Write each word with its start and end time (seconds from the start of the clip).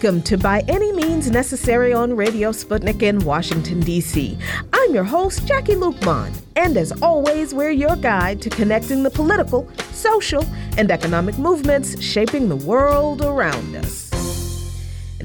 Welcome 0.00 0.22
to 0.22 0.38
By 0.38 0.60
Any 0.68 0.92
Means 0.92 1.28
Necessary 1.28 1.92
on 1.92 2.14
Radio 2.14 2.52
Sputnik 2.52 3.02
in 3.02 3.18
Washington, 3.18 3.80
D.C. 3.80 4.38
I'm 4.72 4.94
your 4.94 5.02
host, 5.02 5.40
Jacquie 5.40 5.74
Luqman, 5.74 6.32
and 6.54 6.76
as 6.76 6.92
always, 7.02 7.52
we're 7.52 7.72
your 7.72 7.96
guide 7.96 8.40
to 8.42 8.48
connecting 8.48 9.02
the 9.02 9.10
political, 9.10 9.68
social, 9.90 10.46
and 10.76 10.92
economic 10.92 11.36
movements 11.36 12.00
shaping 12.00 12.48
the 12.48 12.54
world 12.54 13.22
around 13.22 13.74
us. 13.74 14.07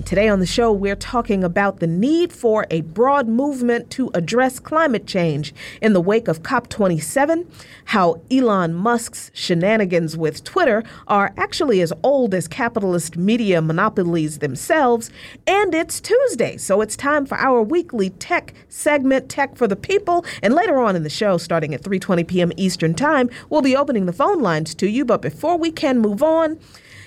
Today 0.06 0.28
on 0.28 0.42
the 0.42 0.46
show, 0.46 0.72
we're 0.72 0.98
talking 0.98 1.46
about 1.46 1.80
the 1.80 1.88
need 1.88 2.34
for 2.34 2.68
a 2.70 2.82
broad 2.82 3.28
movement 3.28 3.90
to 3.92 4.12
address 4.14 4.60
climate 4.60 5.08
change 5.08 5.56
in 5.82 5.94
the 5.94 6.02
wake 6.02 6.28
of 6.28 6.44
COP27, 6.44 7.48
how 7.86 8.22
Elon 8.30 8.74
Musk's 8.74 9.32
shenanigans 9.34 10.18
with 10.18 10.44
Twitter 10.44 10.84
are 11.08 11.34
actually 11.38 11.80
as 11.82 11.94
old 12.04 12.34
as 12.34 12.50
capitalist 12.50 13.16
media 13.16 13.62
monopolies 13.62 14.40
themselves, 14.40 15.10
and 15.48 15.74
it's 15.74 16.02
Tuesday, 16.02 16.58
so 16.58 16.82
it's 16.82 16.98
time 16.98 17.26
for 17.26 17.38
our 17.38 17.64
weekly 17.64 18.10
tech 18.10 18.54
segment, 18.68 19.30
Tech 19.30 19.56
for 19.56 19.68
the 19.68 19.78
People. 19.78 20.26
And 20.44 20.54
later 20.54 20.80
on 20.80 20.98
in 20.98 21.04
the 21.04 21.10
show, 21.10 21.38
starting 21.38 21.74
at 21.74 21.82
3:20 21.82 22.28
p.m. 22.28 22.52
Eastern 22.58 22.94
Time, 22.94 23.30
we'll 23.50 23.62
be 23.62 23.76
opening 23.76 24.06
the 24.06 24.14
phone 24.14 24.42
lines 24.42 24.76
to 24.76 24.88
you. 24.88 25.06
But 25.06 25.22
before 25.22 25.58
we 25.58 25.72
can 25.72 26.00
move 26.00 26.22
on, 26.22 26.60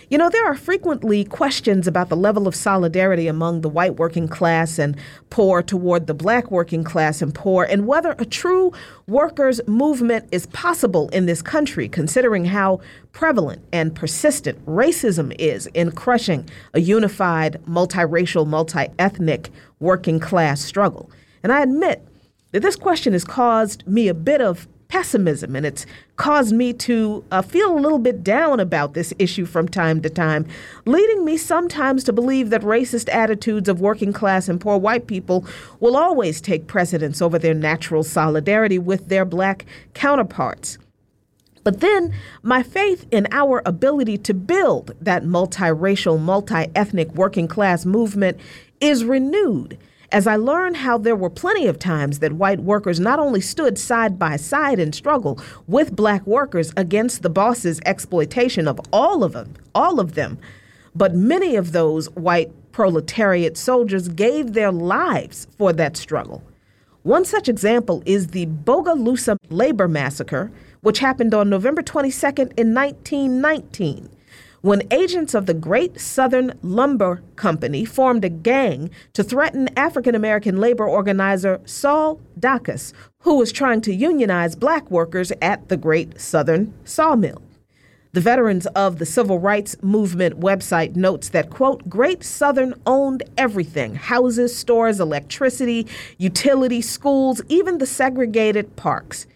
you 0.09 0.19
know, 0.19 0.31
there 0.31 0.47
are 0.47 0.55
frequently 0.55 1.25
questions 1.25 1.89
about 1.89 2.09
the 2.09 2.17
level 2.17 2.47
of 2.47 2.55
solidarity 2.55 3.27
among 3.27 3.61
the 3.61 3.69
white 3.69 3.97
working 3.97 4.29
class 4.29 4.79
and 4.79 4.97
poor 5.31 5.63
toward 5.63 6.07
the 6.07 6.15
black 6.15 6.51
working 6.51 6.85
class 6.85 7.21
and 7.21 7.35
poor, 7.35 7.65
and 7.65 7.89
whether 7.89 8.15
a 8.19 8.25
true 8.25 8.73
workers' 9.09 9.61
movement 9.67 10.29
is 10.31 10.47
possible 10.47 11.09
in 11.09 11.27
this 11.27 11.43
country, 11.43 11.89
considering 11.89 12.45
how 12.45 12.81
prevalent 13.11 13.65
and 13.73 13.97
persistent 13.97 14.65
racism 14.65 15.35
is 15.41 15.67
in 15.69 15.91
crushing 15.91 16.49
a 16.75 16.81
unified, 16.81 17.61
multiracial, 17.69 18.47
multi 18.47 18.87
ethnic 19.01 19.51
working 19.81 20.21
class 20.21 20.61
struggle. 20.61 21.11
And 21.43 21.53
I 21.53 21.63
admit 21.63 22.07
that 22.53 22.61
this 22.61 22.77
question 22.77 23.13
has 23.13 23.25
caused 23.25 23.87
me 23.89 24.07
a 24.07 24.15
bit 24.15 24.41
of 24.41 24.69
pessimism, 24.89 25.57
and 25.57 25.67
it's 25.67 25.87
caused 26.17 26.55
me 26.55 26.73
to 26.73 27.25
uh, 27.31 27.43
feel 27.43 27.77
a 27.77 27.81
little 27.81 27.99
bit 27.99 28.23
down 28.23 28.61
about 28.61 28.95
this 28.95 29.13
issue 29.19 29.45
from 29.45 29.69
time 29.69 30.01
to 30.03 30.11
time, 30.11 30.47
leading 30.85 31.25
me 31.25 31.37
sometimes 31.37 32.05
to 32.05 32.13
believe 32.13 32.51
that 32.51 32.63
racist 32.63 33.13
attitudes 33.13 33.69
of 33.69 33.81
working 33.81 34.13
class 34.13 34.49
and 34.49 34.61
poor 34.61 34.79
white 34.79 35.07
people 35.07 35.45
will 35.81 35.97
always 35.97 36.41
take 36.41 36.67
precedence 36.67 37.21
over 37.21 37.39
their 37.39 37.55
natural 37.55 38.05
solidarity 38.05 38.79
with 38.79 39.09
their 39.09 39.25
black 39.25 39.67
counterparts. 39.95 40.79
But 41.65 41.81
then 41.81 42.15
my 42.45 42.63
faith 42.63 43.07
in 43.11 43.27
our 43.33 43.61
ability 43.67 44.19
to 44.19 44.35
build 44.35 44.93
that 45.01 45.25
multiracial, 45.25 46.21
multi 46.21 46.67
ethnic 46.77 47.13
working 47.15 47.49
class 47.49 47.85
movement 47.85 48.39
is 48.81 49.05
renewed 49.05 49.77
as 50.13 50.27
I 50.27 50.37
learned 50.37 50.77
how 50.77 50.99
there 50.99 51.17
were 51.17 51.31
plenty 51.31 51.67
of 51.67 51.79
times 51.79 52.21
that 52.21 52.35
white 52.35 52.61
workers 52.61 53.01
not 53.01 53.19
only 53.19 53.41
stood 53.41 53.79
side 53.79 54.19
by 54.19 54.37
side 54.37 54.79
in 54.79 54.93
struggle 54.93 55.41
with 55.67 55.97
black 55.97 56.27
workers 56.27 56.73
against 56.77 57.23
the 57.23 57.31
boss's 57.31 57.81
exploitation 57.85 58.69
of 58.69 58.81
all 58.93 59.25
of 59.25 59.33
them, 59.33 59.55
all 59.75 60.01
of 60.01 60.15
them, 60.15 60.39
but 60.95 61.15
many 61.15 61.57
of 61.57 61.73
those 61.73 62.11
white 62.11 62.51
proletariat 62.73 63.57
soldiers 63.57 64.09
gave 64.09 64.53
their 64.53 64.73
lives 64.73 65.47
for 65.59 65.73
that 65.73 65.97
struggle. 65.97 66.43
One 67.03 67.25
such 67.25 67.49
example 67.49 68.03
is 68.05 68.29
the 68.29 68.47
Bogalusa 68.47 69.37
labor 69.49 69.89
massacre, 69.89 70.51
which 70.81 70.99
happened 70.99 71.35
on 71.35 71.49
November 71.49 71.83
22nd 71.83 72.53
in 72.59 72.75
1919 72.75 74.09
when 74.63 74.83
agents 74.91 75.35
of 75.35 75.47
the 75.47 75.55
Great 75.55 76.01
Southern 76.01 76.59
Lumber 76.63 77.23
Company 77.37 77.85
formed 77.85 78.25
a 78.25 78.29
gang 78.29 78.91
to 79.13 79.23
threaten 79.23 79.69
African 79.77 80.15
American 80.15 80.59
labor 80.59 80.87
organizer 80.87 81.61
Sol 81.65 82.21
Dacus, 82.39 82.93
who 83.21 83.37
was 83.37 83.53
trying 83.53 83.81
to 83.83 83.95
unionize 83.95 84.57
black 84.57 84.91
workers 84.91 85.33
at 85.43 85.69
the 85.69 85.77
Great 85.77 86.21
Southern 86.21 86.75
Sawmill. 86.85 87.43
The 88.17 88.23
Veterans 88.23 88.67
of 88.69 88.99
the 88.99 89.05
Civil 89.05 89.39
Rights 89.39 89.77
Movement 89.83 90.41
website 90.41 90.97
notes 90.97 91.29
that, 91.29 91.51
quote, 91.51 91.87
Great 91.87 92.25
Southern 92.25 92.73
owned 92.87 93.23
everything 93.37 93.95
houses, 93.95 94.57
stores, 94.57 95.01
electricity, 95.01 95.87
utility, 96.17 96.81
schools, 96.81 97.43
even 97.49 97.77
the 97.77 97.85
segregated 97.85 98.75
parks. 98.75 99.27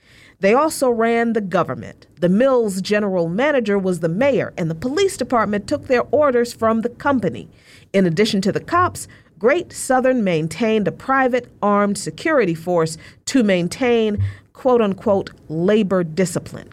They 0.40 0.54
also 0.54 0.90
ran 0.90 1.34
the 1.34 1.40
government. 1.40 2.06
The 2.18 2.28
mill's 2.28 2.80
general 2.80 3.28
manager 3.28 3.78
was 3.78 4.00
the 4.00 4.08
mayor, 4.08 4.52
and 4.56 4.70
the 4.70 4.74
police 4.74 5.16
department 5.16 5.66
took 5.66 5.86
their 5.86 6.04
orders 6.10 6.52
from 6.52 6.80
the 6.80 6.88
company. 6.88 7.48
In 7.92 8.06
addition 8.06 8.40
to 8.42 8.52
the 8.52 8.60
cops, 8.60 9.06
Great 9.38 9.72
Southern 9.72 10.24
maintained 10.24 10.88
a 10.88 10.92
private 10.92 11.50
armed 11.62 11.96
security 11.96 12.54
force 12.54 12.98
to 13.26 13.42
maintain 13.42 14.22
quote 14.52 14.82
unquote 14.82 15.30
labor 15.48 16.04
discipline. 16.04 16.68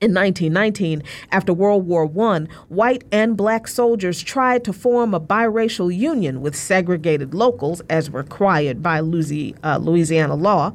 In 0.00 0.12
1919, 0.12 1.04
after 1.30 1.52
World 1.52 1.86
War 1.86 2.10
I, 2.20 2.48
white 2.68 3.04
and 3.12 3.36
black 3.36 3.68
soldiers 3.68 4.20
tried 4.20 4.64
to 4.64 4.72
form 4.72 5.14
a 5.14 5.20
biracial 5.20 5.94
union 5.94 6.40
with 6.40 6.56
segregated 6.56 7.34
locals, 7.34 7.80
as 7.88 8.10
required 8.10 8.82
by 8.82 8.98
uh, 8.98 9.78
Louisiana 9.78 10.34
law. 10.34 10.72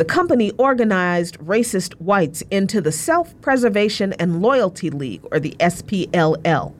The 0.00 0.06
company 0.06 0.50
organized 0.52 1.38
racist 1.40 1.92
whites 2.00 2.42
into 2.50 2.80
the 2.80 2.90
Self 2.90 3.38
Preservation 3.42 4.14
and 4.14 4.40
Loyalty 4.40 4.88
League, 4.88 5.20
or 5.30 5.38
the 5.38 5.54
SPLL. 5.60 6.72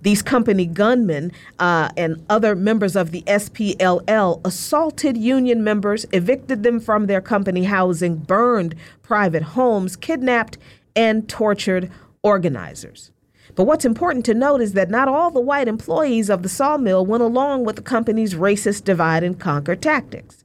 These 0.00 0.22
company 0.22 0.64
gunmen 0.64 1.32
uh, 1.58 1.90
and 1.98 2.24
other 2.30 2.56
members 2.56 2.96
of 2.96 3.10
the 3.10 3.20
SPLL 3.26 4.40
assaulted 4.42 5.18
union 5.18 5.62
members, 5.62 6.06
evicted 6.14 6.62
them 6.62 6.80
from 6.80 7.08
their 7.08 7.20
company 7.20 7.64
housing, 7.64 8.16
burned 8.16 8.74
private 9.02 9.42
homes, 9.42 9.94
kidnapped, 9.94 10.56
and 10.96 11.28
tortured 11.28 11.90
organizers. 12.22 13.10
But 13.54 13.64
what's 13.64 13.84
important 13.84 14.24
to 14.24 14.32
note 14.32 14.62
is 14.62 14.72
that 14.72 14.88
not 14.88 15.08
all 15.08 15.30
the 15.30 15.40
white 15.40 15.68
employees 15.68 16.30
of 16.30 16.42
the 16.42 16.48
sawmill 16.48 17.04
went 17.04 17.22
along 17.22 17.66
with 17.66 17.76
the 17.76 17.82
company's 17.82 18.32
racist 18.34 18.84
divide 18.84 19.22
and 19.22 19.38
conquer 19.38 19.76
tactics. 19.76 20.41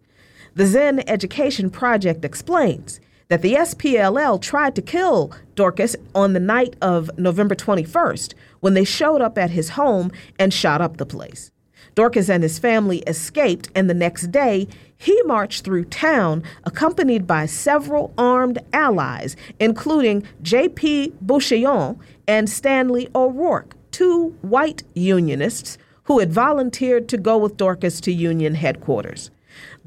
The 0.58 0.66
Zinn 0.66 1.08
Education 1.08 1.70
Project 1.70 2.26
explains 2.26 3.00
that 3.28 3.44
the 3.44 3.54
SPLL 3.54 4.42
tried 4.42 4.74
to 4.74 4.82
kill 4.82 5.32
Dorcas 5.54 5.96
on 6.16 6.34
the 6.34 6.40
night 6.40 6.76
of 6.82 7.12
November 7.16 7.54
21st 7.54 8.34
when 8.62 8.74
they 8.74 8.84
showed 8.84 9.22
up 9.22 9.38
at 9.38 9.52
his 9.52 9.70
home 9.70 10.12
and 10.40 10.52
shot 10.52 10.82
up 10.82 10.98
the 10.98 11.06
place. 11.06 11.52
Dorcas 11.94 12.28
and 12.28 12.42
his 12.42 12.58
family 12.58 13.04
escaped, 13.06 13.70
and 13.76 13.88
the 13.88 13.94
next 13.94 14.32
day, 14.32 14.68
he 14.98 15.22
marched 15.28 15.64
through 15.64 15.86
town 15.86 16.42
accompanied 16.64 17.28
by 17.28 17.46
several 17.46 18.12
armed 18.18 18.58
allies, 18.74 19.36
including 19.60 20.24
J.P. 20.42 21.14
Bouchillon 21.22 22.00
and 22.28 22.50
Stanley 22.50 23.10
O'Rourke, 23.14 23.76
two 23.92 24.30
white 24.42 24.82
unionists 24.96 25.78
who 26.06 26.18
had 26.18 26.34
volunteered 26.34 27.08
to 27.10 27.18
go 27.20 27.38
with 27.38 27.58
Dorcas 27.58 28.02
to 28.02 28.12
Union 28.12 28.56
headquarters. 28.56 29.30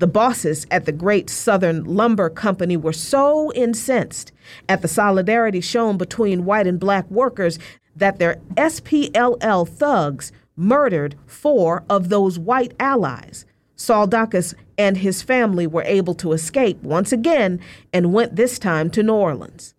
The 0.00 0.06
bosses 0.06 0.66
at 0.70 0.86
the 0.86 0.92
Great 0.92 1.28
Southern 1.28 1.84
Lumber 1.84 2.30
Company 2.30 2.74
were 2.74 2.90
so 2.94 3.52
incensed 3.52 4.32
at 4.66 4.80
the 4.80 4.88
solidarity 4.88 5.60
shown 5.60 5.98
between 5.98 6.46
white 6.46 6.66
and 6.66 6.80
black 6.80 7.08
workers 7.10 7.58
that 7.94 8.18
their 8.18 8.36
SPLL 8.56 9.68
thugs 9.68 10.32
murdered 10.56 11.16
four 11.26 11.84
of 11.90 12.08
those 12.08 12.38
white 12.38 12.72
allies. 12.80 13.44
Sol 13.76 14.08
Dacus 14.08 14.54
and 14.78 14.96
his 14.96 15.20
family 15.20 15.66
were 15.66 15.82
able 15.82 16.14
to 16.14 16.32
escape 16.32 16.82
once 16.82 17.12
again 17.12 17.60
and 17.92 18.14
went 18.14 18.36
this 18.36 18.58
time 18.58 18.88
to 18.92 19.02
New 19.02 19.12
Orleans. 19.12 19.74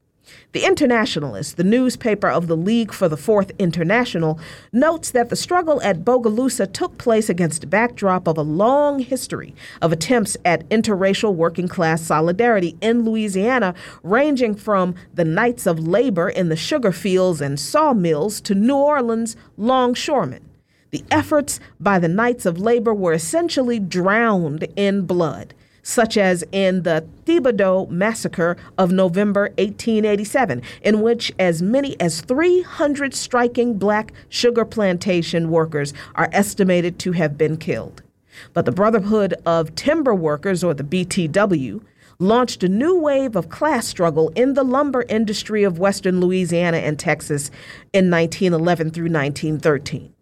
The 0.54 0.66
Internationalist, 0.66 1.56
the 1.56 1.64
newspaper 1.64 2.28
of 2.28 2.48
the 2.48 2.58
League 2.58 2.92
for 2.92 3.08
the 3.08 3.16
Fourth 3.16 3.54
International, 3.58 4.38
notes 4.74 5.12
that 5.12 5.30
the 5.30 5.38
struggle 5.38 5.82
at 5.82 6.04
Bogalusa 6.04 6.74
took 6.74 6.98
place 6.98 7.30
against 7.30 7.64
a 7.64 7.68
backdrop 7.68 8.28
of 8.28 8.38
a 8.38 8.42
long 8.42 9.00
history 9.00 9.56
of 9.82 9.94
attempts 9.94 10.36
at 10.44 10.68
interracial 10.68 11.34
working 11.34 11.70
class 11.70 12.02
solidarity 12.02 12.76
in 12.82 13.06
Louisiana, 13.06 13.74
ranging 14.04 14.54
from 14.54 14.94
the 15.14 15.24
Knights 15.24 15.66
of 15.66 15.88
Labor 15.88 16.28
in 16.28 16.50
the 16.50 16.58
sugar 16.58 16.92
fields 16.92 17.40
and 17.40 17.58
sawmills 17.58 18.42
to 18.42 18.54
New 18.54 18.76
Orleans 18.76 19.38
longshoremen. 19.56 20.50
The 20.90 21.06
efforts 21.10 21.62
by 21.80 21.98
the 21.98 22.10
Knights 22.10 22.46
of 22.46 22.60
Labor 22.60 22.94
were 22.94 23.14
essentially 23.14 23.80
drowned 23.80 24.68
in 24.76 25.06
blood 25.06 25.54
such 25.84 26.18
as 26.18 26.44
in 26.52 26.84
the 26.84 27.06
Thibodaux 27.26 27.90
massacre 27.90 28.58
of 28.78 28.92
November 28.92 29.50
1887, 29.58 30.62
in 30.82 31.02
which 31.02 31.32
as 31.40 31.62
many 31.62 32.00
as 32.00 32.22
300 32.22 33.14
striking 33.14 33.78
black 33.78 34.14
sugar 34.30 34.66
plantation 34.66 35.50
workers 35.50 35.94
are 36.16 36.30
estimated 36.32 37.00
to 37.00 37.14
have 37.14 37.38
been 37.38 37.58
killed. 37.58 38.04
But 38.54 38.66
the 38.66 38.72
Brotherhood 38.72 39.34
of 39.46 39.76
Timber 39.76 40.16
Workers, 40.16 40.64
or 40.64 40.74
the 40.74 40.84
BTW, 40.84 41.82
launched 42.20 42.64
a 42.64 42.70
new 42.70 42.98
wave 43.00 43.36
of 43.36 43.50
class 43.50 43.88
struggle 43.88 44.30
in 44.36 44.54
the 44.54 44.64
lumber 44.64 45.04
industry 45.10 45.64
of 45.64 45.80
western 45.80 46.22
Louisiana 46.22 46.78
and 46.78 47.00
Texas 47.00 47.50
in 47.94 48.12
1911 48.12 48.92
through 48.92 49.06
1913. 49.06 50.14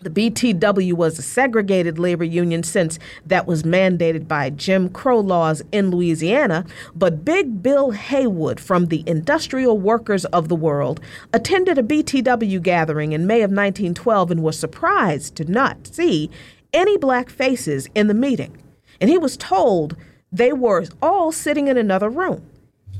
The 0.00 0.10
BTW 0.10 0.92
was 0.92 1.18
a 1.18 1.22
segregated 1.22 1.98
labor 1.98 2.22
union 2.22 2.62
since 2.62 3.00
that 3.26 3.48
was 3.48 3.64
mandated 3.64 4.28
by 4.28 4.48
Jim 4.48 4.90
Crow 4.90 5.18
laws 5.18 5.60
in 5.72 5.90
Louisiana, 5.90 6.64
but 6.94 7.24
Big 7.24 7.64
Bill 7.64 7.90
Haywood 7.90 8.60
from 8.60 8.86
the 8.86 9.02
Industrial 9.08 9.76
Workers 9.76 10.24
of 10.26 10.46
the 10.46 10.54
World 10.54 11.00
attended 11.32 11.78
a 11.78 11.82
BTW 11.82 12.62
gathering 12.62 13.12
in 13.12 13.26
May 13.26 13.42
of 13.42 13.50
1912 13.50 14.30
and 14.30 14.42
was 14.44 14.56
surprised 14.56 15.34
to 15.34 15.44
not 15.50 15.88
see 15.88 16.30
any 16.72 16.96
black 16.96 17.28
faces 17.28 17.88
in 17.96 18.06
the 18.06 18.14
meeting. 18.14 18.56
And 19.00 19.10
he 19.10 19.18
was 19.18 19.36
told 19.36 19.96
they 20.30 20.52
were 20.52 20.84
all 21.02 21.32
sitting 21.32 21.66
in 21.66 21.76
another 21.76 22.08
room. 22.08 22.48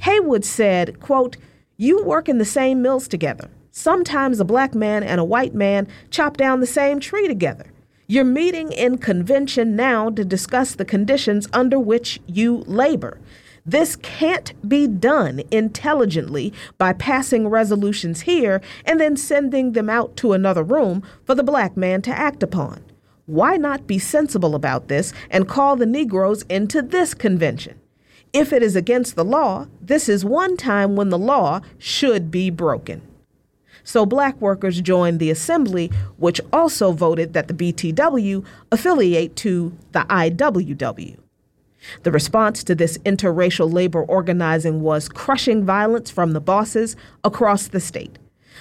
Haywood 0.00 0.44
said, 0.44 0.98
quote, 0.98 1.36
"You 1.76 2.02
work 2.02 2.28
in 2.28 2.38
the 2.38 2.44
same 2.44 2.82
mills 2.82 3.06
together. 3.06 3.48
Sometimes 3.78 4.40
a 4.40 4.44
black 4.44 4.74
man 4.74 5.04
and 5.04 5.20
a 5.20 5.24
white 5.24 5.54
man 5.54 5.86
chop 6.10 6.36
down 6.36 6.58
the 6.58 6.66
same 6.66 6.98
tree 6.98 7.28
together. 7.28 7.66
You're 8.08 8.24
meeting 8.24 8.72
in 8.72 8.98
convention 8.98 9.76
now 9.76 10.10
to 10.10 10.24
discuss 10.24 10.74
the 10.74 10.84
conditions 10.84 11.46
under 11.52 11.78
which 11.78 12.18
you 12.26 12.64
labor. 12.66 13.20
This 13.64 13.94
can't 13.94 14.52
be 14.68 14.88
done 14.88 15.42
intelligently 15.52 16.52
by 16.76 16.92
passing 16.92 17.46
resolutions 17.46 18.22
here 18.22 18.60
and 18.84 19.00
then 19.00 19.16
sending 19.16 19.74
them 19.74 19.88
out 19.88 20.16
to 20.16 20.32
another 20.32 20.64
room 20.64 21.04
for 21.24 21.36
the 21.36 21.44
black 21.44 21.76
man 21.76 22.02
to 22.02 22.10
act 22.10 22.42
upon. 22.42 22.82
Why 23.26 23.56
not 23.56 23.86
be 23.86 24.00
sensible 24.00 24.56
about 24.56 24.88
this 24.88 25.12
and 25.30 25.46
call 25.46 25.76
the 25.76 25.86
Negroes 25.86 26.42
into 26.48 26.82
this 26.82 27.14
convention? 27.14 27.78
If 28.32 28.52
it 28.52 28.64
is 28.64 28.74
against 28.74 29.14
the 29.14 29.24
law, 29.24 29.68
this 29.80 30.08
is 30.08 30.24
one 30.24 30.56
time 30.56 30.96
when 30.96 31.10
the 31.10 31.18
law 31.18 31.60
should 31.78 32.32
be 32.32 32.50
broken. 32.50 33.07
So 33.88 34.04
black 34.04 34.38
workers 34.38 34.82
joined 34.82 35.18
the 35.18 35.30
assembly, 35.30 35.90
which 36.18 36.42
also 36.52 36.92
voted 36.92 37.32
that 37.32 37.48
the 37.48 37.54
BTW 37.54 38.44
affiliate 38.70 39.34
to 39.36 39.74
the 39.92 40.00
IWW. 40.00 41.16
The 42.02 42.12
response 42.12 42.62
to 42.64 42.74
this 42.74 42.98
interracial 42.98 43.72
labor 43.72 44.02
organizing 44.02 44.82
was 44.82 45.08
crushing 45.08 45.64
violence 45.64 46.10
from 46.10 46.34
the 46.34 46.40
bosses 46.40 46.96
across 47.24 47.68
the 47.68 47.80
state 47.80 48.18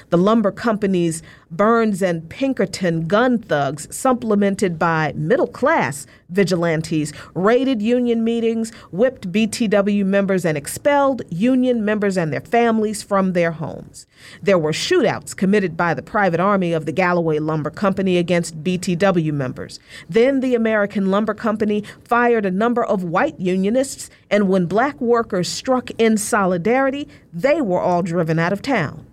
the 0.09 0.17
lumber 0.17 0.51
companies 0.51 1.23
Burns 1.49 2.01
and 2.01 2.27
Pinkerton 2.29 3.07
gun 3.07 3.37
thugs, 3.37 3.87
supplemented 3.95 4.77
by 4.77 5.13
middle 5.15 5.47
class 5.47 6.05
vigilantes, 6.29 7.13
raided 7.33 7.81
union 7.81 8.21
meetings, 8.21 8.73
whipped 8.91 9.31
BTW 9.31 10.05
members, 10.05 10.45
and 10.45 10.57
expelled 10.57 11.21
union 11.29 11.85
members 11.85 12.17
and 12.17 12.33
their 12.33 12.41
families 12.41 13.01
from 13.01 13.31
their 13.31 13.51
homes. 13.51 14.07
There 14.41 14.59
were 14.59 14.73
shootouts 14.73 15.35
committed 15.35 15.77
by 15.77 15.93
the 15.93 16.01
private 16.01 16.41
army 16.41 16.73
of 16.73 16.85
the 16.85 16.91
Galloway 16.91 17.39
Lumber 17.39 17.69
Company 17.69 18.17
against 18.17 18.61
BTW 18.61 19.31
members. 19.31 19.79
Then 20.09 20.41
the 20.41 20.53
American 20.53 21.09
Lumber 21.11 21.33
Company 21.33 21.83
fired 22.03 22.45
a 22.45 22.51
number 22.51 22.83
of 22.83 23.05
white 23.05 23.39
unionists, 23.39 24.09
and 24.29 24.49
when 24.49 24.65
black 24.65 24.99
workers 24.99 25.47
struck 25.47 25.91
in 25.91 26.17
solidarity, 26.17 27.07
they 27.31 27.61
were 27.61 27.79
all 27.79 28.01
driven 28.01 28.37
out 28.37 28.51
of 28.51 28.61
town. 28.61 29.05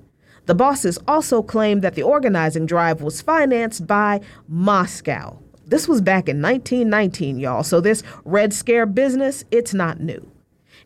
The 0.47 0.55
bosses 0.55 0.99
also 1.09 1.43
claimed 1.43 1.83
that 1.83 1.95
the 1.95 2.03
organizing 2.03 2.67
drive 2.67 3.01
was 3.01 3.23
financed 3.23 3.87
by 3.87 4.21
Moscow. 4.47 5.39
This 5.67 5.89
was 5.89 6.03
back 6.03 6.29
in 6.29 6.43
1919, 6.43 7.39
y'all, 7.39 7.63
so 7.63 7.81
this 7.81 8.03
Red 8.27 8.53
Scare 8.53 8.85
business, 8.85 9.45
it's 9.51 9.73
not 9.73 10.01
new. 10.01 10.31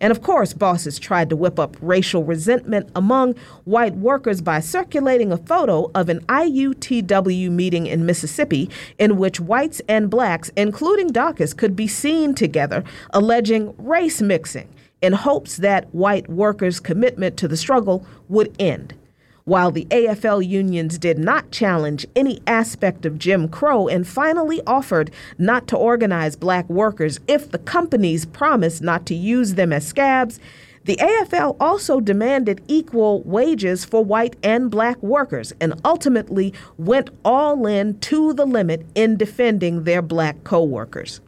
And 0.01 0.13
of 0.13 0.23
course, 0.23 0.53
bosses 0.53 1.01
tried 1.01 1.29
to 1.31 1.37
whip 1.37 1.59
up 1.59 1.77
racial 1.81 2.23
resentment 2.23 2.89
among 2.95 3.35
white 3.65 3.97
workers 3.97 4.41
by 4.41 4.61
circulating 4.61 5.33
a 5.33 5.37
photo 5.37 5.91
of 5.93 6.09
an 6.09 6.21
IUTW 6.27 7.51
meeting 7.51 7.89
in 7.89 8.07
Mississippi 8.07 8.71
in 8.99 9.17
which 9.17 9.41
whites 9.41 9.83
and 9.89 10.09
blacks, 10.09 10.53
including 10.57 11.09
Dawkins, 11.09 11.53
could 11.53 11.75
be 11.75 11.89
seen 11.89 12.33
together, 12.33 12.85
alleging 13.11 13.75
race 13.77 14.23
mixing 14.23 14.69
in 15.03 15.15
hopes 15.15 15.57
that 15.57 15.93
white 15.93 16.29
workers' 16.29 16.79
commitment 16.79 17.37
to 17.39 17.49
the 17.49 17.57
struggle 17.57 18.07
would 18.29 18.55
end. 18.61 18.95
While 19.49 19.71
the 19.71 19.87
AFL 19.87 20.47
unions 20.47 20.99
did 20.99 21.19
not 21.19 21.51
challenge 21.51 22.05
any 22.15 22.39
aspect 22.47 23.07
of 23.07 23.19
Jim 23.19 23.49
Crow 23.49 23.89
and 23.89 24.07
finally 24.07 24.61
offered 24.67 25.11
not 25.39 25.67
to 25.69 25.77
organize 25.79 26.37
black 26.37 26.69
workers 26.69 27.19
if 27.27 27.51
the 27.51 27.59
companies 27.59 28.27
promised 28.27 28.83
not 28.83 29.07
to 29.07 29.15
use 29.15 29.55
them 29.55 29.73
as 29.73 29.87
scabs, 29.87 30.39
the 30.85 30.97
AFL 30.97 31.57
also 31.59 31.99
demanded 31.99 32.61
equal 32.69 33.23
wages 33.23 33.87
for 33.87 34.05
white 34.05 34.37
and 34.43 34.71
black 34.71 35.03
workers 35.03 35.55
and 35.63 35.81
ultimately 35.83 36.53
went 36.77 37.09
all 37.25 37.67
in 37.67 37.99
to 38.01 38.35
the 38.35 38.45
limit 38.45 38.85
in 38.95 39.17
defending 39.17 39.85
their 39.85 40.03
black 40.03 40.45
co 40.45 40.63
workers. 40.63 41.23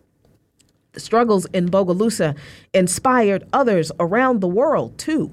The 0.92 1.00
struggles 1.00 1.46
in 1.54 1.70
Bogalusa 1.70 2.36
inspired 2.74 3.48
others 3.54 3.90
around 3.98 4.42
the 4.42 4.46
world, 4.46 4.98
too. 4.98 5.30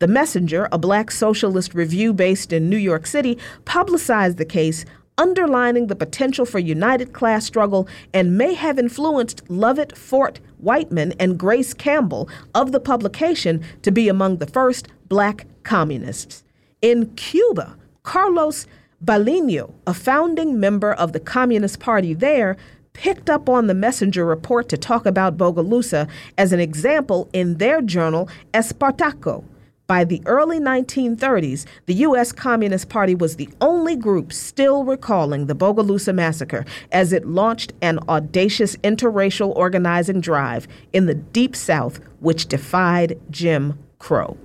The 0.00 0.08
Messenger, 0.08 0.68
a 0.72 0.78
black 0.78 1.12
socialist 1.12 1.72
review 1.72 2.12
based 2.12 2.52
in 2.52 2.68
New 2.68 2.76
York 2.76 3.06
City, 3.06 3.38
publicized 3.64 4.38
the 4.38 4.44
case, 4.44 4.84
underlining 5.18 5.86
the 5.86 5.94
potential 5.94 6.44
for 6.44 6.58
united 6.58 7.12
class 7.12 7.44
struggle 7.44 7.86
and 8.12 8.36
may 8.36 8.54
have 8.54 8.76
influenced 8.76 9.48
Lovett 9.48 9.96
Fort 9.96 10.40
Whiteman 10.58 11.12
and 11.20 11.38
Grace 11.38 11.72
Campbell 11.72 12.28
of 12.56 12.72
the 12.72 12.80
publication 12.80 13.62
to 13.82 13.92
be 13.92 14.08
among 14.08 14.38
the 14.38 14.48
first 14.48 14.88
black 15.08 15.46
communists. 15.62 16.42
In 16.82 17.14
Cuba, 17.14 17.76
Carlos 18.02 18.66
Baliño, 19.04 19.72
a 19.86 19.94
founding 19.94 20.58
member 20.58 20.92
of 20.92 21.12
the 21.12 21.20
Communist 21.20 21.78
Party 21.78 22.14
there, 22.14 22.56
picked 22.94 23.30
up 23.30 23.48
on 23.48 23.68
the 23.68 23.74
messenger 23.74 24.26
report 24.26 24.68
to 24.70 24.76
talk 24.76 25.06
about 25.06 25.36
Bogalusa 25.36 26.08
as 26.36 26.52
an 26.52 26.58
example 26.58 27.28
in 27.32 27.58
their 27.58 27.80
journal 27.80 28.28
Espartaco, 28.52 29.44
by 29.86 30.04
the 30.04 30.22
early 30.24 30.58
1930s, 30.58 31.66
the 31.86 31.94
U.S. 31.94 32.32
Communist 32.32 32.88
Party 32.88 33.14
was 33.14 33.36
the 33.36 33.48
only 33.60 33.96
group 33.96 34.32
still 34.32 34.84
recalling 34.84 35.46
the 35.46 35.54
Bogalusa 35.54 36.14
massacre 36.14 36.64
as 36.90 37.12
it 37.12 37.26
launched 37.26 37.72
an 37.82 37.98
audacious 38.08 38.76
interracial 38.76 39.54
organizing 39.54 40.20
drive 40.20 40.66
in 40.92 41.06
the 41.06 41.14
Deep 41.14 41.54
South, 41.54 42.00
which 42.20 42.46
defied 42.46 43.20
Jim 43.30 43.78
Crow. 43.98 44.38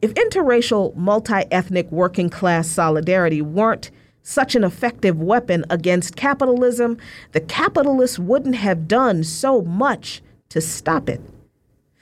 If 0.00 0.14
interracial, 0.14 0.94
multi 0.94 1.42
ethnic, 1.50 1.90
working 1.90 2.30
class 2.30 2.68
solidarity 2.68 3.42
weren't 3.42 3.90
such 4.22 4.54
an 4.54 4.62
effective 4.62 5.20
weapon 5.20 5.64
against 5.70 6.14
capitalism, 6.14 6.98
the 7.32 7.40
capitalists 7.40 8.18
wouldn't 8.18 8.54
have 8.54 8.86
done 8.86 9.24
so 9.24 9.62
much 9.62 10.22
to 10.50 10.60
stop 10.60 11.08
it. 11.08 11.20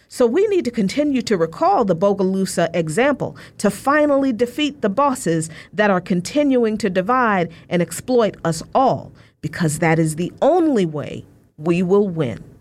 So 0.08 0.26
we 0.26 0.46
need 0.46 0.64
to 0.64 0.70
continue 0.70 1.20
to 1.22 1.36
recall 1.36 1.84
the 1.84 1.96
Bogalusa 1.96 2.70
example 2.74 3.36
to 3.58 3.70
finally 3.70 4.32
defeat 4.32 4.80
the 4.80 4.88
bosses 4.88 5.50
that 5.72 5.90
are 5.90 6.00
continuing 6.00 6.78
to 6.78 6.88
divide 6.88 7.50
and 7.68 7.82
exploit 7.82 8.36
us 8.44 8.62
all, 8.74 9.12
because 9.40 9.80
that 9.80 9.98
is 9.98 10.16
the 10.16 10.32
only 10.40 10.86
way 10.86 11.24
we 11.58 11.82
will 11.82 12.08
win. 12.08 12.55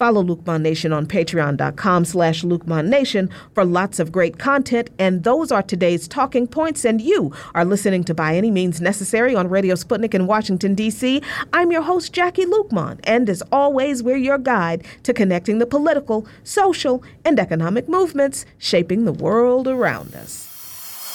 Follow 0.00 0.24
Luqman 0.24 0.62
Nation 0.62 0.94
on 0.94 1.04
patreon.com 1.04 2.06
slash 2.06 2.42
Nation 2.42 3.28
for 3.52 3.66
lots 3.66 3.98
of 3.98 4.10
great 4.10 4.38
content. 4.38 4.88
And 4.98 5.24
those 5.24 5.52
are 5.52 5.62
today's 5.62 6.08
talking 6.08 6.46
points. 6.46 6.86
And 6.86 7.02
you 7.02 7.34
are 7.54 7.66
listening 7.66 8.04
to 8.04 8.14
By 8.14 8.34
Any 8.34 8.50
Means 8.50 8.80
Necessary 8.80 9.34
on 9.34 9.50
Radio 9.50 9.74
Sputnik 9.74 10.14
in 10.14 10.26
Washington, 10.26 10.74
D.C. 10.74 11.20
I'm 11.52 11.70
your 11.70 11.82
host, 11.82 12.14
Jacquie 12.14 12.46
Luqman. 12.46 12.98
And 13.04 13.28
as 13.28 13.42
always, 13.52 14.02
we're 14.02 14.16
your 14.16 14.38
guide 14.38 14.86
to 15.02 15.12
connecting 15.12 15.58
the 15.58 15.66
political, 15.66 16.26
social, 16.44 17.04
and 17.22 17.38
economic 17.38 17.86
movements 17.86 18.46
shaping 18.56 19.04
the 19.04 19.12
world 19.12 19.68
around 19.68 20.14
us. 20.14 21.12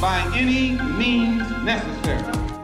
By 0.00 0.20
any 0.36 0.80
means 0.96 1.42
necessary. 1.64 2.57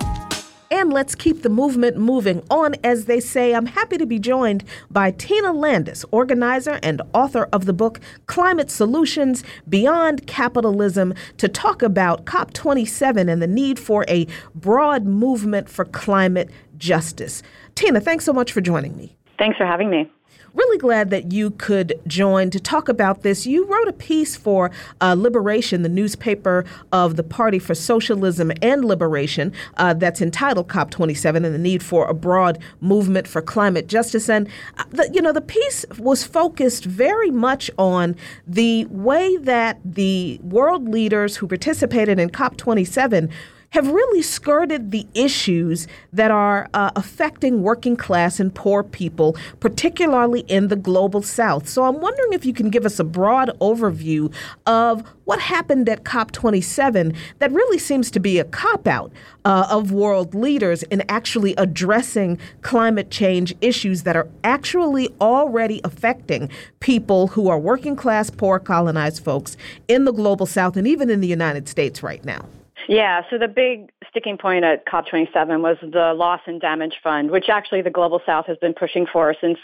And 0.74 0.92
let's 0.92 1.14
keep 1.14 1.42
the 1.42 1.48
movement 1.48 1.98
moving 1.98 2.42
on, 2.50 2.74
as 2.82 3.04
they 3.04 3.20
say. 3.20 3.54
I'm 3.54 3.66
happy 3.66 3.96
to 3.96 4.06
be 4.06 4.18
joined 4.18 4.64
by 4.90 5.12
Tina 5.12 5.52
Landis, 5.52 6.04
organizer 6.10 6.80
and 6.82 7.00
author 7.14 7.48
of 7.52 7.66
the 7.66 7.72
book 7.72 8.00
Climate 8.26 8.72
Solutions 8.72 9.44
Beyond 9.68 10.26
Capitalism, 10.26 11.14
to 11.36 11.48
talk 11.48 11.80
about 11.80 12.24
COP27 12.24 13.30
and 13.30 13.40
the 13.40 13.46
need 13.46 13.78
for 13.78 14.04
a 14.08 14.26
broad 14.56 15.04
movement 15.04 15.68
for 15.68 15.84
climate 15.84 16.50
justice. 16.76 17.44
Tina, 17.76 18.00
thanks 18.00 18.24
so 18.24 18.32
much 18.32 18.50
for 18.50 18.60
joining 18.60 18.96
me. 18.96 19.16
Thanks 19.38 19.56
for 19.56 19.66
having 19.66 19.90
me 19.90 20.10
really 20.54 20.78
glad 20.78 21.10
that 21.10 21.32
you 21.32 21.50
could 21.50 22.00
join 22.06 22.50
to 22.50 22.60
talk 22.60 22.88
about 22.88 23.22
this. 23.22 23.46
You 23.46 23.66
wrote 23.66 23.88
a 23.88 23.92
piece 23.92 24.36
for 24.36 24.70
uh, 25.00 25.14
Liberation, 25.14 25.82
the 25.82 25.88
newspaper 25.88 26.64
of 26.92 27.16
the 27.16 27.22
Party 27.22 27.58
for 27.58 27.74
Socialism 27.74 28.52
and 28.62 28.84
Liberation, 28.84 29.52
uh, 29.76 29.94
that's 29.94 30.20
entitled 30.20 30.68
COP27 30.68 31.36
and 31.36 31.54
the 31.54 31.58
need 31.58 31.82
for 31.82 32.06
a 32.06 32.14
broad 32.14 32.58
movement 32.80 33.26
for 33.26 33.42
climate 33.42 33.88
justice. 33.88 34.28
And 34.28 34.48
uh, 34.78 34.84
the, 34.90 35.10
you 35.12 35.20
know, 35.20 35.32
the 35.32 35.40
piece 35.40 35.84
was 35.98 36.24
focused 36.24 36.84
very 36.84 37.30
much 37.30 37.70
on 37.78 38.16
the 38.46 38.86
way 38.86 39.36
that 39.38 39.80
the 39.84 40.38
world 40.42 40.88
leaders 40.88 41.36
who 41.36 41.48
participated 41.48 42.18
in 42.18 42.30
COP27 42.30 43.30
have 43.74 43.88
really 43.88 44.22
skirted 44.22 44.92
the 44.92 45.04
issues 45.14 45.88
that 46.12 46.30
are 46.30 46.68
uh, 46.74 46.92
affecting 46.94 47.60
working 47.60 47.96
class 47.96 48.38
and 48.38 48.54
poor 48.54 48.84
people, 48.84 49.36
particularly 49.58 50.42
in 50.42 50.68
the 50.68 50.76
global 50.76 51.20
south. 51.22 51.68
So 51.68 51.82
I'm 51.82 52.00
wondering 52.00 52.32
if 52.32 52.46
you 52.46 52.52
can 52.52 52.70
give 52.70 52.86
us 52.86 53.00
a 53.00 53.04
broad 53.04 53.50
overview 53.60 54.32
of 54.64 55.02
what 55.24 55.40
happened 55.40 55.88
at 55.88 56.04
COP27 56.04 57.16
that 57.40 57.50
really 57.50 57.78
seems 57.78 58.12
to 58.12 58.20
be 58.20 58.38
a 58.38 58.44
cop 58.44 58.86
out 58.86 59.10
uh, 59.44 59.66
of 59.68 59.90
world 59.90 60.36
leaders 60.36 60.84
in 60.84 61.02
actually 61.08 61.56
addressing 61.56 62.38
climate 62.62 63.10
change 63.10 63.56
issues 63.60 64.04
that 64.04 64.14
are 64.14 64.28
actually 64.44 65.12
already 65.20 65.80
affecting 65.82 66.48
people 66.78 67.26
who 67.26 67.48
are 67.48 67.58
working 67.58 67.96
class, 67.96 68.30
poor, 68.30 68.60
colonized 68.60 69.24
folks 69.24 69.56
in 69.88 70.04
the 70.04 70.12
global 70.12 70.46
south 70.46 70.76
and 70.76 70.86
even 70.86 71.10
in 71.10 71.20
the 71.20 71.26
United 71.26 71.68
States 71.68 72.04
right 72.04 72.24
now. 72.24 72.46
Yeah, 72.88 73.22
so 73.30 73.38
the 73.38 73.48
big 73.48 73.90
sticking 74.10 74.36
point 74.36 74.64
at 74.64 74.84
COP27 74.86 75.60
was 75.60 75.76
the 75.80 76.12
Loss 76.14 76.40
and 76.46 76.60
Damage 76.60 76.94
Fund, 77.02 77.30
which 77.30 77.48
actually 77.48 77.82
the 77.82 77.90
Global 77.90 78.20
South 78.26 78.46
has 78.46 78.58
been 78.58 78.74
pushing 78.74 79.06
for 79.10 79.34
since 79.40 79.58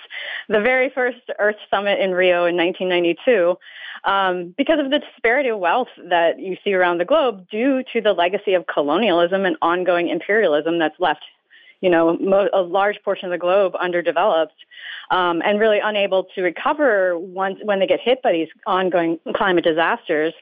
the 0.49 0.61
very 0.61 0.91
first 0.91 1.19
Earth 1.39 1.57
Summit 1.71 2.01
in 2.01 2.13
Rio 2.13 2.47
in 2.47 2.57
1992. 2.57 3.57
Um, 4.05 4.55
because 4.57 4.79
of 4.81 4.91
the 4.91 5.01
disparity 5.01 5.51
of 5.51 5.59
wealth 5.59 5.89
that 6.09 6.39
you 6.39 6.57
see 6.65 6.73
around 6.73 6.99
the 6.99 7.05
globe 7.05 7.47
due 7.51 7.83
to 7.93 8.01
the 8.01 8.13
legacy 8.13 8.55
of 8.55 8.67
colonialism 8.67 9.45
and 9.45 9.57
ongoing 9.61 10.09
imperialism 10.09 10.79
that's 10.79 10.99
left, 10.99 11.23
you 11.83 11.91
know, 11.91 12.17
a 12.55 12.63
large 12.63 13.03
portion 13.05 13.27
of 13.27 13.33
the 13.33 13.39
globe 13.39 13.75
underdeveloped 13.79 14.55
um, 15.11 15.43
and 15.45 15.61
really 15.61 15.81
unable 15.83 16.25
to 16.35 16.43
recover 16.43 17.19
once 17.19 17.59
when 17.65 17.81
they 17.81 17.87
get 17.87 18.01
hit 18.01 18.23
by 18.23 18.33
these 18.33 18.49
ongoing 18.67 19.19
climate 19.35 19.65
disasters. 19.65 20.33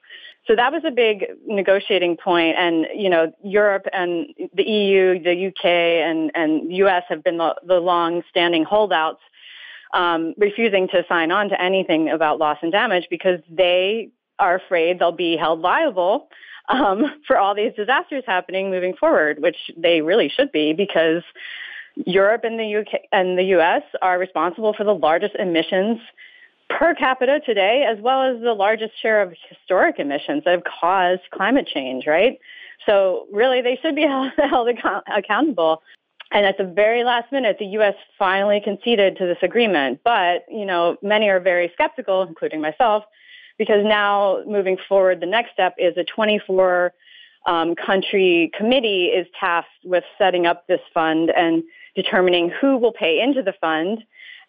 So 0.48 0.56
that 0.56 0.72
was 0.72 0.82
a 0.86 0.90
big 0.90 1.26
negotiating 1.46 2.16
point, 2.16 2.56
and 2.56 2.86
you 2.94 3.10
know, 3.10 3.30
Europe 3.44 3.86
and 3.92 4.28
the 4.54 4.62
EU, 4.62 5.22
the 5.22 5.48
UK, 5.48 5.64
and 5.66 6.30
and 6.34 6.72
US 6.72 7.04
have 7.10 7.22
been 7.22 7.36
the, 7.36 7.54
the 7.66 7.78
long-standing 7.78 8.64
holdouts, 8.64 9.20
um, 9.92 10.32
refusing 10.38 10.88
to 10.88 11.04
sign 11.06 11.30
on 11.30 11.50
to 11.50 11.62
anything 11.62 12.08
about 12.08 12.38
loss 12.38 12.56
and 12.62 12.72
damage 12.72 13.08
because 13.10 13.40
they 13.50 14.08
are 14.38 14.54
afraid 14.54 14.98
they'll 14.98 15.12
be 15.12 15.36
held 15.36 15.60
liable 15.60 16.28
um, 16.70 17.04
for 17.26 17.36
all 17.38 17.54
these 17.54 17.74
disasters 17.74 18.24
happening 18.26 18.70
moving 18.70 18.94
forward, 18.94 19.42
which 19.42 19.70
they 19.76 20.00
really 20.00 20.30
should 20.30 20.50
be 20.50 20.72
because 20.72 21.22
Europe 22.06 22.44
and 22.44 22.58
the 22.58 22.76
UK 22.76 23.00
and 23.12 23.36
the 23.36 23.54
US 23.58 23.82
are 24.00 24.18
responsible 24.18 24.72
for 24.72 24.84
the 24.84 24.94
largest 24.94 25.34
emissions 25.34 25.98
per 26.68 26.94
capita 26.94 27.40
today, 27.44 27.86
as 27.88 28.00
well 28.00 28.22
as 28.22 28.40
the 28.40 28.52
largest 28.52 28.92
share 29.00 29.22
of 29.22 29.32
historic 29.48 29.98
emissions 29.98 30.44
that 30.44 30.52
have 30.52 30.64
caused 30.80 31.22
climate 31.32 31.66
change, 31.66 32.06
right? 32.06 32.38
So 32.86 33.26
really, 33.32 33.62
they 33.62 33.78
should 33.82 33.94
be 33.94 34.02
held, 34.06 34.32
held 34.38 34.68
account- 34.68 35.04
accountable. 35.14 35.82
And 36.30 36.44
at 36.44 36.58
the 36.58 36.64
very 36.64 37.04
last 37.04 37.32
minute, 37.32 37.56
the 37.58 37.66
U.S. 37.66 37.94
finally 38.18 38.60
conceded 38.62 39.16
to 39.16 39.26
this 39.26 39.38
agreement. 39.42 40.00
But, 40.04 40.44
you 40.50 40.66
know, 40.66 40.96
many 41.02 41.28
are 41.28 41.40
very 41.40 41.70
skeptical, 41.72 42.22
including 42.22 42.60
myself, 42.60 43.04
because 43.56 43.82
now 43.84 44.42
moving 44.46 44.76
forward, 44.88 45.20
the 45.20 45.26
next 45.26 45.52
step 45.52 45.74
is 45.78 45.96
a 45.96 46.04
24 46.04 46.92
um, 47.46 47.74
country 47.74 48.50
committee 48.56 49.06
is 49.06 49.26
tasked 49.40 49.70
with 49.84 50.04
setting 50.18 50.44
up 50.44 50.66
this 50.66 50.80
fund 50.92 51.30
and 51.34 51.62
determining 51.96 52.50
who 52.50 52.76
will 52.76 52.92
pay 52.92 53.20
into 53.20 53.42
the 53.42 53.54
fund 53.58 54.04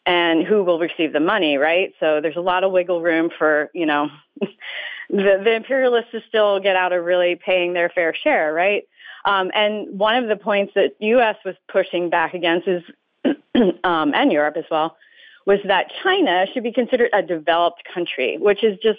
and 0.09 0.43
who 0.43 0.63
will 0.63 0.79
receive 0.79 1.13
the 1.13 1.19
money, 1.19 1.57
right? 1.57 1.93
So 1.99 2.19
there's 2.19 2.35
a 2.35 2.41
lot 2.41 2.63
of 2.63 2.71
wiggle 2.71 2.99
room 2.99 3.29
for, 3.37 3.69
you 3.75 3.85
know, 3.85 4.07
the, 4.41 5.39
the 5.43 5.53
imperialists 5.53 6.09
to 6.13 6.21
still 6.27 6.59
get 6.59 6.75
out 6.75 6.93
of 6.93 7.05
really 7.05 7.35
paying 7.35 7.73
their 7.73 7.89
fair 7.89 8.15
share, 8.15 8.51
right? 8.51 8.87
Um, 9.25 9.51
and 9.53 9.99
one 9.99 10.15
of 10.15 10.27
the 10.27 10.35
points 10.35 10.73
that 10.73 10.95
U.S. 10.99 11.35
was 11.45 11.53
pushing 11.71 12.09
back 12.09 12.33
against 12.33 12.67
is, 12.67 12.81
um, 13.83 14.15
and 14.15 14.31
Europe 14.31 14.57
as 14.57 14.63
well, 14.71 14.97
was 15.45 15.59
that 15.65 15.91
China 16.01 16.47
should 16.51 16.63
be 16.63 16.73
considered 16.73 17.11
a 17.13 17.21
developed 17.21 17.83
country, 17.93 18.39
which 18.39 18.63
is 18.63 18.79
just 18.81 18.97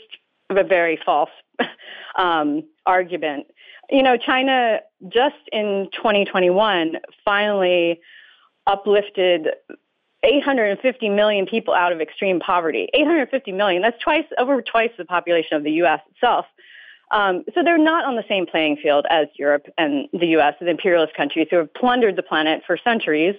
a 0.48 0.62
very 0.62 0.96
false 1.04 1.30
um, 2.16 2.62
argument. 2.86 3.48
You 3.90 4.04
know, 4.04 4.16
China 4.16 4.78
just 5.08 5.42
in 5.50 5.88
2021 5.92 6.98
finally 7.24 8.00
uplifted 8.68 9.48
850 10.22 11.08
million 11.08 11.46
people 11.46 11.74
out 11.74 11.92
of 11.92 12.00
extreme 12.00 12.40
poverty. 12.40 12.88
850 12.94 13.52
million, 13.52 13.82
that's 13.82 14.00
twice, 14.02 14.24
over 14.38 14.60
twice 14.60 14.90
the 14.98 15.04
population 15.04 15.56
of 15.56 15.64
the 15.64 15.72
U.S. 15.72 16.00
itself. 16.14 16.46
Um, 17.10 17.44
so 17.54 17.62
they're 17.64 17.78
not 17.78 18.04
on 18.04 18.16
the 18.16 18.24
same 18.28 18.46
playing 18.46 18.76
field 18.76 19.06
as 19.10 19.26
Europe 19.34 19.66
and 19.76 20.08
the 20.12 20.26
U.S., 20.28 20.54
the 20.60 20.68
imperialist 20.68 21.14
countries 21.14 21.48
who 21.50 21.56
have 21.56 21.72
plundered 21.74 22.16
the 22.16 22.22
planet 22.22 22.62
for 22.66 22.76
centuries. 22.76 23.34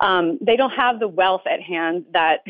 Um, 0.00 0.38
they 0.40 0.56
don't 0.56 0.70
have 0.70 1.00
the 1.00 1.08
wealth 1.08 1.42
at 1.46 1.60
hand 1.60 2.06
that, 2.12 2.40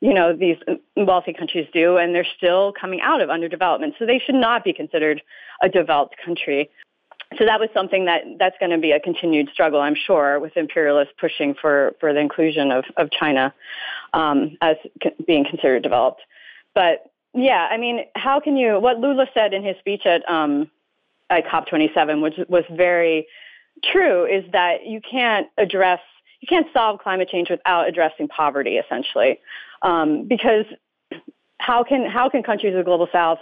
you 0.00 0.14
know, 0.14 0.36
these 0.36 0.56
wealthy 0.96 1.32
countries 1.32 1.66
do, 1.72 1.96
and 1.96 2.14
they're 2.14 2.26
still 2.36 2.72
coming 2.78 3.00
out 3.00 3.20
of 3.20 3.28
underdevelopment. 3.28 3.94
So 3.98 4.06
they 4.06 4.20
should 4.24 4.36
not 4.36 4.62
be 4.62 4.72
considered 4.72 5.20
a 5.62 5.68
developed 5.68 6.16
country 6.24 6.70
so 7.38 7.44
that 7.44 7.58
was 7.58 7.68
something 7.74 8.04
that 8.04 8.22
that's 8.38 8.56
going 8.60 8.70
to 8.70 8.78
be 8.78 8.92
a 8.92 9.00
continued 9.00 9.48
struggle, 9.52 9.80
I'm 9.80 9.96
sure, 9.96 10.38
with 10.38 10.56
imperialists 10.56 11.14
pushing 11.18 11.54
for, 11.54 11.94
for 12.00 12.12
the 12.12 12.20
inclusion 12.20 12.70
of, 12.70 12.84
of 12.96 13.10
China 13.10 13.52
um, 14.12 14.56
as 14.60 14.76
being 15.26 15.44
considered 15.44 15.82
developed. 15.82 16.22
But 16.74 17.10
yeah, 17.34 17.68
I 17.70 17.76
mean, 17.76 18.04
how 18.14 18.40
can 18.40 18.56
you? 18.56 18.78
What 18.78 18.98
Lula 19.00 19.26
said 19.34 19.52
in 19.54 19.64
his 19.64 19.76
speech 19.78 20.06
at 20.06 20.28
um, 20.30 20.70
at 21.30 21.44
COP27, 21.46 22.22
which 22.22 22.34
was 22.48 22.64
very 22.70 23.26
true, 23.82 24.24
is 24.24 24.44
that 24.52 24.86
you 24.86 25.00
can't 25.00 25.48
address, 25.58 26.00
you 26.40 26.46
can't 26.46 26.66
solve 26.72 27.00
climate 27.00 27.28
change 27.28 27.50
without 27.50 27.88
addressing 27.88 28.28
poverty, 28.28 28.76
essentially, 28.76 29.40
um, 29.82 30.28
because 30.28 30.66
how 31.58 31.82
can 31.82 32.08
how 32.08 32.28
can 32.28 32.42
countries 32.42 32.72
of 32.72 32.78
the 32.78 32.84
global 32.84 33.08
south 33.10 33.38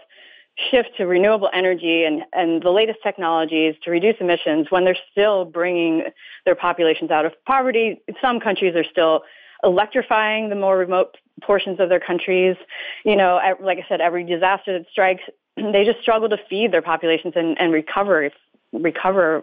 shift 0.71 0.91
to 0.97 1.07
renewable 1.07 1.49
energy 1.53 2.05
and, 2.05 2.23
and 2.33 2.63
the 2.63 2.71
latest 2.71 2.99
technologies 3.03 3.75
to 3.83 3.91
reduce 3.91 4.17
emissions 4.21 4.67
when 4.71 4.85
they're 4.85 4.97
still 5.11 5.45
bringing 5.45 6.05
their 6.45 6.55
populations 6.55 7.11
out 7.11 7.25
of 7.25 7.33
poverty. 7.47 8.01
Some 8.21 8.39
countries 8.39 8.75
are 8.77 8.85
still 8.85 9.23
electrifying 9.65 10.49
the 10.49 10.55
more 10.55 10.77
remote 10.77 11.17
portions 11.43 11.81
of 11.81 11.89
their 11.89 12.01
countries. 12.01 12.57
You 13.05 13.17
know, 13.17 13.41
like 13.61 13.79
I 13.79 13.87
said, 13.89 14.01
every 14.01 14.25
disaster 14.25 14.79
that 14.79 14.87
strikes, 14.91 15.23
they 15.57 15.85
just 15.85 16.01
struggle 16.01 16.29
to 16.29 16.39
feed 16.49 16.73
their 16.73 16.83
populations 16.83 17.35
and, 17.37 17.59
and 17.61 17.73
recover 17.73 18.31
recover 18.73 19.43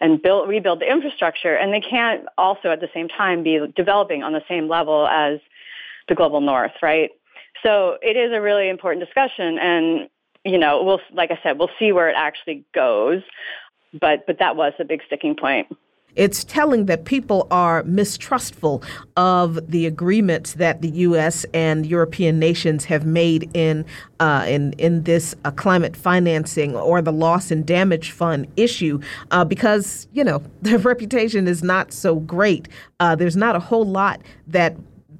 and 0.00 0.22
build 0.22 0.48
rebuild 0.48 0.80
the 0.80 0.90
infrastructure 0.90 1.54
and 1.54 1.70
they 1.70 1.82
can't 1.82 2.24
also 2.38 2.70
at 2.70 2.80
the 2.80 2.88
same 2.94 3.08
time 3.08 3.42
be 3.42 3.60
developing 3.76 4.22
on 4.22 4.32
the 4.32 4.42
same 4.48 4.68
level 4.68 5.06
as 5.06 5.38
the 6.08 6.14
global 6.14 6.40
north 6.40 6.72
right 6.80 7.10
so 7.62 7.98
it 8.00 8.16
is 8.16 8.32
a 8.32 8.40
really 8.40 8.70
important 8.70 9.04
discussion 9.04 9.58
and 9.58 10.08
you 10.44 10.58
know, 10.58 10.82
we'll 10.82 11.00
like 11.12 11.30
I 11.30 11.38
said, 11.42 11.58
we'll 11.58 11.70
see 11.78 11.92
where 11.92 12.08
it 12.08 12.16
actually 12.16 12.64
goes. 12.74 13.22
But 13.98 14.26
but 14.26 14.38
that 14.38 14.56
was 14.56 14.72
a 14.78 14.84
big 14.84 15.02
sticking 15.06 15.34
point. 15.34 15.68
It's 16.16 16.42
telling 16.42 16.86
that 16.86 17.04
people 17.04 17.46
are 17.52 17.84
mistrustful 17.84 18.82
of 19.16 19.70
the 19.70 19.86
agreements 19.86 20.54
that 20.54 20.82
the 20.82 20.88
U.S. 20.88 21.46
and 21.54 21.86
European 21.86 22.40
nations 22.40 22.84
have 22.86 23.06
made 23.06 23.48
in 23.54 23.84
uh, 24.18 24.44
in 24.48 24.72
in 24.72 25.04
this 25.04 25.34
uh, 25.44 25.50
climate 25.52 25.96
financing 25.96 26.74
or 26.74 27.00
the 27.00 27.12
loss 27.12 27.50
and 27.50 27.64
damage 27.64 28.10
fund 28.10 28.48
issue, 28.56 29.00
uh, 29.30 29.44
because 29.44 30.08
you 30.12 30.24
know 30.24 30.42
their 30.62 30.78
reputation 30.78 31.46
is 31.46 31.62
not 31.62 31.92
so 31.92 32.16
great. 32.16 32.68
Uh, 32.98 33.14
there's 33.14 33.36
not 33.36 33.54
a 33.54 33.60
whole 33.60 33.84
lot 33.84 34.20
that 34.48 34.76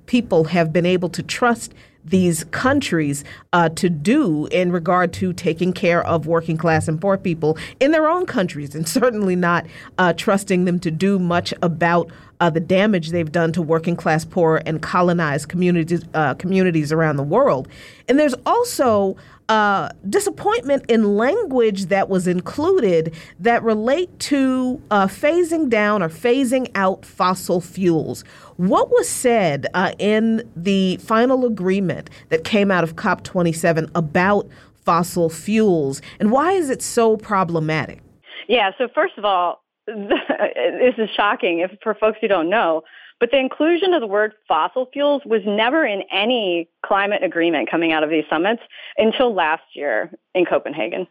people 0.07 0.45
have 0.45 0.73
been 0.73 0.87
able 0.87 1.09
to 1.09 1.23
trust 1.23 1.73
these 2.05 2.45
countries 2.45 3.25
uh, 3.53 3.69
to 3.71 3.89
do 3.89 4.47
in 4.47 4.73
regard 4.73 5.13
to 5.15 5.33
taking 5.33 5.73
care 5.73 6.05
of 6.07 6.27
working 6.27 6.57
class 6.57 6.89
and 6.89 7.01
poor 7.01 7.19
people 7.19 7.59
in 7.79 7.91
their 7.91 8.09
own 8.09 8.27
countries, 8.27 8.75
and 8.75 8.89
certainly 9.01 9.37
not 9.37 9.67
uh, 9.99 10.13
trusting 10.13 10.65
them 10.65 10.79
to 10.81 10.91
do 10.91 11.19
much 11.19 11.53
about 11.63 12.11
uh, 12.41 12.49
the 12.49 12.61
damage 12.61 13.11
they've 13.11 13.33
done 13.33 13.53
to 13.53 13.63
working 13.63 13.97
class, 13.97 14.25
poor, 14.25 14.63
and 14.65 14.81
colonized 14.83 15.49
communities 15.49 16.05
uh, 16.15 16.35
communities 16.35 16.91
around 16.91 17.17
the 17.17 17.23
world. 17.23 17.69
And 18.09 18.19
there's 18.19 18.35
also 18.47 19.17
uh, 19.51 19.89
disappointment 20.09 20.85
in 20.89 21.17
language 21.17 21.87
that 21.87 22.09
was 22.09 22.29
included 22.29 23.13
that 23.41 23.61
relate 23.65 24.17
to 24.21 24.81
uh, 24.93 25.09
phasing 25.09 25.69
down 25.69 26.05
or 26.05 26.09
phasing 26.09 26.71
out 26.77 27.05
fossil 27.05 27.61
fuels. 27.61 28.23
What 28.59 28.91
was 28.91 29.09
said 29.09 29.67
uh, 29.75 29.93
in 29.99 30.49
the 30.55 30.99
final 30.99 31.45
agreement 31.47 32.11
that 32.29 32.45
came 32.45 32.71
out 32.71 32.85
of 32.85 32.95
COP27 32.95 33.91
about 33.97 34.49
fossil 34.85 35.29
fuels, 35.29 36.01
and 36.21 36.31
why 36.31 36.53
is 36.53 36.71
it 36.71 36.81
so 36.81 37.17
problematic? 37.17 38.01
Yeah, 38.47 38.71
so 38.79 38.87
first 38.95 39.15
of 39.19 39.25
all, 39.25 39.65
this 39.87 40.95
is 40.97 41.09
shocking 41.17 41.59
if 41.59 41.77
for 41.83 41.95
folks 41.95 42.19
who 42.21 42.29
don't 42.29 42.49
know. 42.49 42.83
But 43.21 43.31
the 43.31 43.39
inclusion 43.39 43.93
of 43.93 44.01
the 44.01 44.07
word 44.07 44.33
fossil 44.49 44.89
fuels 44.93 45.23
was 45.27 45.43
never 45.45 45.85
in 45.85 46.03
any 46.11 46.69
climate 46.85 47.23
agreement 47.23 47.71
coming 47.71 47.93
out 47.93 48.03
of 48.03 48.09
these 48.11 48.25
summits 48.31 48.63
until 48.97 49.35
last 49.35 49.63
year 49.75 50.11
in 50.35 50.47
Copenhagen 50.47 51.07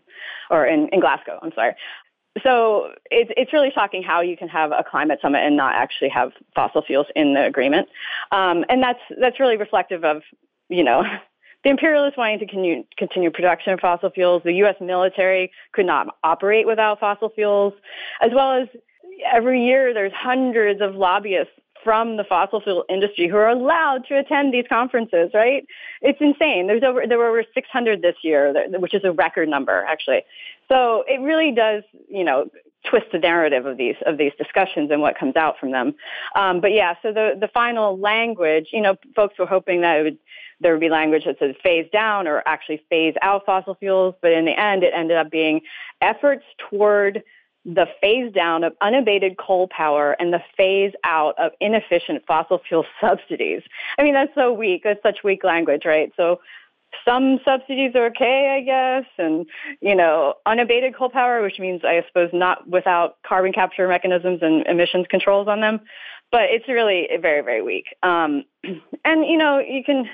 or 0.50 0.66
in, 0.66 0.90
in 0.90 1.00
Glasgow, 1.00 1.40
I'm 1.42 1.54
sorry. 1.54 1.76
so 2.44 2.90
it's 3.12 3.32
it's 3.38 3.54
really 3.54 3.72
shocking 3.74 4.04
how 4.04 4.22
you 4.22 4.36
can 4.36 4.48
have 4.48 4.72
a 4.72 4.84
climate 4.84 5.20
summit 5.22 5.40
and 5.40 5.56
not 5.56 5.76
actually 5.76 6.10
have 6.10 6.32
fossil 6.56 6.82
fuels 6.82 7.08
in 7.16 7.34
the 7.34 7.46
agreement, 7.46 7.88
um, 8.32 8.66
and 8.70 8.82
that's 8.82 9.00
that's 9.22 9.40
really 9.40 9.58
reflective 9.58 10.04
of 10.04 10.22
you 10.68 10.84
know 10.84 11.04
the 11.64 11.70
imperialists 11.70 12.18
wanting 12.18 12.40
to 12.40 12.46
continue, 12.46 12.84
continue 12.98 13.30
production 13.32 13.74
of 13.74 13.80
fossil 13.80 14.10
fuels. 14.10 14.42
The 14.44 14.54
U.S. 14.54 14.76
military 14.80 15.52
could 15.74 15.86
not 15.86 16.16
operate 16.24 16.66
without 16.66 17.00
fossil 17.00 17.30
fuels, 17.30 17.74
as 18.22 18.32
well 18.34 18.62
as 18.62 18.68
every 19.32 19.66
year 19.66 19.94
there's 19.94 20.14
hundreds 20.14 20.82
of 20.82 20.96
lobbyists 20.96 21.52
from 21.84 22.18
the 22.18 22.24
fossil 22.24 22.62
fuel 22.62 22.86
industry 22.90 23.28
who 23.28 23.38
are 23.38 23.50
allowed 23.50 24.06
to 24.08 24.18
attend 24.18 24.54
these 24.54 24.66
conferences, 24.68 25.32
right? 25.34 25.66
It's 26.02 26.20
insane. 26.20 26.68
There's 26.68 26.84
over, 26.84 27.08
there 27.08 27.18
were 27.18 27.30
over 27.30 27.44
600 27.54 28.02
this 28.02 28.16
year, 28.22 28.54
which 28.80 28.94
is 28.94 29.04
a 29.04 29.12
record 29.12 29.50
number, 29.50 29.86
actually. 29.88 30.24
So 30.70 31.04
it 31.08 31.22
really 31.22 31.52
does, 31.52 31.84
you 32.10 32.24
know, 32.24 32.50
twist 32.90 33.08
the 33.12 33.20
narrative 33.20 33.66
of 33.66 33.78
these 33.78 33.96
of 34.06 34.18
these 34.18 34.32
discussions 34.38 34.90
and 34.92 35.02
what 35.02 35.18
comes 35.18 35.36
out 35.36 35.60
from 35.60 35.72
them. 35.72 35.94
Um, 36.36 36.62
but 36.62 36.72
yeah, 36.72 36.96
so 37.02 37.12
the 37.12 37.38
the 37.40 37.50
final 37.50 37.98
language, 37.98 38.70
you 38.72 38.82
know, 38.82 38.96
folks 39.16 39.38
were 39.38 39.46
hoping 39.46 39.82
that 39.82 40.00
it 40.00 40.04
would 40.04 40.18
there 40.62 40.74
would 40.74 40.82
be 40.82 40.90
language 40.90 41.24
that 41.26 41.38
says 41.40 41.56
phase 41.64 41.90
down 41.92 42.28
or 42.28 42.44
actually 42.46 42.84
phase 42.90 43.16
out 43.22 43.46
fossil 43.46 43.76
fuels, 43.76 44.16
but 44.22 44.32
in 44.32 44.46
the 44.46 44.60
end, 44.60 44.84
it 44.84 44.94
ended 44.96 45.18
up 45.18 45.32
being 45.32 45.62
efforts 46.02 46.44
toward 46.70 47.24
the 47.66 47.88
phase 48.02 48.32
down 48.34 48.64
of 48.64 48.74
unabated 48.82 49.38
coal 49.38 49.68
power 49.68 50.16
and 50.20 50.34
the 50.34 50.42
phase 50.56 50.94
out 51.04 51.38
of 51.38 51.52
inefficient 51.60 52.24
fossil 52.26 52.60
fuel 52.68 52.86
subsidies. 53.02 53.62
I 53.98 54.04
mean, 54.04 54.14
that's 54.14 54.34
so 54.36 54.54
weak. 54.54 54.82
That's 54.84 55.02
such 55.04 55.24
weak 55.24 55.44
language, 55.44 55.84
right? 55.86 56.12
So 56.16 56.40
some 57.06 57.40
subsidies 57.46 57.92
are 57.96 58.08
okay, 58.08 58.58
I 58.58 58.62
guess, 58.62 59.10
and 59.18 59.46
you 59.82 59.96
know, 59.96 60.36
unabated 60.46 60.96
coal 60.96 61.10
power, 61.10 61.42
which 61.42 61.60
means 61.60 61.82
I 61.84 62.04
suppose 62.08 62.30
not 62.34 62.68
without 62.68 63.18
carbon 63.26 63.54
capture 63.54 63.88
mechanisms 63.88 64.40
and 64.42 64.66
emissions 64.68 65.06
controls 65.10 65.48
on 65.48 65.62
them, 65.62 65.82
but 66.32 66.44
it's 66.44 66.68
really 66.68 67.08
very, 67.22 67.42
very 67.42 67.62
weak. 67.62 67.86
Um, 68.04 68.44
and 69.06 69.26
you 69.26 69.38
know, 69.38 69.60
you 69.60 69.84
can. 69.84 70.06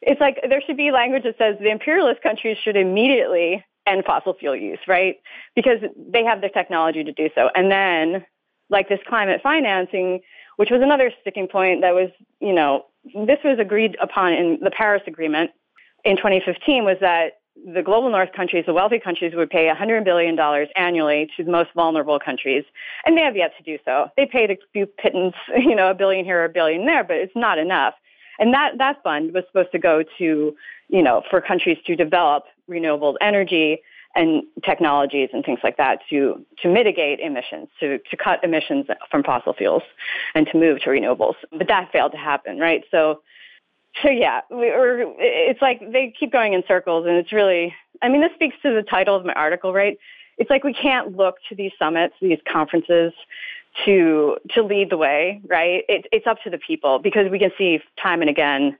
It's 0.00 0.20
like 0.20 0.38
there 0.48 0.62
should 0.64 0.76
be 0.76 0.92
language 0.92 1.24
that 1.24 1.38
says 1.38 1.56
the 1.60 1.70
imperialist 1.70 2.22
countries 2.22 2.56
should 2.62 2.76
immediately 2.76 3.64
end 3.88 4.04
fossil 4.04 4.34
fuel 4.34 4.56
use, 4.56 4.78
right? 4.86 5.16
Because 5.54 5.78
they 5.96 6.24
have 6.24 6.40
the 6.40 6.48
technology 6.48 7.04
to 7.04 7.12
do 7.12 7.28
so. 7.34 7.48
And 7.54 7.70
then, 7.70 8.24
like 8.70 8.88
this 8.88 9.00
climate 9.08 9.40
financing, 9.42 10.20
which 10.56 10.70
was 10.70 10.82
another 10.82 11.10
sticking 11.20 11.48
point 11.48 11.80
that 11.80 11.94
was, 11.94 12.10
you 12.40 12.52
know, 12.52 12.86
this 13.14 13.38
was 13.44 13.58
agreed 13.58 13.96
upon 14.00 14.32
in 14.32 14.58
the 14.62 14.70
Paris 14.70 15.02
Agreement 15.06 15.50
in 16.04 16.16
2015 16.16 16.84
was 16.84 16.96
that 17.00 17.40
the 17.66 17.82
global 17.82 18.10
north 18.10 18.32
countries, 18.32 18.64
the 18.66 18.72
wealthy 18.72 19.00
countries, 19.00 19.34
would 19.34 19.50
pay 19.50 19.68
$100 19.68 20.04
billion 20.04 20.38
annually 20.76 21.28
to 21.36 21.44
the 21.44 21.50
most 21.50 21.70
vulnerable 21.74 22.18
countries. 22.18 22.64
And 23.04 23.16
they 23.16 23.22
have 23.22 23.36
yet 23.36 23.52
to 23.58 23.62
do 23.64 23.78
so. 23.84 24.08
They 24.16 24.26
paid 24.26 24.50
a 24.50 24.56
few 24.72 24.86
pittance, 24.86 25.34
you 25.56 25.74
know, 25.74 25.90
a 25.90 25.94
billion 25.94 26.24
here, 26.24 26.44
a 26.44 26.48
billion 26.48 26.86
there, 26.86 27.04
but 27.04 27.16
it's 27.16 27.34
not 27.34 27.58
enough. 27.58 27.94
And 28.38 28.54
that, 28.54 28.78
that 28.78 29.02
fund 29.02 29.34
was 29.34 29.44
supposed 29.48 29.72
to 29.72 29.78
go 29.78 30.04
to, 30.18 30.56
you 30.88 31.02
know, 31.02 31.22
for 31.28 31.40
countries 31.40 31.78
to 31.86 31.96
develop 31.96 32.44
renewable 32.68 33.16
energy 33.20 33.80
and 34.14 34.42
technologies 34.64 35.30
and 35.32 35.44
things 35.44 35.60
like 35.62 35.76
that 35.76 36.00
to, 36.10 36.44
to 36.62 36.68
mitigate 36.68 37.20
emissions, 37.20 37.68
to, 37.80 37.98
to 38.10 38.16
cut 38.16 38.42
emissions 38.42 38.86
from 39.10 39.22
fossil 39.22 39.52
fuels 39.52 39.82
and 40.34 40.46
to 40.46 40.58
move 40.58 40.80
to 40.80 40.90
renewables. 40.90 41.34
But 41.50 41.68
that 41.68 41.92
failed 41.92 42.12
to 42.12 42.18
happen, 42.18 42.58
right? 42.58 42.84
So 42.90 43.20
so 44.02 44.10
yeah, 44.10 44.42
we, 44.50 44.68
or 44.70 45.14
it's 45.18 45.60
like 45.60 45.80
they 45.80 46.14
keep 46.18 46.30
going 46.30 46.52
in 46.52 46.62
circles, 46.68 47.06
and 47.06 47.16
it's 47.16 47.32
really. 47.32 47.74
I 48.00 48.08
mean, 48.08 48.20
this 48.20 48.30
speaks 48.34 48.54
to 48.62 48.72
the 48.72 48.82
title 48.82 49.16
of 49.16 49.24
my 49.24 49.32
article, 49.32 49.72
right? 49.72 49.98
It's 50.36 50.50
like 50.50 50.62
we 50.62 50.72
can't 50.72 51.16
look 51.16 51.36
to 51.48 51.56
these 51.56 51.72
summits, 51.78 52.14
these 52.20 52.38
conferences, 52.50 53.12
to 53.84 54.36
to 54.54 54.62
lead 54.62 54.90
the 54.90 54.96
way, 54.96 55.40
right? 55.46 55.84
It, 55.88 56.06
it's 56.12 56.26
up 56.26 56.38
to 56.44 56.50
the 56.50 56.58
people 56.58 56.98
because 56.98 57.30
we 57.30 57.38
can 57.38 57.50
see 57.58 57.80
time 58.00 58.20
and 58.20 58.30
again 58.30 58.76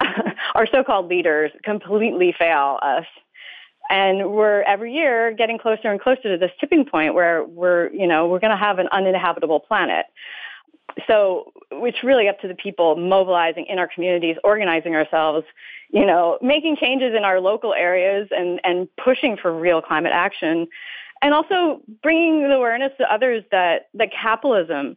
our 0.54 0.66
so-called 0.66 1.08
leaders 1.08 1.50
completely 1.62 2.34
fail 2.38 2.78
us 2.82 3.06
and 3.90 4.30
we're 4.30 4.62
every 4.62 4.94
year 4.94 5.32
getting 5.32 5.58
closer 5.58 5.90
and 5.90 6.00
closer 6.00 6.22
to 6.22 6.38
this 6.38 6.50
tipping 6.60 6.84
point 6.84 7.14
where 7.14 7.44
we're 7.44 7.92
you 7.92 8.06
know 8.06 8.28
we're 8.28 8.38
going 8.38 8.52
to 8.52 8.56
have 8.56 8.78
an 8.78 8.88
uninhabitable 8.92 9.60
planet 9.60 10.06
so 11.06 11.52
it's 11.70 12.02
really 12.02 12.28
up 12.28 12.40
to 12.40 12.48
the 12.48 12.54
people 12.54 12.96
mobilizing 12.96 13.66
in 13.68 13.78
our 13.78 13.88
communities, 13.92 14.36
organizing 14.44 14.94
ourselves, 14.94 15.46
you 15.90 16.06
know, 16.06 16.38
making 16.42 16.76
changes 16.76 17.14
in 17.16 17.24
our 17.24 17.40
local 17.40 17.74
areas 17.74 18.28
and, 18.30 18.60
and 18.64 18.88
pushing 18.96 19.36
for 19.36 19.56
real 19.56 19.82
climate 19.82 20.12
action. 20.14 20.68
And 21.22 21.34
also 21.34 21.82
bringing 22.02 22.42
the 22.42 22.54
awareness 22.54 22.92
to 22.98 23.12
others 23.12 23.44
that, 23.50 23.88
that 23.94 24.08
capitalism, 24.10 24.96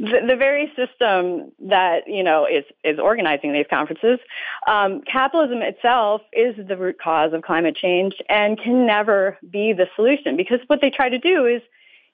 the, 0.00 0.20
the 0.26 0.36
very 0.36 0.72
system 0.74 1.52
that, 1.68 2.04
you 2.06 2.22
know, 2.22 2.46
is, 2.46 2.64
is 2.82 2.98
organizing 2.98 3.52
these 3.52 3.66
conferences, 3.68 4.18
um, 4.66 5.02
capitalism 5.02 5.60
itself 5.60 6.22
is 6.32 6.54
the 6.66 6.76
root 6.76 6.96
cause 6.98 7.34
of 7.34 7.42
climate 7.42 7.76
change 7.76 8.14
and 8.30 8.58
can 8.58 8.86
never 8.86 9.36
be 9.50 9.74
the 9.74 9.86
solution 9.94 10.38
because 10.38 10.58
what 10.68 10.80
they 10.80 10.88
try 10.88 11.10
to 11.10 11.18
do 11.18 11.44
is, 11.44 11.60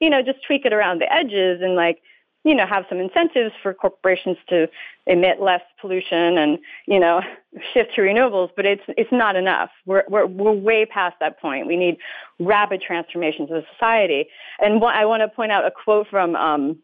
you 0.00 0.10
know, 0.10 0.20
just 0.20 0.44
tweak 0.44 0.66
it 0.66 0.72
around 0.72 1.00
the 1.00 1.10
edges 1.12 1.62
and 1.62 1.76
like, 1.76 2.02
you 2.42 2.54
know, 2.54 2.66
have 2.66 2.86
some 2.88 2.98
incentives 2.98 3.52
for 3.62 3.72
corporations 3.72 4.36
to 4.48 4.68
emit 5.06 5.40
less 5.40 5.62
pollution 5.80 6.38
and, 6.38 6.58
you 6.86 6.98
know, 6.98 7.20
shift 7.72 7.94
to 7.94 8.00
renewables, 8.00 8.50
but 8.56 8.66
it's, 8.66 8.82
it's 8.88 9.12
not 9.12 9.36
enough. 9.36 9.70
We're, 9.84 10.04
we're, 10.08 10.26
we're 10.26 10.52
way 10.52 10.86
past 10.86 11.16
that 11.20 11.40
point. 11.40 11.68
We 11.68 11.76
need 11.76 11.98
rapid 12.40 12.82
transformations 12.82 13.50
of 13.52 13.62
society. 13.74 14.26
And 14.58 14.80
what 14.80 14.96
I 14.96 15.04
want 15.06 15.22
to 15.22 15.28
point 15.28 15.52
out 15.52 15.64
a 15.64 15.70
quote 15.70 16.08
from 16.08 16.34
um, 16.34 16.78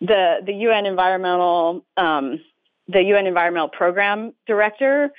the, 0.00 0.38
the 0.44 0.52
UN 0.52 0.86
environmental, 0.86 1.84
um, 1.96 2.40
the 2.88 3.02
UN 3.02 3.26
environmental 3.26 3.68
program 3.68 4.32
director. 4.46 5.10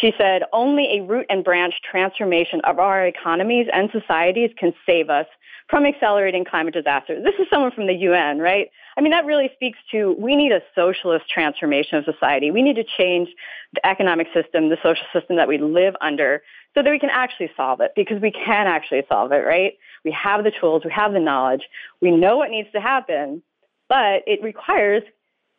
She 0.00 0.12
said, 0.18 0.42
only 0.52 0.98
a 0.98 1.02
root 1.02 1.26
and 1.30 1.42
branch 1.42 1.74
transformation 1.90 2.60
of 2.64 2.78
our 2.78 3.06
economies 3.06 3.68
and 3.72 3.88
societies 3.90 4.50
can 4.58 4.74
save 4.84 5.08
us 5.08 5.26
from 5.68 5.84
accelerating 5.84 6.44
climate 6.44 6.74
disasters. 6.74 7.22
This 7.24 7.34
is 7.38 7.46
someone 7.50 7.70
from 7.72 7.86
the 7.86 7.94
UN, 7.94 8.38
right? 8.38 8.70
I 8.96 9.00
mean, 9.00 9.12
that 9.12 9.26
really 9.26 9.50
speaks 9.54 9.78
to 9.92 10.14
we 10.18 10.34
need 10.34 10.52
a 10.52 10.60
socialist 10.74 11.26
transformation 11.28 11.98
of 11.98 12.04
society. 12.04 12.50
We 12.50 12.62
need 12.62 12.76
to 12.76 12.84
change 12.84 13.28
the 13.74 13.86
economic 13.86 14.28
system, 14.34 14.70
the 14.70 14.78
social 14.82 15.04
system 15.12 15.36
that 15.36 15.46
we 15.46 15.58
live 15.58 15.94
under 16.00 16.42
so 16.74 16.82
that 16.82 16.90
we 16.90 16.98
can 16.98 17.10
actually 17.10 17.50
solve 17.56 17.80
it 17.80 17.92
because 17.94 18.20
we 18.20 18.30
can 18.30 18.66
actually 18.66 19.02
solve 19.08 19.32
it, 19.32 19.44
right? 19.44 19.74
We 20.04 20.12
have 20.12 20.44
the 20.44 20.52
tools, 20.58 20.82
we 20.84 20.90
have 20.90 21.12
the 21.12 21.20
knowledge, 21.20 21.62
we 22.00 22.10
know 22.10 22.38
what 22.38 22.50
needs 22.50 22.70
to 22.72 22.80
happen, 22.80 23.42
but 23.88 24.22
it 24.26 24.42
requires 24.42 25.02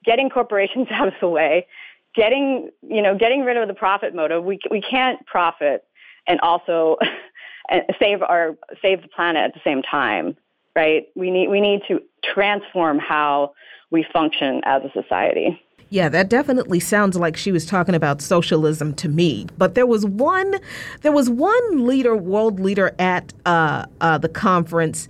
getting 0.05 0.29
corporations 0.29 0.87
out 0.91 1.07
of 1.07 1.13
the 1.21 1.27
way, 1.27 1.67
getting, 2.15 2.69
you 2.81 3.01
know, 3.01 3.17
getting 3.17 3.43
rid 3.43 3.57
of 3.57 3.67
the 3.67 3.73
profit 3.73 4.15
motive. 4.15 4.43
We, 4.43 4.59
we 4.71 4.81
can't 4.81 5.25
profit 5.25 5.85
and 6.27 6.39
also 6.41 6.97
save 7.99 8.21
our 8.21 8.55
save 8.81 9.01
the 9.01 9.07
planet 9.09 9.43
at 9.43 9.53
the 9.53 9.61
same 9.63 9.81
time 9.81 10.35
right 10.75 11.07
we 11.15 11.29
need 11.29 11.49
we 11.49 11.61
need 11.61 11.81
to 11.87 11.99
transform 12.23 12.99
how 12.99 13.53
we 13.91 14.05
function 14.13 14.61
as 14.65 14.81
a 14.83 14.91
society 14.91 15.61
yeah, 15.91 16.07
that 16.09 16.29
definitely 16.29 16.79
sounds 16.79 17.17
like 17.17 17.35
she 17.35 17.51
was 17.51 17.65
talking 17.65 17.95
about 17.95 18.21
socialism 18.21 18.93
to 18.93 19.09
me. 19.09 19.47
But 19.57 19.73
there 19.73 19.87
was 19.87 20.05
one, 20.05 20.59
there 21.01 21.11
was 21.11 21.31
one 21.31 21.87
leader, 21.87 22.15
world 22.15 22.59
leader 22.59 22.93
at 22.99 23.33
uh, 23.47 23.87
uh, 23.99 24.19
the 24.19 24.29
conference 24.29 25.07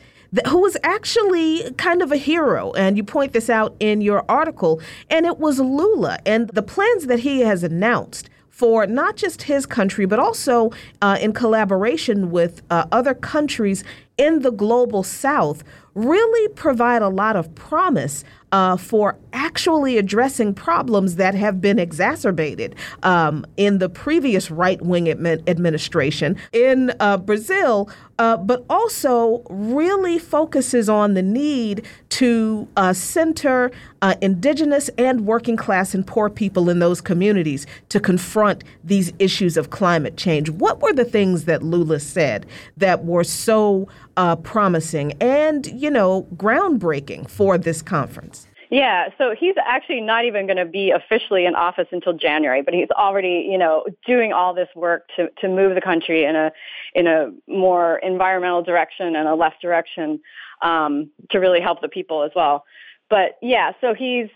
who 0.47 0.59
was 0.59 0.77
actually 0.83 1.71
kind 1.73 2.01
of 2.01 2.11
a 2.11 2.17
hero. 2.17 2.71
And 2.73 2.97
you 2.97 3.03
point 3.03 3.33
this 3.33 3.49
out 3.49 3.75
in 3.79 4.01
your 4.01 4.23
article. 4.29 4.81
And 5.09 5.25
it 5.25 5.39
was 5.39 5.59
Lula 5.59 6.19
and 6.25 6.49
the 6.49 6.61
plans 6.61 7.07
that 7.07 7.19
he 7.19 7.41
has 7.41 7.63
announced 7.63 8.29
for 8.49 8.85
not 8.85 9.15
just 9.15 9.43
his 9.43 9.65
country, 9.65 10.05
but 10.05 10.19
also 10.19 10.69
uh, 11.01 11.17
in 11.21 11.31
collaboration 11.31 12.29
with 12.29 12.61
uh, 12.69 12.85
other 12.91 13.13
countries 13.13 13.85
in 14.17 14.41
the 14.41 14.51
global 14.51 15.01
south, 15.01 15.63
really 15.95 16.53
provide 16.55 17.01
a 17.01 17.07
lot 17.07 17.37
of 17.37 17.55
promise 17.55 18.25
uh, 18.51 18.77
for 18.77 19.17
actually 19.33 19.97
addressing 19.97 20.53
problems 20.53 21.15
that 21.15 21.35
have 21.35 21.61
been 21.61 21.79
exacerbated 21.79 22.75
um, 23.03 23.45
in 23.57 23.79
the 23.79 23.89
previous 23.89 24.49
right 24.49 24.81
wing 24.81 25.05
admi- 25.05 25.47
administration 25.47 26.35
in 26.51 26.93
uh, 26.99 27.17
Brazil, 27.17 27.89
uh, 28.17 28.37
but 28.37 28.65
also 28.69 29.43
really 29.49 30.19
focuses 30.19 30.89
on 30.89 31.13
the 31.13 31.21
need 31.21 31.85
to 32.09 32.67
uh, 32.75 32.91
center 32.91 33.71
uh, 34.01 34.15
indigenous 34.21 34.89
and 34.97 35.25
working 35.25 35.55
class 35.55 35.93
and 35.93 36.05
poor 36.05 36.29
people 36.29 36.69
in 36.69 36.79
those 36.79 37.01
communities 37.01 37.65
to 37.89 37.99
confront 37.99 38.63
these 38.83 39.13
issues 39.19 39.57
of 39.57 39.69
climate 39.69 40.17
change. 40.17 40.49
What 40.49 40.81
were 40.81 40.93
the 40.93 41.05
things 41.05 41.45
that 41.45 41.63
Lula 41.63 41.99
said 41.99 42.45
that 42.77 43.05
were 43.05 43.23
so 43.23 43.87
uh, 44.17 44.35
promising 44.37 45.13
and, 45.21 45.67
you 45.67 45.89
know, 45.89 46.27
groundbreaking 46.35 47.29
for 47.29 47.57
this 47.57 47.81
conference? 47.81 48.38
Yeah, 48.71 49.09
so 49.17 49.33
he's 49.37 49.55
actually 49.65 50.01
not 50.01 50.25
even 50.25 50.45
going 50.45 50.57
to 50.57 50.65
be 50.65 50.91
officially 50.91 51.45
in 51.45 51.55
office 51.55 51.87
until 51.91 52.13
January, 52.13 52.61
but 52.61 52.75
he's 52.75 52.89
already, 52.91 53.47
you 53.49 53.57
know, 53.57 53.85
doing 54.05 54.31
all 54.31 54.53
this 54.53 54.67
work 54.75 55.09
to, 55.15 55.29
to 55.41 55.47
move 55.47 55.73
the 55.73 55.81
country 55.81 56.23
in 56.23 56.35
a 56.35 56.51
in 56.93 57.07
a 57.07 57.31
more 57.47 57.97
environmental 57.97 58.61
direction 58.61 59.15
and 59.15 59.27
a 59.27 59.33
left 59.33 59.59
direction 59.59 60.19
um, 60.61 61.09
to 61.31 61.39
really 61.39 61.61
help 61.61 61.81
the 61.81 61.87
people 61.87 62.21
as 62.21 62.31
well. 62.35 62.63
But 63.09 63.39
yeah, 63.41 63.71
so 63.81 63.95
he's 63.95 64.29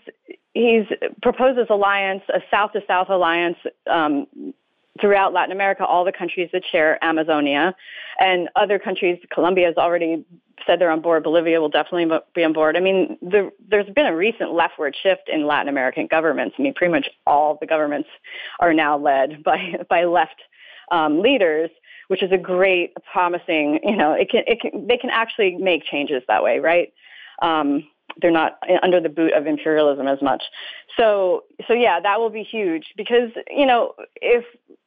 he's 0.52 0.86
proposed 1.22 1.56
this 1.56 1.70
alliance, 1.70 2.22
a 2.28 2.40
South 2.50 2.72
to 2.72 2.80
South 2.88 3.10
alliance 3.10 3.58
um, 3.88 4.26
throughout 5.00 5.32
Latin 5.32 5.52
America, 5.52 5.86
all 5.86 6.04
the 6.04 6.12
countries 6.12 6.50
that 6.52 6.62
share 6.70 7.02
Amazonia, 7.04 7.76
and 8.18 8.48
other 8.56 8.80
countries. 8.80 9.20
Colombia 9.32 9.70
is 9.70 9.76
already 9.76 10.24
said 10.66 10.80
they're 10.80 10.90
on 10.90 11.00
board. 11.00 11.24
Bolivia 11.24 11.60
will 11.60 11.68
definitely 11.68 12.18
be 12.34 12.44
on 12.44 12.52
board. 12.52 12.76
I 12.76 12.80
mean, 12.80 13.18
the, 13.20 13.50
there's 13.68 13.88
been 13.94 14.06
a 14.06 14.16
recent 14.16 14.52
leftward 14.52 14.96
shift 15.00 15.28
in 15.32 15.46
Latin 15.46 15.68
American 15.68 16.06
governments. 16.06 16.56
I 16.58 16.62
mean, 16.62 16.74
pretty 16.74 16.92
much 16.92 17.08
all 17.26 17.58
the 17.60 17.66
governments 17.66 18.08
are 18.60 18.72
now 18.72 18.96
led 18.98 19.42
by 19.44 19.74
by 19.88 20.04
left 20.04 20.40
um, 20.90 21.20
leaders, 21.20 21.70
which 22.08 22.22
is 22.22 22.32
a 22.32 22.38
great, 22.38 22.92
promising. 23.12 23.80
You 23.82 23.96
know, 23.96 24.12
it 24.12 24.30
can 24.30 24.42
it 24.46 24.60
can 24.60 24.86
they 24.86 24.96
can 24.96 25.10
actually 25.10 25.56
make 25.56 25.84
changes 25.84 26.22
that 26.28 26.42
way, 26.42 26.58
right? 26.58 26.92
Um, 27.42 27.84
they're 28.20 28.30
not 28.30 28.58
under 28.82 29.00
the 29.00 29.08
boot 29.08 29.32
of 29.32 29.46
imperialism 29.46 30.06
as 30.06 30.22
much. 30.22 30.42
So, 30.96 31.44
so 31.66 31.74
yeah, 31.74 32.00
that 32.00 32.20
will 32.20 32.30
be 32.30 32.42
huge 32.42 32.94
because, 32.96 33.30
you 33.50 33.66
know, 33.66 33.94
if 34.16 34.44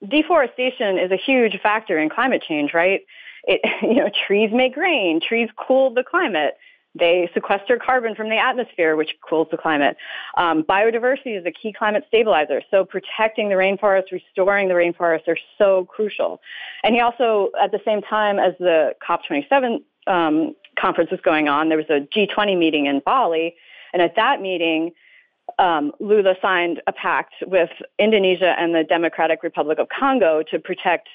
deforestation 0.07 0.97
is 0.97 1.11
a 1.11 1.17
huge 1.17 1.59
factor 1.61 1.97
in 1.99 2.09
climate 2.09 2.43
change, 2.47 2.73
right? 2.73 3.01
It, 3.47 3.61
you 3.81 3.95
know, 3.95 4.09
trees 4.27 4.51
make 4.53 4.75
rain, 4.77 5.19
trees 5.19 5.49
cool 5.57 5.93
the 5.93 6.03
climate. 6.03 6.57
They 6.97 7.29
sequester 7.33 7.77
carbon 7.83 8.15
from 8.15 8.29
the 8.29 8.37
atmosphere, 8.37 8.95
which 8.95 9.11
cools 9.27 9.47
the 9.51 9.57
climate. 9.57 9.97
Um, 10.35 10.63
biodiversity 10.63 11.39
is 11.39 11.45
a 11.45 11.51
key 11.51 11.71
climate 11.71 12.03
stabilizer. 12.07 12.61
So 12.71 12.85
protecting 12.85 13.49
the 13.49 13.55
rainforest, 13.55 14.11
restoring 14.11 14.67
the 14.67 14.73
rainforest 14.73 15.27
are 15.27 15.37
so 15.57 15.85
crucial. 15.85 16.41
And 16.83 16.95
he 16.95 17.01
also, 17.01 17.49
at 17.61 17.71
the 17.71 17.79
same 17.85 18.01
time 18.01 18.39
as 18.39 18.53
the 18.59 18.95
COP27 19.07 19.81
um, 20.07 20.55
conference 20.79 21.11
was 21.11 21.19
going 21.21 21.47
on, 21.47 21.69
there 21.69 21.77
was 21.77 21.89
a 21.89 22.07
G20 22.15 22.57
meeting 22.57 22.87
in 22.87 23.01
Bali, 23.05 23.55
and 23.93 24.01
at 24.01 24.15
that 24.15 24.41
meeting, 24.41 24.91
um, 25.59 25.91
Lula 25.99 26.35
signed 26.41 26.81
a 26.87 26.91
pact 26.91 27.33
with 27.45 27.69
Indonesia 27.99 28.55
and 28.57 28.75
the 28.75 28.83
Democratic 28.83 29.43
Republic 29.43 29.79
of 29.79 29.87
Congo 29.89 30.43
to 30.51 30.59
protect, 30.59 31.07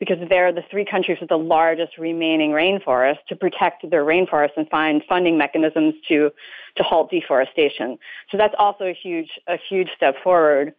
because 0.00 0.16
they're 0.28 0.52
the 0.52 0.64
three 0.70 0.84
countries 0.84 1.18
with 1.20 1.28
the 1.28 1.38
largest 1.38 1.98
remaining 1.98 2.50
rainforest, 2.50 3.18
to 3.28 3.36
protect 3.36 3.88
their 3.88 4.04
rainforests 4.04 4.56
and 4.56 4.68
find 4.68 5.02
funding 5.08 5.38
mechanisms 5.38 5.94
to 6.08 6.30
to 6.76 6.82
halt 6.82 7.10
deforestation. 7.10 7.98
So 8.30 8.38
that's 8.38 8.54
also 8.58 8.86
a 8.86 8.94
huge 8.94 9.30
a 9.46 9.56
huge 9.68 9.88
step 9.94 10.16
forward. 10.24 10.74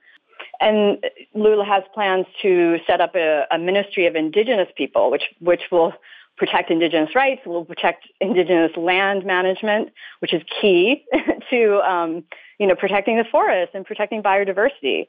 And 0.60 1.06
Lula 1.36 1.64
has 1.66 1.84
plans 1.94 2.26
to 2.42 2.80
set 2.88 3.00
up 3.00 3.16
a, 3.16 3.46
a 3.52 3.60
ministry 3.60 4.08
of 4.08 4.16
indigenous 4.16 4.70
people, 4.76 5.12
which 5.12 5.24
which 5.40 5.62
will 5.72 5.94
protect 6.38 6.72
indigenous 6.72 7.14
rights, 7.14 7.42
will 7.46 7.66
protect 7.66 8.08
indigenous 8.20 8.76
land 8.76 9.24
management, 9.24 9.90
which 10.20 10.34
is 10.34 10.42
key 10.60 11.06
to 11.52 11.80
um, 11.88 12.24
you 12.58 12.66
know 12.66 12.76
protecting 12.76 13.18
the 13.18 13.26
forest 13.32 13.72
and 13.76 13.86
protecting 13.86 14.24
biodiversity. 14.24 15.08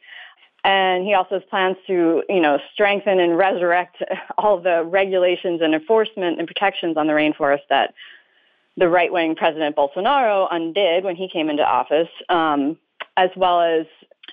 And 0.65 1.05
he 1.05 1.15
also 1.15 1.41
plans 1.41 1.77
to, 1.89 2.23
you 2.29 2.41
know, 2.41 2.59
strengthen 2.73 3.19
and 3.19 3.37
resurrect 3.37 3.97
all 4.39 4.61
the 4.61 4.85
regulations 4.85 5.61
and 5.61 5.75
enforcement 5.75 6.39
and 6.39 6.47
protections 6.47 6.97
on 6.97 7.07
the 7.07 7.13
rainforest 7.13 7.63
that 7.69 7.95
the 8.77 8.89
right-wing 8.89 9.35
President 9.35 9.77
Bolsonaro 9.77 10.49
undid 10.51 11.05
when 11.05 11.17
he 11.17 11.29
came 11.29 11.51
into 11.51 11.63
office, 11.63 12.09
um, 12.29 12.79
as 13.17 13.31
well 13.37 13.61
as 13.61 13.87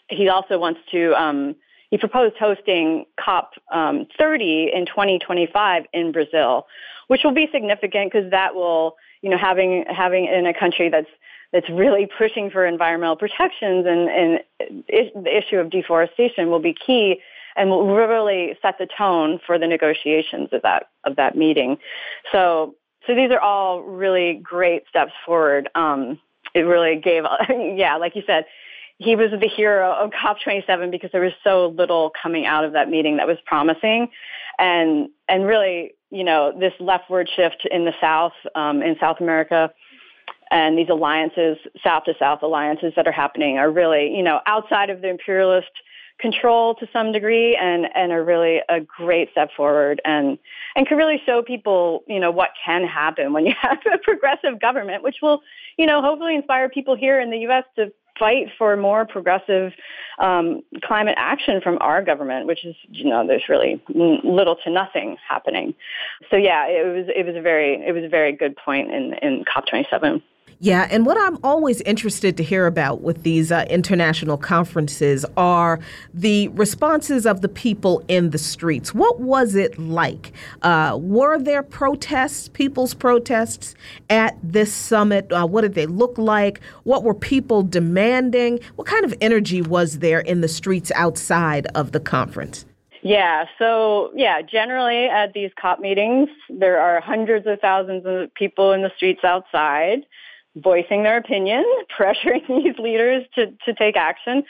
he 0.09 0.29
also 0.29 0.57
wants 0.57 0.79
to 0.91 1.13
um, 1.13 1.55
he 1.89 1.97
proposed 1.97 2.35
hosting 2.37 3.05
COP 3.19 3.53
um, 3.71 4.05
30 4.17 4.71
in 4.73 4.85
2025 4.85 5.85
in 5.93 6.11
Brazil, 6.11 6.67
which 7.07 7.21
will 7.23 7.33
be 7.33 7.49
significant 7.51 8.11
because 8.11 8.29
that 8.31 8.53
will, 8.53 8.95
you 9.21 9.29
know, 9.29 9.37
having 9.37 9.85
having 9.89 10.25
in 10.25 10.45
a 10.45 10.53
country 10.53 10.89
that's 10.89 11.09
that's 11.51 11.69
really 11.69 12.07
pushing 12.17 12.49
for 12.49 12.65
environmental 12.65 13.15
protections 13.15 13.85
and, 13.87 14.09
and 14.09 14.83
the 14.87 15.37
issue 15.37 15.57
of 15.57 15.69
deforestation 15.69 16.49
will 16.49 16.59
be 16.59 16.73
key 16.73 17.19
and 17.55 17.69
will 17.69 17.87
really 17.87 18.57
set 18.61 18.77
the 18.77 18.87
tone 18.97 19.39
for 19.45 19.57
the 19.57 19.67
negotiations 19.67 20.49
of 20.51 20.61
that 20.61 20.89
of 21.03 21.15
that 21.15 21.35
meeting. 21.35 21.77
So 22.31 22.75
so 23.07 23.15
these 23.15 23.31
are 23.31 23.39
all 23.39 23.81
really 23.81 24.35
great 24.35 24.83
steps 24.87 25.13
forward. 25.25 25.69
Um, 25.73 26.19
it 26.53 26.61
really 26.61 26.95
gave, 26.97 27.23
yeah, 27.75 27.95
like 27.95 28.15
you 28.15 28.23
said, 28.25 28.45
he 28.97 29.15
was 29.15 29.31
the 29.31 29.47
hero 29.47 29.93
of 29.93 30.11
COP27 30.11 30.91
because 30.91 31.09
there 31.11 31.21
was 31.21 31.33
so 31.43 31.67
little 31.67 32.11
coming 32.21 32.45
out 32.45 32.65
of 32.65 32.73
that 32.73 32.89
meeting 32.89 33.17
that 33.17 33.27
was 33.27 33.37
promising, 33.45 34.09
and 34.57 35.09
and 35.29 35.45
really, 35.45 35.93
you 36.11 36.25
know, 36.25 36.53
this 36.59 36.73
leftward 36.81 37.29
shift 37.33 37.65
in 37.71 37.85
the 37.85 37.93
South, 38.01 38.33
um, 38.55 38.81
in 38.81 38.97
South 38.99 39.21
America, 39.21 39.71
and 40.51 40.77
these 40.77 40.89
alliances, 40.89 41.57
South 41.83 42.05
to 42.05 42.13
South 42.19 42.39
alliances 42.41 42.93
that 42.95 43.07
are 43.07 43.11
happening, 43.11 43.57
are 43.57 43.69
really, 43.69 44.15
you 44.15 44.23
know, 44.23 44.39
outside 44.45 44.89
of 44.89 45.01
the 45.01 45.09
imperialist 45.09 45.69
control 46.19 46.75
to 46.75 46.87
some 46.91 47.11
degree, 47.11 47.55
and 47.55 47.85
and 47.95 48.11
are 48.11 48.23
really 48.23 48.59
a 48.67 48.81
great 48.81 49.31
step 49.31 49.49
forward, 49.55 50.01
and 50.05 50.37
and 50.75 50.87
can 50.87 50.97
really 50.97 51.21
show 51.25 51.41
people, 51.41 52.03
you 52.07 52.19
know, 52.19 52.31
what 52.31 52.49
can 52.65 52.83
happen 52.83 53.33
when 53.33 53.45
you 53.45 53.53
have 53.61 53.79
a 53.93 53.97
progressive 53.97 54.59
government, 54.59 55.03
which 55.03 55.17
will, 55.21 55.41
you 55.77 55.85
know, 55.85 56.01
hopefully 56.01 56.35
inspire 56.35 56.69
people 56.69 56.95
here 56.95 57.19
in 57.21 57.29
the 57.29 57.39
U.S. 57.39 57.63
to 57.75 57.91
fight 58.19 58.47
for 58.57 58.75
more 58.75 59.05
progressive 59.05 59.71
um, 60.19 60.61
climate 60.83 61.15
action 61.17 61.61
from 61.61 61.77
our 61.79 62.03
government, 62.03 62.45
which 62.45 62.65
is, 62.65 62.75
you 62.89 63.09
know, 63.09 63.25
there's 63.25 63.47
really 63.47 63.81
little 63.87 64.57
to 64.63 64.69
nothing 64.69 65.15
happening. 65.27 65.73
So 66.29 66.35
yeah, 66.35 66.67
it 66.67 66.85
was 66.85 67.05
it 67.15 67.25
was 67.25 67.35
a 67.35 67.41
very 67.41 67.75
it 67.75 67.93
was 67.93 68.03
a 68.03 68.09
very 68.09 68.33
good 68.33 68.55
point 68.57 68.91
in 68.91 69.13
in 69.21 69.45
COP27. 69.45 70.21
Yeah, 70.61 70.87
and 70.91 71.05
what 71.05 71.17
I'm 71.17 71.37
always 71.43 71.79
interested 71.81 72.35
to 72.37 72.43
hear 72.43 72.67
about 72.67 73.01
with 73.01 73.23
these 73.23 73.49
uh, 73.49 73.65
international 73.69 74.37
conferences 74.37 75.25
are 75.37 75.79
the 76.13 76.49
responses 76.49 77.25
of 77.25 77.39
the 77.39 77.47
people 77.47 78.03
in 78.09 78.31
the 78.31 78.37
streets. 78.37 78.93
What 78.93 79.21
was 79.21 79.55
it 79.55 79.79
like? 79.79 80.33
Uh, 80.61 80.97
were 81.01 81.39
there 81.39 81.63
protests, 81.63 82.49
people's 82.49 82.93
protests 82.93 83.73
at 84.09 84.37
this 84.43 84.73
summit? 84.73 85.31
Uh, 85.31 85.47
what 85.47 85.61
did 85.61 85.75
they 85.75 85.85
look 85.85 86.17
like? 86.17 86.59
What 86.83 87.03
were 87.03 87.13
people 87.13 87.63
demanding? 87.63 88.59
What 88.75 88.85
kind 88.85 89.05
of 89.05 89.13
energy 89.21 89.61
was 89.61 89.99
there 89.99 90.19
in 90.19 90.41
the 90.41 90.49
streets 90.49 90.91
outside 90.95 91.67
of 91.75 91.93
the 91.93 92.01
conference? 92.01 92.65
Yeah, 93.01 93.45
so 93.57 94.11
yeah, 94.13 94.41
generally 94.41 95.05
at 95.05 95.31
these 95.31 95.51
COP 95.59 95.79
meetings, 95.79 96.27
there 96.49 96.81
are 96.81 96.99
hundreds 96.99 97.47
of 97.47 97.61
thousands 97.61 98.03
of 98.05 98.33
people 98.33 98.73
in 98.73 98.81
the 98.81 98.91
streets 98.97 99.23
outside 99.23 100.05
voicing 100.55 101.03
their 101.03 101.17
opinion, 101.17 101.63
pressuring 101.99 102.47
these 102.47 102.77
leaders 102.77 103.25
to, 103.35 103.47
to 103.65 103.73
take 103.73 103.95
action. 103.95 104.43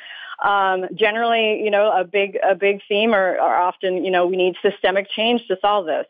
Um, 0.43 0.85
generally, 0.95 1.61
you 1.61 1.69
know, 1.69 1.91
a 1.91 2.05
big 2.05 2.37
a 2.41 2.55
big 2.55 2.79
theme 2.87 3.13
are 3.13 3.37
often, 3.39 4.05
you 4.05 4.11
know, 4.11 4.25
we 4.25 4.37
need 4.37 4.55
systemic 4.61 5.09
change 5.09 5.45
to 5.47 5.57
solve 5.61 5.85
this. 5.85 6.05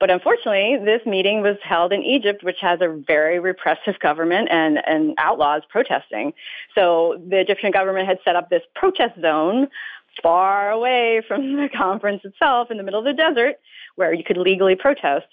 But 0.00 0.10
unfortunately, 0.10 0.78
this 0.84 1.00
meeting 1.06 1.42
was 1.42 1.56
held 1.62 1.92
in 1.92 2.02
Egypt, 2.02 2.42
which 2.42 2.58
has 2.60 2.80
a 2.80 2.88
very 2.88 3.38
repressive 3.38 3.98
government 4.00 4.48
and, 4.50 4.78
and 4.86 5.14
outlaws 5.18 5.62
protesting. 5.68 6.32
So 6.74 7.22
the 7.28 7.38
Egyptian 7.38 7.70
government 7.70 8.08
had 8.08 8.18
set 8.24 8.36
up 8.36 8.50
this 8.50 8.62
protest 8.74 9.20
zone 9.20 9.68
far 10.22 10.70
away 10.70 11.22
from 11.26 11.56
the 11.56 11.68
conference 11.68 12.22
itself 12.24 12.70
in 12.70 12.76
the 12.76 12.82
middle 12.82 13.00
of 13.00 13.06
the 13.06 13.12
desert 13.12 13.56
where 13.96 14.12
you 14.12 14.24
could 14.24 14.36
legally 14.36 14.74
protest, 14.74 15.26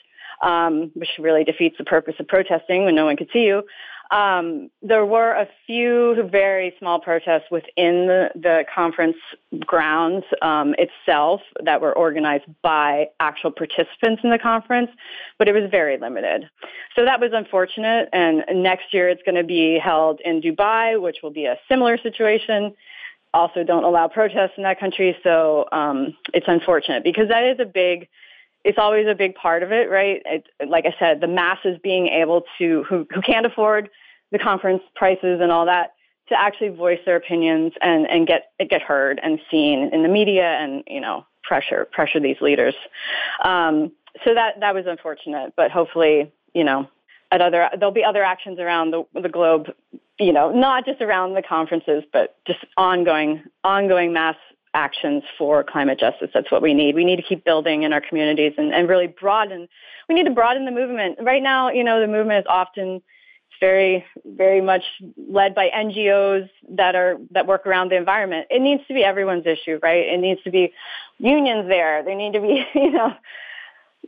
um, 0.44 0.92
which 0.94 1.10
really 1.18 1.44
defeats 1.44 1.78
the 1.78 1.84
purpose 1.84 2.16
of 2.20 2.28
protesting 2.28 2.86
when 2.86 2.96
no 2.96 3.06
one 3.06 3.18
could 3.18 3.30
see 3.34 3.46
you. 3.46 3.64
Um, 4.12 4.70
there 4.82 5.06
were 5.06 5.32
a 5.32 5.48
few 5.66 6.28
very 6.30 6.76
small 6.80 7.00
protests 7.00 7.46
within 7.50 8.08
the, 8.08 8.30
the 8.36 8.66
conference 8.74 9.16
grounds 9.62 10.26
um, 10.42 10.76
itself 10.78 11.40
that 11.64 11.80
were 11.80 11.94
organized 11.94 12.44
by 12.62 13.08
actual 13.22 13.52
participants 13.52 14.22
in 14.24 14.30
the 14.30 14.38
conference, 14.38 14.92
but 15.40 15.48
it 15.48 15.54
was 15.54 15.72
very 15.72 15.98
limited. 15.98 16.50
So 16.94 17.06
that 17.06 17.22
was 17.22 17.32
unfortunate. 17.34 18.10
And 18.12 18.44
next 18.62 18.94
year 18.94 19.08
it's 19.08 19.22
going 19.24 19.36
to 19.36 19.46
be 19.46 19.80
held 19.80 20.20
in 20.26 20.42
Dubai, 20.42 21.02
which 21.02 21.18
will 21.24 21.32
be 21.32 21.46
a 21.46 21.58
similar 21.70 21.98
situation. 21.98 22.76
Also, 23.34 23.64
don't 23.64 23.86
allow 23.86 24.10
protests 24.10 24.56
in 24.58 24.64
that 24.64 24.78
country, 24.78 25.16
so 25.24 25.70
um, 25.72 26.18
it's 26.34 26.48
unfortunate 26.50 27.06
because 27.06 27.30
that 27.30 27.46
is 27.46 27.60
a 27.62 27.66
big 27.66 28.10
it's 28.64 28.78
always 28.78 29.08
a 29.08 29.16
big 29.16 29.36
part 29.36 29.64
of 29.64 29.72
it, 29.72 29.90
right? 29.90 30.22
It, 30.26 30.48
like 30.68 30.86
I 30.86 30.94
said, 31.00 31.20
the 31.20 31.28
masses 31.28 31.80
being 31.82 32.08
able 32.08 32.44
to, 32.60 32.84
who, 32.84 33.08
who 33.12 33.22
can't 33.22 33.46
afford 33.46 33.90
the 34.32 34.40
conference 34.40 34.84
prices 34.96 35.40
and 35.42 35.52
all 35.52 35.66
that, 35.66 35.94
to 36.30 36.40
actually 36.40 36.70
voice 36.70 37.00
their 37.06 37.16
opinions 37.16 37.74
and, 37.82 38.10
and 38.10 38.28
get, 38.28 38.52
get 38.70 38.82
heard 38.82 39.20
and 39.22 39.40
seen 39.50 39.90
in 39.94 40.04
the 40.04 40.10
media 40.10 40.58
and, 40.60 40.84
you 40.88 41.02
know, 41.02 41.26
pressure, 41.44 41.88
pressure 41.92 42.20
these 42.20 42.40
leaders. 42.42 42.76
Um, 43.44 43.92
so 44.24 44.34
that, 44.34 44.60
that 44.60 44.74
was 44.74 44.86
unfortunate, 44.88 45.54
but 45.58 45.72
hopefully, 45.72 46.32
you 46.54 46.64
know, 46.64 46.88
at 47.32 47.42
other 47.42 47.70
there'll 47.78 47.94
be 47.94 48.04
other 48.04 48.24
actions 48.24 48.60
around 48.60 48.92
the 48.92 49.04
the 49.20 49.30
globe 49.30 49.74
you 50.20 50.34
know 50.34 50.52
not 50.52 50.86
just 50.86 51.02
around 51.02 51.34
the 51.34 51.42
conferences 51.42 52.04
but 52.12 52.36
just 52.46 52.60
ongoing 52.78 53.44
ongoing 53.64 54.14
mass 54.14 54.36
actions 54.74 55.22
for 55.38 55.66
climate 55.66 56.00
justice. 56.00 56.30
That's 56.34 56.50
what 56.50 56.62
we 56.62 56.74
need. 56.74 56.96
We 56.96 57.04
need 57.04 57.18
to 57.18 57.22
keep 57.22 57.44
building 57.44 57.84
in 57.84 57.92
our 57.92 58.00
communities 58.00 58.54
and, 58.58 58.74
and 58.74 58.88
really 58.88 59.08
broaden 59.08 59.68
we 60.08 60.16
need 60.16 60.26
to 60.26 60.32
broaden 60.32 60.66
the 60.66 60.72
movement. 60.72 61.18
Right 61.22 61.44
now 61.44 61.70
you 61.70 61.84
know 61.84 62.00
the 62.00 62.08
movement 62.08 62.46
is 62.46 62.46
often 62.50 63.02
very 63.62 64.06
very 64.26 64.60
much 64.60 64.84
led 65.30 65.56
by 65.56 65.70
NGOs 65.70 66.50
that 66.72 66.96
are 66.96 67.18
that 67.32 67.48
work 67.48 67.66
around 67.66 67.92
the 67.92 67.96
environment 67.96 68.48
it 68.50 68.62
needs 68.62 68.86
to 68.88 68.94
be 68.94 69.04
everyone's 69.04 69.46
issue 69.46 69.80
right 69.82 70.08
it 70.08 70.20
needs 70.20 70.44
to 70.44 70.52
be 70.52 70.74
unions 71.20 71.70
there 71.70 72.04
there 72.04 72.16
need 72.16 72.34
to 72.34 72.42
be 72.42 72.66
you 72.76 72.92
know 72.92 73.14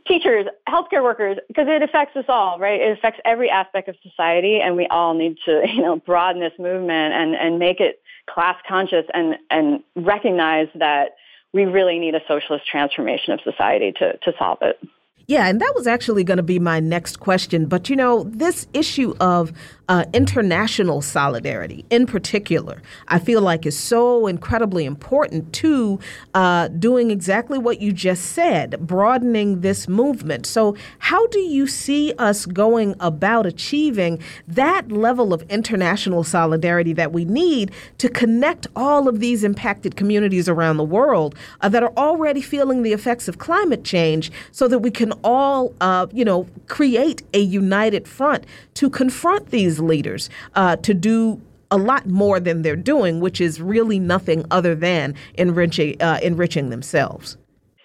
teachers, 0.06 0.46
healthcare 0.68 1.02
workers, 1.02 1.38
because 1.48 1.66
it 1.68 1.82
affects 1.82 2.16
us 2.16 2.24
all, 2.28 2.58
right? 2.58 2.80
It 2.80 2.98
affects 2.98 3.20
every 3.24 3.50
aspect 3.50 3.88
of 3.88 3.96
society, 4.02 4.60
and 4.60 4.76
we 4.76 4.86
all 4.88 5.14
need 5.14 5.38
to, 5.46 5.62
you 5.72 5.82
know, 5.82 5.96
broaden 5.96 6.40
this 6.40 6.52
movement 6.58 7.14
and, 7.14 7.34
and 7.34 7.58
make 7.58 7.80
it 7.80 8.00
class 8.26 8.56
conscious 8.66 9.04
and, 9.12 9.36
and 9.50 9.82
recognize 9.96 10.68
that 10.74 11.16
we 11.52 11.64
really 11.64 11.98
need 11.98 12.14
a 12.14 12.20
socialist 12.26 12.66
transformation 12.66 13.32
of 13.32 13.40
society 13.42 13.92
to, 13.92 14.16
to 14.18 14.32
solve 14.38 14.58
it. 14.62 14.78
Yeah, 15.26 15.46
and 15.48 15.58
that 15.60 15.72
was 15.74 15.86
actually 15.86 16.22
going 16.22 16.36
to 16.36 16.42
be 16.42 16.58
my 16.58 16.80
next 16.80 17.18
question. 17.18 17.64
But 17.66 17.88
you 17.88 17.96
know, 17.96 18.24
this 18.24 18.66
issue 18.74 19.14
of 19.20 19.52
uh, 19.88 20.04
international 20.12 21.00
solidarity 21.00 21.84
in 21.88 22.06
particular, 22.06 22.82
I 23.08 23.18
feel 23.18 23.40
like 23.40 23.64
is 23.64 23.78
so 23.78 24.26
incredibly 24.26 24.84
important 24.84 25.52
to 25.54 25.98
uh, 26.34 26.68
doing 26.68 27.10
exactly 27.10 27.58
what 27.58 27.80
you 27.80 27.92
just 27.92 28.32
said, 28.32 28.86
broadening 28.86 29.62
this 29.62 29.88
movement. 29.88 30.46
So, 30.46 30.76
how 30.98 31.26
do 31.28 31.38
you 31.38 31.66
see 31.66 32.12
us 32.18 32.44
going 32.44 32.94
about 33.00 33.46
achieving 33.46 34.22
that 34.46 34.92
level 34.92 35.32
of 35.32 35.42
international 35.50 36.24
solidarity 36.24 36.92
that 36.92 37.12
we 37.12 37.24
need 37.24 37.70
to 37.98 38.10
connect 38.10 38.66
all 38.76 39.08
of 39.08 39.20
these 39.20 39.42
impacted 39.42 39.96
communities 39.96 40.50
around 40.50 40.76
the 40.76 40.84
world 40.84 41.34
uh, 41.62 41.68
that 41.70 41.82
are 41.82 41.92
already 41.96 42.42
feeling 42.42 42.82
the 42.82 42.92
effects 42.92 43.26
of 43.26 43.38
climate 43.38 43.84
change 43.84 44.30
so 44.52 44.68
that 44.68 44.80
we 44.80 44.90
can 44.90 45.13
all, 45.22 45.72
uh, 45.80 46.06
you 46.12 46.24
know, 46.24 46.46
create 46.66 47.22
a 47.32 47.38
united 47.38 48.08
front 48.08 48.44
to 48.74 48.90
confront 48.90 49.50
these 49.50 49.78
leaders 49.78 50.30
uh, 50.54 50.76
to 50.76 50.94
do 50.94 51.40
a 51.70 51.78
lot 51.78 52.06
more 52.06 52.38
than 52.38 52.62
they're 52.62 52.76
doing, 52.76 53.20
which 53.20 53.40
is 53.40 53.60
really 53.60 53.98
nothing 53.98 54.44
other 54.50 54.74
than 54.74 55.14
enriching 55.34 56.00
uh, 56.00 56.18
enriching 56.22 56.70
themselves. 56.70 57.36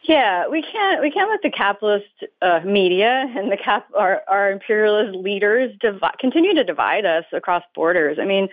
Yeah, 0.04 0.48
we 0.48 0.64
can't 0.64 1.02
we 1.02 1.12
can't 1.12 1.30
let 1.30 1.44
the 1.44 1.52
capitalist 1.52 2.08
uh, 2.42 2.62
media 2.66 3.32
and 3.38 3.52
the 3.52 3.58
cap 3.58 3.88
our, 3.96 4.24
our 4.28 4.52
imperialist 4.52 5.16
leaders 5.16 5.72
continue 6.20 6.56
to 6.56 6.64
divide 6.64 7.06
us 7.06 7.26
across 7.32 7.64
borders. 7.76 8.18
I 8.20 8.26
mean, 8.26 8.50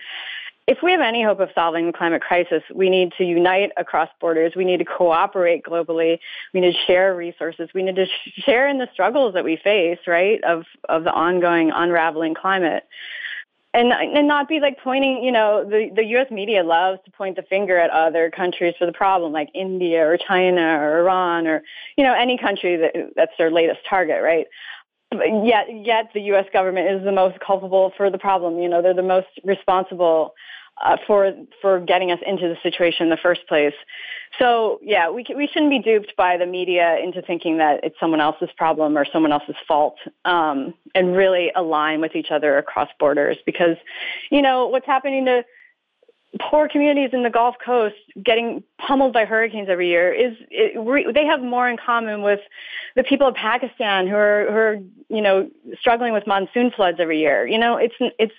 if 0.67 0.79
we 0.83 0.91
have 0.91 0.99
any 0.99 1.23
hope 1.23 1.39
of 1.39 1.49
solving 1.55 1.87
the 1.87 1.93
climate 1.93 2.21
crisis, 2.21 2.61
we 2.75 2.89
need 2.89 3.13
to 3.17 3.23
unite 3.23 3.71
across 3.77 4.09
borders. 4.19 4.51
We 4.53 4.65
need 4.65 4.77
to 4.77 4.85
cooperate 4.85 5.63
globally. 5.63 6.19
We 6.53 6.59
need 6.59 6.73
to 6.73 6.77
share 6.85 7.15
resources. 7.15 7.69
We 7.73 7.83
need 7.83 7.95
to 7.95 8.05
share 8.45 8.67
in 8.67 8.77
the 8.77 8.89
struggles 8.91 9.33
that 9.35 9.45
we 9.45 9.55
face, 9.55 9.99
right, 10.05 10.43
of, 10.43 10.65
of 10.89 11.05
the 11.05 11.11
ongoing 11.11 11.71
unraveling 11.73 12.35
climate. 12.35 12.83
And, 13.73 13.93
and 13.93 14.27
not 14.27 14.49
be 14.49 14.59
like 14.59 14.79
pointing, 14.83 15.23
you 15.23 15.31
know, 15.31 15.63
the, 15.63 15.89
the 15.95 16.03
U.S. 16.05 16.31
media 16.31 16.63
loves 16.63 16.99
to 17.05 17.11
point 17.11 17.35
the 17.35 17.43
finger 17.43 17.77
at 17.77 17.91
other 17.91 18.31
countries 18.31 18.73
for 18.79 18.87
the 18.87 18.91
problem, 18.91 19.31
like 19.31 19.49
India 19.53 20.05
or 20.05 20.17
China 20.17 20.61
or 20.61 20.99
Iran 20.99 21.47
or, 21.47 21.61
you 21.95 22.03
know, 22.03 22.13
any 22.13 22.37
country 22.37 22.75
that, 22.77 23.11
that's 23.15 23.33
their 23.37 23.51
latest 23.51 23.81
target, 23.87 24.23
right? 24.23 24.47
yet 25.11 25.67
yet 25.85 26.09
the 26.13 26.21
US 26.33 26.45
government 26.51 26.89
is 26.89 27.03
the 27.03 27.11
most 27.11 27.39
culpable 27.39 27.93
for 27.95 28.09
the 28.09 28.17
problem 28.17 28.59
you 28.59 28.67
know 28.67 28.81
they're 28.81 28.93
the 28.93 29.01
most 29.01 29.27
responsible 29.45 30.35
uh, 30.83 30.97
for 31.05 31.33
for 31.61 31.79
getting 31.79 32.11
us 32.11 32.19
into 32.25 32.47
the 32.47 32.57
situation 32.63 33.05
in 33.05 33.09
the 33.09 33.17
first 33.17 33.47
place. 33.47 33.73
So 34.39 34.79
yeah, 34.81 35.09
we 35.09 35.25
we 35.35 35.47
shouldn't 35.47 35.71
be 35.71 35.79
duped 35.79 36.15
by 36.15 36.37
the 36.37 36.45
media 36.45 36.97
into 37.03 37.21
thinking 37.21 37.57
that 37.57 37.79
it's 37.83 37.95
someone 37.99 38.21
else's 38.21 38.49
problem 38.57 38.97
or 38.97 39.05
someone 39.11 39.31
else's 39.31 39.55
fault, 39.67 39.97
um, 40.25 40.73
and 40.93 41.15
really 41.15 41.51
align 41.55 42.01
with 42.01 42.15
each 42.15 42.31
other 42.31 42.57
across 42.57 42.89
borders. 42.99 43.37
Because 43.45 43.77
you 44.29 44.41
know 44.41 44.67
what's 44.67 44.85
happening 44.85 45.25
to 45.25 45.43
poor 46.39 46.67
communities 46.67 47.11
in 47.13 47.23
the 47.23 47.29
Gulf 47.29 47.55
Coast 47.63 47.95
getting 48.23 48.63
pummeled 48.77 49.13
by 49.13 49.25
hurricanes 49.25 49.69
every 49.69 49.89
year 49.89 50.13
is 50.13 50.33
it, 50.49 51.13
they 51.13 51.25
have 51.25 51.41
more 51.41 51.69
in 51.69 51.77
common 51.77 52.21
with 52.21 52.41
the 52.95 53.03
people 53.03 53.27
of 53.27 53.35
Pakistan 53.35 54.07
who 54.07 54.15
are 54.15 54.45
who 54.49 54.57
are 54.57 54.77
you 55.09 55.21
know 55.21 55.49
struggling 55.79 56.13
with 56.13 56.27
monsoon 56.27 56.71
floods 56.75 56.97
every 56.99 57.19
year. 57.19 57.47
You 57.47 57.57
know, 57.57 57.77
it's 57.77 57.95
it's 58.19 58.33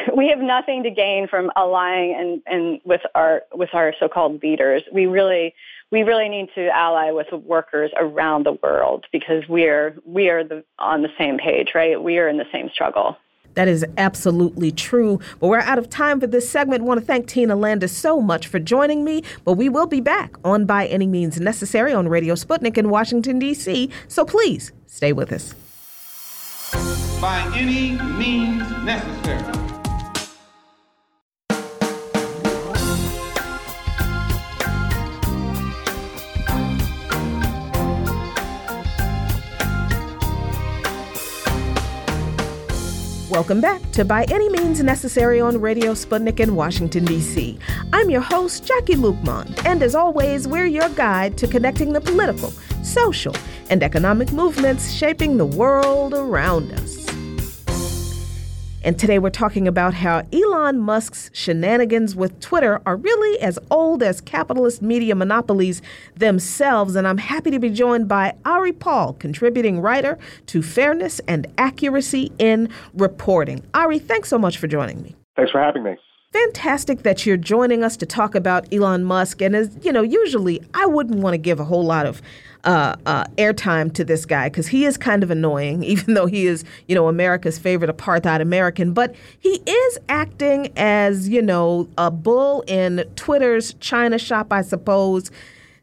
we 0.16 0.28
have 0.28 0.38
nothing 0.38 0.82
to 0.82 0.90
gain 0.90 1.28
from 1.28 1.50
allying 1.56 2.14
and, 2.14 2.42
and 2.46 2.80
with 2.84 3.02
our 3.14 3.42
with 3.54 3.70
our 3.72 3.94
so-called 3.98 4.42
leaders. 4.42 4.82
We 4.92 5.06
really 5.06 5.54
we 5.90 6.02
really 6.02 6.28
need 6.28 6.48
to 6.54 6.68
ally 6.68 7.10
with 7.10 7.30
workers 7.32 7.90
around 7.96 8.46
the 8.46 8.52
world 8.52 9.06
because 9.12 9.46
we 9.48 9.64
are 9.64 9.94
we 10.04 10.28
are 10.30 10.44
the, 10.44 10.64
on 10.78 11.02
the 11.02 11.10
same 11.18 11.38
page, 11.38 11.72
right? 11.74 12.02
We 12.02 12.18
are 12.18 12.28
in 12.28 12.38
the 12.38 12.46
same 12.52 12.70
struggle. 12.70 13.16
That 13.54 13.68
is 13.68 13.84
absolutely 13.98 14.72
true. 14.72 15.20
But 15.38 15.48
we're 15.48 15.58
out 15.58 15.78
of 15.78 15.90
time 15.90 16.20
for 16.20 16.26
this 16.26 16.48
segment. 16.48 16.82
I 16.82 16.84
want 16.84 17.00
to 17.00 17.06
thank 17.06 17.26
Tina 17.26 17.54
Landis 17.54 17.94
so 17.94 18.18
much 18.18 18.46
for 18.46 18.58
joining 18.58 19.04
me. 19.04 19.22
But 19.44 19.54
we 19.54 19.68
will 19.68 19.86
be 19.86 20.00
back 20.00 20.36
on 20.42 20.64
By 20.64 20.86
Any 20.86 21.06
Means 21.06 21.38
Necessary 21.38 21.92
on 21.92 22.08
Radio 22.08 22.34
Sputnik 22.34 22.78
in 22.78 22.88
Washington, 22.88 23.38
D.C. 23.38 23.90
So 24.08 24.24
please 24.24 24.72
stay 24.86 25.12
with 25.12 25.32
us. 25.32 25.54
By 27.20 27.52
any 27.54 27.92
means 28.16 28.68
necessary. 28.84 29.71
Welcome 43.32 43.62
back 43.62 43.80
to 43.92 44.04
By 44.04 44.24
Any 44.24 44.50
Means 44.50 44.82
Necessary 44.82 45.40
on 45.40 45.58
Radio 45.58 45.92
Sputnik 45.92 46.38
in 46.38 46.54
Washington, 46.54 47.06
D.C. 47.06 47.58
I'm 47.90 48.10
your 48.10 48.20
host, 48.20 48.66
Jacquie 48.66 48.94
Luqman, 48.94 49.64
and 49.64 49.82
as 49.82 49.94
always, 49.94 50.46
we're 50.46 50.66
your 50.66 50.90
guide 50.90 51.38
to 51.38 51.46
connecting 51.46 51.94
the 51.94 52.00
political, 52.02 52.50
social, 52.82 53.34
and 53.70 53.82
economic 53.82 54.32
movements 54.32 54.92
shaping 54.92 55.38
the 55.38 55.46
world 55.46 56.12
around 56.12 56.72
us. 56.72 57.01
And 58.84 58.98
today 58.98 59.20
we're 59.20 59.30
talking 59.30 59.68
about 59.68 59.94
how 59.94 60.24
Elon 60.32 60.80
Musk's 60.80 61.30
shenanigans 61.32 62.16
with 62.16 62.40
Twitter 62.40 62.80
are 62.84 62.96
really 62.96 63.40
as 63.40 63.56
old 63.70 64.02
as 64.02 64.20
capitalist 64.20 64.82
media 64.82 65.14
monopolies 65.14 65.82
themselves. 66.16 66.96
And 66.96 67.06
I'm 67.06 67.18
happy 67.18 67.52
to 67.52 67.60
be 67.60 67.70
joined 67.70 68.08
by 68.08 68.34
Ari 68.44 68.72
Paul, 68.72 69.12
contributing 69.14 69.80
writer 69.80 70.18
to 70.46 70.62
Fairness 70.62 71.20
and 71.28 71.46
Accuracy 71.58 72.32
in 72.40 72.68
Reporting. 72.94 73.62
Ari, 73.72 74.00
thanks 74.00 74.28
so 74.28 74.38
much 74.38 74.58
for 74.58 74.66
joining 74.66 75.00
me. 75.00 75.14
Thanks 75.36 75.52
for 75.52 75.60
having 75.60 75.84
me 75.84 75.96
fantastic 76.32 77.02
that 77.02 77.26
you're 77.26 77.36
joining 77.36 77.84
us 77.84 77.96
to 77.98 78.06
talk 78.06 78.34
about 78.34 78.72
Elon 78.72 79.04
Musk. 79.04 79.42
And 79.42 79.54
as 79.54 79.76
you 79.82 79.92
know, 79.92 80.00
usually 80.00 80.62
I 80.72 80.86
wouldn't 80.86 81.20
want 81.20 81.34
to 81.34 81.38
give 81.38 81.60
a 81.60 81.64
whole 81.64 81.84
lot 81.84 82.06
of 82.06 82.22
uh, 82.64 82.96
uh, 83.06 83.24
airtime 83.36 83.92
to 83.94 84.04
this 84.04 84.24
guy 84.24 84.48
because 84.48 84.68
he 84.68 84.84
is 84.84 84.96
kind 84.96 85.22
of 85.22 85.30
annoying, 85.30 85.82
even 85.84 86.14
though 86.14 86.26
he 86.26 86.46
is, 86.46 86.64
you 86.88 86.94
know, 86.94 87.08
America's 87.08 87.58
favorite 87.58 87.94
apartheid 87.94 88.40
American. 88.40 88.92
But 88.92 89.14
he 89.38 89.62
is 89.66 89.98
acting 90.08 90.72
as, 90.76 91.28
you 91.28 91.42
know, 91.42 91.88
a 91.98 92.10
bull 92.10 92.62
in 92.66 93.04
Twitter's 93.16 93.74
China 93.74 94.18
shop, 94.18 94.52
I 94.52 94.62
suppose, 94.62 95.30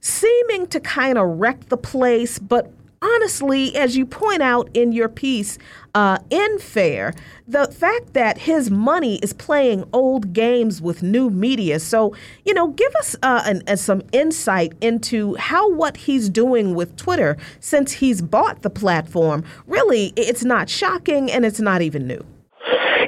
seeming 0.02 0.68
to 0.68 0.80
kind 0.80 1.18
of 1.18 1.40
wreck 1.40 1.68
the 1.70 1.78
place, 1.78 2.40
but 2.40 2.72
honestly, 3.02 3.76
as 3.76 3.98
you 3.98 4.06
point 4.06 4.42
out 4.42 4.70
in 4.74 4.92
your 4.92 5.10
piece 5.10 5.58
uh, 5.96 6.20
in 6.30 6.60
Fair, 6.60 7.14
the 7.48 7.68
fact 7.68 8.14
that 8.14 8.38
his 8.38 8.70
money 8.70 9.18
is 9.20 9.34
playing 9.34 9.84
old 9.92 10.34
games 10.34 10.82
with 10.82 11.02
new 11.02 11.30
media. 11.30 11.80
So, 11.80 12.16
you 12.46 12.54
know, 12.54 12.68
give 12.70 12.94
us 12.96 13.16
uh, 13.24 13.44
an, 13.46 13.64
uh, 13.68 13.76
some 13.76 14.04
insight 14.12 14.74
into 14.82 15.36
how 15.36 15.72
what 15.72 15.98
he's 15.98 16.30
doing 16.30 16.76
with 16.76 16.96
Twitter 16.96 17.38
since 17.60 17.92
he's 17.94 18.22
bought 18.22 18.62
the 18.62 18.70
platform. 18.70 19.44
Really, 19.68 20.14
it's 20.16 20.44
not 20.44 20.70
shocking 20.70 21.32
and 21.32 21.46
it's 21.46 21.60
not 21.60 21.82
even 21.82 22.08
new. 22.08 22.24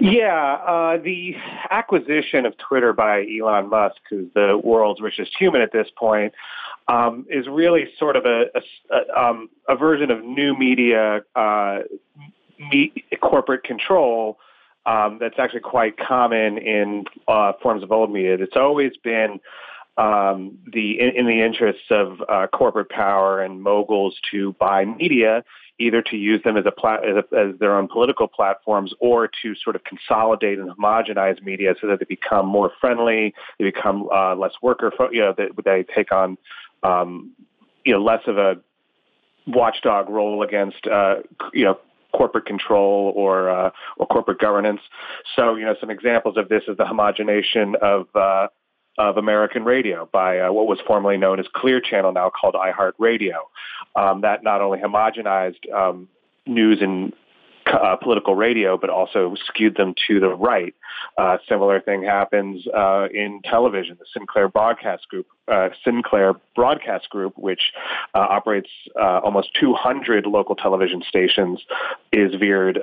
Yeah, 0.02 0.58
uh, 0.68 0.98
the 0.98 1.36
acquisition 1.70 2.48
of 2.48 2.58
Twitter 2.58 2.92
by 2.92 3.24
Elon 3.40 3.70
Musk, 3.70 3.98
who's 4.10 4.28
the 4.34 4.60
world's 4.64 5.00
richest 5.00 5.32
human 5.38 5.62
at 5.62 5.72
this 5.72 5.88
point, 5.96 6.34
um, 6.88 7.26
is 7.30 7.48
really 7.48 7.86
sort 7.98 8.16
of 8.16 8.26
a, 8.26 8.46
a, 8.92 9.20
um, 9.20 9.50
a 9.70 9.76
version 9.76 10.12
of 10.12 10.24
new 10.24 10.58
media 10.58 11.22
uh, 11.36 11.80
corporate 13.22 13.64
control 13.64 14.38
um, 14.86 15.18
that's 15.20 15.36
actually 15.38 15.62
quite 15.62 15.98
common 15.98 16.58
in 16.58 17.06
uh, 17.28 17.54
forms 17.62 17.84
of 17.84 17.92
old 17.92 18.12
media. 18.12 18.36
It's 18.36 18.56
always 18.56 18.94
been 19.04 19.40
um, 19.98 20.58
the 20.72 21.00
in, 21.00 21.10
in, 21.16 21.26
the 21.28 21.42
interests 21.44 21.84
of 21.90 22.22
uh, 22.28 22.48
corporate 22.48 22.90
power 22.90 23.42
and 23.42 23.62
moguls 23.62 24.16
to 24.32 24.54
buy 24.54 24.86
media 24.86 25.44
either 25.82 26.02
to 26.02 26.16
use 26.16 26.42
them 26.44 26.58
as 26.58 26.66
a, 26.66 26.70
as, 26.70 27.16
a, 27.16 27.36
as 27.36 27.60
their 27.60 27.76
own 27.76 27.88
political 27.88 28.28
platforms 28.28 28.94
or 29.00 29.28
to 29.42 29.56
sort 29.56 29.76
of 29.76 29.84
consolidate 29.84 30.60
and 30.60 30.70
homogenize 30.70 31.42
media 31.42 31.74
so 31.82 31.88
that 31.88 32.00
they 32.00 32.06
become 32.06 32.46
more 32.46 32.72
friendly, 32.80 33.34
they 33.58 33.66
become 33.66 34.08
uh, 34.14 34.36
less 34.36 34.54
worker, 34.62 34.92
fo- 34.96 35.10
you 35.12 35.20
know, 35.20 35.34
they, 35.36 35.48
they 35.66 35.84
take 35.94 36.12
on, 36.12 36.38
um, 36.84 37.32
you 37.86 37.94
know, 37.94 38.02
less 38.02 38.22
of 38.28 38.38
a 38.38 38.56
watchdog 39.48 40.10
role 40.10 40.44
against, 40.44 40.88
uh, 40.88 41.16
you 41.54 41.66
know, 41.66 41.80
corporate 42.14 42.46
control 42.46 43.14
or 43.16 43.50
uh, 43.50 43.72
or 43.98 44.08
corporate 44.08 44.40
governance. 44.40 44.82
So, 45.36 45.56
you 45.56 45.66
know, 45.66 45.76
some 45.80 45.90
examples 45.90 46.38
of 46.38 46.50
this 46.50 46.64
is 46.68 46.78
the 46.78 46.84
homogenization 46.84 47.76
of 47.76 48.08
uh, 48.16 48.48
of 48.98 49.18
American 49.18 49.64
radio 49.64 50.10
by 50.12 50.40
uh, 50.40 50.52
what 50.52 50.68
was 50.68 50.80
formerly 50.86 51.18
known 51.18 51.40
as 51.40 51.46
Clear 51.56 51.80
Channel, 51.82 52.12
now 52.12 52.30
called 52.30 52.56
iHeartRadio. 52.56 53.38
Um, 53.96 54.22
that 54.22 54.44
not 54.44 54.62
only 54.62 54.80
homogenized 54.80 55.72
um, 55.74 56.08
news 56.46 56.80
and 56.82 57.14
uh, 57.68 57.96
political 57.96 58.36
radio, 58.36 58.78
but 58.78 58.90
also 58.90 59.36
skewed 59.48 59.76
them 59.76 59.94
to 60.08 60.20
the 60.20 60.30
right. 60.30 60.74
Uh, 61.18 61.38
similar 61.48 61.80
thing 61.80 62.04
happens 62.04 62.66
uh, 62.68 63.08
in 63.14 63.42
television. 63.44 63.98
The 64.00 64.06
Sinclair 64.14 64.50
Broadcast 64.50 65.08
Group, 65.10 65.28
uh, 65.52 65.70
Sinclair 65.84 66.34
Broadcast 66.56 67.10
Group, 67.10 67.38
which 67.38 67.62
uh, 68.16 68.20
operates 68.20 68.70
uh, 69.00 69.20
almost 69.20 69.50
200 69.60 70.26
local 70.26 70.56
television 70.56 71.04
stations, 71.08 71.62
is 72.12 72.34
veered 72.36 72.80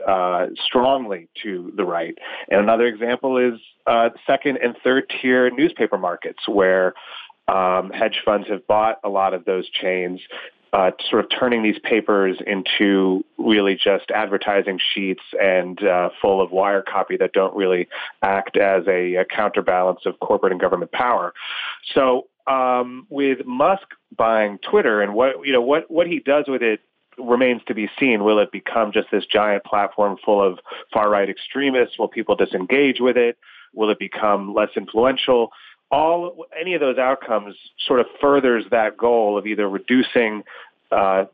strongly 0.66 1.28
to 1.42 1.72
the 1.76 1.84
right. 1.84 2.16
And 2.50 2.60
another 2.60 2.86
example 2.86 3.38
is 3.38 3.60
second 4.26 4.58
and 4.62 4.76
third 4.84 5.10
tier 5.20 5.50
newspaper 5.50 5.98
markets, 5.98 6.46
where 6.46 6.94
um, 7.48 7.90
hedge 7.90 8.20
funds 8.24 8.48
have 8.48 8.66
bought 8.66 8.98
a 9.02 9.08
lot 9.08 9.32
of 9.32 9.44
those 9.46 9.68
chains 9.70 10.20
uh, 10.72 10.90
sort 11.10 11.24
of 11.24 11.30
turning 11.30 11.62
these 11.62 11.78
papers 11.78 12.38
into 12.46 13.24
really 13.38 13.74
just 13.74 14.10
advertising 14.10 14.78
sheets 14.94 15.22
and 15.40 15.82
uh, 15.82 16.10
full 16.20 16.40
of 16.40 16.50
wire 16.50 16.82
copy 16.82 17.16
that 17.16 17.32
don't 17.32 17.54
really 17.56 17.88
act 18.22 18.56
as 18.56 18.86
a, 18.86 19.14
a 19.14 19.24
counterbalance 19.24 20.00
of 20.04 20.18
corporate 20.20 20.52
and 20.52 20.60
government 20.60 20.92
power. 20.92 21.32
So 21.94 22.28
um, 22.46 23.06
with 23.10 23.46
Musk 23.46 23.86
buying 24.16 24.58
Twitter 24.58 25.00
and 25.02 25.14
what 25.14 25.46
you 25.46 25.52
know 25.52 25.62
what 25.62 25.90
what 25.90 26.06
he 26.06 26.18
does 26.18 26.44
with 26.48 26.62
it 26.62 26.80
remains 27.18 27.62
to 27.66 27.74
be 27.74 27.88
seen. 27.98 28.24
Will 28.24 28.38
it 28.38 28.52
become 28.52 28.92
just 28.92 29.08
this 29.10 29.26
giant 29.26 29.64
platform 29.64 30.16
full 30.24 30.42
of 30.42 30.58
far 30.92 31.10
right 31.10 31.28
extremists? 31.28 31.98
Will 31.98 32.08
people 32.08 32.36
disengage 32.36 33.00
with 33.00 33.16
it? 33.16 33.36
Will 33.74 33.90
it 33.90 33.98
become 33.98 34.54
less 34.54 34.70
influential? 34.76 35.50
All 35.90 36.46
any 36.58 36.74
of 36.74 36.80
those 36.80 36.98
outcomes 36.98 37.54
sort 37.86 38.00
of 38.00 38.06
furthers 38.20 38.64
that 38.70 38.96
goal 38.96 39.38
of 39.38 39.46
either 39.46 39.68
reducing 39.68 40.44
uh, 40.90 41.24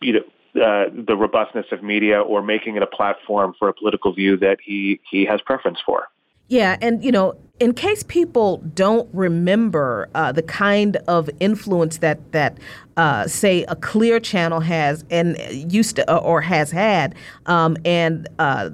you 0.00 0.14
know 0.14 0.20
uh, 0.62 0.88
the 0.90 1.16
robustness 1.16 1.66
of 1.70 1.82
media 1.82 2.20
or 2.20 2.42
making 2.42 2.76
it 2.76 2.82
a 2.82 2.86
platform 2.86 3.54
for 3.58 3.68
a 3.68 3.74
political 3.74 4.12
view 4.12 4.36
that 4.36 4.58
he 4.64 5.00
he 5.10 5.24
has 5.24 5.40
preference 5.42 5.78
for. 5.84 6.08
Yeah, 6.48 6.76
and 6.80 7.04
you 7.04 7.10
know, 7.10 7.34
in 7.58 7.74
case 7.74 8.04
people 8.04 8.58
don't 8.74 9.08
remember 9.12 10.08
uh, 10.14 10.30
the 10.32 10.42
kind 10.42 10.96
of 11.08 11.28
influence 11.40 11.98
that 11.98 12.32
that 12.32 12.58
uh, 12.96 13.26
say 13.26 13.64
a 13.64 13.74
Clear 13.76 14.20
Channel 14.20 14.60
has 14.60 15.04
and 15.10 15.36
used 15.72 15.96
to 15.96 16.18
or 16.18 16.40
has 16.40 16.70
had, 16.70 17.14
um, 17.46 17.76
and 17.84 18.28
uh, 18.38 18.70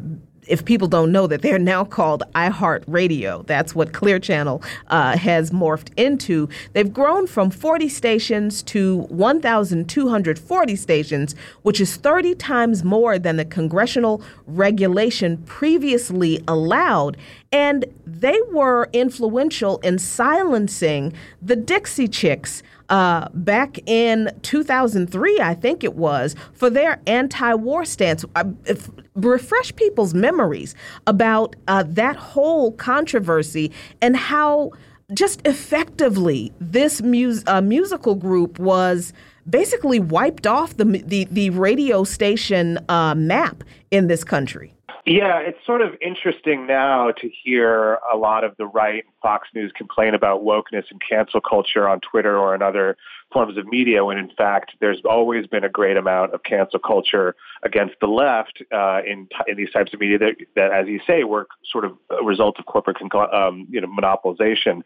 if 0.46 0.64
people 0.64 0.88
don't 0.88 1.12
know 1.12 1.26
that 1.26 1.42
they're 1.42 1.58
now 1.58 1.84
called 1.84 2.24
iHeartRadio, 2.34 3.46
that's 3.46 3.74
what 3.74 3.92
Clear 3.92 4.18
Channel 4.18 4.62
uh, 4.88 5.16
has 5.16 5.50
morphed 5.50 5.90
into. 5.96 6.48
They've 6.72 6.92
grown 6.92 7.26
from 7.26 7.50
40 7.50 7.88
stations 7.88 8.62
to 8.64 9.02
1,240 9.02 10.76
stations, 10.76 11.34
which 11.62 11.80
is 11.80 11.96
30 11.96 12.34
times 12.34 12.82
more 12.82 13.18
than 13.18 13.36
the 13.36 13.44
congressional 13.44 14.22
regulation 14.46 15.38
previously 15.44 16.42
allowed. 16.48 17.16
And 17.52 17.84
they 18.04 18.40
were 18.50 18.88
influential 18.92 19.78
in 19.78 19.98
silencing 19.98 21.12
the 21.40 21.56
Dixie 21.56 22.08
Chicks 22.08 22.62
uh, 22.92 23.26
back 23.32 23.78
in 23.86 24.30
2003, 24.42 25.40
I 25.40 25.54
think 25.54 25.82
it 25.82 25.94
was, 25.94 26.36
for 26.52 26.68
their 26.68 27.00
anti 27.06 27.54
war 27.54 27.86
stance. 27.86 28.22
Uh, 28.36 28.44
if, 28.66 28.90
refresh 29.14 29.74
people's 29.76 30.12
memories 30.12 30.74
about 31.06 31.56
uh, 31.68 31.84
that 31.86 32.16
whole 32.16 32.72
controversy 32.72 33.72
and 34.02 34.14
how 34.14 34.72
just 35.14 35.40
effectively 35.46 36.52
this 36.60 37.00
mus- 37.00 37.44
uh, 37.46 37.62
musical 37.62 38.14
group 38.14 38.58
was 38.58 39.14
basically 39.48 39.98
wiped 39.98 40.46
off 40.46 40.76
the, 40.76 40.84
the, 40.84 41.26
the 41.30 41.48
radio 41.50 42.04
station 42.04 42.78
uh, 42.90 43.14
map 43.14 43.64
in 43.90 44.06
this 44.06 44.22
country. 44.22 44.74
Yeah, 45.04 45.40
it's 45.40 45.58
sort 45.66 45.80
of 45.80 45.96
interesting 46.00 46.66
now 46.66 47.10
to 47.10 47.28
hear 47.28 47.98
a 48.12 48.16
lot 48.16 48.44
of 48.44 48.56
the 48.56 48.66
right 48.66 49.04
Fox 49.20 49.48
News 49.52 49.72
complain 49.74 50.14
about 50.14 50.44
wokeness 50.44 50.84
and 50.90 51.00
cancel 51.06 51.40
culture 51.40 51.88
on 51.88 52.00
Twitter 52.00 52.38
or 52.38 52.54
in 52.54 52.62
other 52.62 52.96
forms 53.32 53.56
of 53.56 53.66
media 53.66 54.04
when 54.04 54.18
in 54.18 54.30
fact 54.36 54.72
there's 54.80 55.00
always 55.04 55.46
been 55.46 55.64
a 55.64 55.68
great 55.68 55.96
amount 55.96 56.34
of 56.34 56.42
cancel 56.42 56.78
culture 56.78 57.34
against 57.62 57.94
the 58.00 58.06
left 58.06 58.62
uh, 58.72 59.00
in 59.06 59.28
in 59.46 59.56
these 59.56 59.70
types 59.70 59.92
of 59.94 60.00
media 60.00 60.18
that, 60.18 60.36
that, 60.54 60.72
as 60.72 60.88
you 60.88 61.00
say, 61.06 61.24
were 61.24 61.46
sort 61.70 61.84
of 61.84 61.96
a 62.10 62.24
result 62.24 62.58
of 62.58 62.66
corporate 62.66 62.96
um, 63.32 63.66
you 63.70 63.80
know 63.80 63.88
monopolization. 63.88 64.82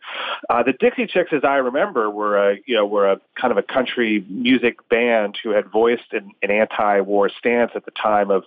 Uh, 0.48 0.62
the 0.62 0.72
Dixie 0.72 1.06
Chicks, 1.06 1.32
as 1.32 1.42
I 1.44 1.56
remember, 1.56 2.10
were 2.10 2.52
a 2.52 2.56
you 2.66 2.74
know 2.74 2.86
were 2.86 3.10
a 3.10 3.20
kind 3.40 3.52
of 3.52 3.58
a 3.58 3.62
country 3.62 4.24
music 4.28 4.88
band 4.88 5.38
who 5.42 5.50
had 5.50 5.70
voiced 5.70 6.12
an, 6.12 6.30
an 6.42 6.50
anti-war 6.50 7.30
stance 7.38 7.72
at 7.74 7.84
the 7.84 7.92
time 7.92 8.30
of 8.30 8.44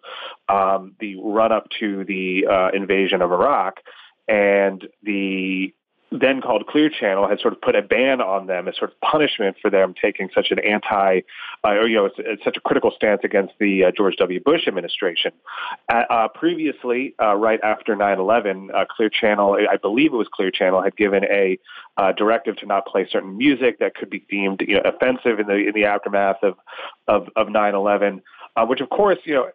um, 0.48 0.96
the 1.00 1.16
run-up 1.22 1.68
to 1.80 2.04
the 2.06 2.46
uh, 2.50 2.70
invasion 2.74 3.22
of 3.22 3.32
Iraq 3.32 3.80
and 4.28 4.88
the 5.02 5.74
then 6.12 6.42
called 6.42 6.66
Clear 6.66 6.90
Channel 6.90 7.28
had 7.28 7.40
sort 7.40 7.54
of 7.54 7.62
put 7.62 7.76
a 7.76 7.82
ban 7.82 8.20
on 8.20 8.48
them 8.48 8.68
as 8.68 8.76
sort 8.78 8.92
of 8.92 9.00
punishment 9.02 9.58
for 9.62 9.70
them 9.70 9.94
taking 10.00 10.30
such 10.34 10.50
an 10.50 10.60
anti, 10.60 11.22
uh, 11.64 11.70
or, 11.70 11.88
you 11.88 11.96
know, 11.96 12.10
such 12.44 12.58
a 12.58 12.60
critical 12.60 12.92
stance 12.96 13.22
against 13.24 13.54
the 13.60 13.86
uh, 13.86 13.92
George 13.96 14.16
W. 14.18 14.40
Bush 14.40 14.68
administration. 14.68 15.32
Uh, 15.88 16.04
uh 16.10 16.28
previously, 16.28 17.14
uh, 17.22 17.36
right 17.36 17.60
after 17.64 17.96
9/11, 17.96 18.74
uh, 18.74 18.86
Clear 18.86 19.10
Channel, 19.10 19.60
I 19.70 19.78
believe 19.78 20.14
it 20.14 20.18
was 20.18 20.28
Clear 20.34 20.52
Channel, 20.52 20.82
had 20.82 20.96
given 20.96 21.26
a 21.26 21.60
directive 22.18 22.56
to 22.58 22.66
not 22.66 22.86
play 22.86 23.08
certain 23.12 23.38
music 23.38 23.80
that 23.80 23.94
could 23.94 24.10
be 24.10 24.20
deemed 24.30 24.62
you 24.62 24.76
know, 24.76 24.82
offensive 24.86 25.40
in 25.40 25.48
the 25.48 25.56
in 25.56 25.74
the 25.74 25.86
aftermath 25.86 26.38
of 26.42 26.56
of, 27.08 27.30
of 27.36 27.48
9/11. 27.48 28.22
which, 28.68 28.82
of 28.82 28.90
course, 28.90 29.20
you 29.26 29.36
know, 29.36 29.50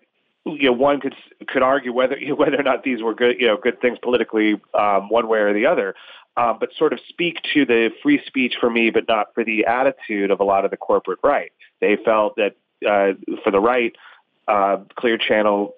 you 0.44 0.66
know, 0.66 0.72
one 0.72 1.00
could 1.00 1.14
could 1.48 1.62
argue 1.62 1.92
whether 1.92 2.16
whether 2.36 2.60
or 2.60 2.62
not 2.62 2.84
these 2.84 3.02
were 3.02 3.14
good, 3.14 3.40
you 3.40 3.48
know, 3.48 3.56
good 3.56 3.80
things 3.80 3.98
politically, 4.00 4.60
um, 4.74 5.08
one 5.08 5.26
way 5.26 5.40
or 5.40 5.52
the 5.52 5.66
other 5.66 5.94
um, 6.36 6.58
but 6.58 6.70
sort 6.76 6.92
of 6.92 7.00
speak 7.08 7.38
to 7.54 7.64
the 7.64 7.90
free 8.02 8.20
speech 8.26 8.54
for 8.60 8.70
me, 8.70 8.90
but 8.90 9.04
not 9.08 9.28
for 9.34 9.44
the 9.44 9.66
attitude 9.66 10.30
of 10.30 10.40
a 10.40 10.44
lot 10.44 10.64
of 10.64 10.70
the 10.70 10.76
corporate 10.76 11.20
right. 11.22 11.52
They 11.80 11.96
felt 12.04 12.36
that 12.36 12.56
uh, 12.86 13.14
for 13.42 13.50
the 13.50 13.60
right, 13.60 13.94
uh, 14.48 14.78
Clear 14.96 15.16
Channel 15.16 15.74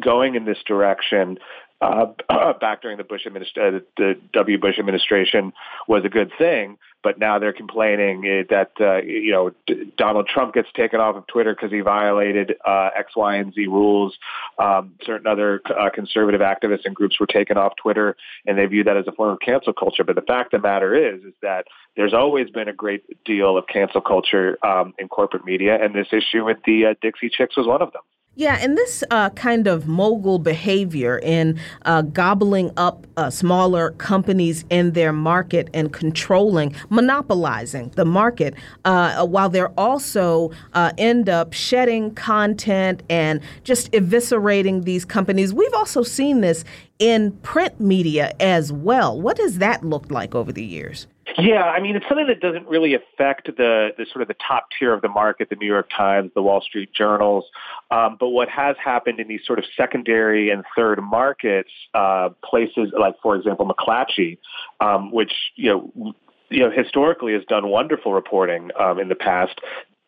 going 0.00 0.34
in 0.34 0.44
this 0.44 0.58
direction 0.66 1.38
uh, 1.80 2.06
back 2.60 2.82
during 2.82 2.96
the 2.96 3.04
Bush 3.04 3.26
administration, 3.26 3.76
uh, 3.76 3.80
the 3.96 4.14
W. 4.32 4.58
Bush 4.58 4.78
administration 4.78 5.52
was 5.86 6.04
a 6.04 6.08
good 6.08 6.30
thing, 6.38 6.78
but 7.02 7.18
now 7.18 7.38
they're 7.38 7.52
complaining 7.52 8.24
eh, 8.26 8.42
that 8.50 8.72
uh, 8.80 8.96
you 9.02 9.30
know 9.30 9.52
Donald 9.96 10.26
Trump 10.26 10.54
gets 10.54 10.68
taken 10.74 11.00
off 11.00 11.16
of 11.16 11.26
Twitter 11.26 11.54
because 11.54 11.70
he 11.70 11.80
violated 11.80 12.54
uh, 12.66 12.90
X, 12.96 13.14
Y, 13.14 13.36
and 13.36 13.52
Z 13.54 13.66
rules. 13.66 14.16
Um, 14.58 14.94
certain 15.04 15.26
other 15.26 15.60
uh, 15.66 15.90
conservative 15.94 16.40
activists 16.40 16.84
and 16.84 16.94
groups 16.94 17.20
were 17.20 17.26
taken 17.26 17.58
off 17.58 17.74
Twitter, 17.76 18.16
and 18.46 18.58
they 18.58 18.66
view 18.66 18.84
that 18.84 18.96
as 18.96 19.06
a 19.06 19.12
form 19.12 19.30
of 19.30 19.40
cancel 19.40 19.72
culture. 19.72 20.04
But 20.04 20.16
the 20.16 20.22
fact 20.22 20.54
of 20.54 20.62
the 20.62 20.68
matter 20.68 20.94
is, 20.94 21.22
is 21.24 21.34
that 21.42 21.66
there's 21.96 22.14
always 22.14 22.50
been 22.50 22.68
a 22.68 22.72
great 22.72 23.24
deal 23.24 23.56
of 23.56 23.66
cancel 23.66 24.00
culture 24.00 24.58
um, 24.64 24.94
in 24.98 25.08
corporate 25.08 25.44
media, 25.44 25.78
and 25.80 25.94
this 25.94 26.08
issue 26.10 26.44
with 26.44 26.58
the 26.64 26.86
uh, 26.86 26.94
Dixie 27.02 27.28
Chicks 27.28 27.56
was 27.56 27.66
one 27.66 27.82
of 27.82 27.92
them. 27.92 28.02
Yeah, 28.38 28.58
and 28.60 28.76
this 28.76 29.02
uh, 29.10 29.30
kind 29.30 29.66
of 29.66 29.88
mogul 29.88 30.38
behavior 30.38 31.18
in 31.22 31.58
uh, 31.86 32.02
gobbling 32.02 32.70
up 32.76 33.06
uh, 33.16 33.30
smaller 33.30 33.92
companies 33.92 34.66
in 34.68 34.92
their 34.92 35.10
market 35.10 35.70
and 35.72 35.90
controlling, 35.90 36.76
monopolizing 36.90 37.92
the 37.96 38.04
market, 38.04 38.52
uh, 38.84 39.26
while 39.26 39.48
they're 39.48 39.72
also 39.80 40.50
uh, 40.74 40.92
end 40.98 41.30
up 41.30 41.54
shedding 41.54 42.14
content 42.14 43.02
and 43.08 43.40
just 43.64 43.90
eviscerating 43.92 44.84
these 44.84 45.06
companies. 45.06 45.54
We've 45.54 45.72
also 45.72 46.02
seen 46.02 46.42
this 46.42 46.62
in 46.98 47.32
print 47.38 47.80
media 47.80 48.34
as 48.38 48.70
well. 48.70 49.18
What 49.18 49.38
has 49.38 49.56
that 49.58 49.82
looked 49.82 50.10
like 50.10 50.34
over 50.34 50.52
the 50.52 50.64
years? 50.64 51.06
Yeah, 51.38 51.64
I 51.64 51.80
mean, 51.80 51.96
it's 51.96 52.06
something 52.08 52.28
that 52.28 52.40
doesn't 52.40 52.66
really 52.66 52.94
affect 52.94 53.46
the, 53.46 53.90
the 53.98 54.06
sort 54.10 54.22
of 54.22 54.28
the 54.28 54.36
top 54.46 54.68
tier 54.78 54.94
of 54.94 55.02
the 55.02 55.08
market, 55.08 55.50
the 55.50 55.56
New 55.56 55.66
York 55.66 55.90
Times, 55.94 56.30
the 56.34 56.42
Wall 56.42 56.62
Street 56.62 56.92
Journals. 56.94 57.44
Um, 57.90 58.16
but 58.18 58.30
what 58.30 58.48
has 58.48 58.76
happened 58.82 59.20
in 59.20 59.28
these 59.28 59.40
sort 59.46 59.58
of 59.58 59.66
secondary 59.76 60.48
and 60.50 60.64
third 60.74 61.00
markets, 61.02 61.70
uh, 61.92 62.30
places 62.42 62.92
like, 62.98 63.16
for 63.22 63.36
example, 63.36 63.66
McClatchy, 63.68 64.38
um, 64.80 65.12
which, 65.12 65.32
you 65.56 65.70
know, 65.70 66.14
you 66.48 66.60
know, 66.60 66.70
historically 66.70 67.34
has 67.34 67.44
done 67.44 67.68
wonderful 67.68 68.14
reporting 68.14 68.70
um, 68.80 68.98
in 68.98 69.08
the 69.08 69.14
past, 69.14 69.58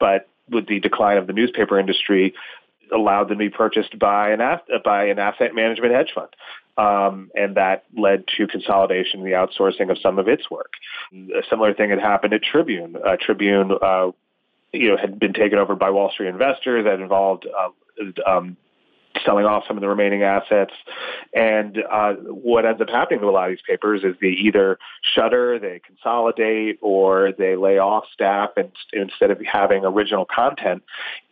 but 0.01 0.29
with 0.49 0.67
the 0.67 0.81
decline 0.81 1.19
of 1.19 1.27
the 1.27 1.33
newspaper 1.33 1.79
industry, 1.79 2.33
allowed 2.95 3.25
them 3.25 3.39
to 3.39 3.45
be 3.45 3.51
purchased 3.51 3.99
by 3.99 4.31
an 4.31 4.41
by 4.85 5.05
an 5.05 5.19
asset 5.19 5.55
management 5.55 5.93
hedge 5.93 6.13
fund. 6.15 6.29
Um, 6.79 7.31
and 7.35 7.57
that 7.57 7.85
led 7.97 8.25
to 8.37 8.47
consolidation, 8.47 9.25
the 9.25 9.33
outsourcing 9.33 9.91
of 9.91 9.99
some 10.01 10.19
of 10.19 10.29
its 10.29 10.49
work. 10.49 10.75
A 11.13 11.43
similar 11.51 11.75
thing 11.75 11.91
had 11.91 11.99
happened 11.99 12.33
at 12.35 12.43
Tribune. 12.43 12.95
Uh, 12.97 13.17
Tribune, 13.21 13.73
uh, 13.83 14.13
you 14.73 14.89
know, 14.89 14.97
had 14.97 15.19
been 15.19 15.33
taken 15.33 15.59
over 15.59 15.75
by 15.75 15.91
Wall 15.91 16.11
Street 16.13 16.29
investors. 16.29 16.85
That 16.85 17.01
involved 17.01 17.47
um, 17.47 18.15
um, 18.25 18.57
selling 19.25 19.45
off 19.45 19.65
some 19.67 19.77
of 19.77 19.81
the 19.81 19.89
remaining 19.89 20.23
assets. 20.23 20.73
And 21.35 21.79
uh, 21.91 22.15
what 22.15 22.65
ends 22.65 22.81
up 22.81 22.89
happening 22.89 23.21
to 23.21 23.27
a 23.27 23.31
lot 23.31 23.51
of 23.51 23.57
these 23.57 23.65
papers 23.69 24.03
is 24.05 24.15
they 24.21 24.29
either 24.29 24.79
shutter, 25.15 25.59
they 25.59 25.81
consolidate, 25.85 26.79
or 26.81 27.33
they 27.37 27.57
lay 27.57 27.79
off 27.79 28.05
staff 28.13 28.51
and 28.57 28.71
instead 28.93 29.31
of 29.31 29.41
having 29.41 29.85
original 29.85 30.25
content 30.25 30.83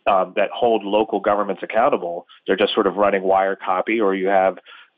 um, 0.05 0.33
that 0.35 0.49
hold 0.53 0.83
local 0.83 1.19
governments 1.19 1.63
accountable, 1.63 2.27
they're 2.45 2.57
just 2.57 2.73
sort 2.73 2.87
of 2.87 2.95
running 2.95 3.23
wire 3.23 3.55
copy, 3.55 3.99
or 3.99 4.15
you 4.15 4.27
have 4.27 4.57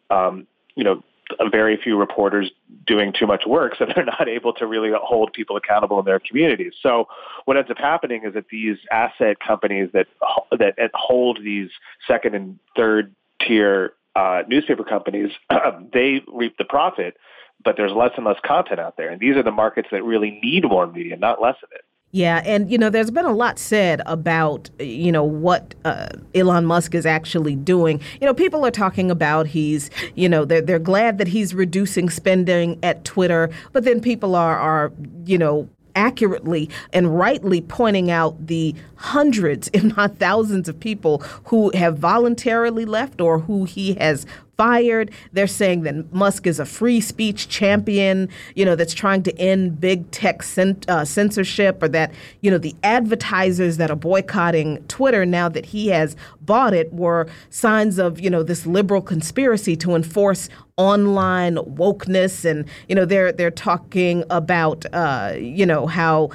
um, 0.10 0.48
you 0.76 0.84
know 0.84 1.04
very 1.52 1.78
few 1.78 1.98
reporters 1.98 2.52
doing 2.86 3.14
too 3.18 3.28
much 3.28 3.46
work, 3.46 3.76
so 3.78 3.86
they're 3.96 4.06
not 4.06 4.28
able 4.28 4.54
to 4.54 4.66
really 4.66 4.92
hold 4.96 5.34
people 5.34 5.56
accountable 5.56 6.00
in 6.00 6.06
their 6.06 6.20
communities. 6.20 6.74
So 6.82 7.08
what 7.46 7.58
ends 7.58 7.70
up 7.70 7.78
happening 7.78 8.24
is 8.26 8.34
that 8.34 8.46
these 8.50 8.78
asset 8.92 9.38
companies 9.40 9.90
that 9.94 10.08
that 10.52 10.92
hold 10.94 11.40
these 11.44 11.70
second 12.08 12.36
and 12.36 12.60
third 12.76 13.14
tier 13.42 13.94
uh, 14.16 14.44
newspaper 14.48 14.84
companies, 14.84 15.32
they 15.94 16.22
reap 16.28 16.58
the 16.58 16.66
profit, 16.66 17.18
but 17.64 17.76
there's 17.78 17.92
less 17.92 18.12
and 18.18 18.26
less 18.26 18.40
content 18.44 18.80
out 18.80 18.98
there, 18.98 19.10
and 19.10 19.20
these 19.20 19.36
are 19.36 19.44
the 19.44 19.52
markets 19.52 19.90
that 19.92 20.04
really 20.04 20.40
need 20.44 20.64
more 20.68 20.88
media, 20.88 21.16
not 21.16 21.42
less 21.42 21.56
of 21.64 21.70
it. 21.74 21.82
Yeah, 22.12 22.42
and 22.44 22.72
you 22.72 22.78
know, 22.80 22.90
there's 22.90 23.12
been 23.12 23.26
a 23.26 23.34
lot 23.34 23.60
said 23.60 24.02
about 24.08 24.70
you 24.80 25.12
know 25.12 25.24
what 25.24 25.76
uh, 25.86 26.10
Elon 26.34 26.66
Musk 26.66 26.96
is 26.96 27.06
actually 27.06 27.56
doing. 27.56 28.02
You 28.20 28.26
know, 28.26 28.34
people 28.34 28.66
are 28.66 28.72
talking 28.72 29.12
about 29.12 29.46
he's 29.46 29.92
you 30.16 30.28
know 30.28 30.44
they're 30.44 30.62
they're 30.62 30.80
glad 30.80 31.20
that 31.20 31.28
he's 31.28 31.54
reducing 31.54 32.10
spending 32.10 32.80
at 32.82 33.06
Twitter, 33.06 33.52
but 33.74 33.84
then 33.84 34.02
people 34.02 34.36
are 34.36 34.58
are 34.58 34.92
you 35.26 35.38
know 35.38 35.70
accurately 35.96 36.70
and 36.94 37.18
rightly 37.18 37.62
pointing 37.62 38.10
out 38.10 38.48
the 38.48 38.74
hundreds, 38.96 39.70
if 39.74 39.84
not 39.84 40.18
thousands, 40.18 40.68
of 40.68 40.80
people 40.80 41.20
who 41.46 41.72
have 41.76 42.00
voluntarily 42.00 42.86
left 42.86 43.22
or 43.22 43.40
who 43.40 43.66
he 43.66 43.94
has 43.96 44.26
fired. 44.60 45.10
They're 45.32 45.48
saying 45.48 45.84
that 45.84 46.12
Musk 46.12 46.46
is 46.46 46.60
a 46.60 46.66
free 46.66 47.00
speech 47.00 47.48
champion, 47.48 48.28
you 48.56 48.66
know, 48.66 48.76
that's 48.76 48.94
trying 48.94 49.24
to 49.24 49.40
end 49.40 49.80
big 49.80 50.12
tech 50.12 50.44
uh, 50.90 51.06
censorship, 51.06 51.82
or 51.82 51.88
that, 51.88 52.12
you 52.42 52.52
know, 52.52 52.58
the 52.58 52.76
advertisers 52.84 53.78
that 53.78 53.90
are 53.90 53.96
boycotting 53.96 54.84
Twitter 54.90 55.26
now 55.26 55.48
that 55.48 55.68
he 55.68 55.88
has 55.88 56.18
bought 56.42 56.74
it 56.74 56.92
were 56.92 57.26
signs 57.50 57.98
of, 57.98 58.20
you 58.20 58.30
know, 58.30 58.44
this 58.44 58.66
liberal 58.66 59.02
conspiracy 59.02 59.78
to 59.78 59.96
enforce 59.96 60.50
online 60.76 61.56
wokeness. 61.56 62.44
And, 62.44 62.66
you 62.90 62.96
know, 62.96 63.06
they're, 63.06 63.32
they're 63.32 63.52
talking 63.52 64.26
about, 64.30 64.86
uh, 64.92 65.36
you 65.38 65.66
know, 65.66 65.88
how 65.88 66.32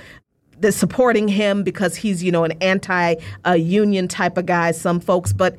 they're 0.61 0.72
supporting 0.72 1.29
him 1.29 1.62
because 1.62 1.95
he's, 1.95 2.25
you 2.25 2.33
know, 2.33 2.45
an 2.45 2.53
anti 2.62 3.16
union 3.55 4.09
type 4.09 4.39
of 4.39 4.47
guy, 4.47 4.70
some 4.70 4.99
folks. 4.99 5.35
But 5.35 5.59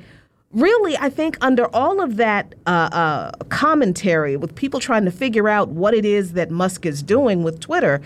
really, 0.56 0.97
I 0.97 1.10
think 1.10 1.38
under 1.41 1.68
all 1.76 2.01
of 2.01 2.16
that 2.18 2.56
uh, 2.66 2.89
uh, 2.91 3.32
commentary, 3.49 4.38
with 4.38 4.56
people 4.56 4.80
trying 4.80 5.06
to 5.06 5.12
figure 5.12 5.47
out 5.47 5.70
what 5.70 5.93
it 5.93 6.06
is 6.06 6.34
that 6.34 6.49
Musk 6.49 6.86
is 6.86 7.03
doing 7.03 7.43
with 7.43 7.60
Twitter, 7.60 8.01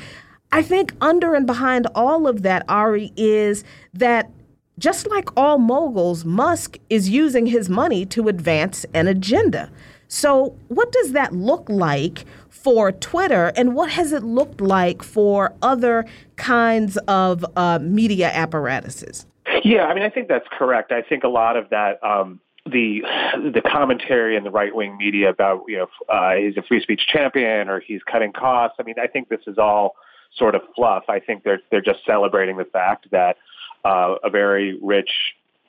I 0.51 0.63
think 0.63 0.93
under 0.99 1.35
and 1.35 1.45
behind 1.45 1.87
all 1.93 2.27
of 2.27 2.41
that, 2.41 2.65
Ari, 2.67 3.13
is 3.15 3.63
that 3.93 4.29
just 4.79 5.07
like 5.09 5.29
all 5.37 5.59
moguls, 5.59 6.25
Musk 6.25 6.77
is 6.89 7.09
using 7.09 7.45
his 7.45 7.69
money 7.69 8.05
to 8.07 8.27
advance 8.27 8.85
an 8.93 9.07
agenda. 9.07 9.69
So, 10.07 10.55
what 10.69 10.91
does 10.91 11.11
that 11.11 11.33
look 11.33 11.69
like 11.69 12.25
for 12.49 12.91
Twitter, 12.91 13.51
and 13.55 13.75
what 13.75 13.91
has 13.91 14.11
it 14.11 14.23
looked 14.23 14.59
like 14.59 15.03
for 15.03 15.53
other 15.61 16.05
kinds 16.35 16.97
of 17.07 17.45
uh, 17.55 17.77
media 17.79 18.31
apparatuses? 18.33 19.27
Yeah, 19.63 19.85
I 19.85 19.93
mean, 19.93 20.03
I 20.03 20.09
think 20.09 20.27
that's 20.27 20.47
correct. 20.51 20.91
I 20.91 21.01
think 21.01 21.23
a 21.23 21.29
lot 21.29 21.57
of 21.57 21.69
that. 21.69 22.03
Um, 22.03 22.39
the 22.65 23.01
the 23.53 23.61
commentary 23.61 24.35
in 24.35 24.43
the 24.43 24.51
right 24.51 24.75
wing 24.75 24.97
media 24.97 25.29
about 25.29 25.63
you 25.67 25.77
know 25.77 25.87
uh, 26.09 26.35
he's 26.35 26.57
a 26.57 26.61
free 26.61 26.81
speech 26.81 27.01
champion 27.07 27.69
or 27.69 27.79
he's 27.79 28.01
cutting 28.03 28.31
costs. 28.31 28.77
I 28.79 28.83
mean, 28.83 28.95
I 29.01 29.07
think 29.07 29.29
this 29.29 29.41
is 29.47 29.57
all 29.57 29.95
sort 30.35 30.55
of 30.55 30.61
fluff. 30.75 31.03
I 31.09 31.19
think 31.19 31.43
they're 31.43 31.61
they're 31.71 31.81
just 31.81 32.05
celebrating 32.05 32.57
the 32.57 32.65
fact 32.65 33.09
that 33.11 33.37
uh, 33.85 34.15
a 34.23 34.29
very 34.29 34.77
rich 34.81 35.09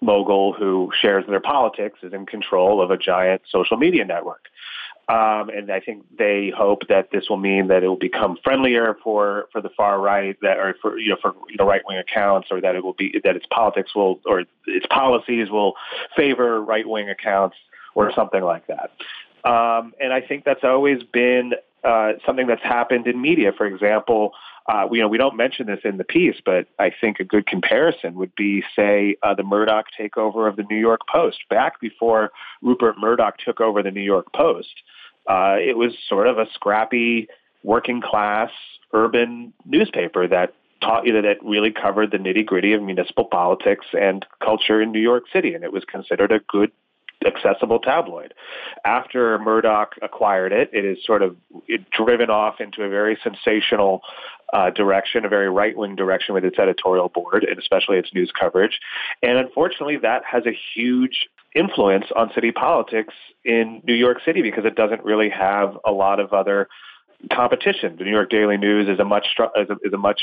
mogul 0.01 0.53
who 0.53 0.91
shares 1.01 1.25
their 1.29 1.41
politics 1.41 1.99
is 2.03 2.13
in 2.13 2.27
control 2.27 2.83
of 2.83 2.91
a 2.91 2.97
giant 2.97 3.43
social 3.51 3.77
media 3.77 4.05
network. 4.05 4.47
Um, 5.11 5.49
and 5.49 5.73
I 5.73 5.81
think 5.81 6.05
they 6.17 6.53
hope 6.57 6.87
that 6.89 7.09
this 7.11 7.29
will 7.29 7.37
mean 7.37 7.67
that 7.67 7.83
it 7.83 7.89
will 7.89 7.97
become 7.97 8.39
friendlier 8.45 8.97
for, 9.03 9.49
for 9.51 9.61
the 9.61 9.71
far 9.71 10.01
right, 10.01 10.37
that 10.41 10.59
or 10.59 10.77
for 10.81 10.99
you 10.99 11.11
know 11.11 11.17
for 11.21 11.35
you 11.49 11.57
know 11.59 11.67
right 11.67 11.83
wing 11.85 11.99
accounts, 11.99 12.49
or 12.53 12.61
that 12.61 12.77
it 12.77 12.85
will 12.85 12.93
be 12.93 13.21
that 13.25 13.35
its 13.35 13.47
politics 13.53 13.93
will 13.93 14.21
or 14.25 14.45
its 14.67 14.87
policies 14.89 15.51
will 15.51 15.75
favor 16.17 16.63
right 16.63 16.89
wing 16.89 17.11
accounts 17.11 17.57
or 17.97 18.13
something 18.13 18.43
like 18.43 18.69
that. 18.69 18.93
Um, 19.43 19.95
and 20.01 20.13
I 20.13 20.21
think 20.21 20.45
that's 20.45 20.63
always 20.63 21.03
been 21.03 21.55
uh, 21.83 22.13
something 22.25 22.47
that's 22.47 22.63
happened 22.63 23.09
in 23.09 23.21
media. 23.21 23.53
For 23.57 23.67
example, 23.67 24.33
uh, 24.69 24.87
we, 24.89 24.99
you 24.99 25.03
know, 25.03 25.09
we 25.09 25.19
don't 25.19 25.37
mention 25.37 25.67
this 25.67 25.81
in 25.85 25.97
the 25.97 26.05
piece, 26.05 26.37
but 26.45 26.69
I 26.79 26.93
think 27.01 27.19
a 27.19 27.25
good 27.25 27.47
comparison 27.47 28.15
would 28.15 28.35
be, 28.37 28.63
say, 28.77 29.17
uh, 29.23 29.35
the 29.35 29.43
Murdoch 29.43 29.87
takeover 29.99 30.49
of 30.49 30.57
the 30.57 30.65
New 30.65 30.77
York 30.77 31.01
Post. 31.11 31.39
Back 31.49 31.81
before 31.81 32.31
Rupert 32.63 32.97
Murdoch 32.99 33.39
took 33.39 33.61
over 33.61 33.83
the 33.83 33.91
New 33.91 34.03
York 34.03 34.33
Post, 34.35 34.83
uh, 35.27 35.57
it 35.59 35.77
was 35.77 35.93
sort 36.09 36.27
of 36.27 36.39
a 36.39 36.47
scrappy, 36.55 37.29
working 37.63 38.01
class, 38.01 38.51
urban 38.93 39.53
newspaper 39.65 40.27
that 40.27 40.55
taught 40.81 41.07
you 41.07 41.13
that 41.13 41.25
it 41.25 41.39
really 41.43 41.71
covered 41.71 42.11
the 42.11 42.17
nitty 42.17 42.45
gritty 42.45 42.73
of 42.73 42.83
municipal 42.83 43.25
politics 43.25 43.87
and 43.93 44.25
culture 44.43 44.81
in 44.81 44.93
New 44.93 45.01
York 45.01 45.25
City, 45.33 45.55
and 45.55 45.63
it 45.63 45.73
was 45.73 45.85
considered 45.85 46.33
a 46.33 46.41
good 46.49 46.73
accessible 47.27 47.79
tabloid. 47.79 48.33
After 48.85 49.39
Murdoch 49.39 49.95
acquired 50.01 50.53
it, 50.53 50.71
it 50.73 50.85
is 50.85 50.99
sort 51.05 51.23
of 51.23 51.37
driven 51.91 52.31
off 52.31 52.61
into 52.61 52.83
a 52.83 52.89
very 52.89 53.19
sensational 53.23 54.01
uh, 54.53 54.71
direction, 54.71 55.25
a 55.25 55.29
very 55.29 55.51
right 55.51 55.77
wing 55.77 55.97
direction 55.97 56.35
with 56.35 56.45
its 56.45 56.59
editorial 56.59 57.09
board 57.09 57.45
and 57.45 57.59
especially 57.59 57.99
its 57.99 58.13
news 58.15 58.33
coverage. 58.39 58.81
And 59.23 59.39
unfortunately, 59.39 59.99
that 59.99 60.25
has 60.25 60.45
a 60.47 60.57
huge 60.75 61.29
influence 61.55 62.07
on 62.15 62.31
city 62.35 62.53
politics 62.53 63.15
in 63.45 63.83
New 63.85 63.95
York 63.95 64.19
City 64.25 64.43
because 64.43 64.65
it 64.65 64.77
doesn't 64.77 65.05
really 65.05 65.31
have 65.31 65.77
a 65.85 65.91
lot 65.93 66.21
of 66.21 66.33
other 66.33 66.69
competition. 67.33 67.97
The 67.99 68.05
New 68.05 68.13
York 68.13 68.31
Daily 68.31 68.57
News 68.57 68.89
is 68.89 68.99
a 68.99 69.05
much 69.05 69.27
is 69.57 69.69
a, 69.69 69.77
is 69.83 69.93
a 69.93 69.99
much 69.99 70.21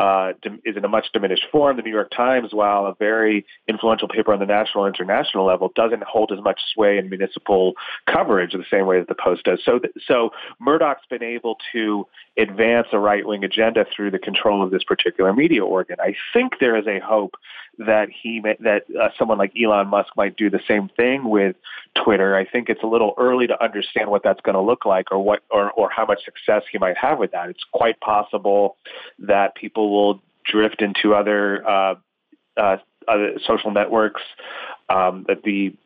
uh, 0.00 0.32
is 0.64 0.78
in 0.78 0.84
a 0.84 0.88
much 0.88 1.12
diminished 1.12 1.44
form. 1.52 1.76
The 1.76 1.82
New 1.82 1.90
York 1.90 2.10
Times, 2.10 2.54
while 2.54 2.86
a 2.86 2.94
very 2.94 3.44
influential 3.68 4.08
paper 4.08 4.32
on 4.32 4.40
the 4.40 4.46
national 4.46 4.86
and 4.86 4.94
international 4.94 5.44
level, 5.44 5.70
doesn't 5.76 6.02
hold 6.04 6.32
as 6.32 6.42
much 6.42 6.58
sway 6.72 6.96
in 6.96 7.10
municipal 7.10 7.74
coverage 8.06 8.52
the 8.52 8.64
same 8.70 8.86
way 8.86 8.98
that 8.98 9.08
the 9.08 9.14
Post 9.14 9.44
does. 9.44 9.60
So, 9.62 9.78
so 10.06 10.30
Murdoch's 10.58 11.04
been 11.10 11.22
able 11.22 11.58
to 11.74 12.06
advance 12.38 12.86
a 12.92 12.98
right 12.98 13.26
wing 13.26 13.44
agenda 13.44 13.84
through 13.94 14.10
the 14.10 14.18
control 14.18 14.64
of 14.64 14.70
this 14.70 14.84
particular 14.84 15.34
media 15.34 15.62
organ. 15.62 15.96
I 16.00 16.14
think 16.32 16.54
there 16.60 16.76
is 16.76 16.86
a 16.86 16.98
hope 17.00 17.34
that 17.78 18.08
he 18.10 18.40
may, 18.40 18.56
that 18.60 18.84
uh, 18.98 19.08
someone 19.18 19.38
like 19.38 19.52
Elon 19.60 19.88
Musk 19.88 20.16
might 20.16 20.36
do 20.36 20.48
the 20.48 20.60
same 20.66 20.88
thing 20.96 21.28
with 21.28 21.56
Twitter. 22.02 22.36
I 22.36 22.44
think 22.44 22.68
it's 22.68 22.82
a 22.82 22.86
little 22.86 23.14
early 23.18 23.46
to 23.46 23.62
understand 23.62 24.10
what 24.10 24.22
that's 24.22 24.40
going 24.40 24.54
to 24.54 24.60
look 24.60 24.84
like 24.84 25.10
or 25.10 25.18
what 25.18 25.42
or, 25.50 25.70
or 25.72 25.90
how 25.90 26.06
much 26.06 26.24
success 26.24 26.62
he 26.70 26.78
might 26.78 26.96
have 26.96 27.18
with 27.18 27.32
that. 27.32 27.48
It's 27.50 27.64
quite 27.72 27.98
possible 28.00 28.76
that 29.18 29.54
people 29.54 29.89
will 29.90 30.22
drift 30.44 30.82
into 30.82 31.14
other 31.14 31.66
uh, 31.68 31.94
uh, 32.56 32.76
other 33.06 33.38
social 33.46 33.70
networks. 33.70 34.22
Um, 34.88 35.24
that 35.28 35.44
the 35.44 35.76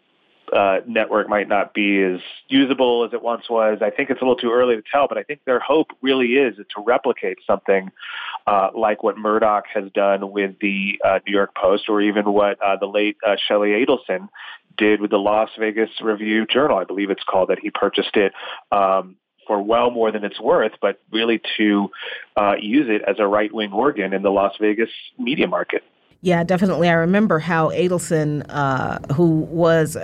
uh, 0.52 0.80
network 0.86 1.28
might 1.28 1.48
not 1.48 1.74
be 1.74 2.02
as 2.02 2.20
usable 2.48 3.04
as 3.04 3.12
it 3.12 3.22
once 3.22 3.48
was. 3.48 3.78
I 3.80 3.90
think 3.90 4.10
it's 4.10 4.20
a 4.20 4.24
little 4.24 4.36
too 4.36 4.52
early 4.52 4.76
to 4.76 4.82
tell, 4.90 5.08
but 5.08 5.18
I 5.18 5.22
think 5.22 5.40
their 5.44 5.58
hope 5.58 5.88
really 6.02 6.34
is 6.34 6.56
to 6.56 6.82
replicate 6.84 7.38
something 7.46 7.90
uh, 8.46 8.68
like 8.74 9.02
what 9.02 9.16
Murdoch 9.16 9.64
has 9.72 9.90
done 9.92 10.32
with 10.32 10.56
the 10.60 11.00
uh, 11.04 11.18
New 11.26 11.32
York 11.32 11.54
Post, 11.54 11.88
or 11.88 12.00
even 12.00 12.32
what 12.32 12.58
uh, 12.62 12.76
the 12.76 12.86
late 12.86 13.16
uh, 13.26 13.36
Sheldon 13.48 13.70
Adelson 13.70 14.28
did 14.76 15.00
with 15.00 15.10
the 15.10 15.18
Las 15.18 15.50
Vegas 15.58 15.90
Review 16.00 16.46
Journal. 16.46 16.78
I 16.78 16.84
believe 16.84 17.10
it's 17.10 17.24
called 17.24 17.48
that. 17.48 17.58
He 17.60 17.70
purchased 17.70 18.16
it. 18.16 18.32
Um, 18.70 19.16
for 19.46 19.62
well 19.62 19.90
more 19.90 20.10
than 20.12 20.24
it's 20.24 20.40
worth, 20.40 20.72
but 20.80 21.00
really 21.10 21.40
to 21.56 21.90
uh, 22.36 22.54
use 22.60 22.86
it 22.88 23.02
as 23.08 23.16
a 23.18 23.26
right 23.26 23.52
wing 23.52 23.72
organ 23.72 24.12
in 24.12 24.22
the 24.22 24.30
Las 24.30 24.54
Vegas 24.60 24.90
media 25.18 25.46
market. 25.46 25.82
Yeah, 26.20 26.42
definitely. 26.42 26.88
I 26.88 26.94
remember 26.94 27.38
how 27.38 27.68
Adelson, 27.70 28.46
uh, 28.48 28.98
who 29.12 29.40
was 29.40 29.96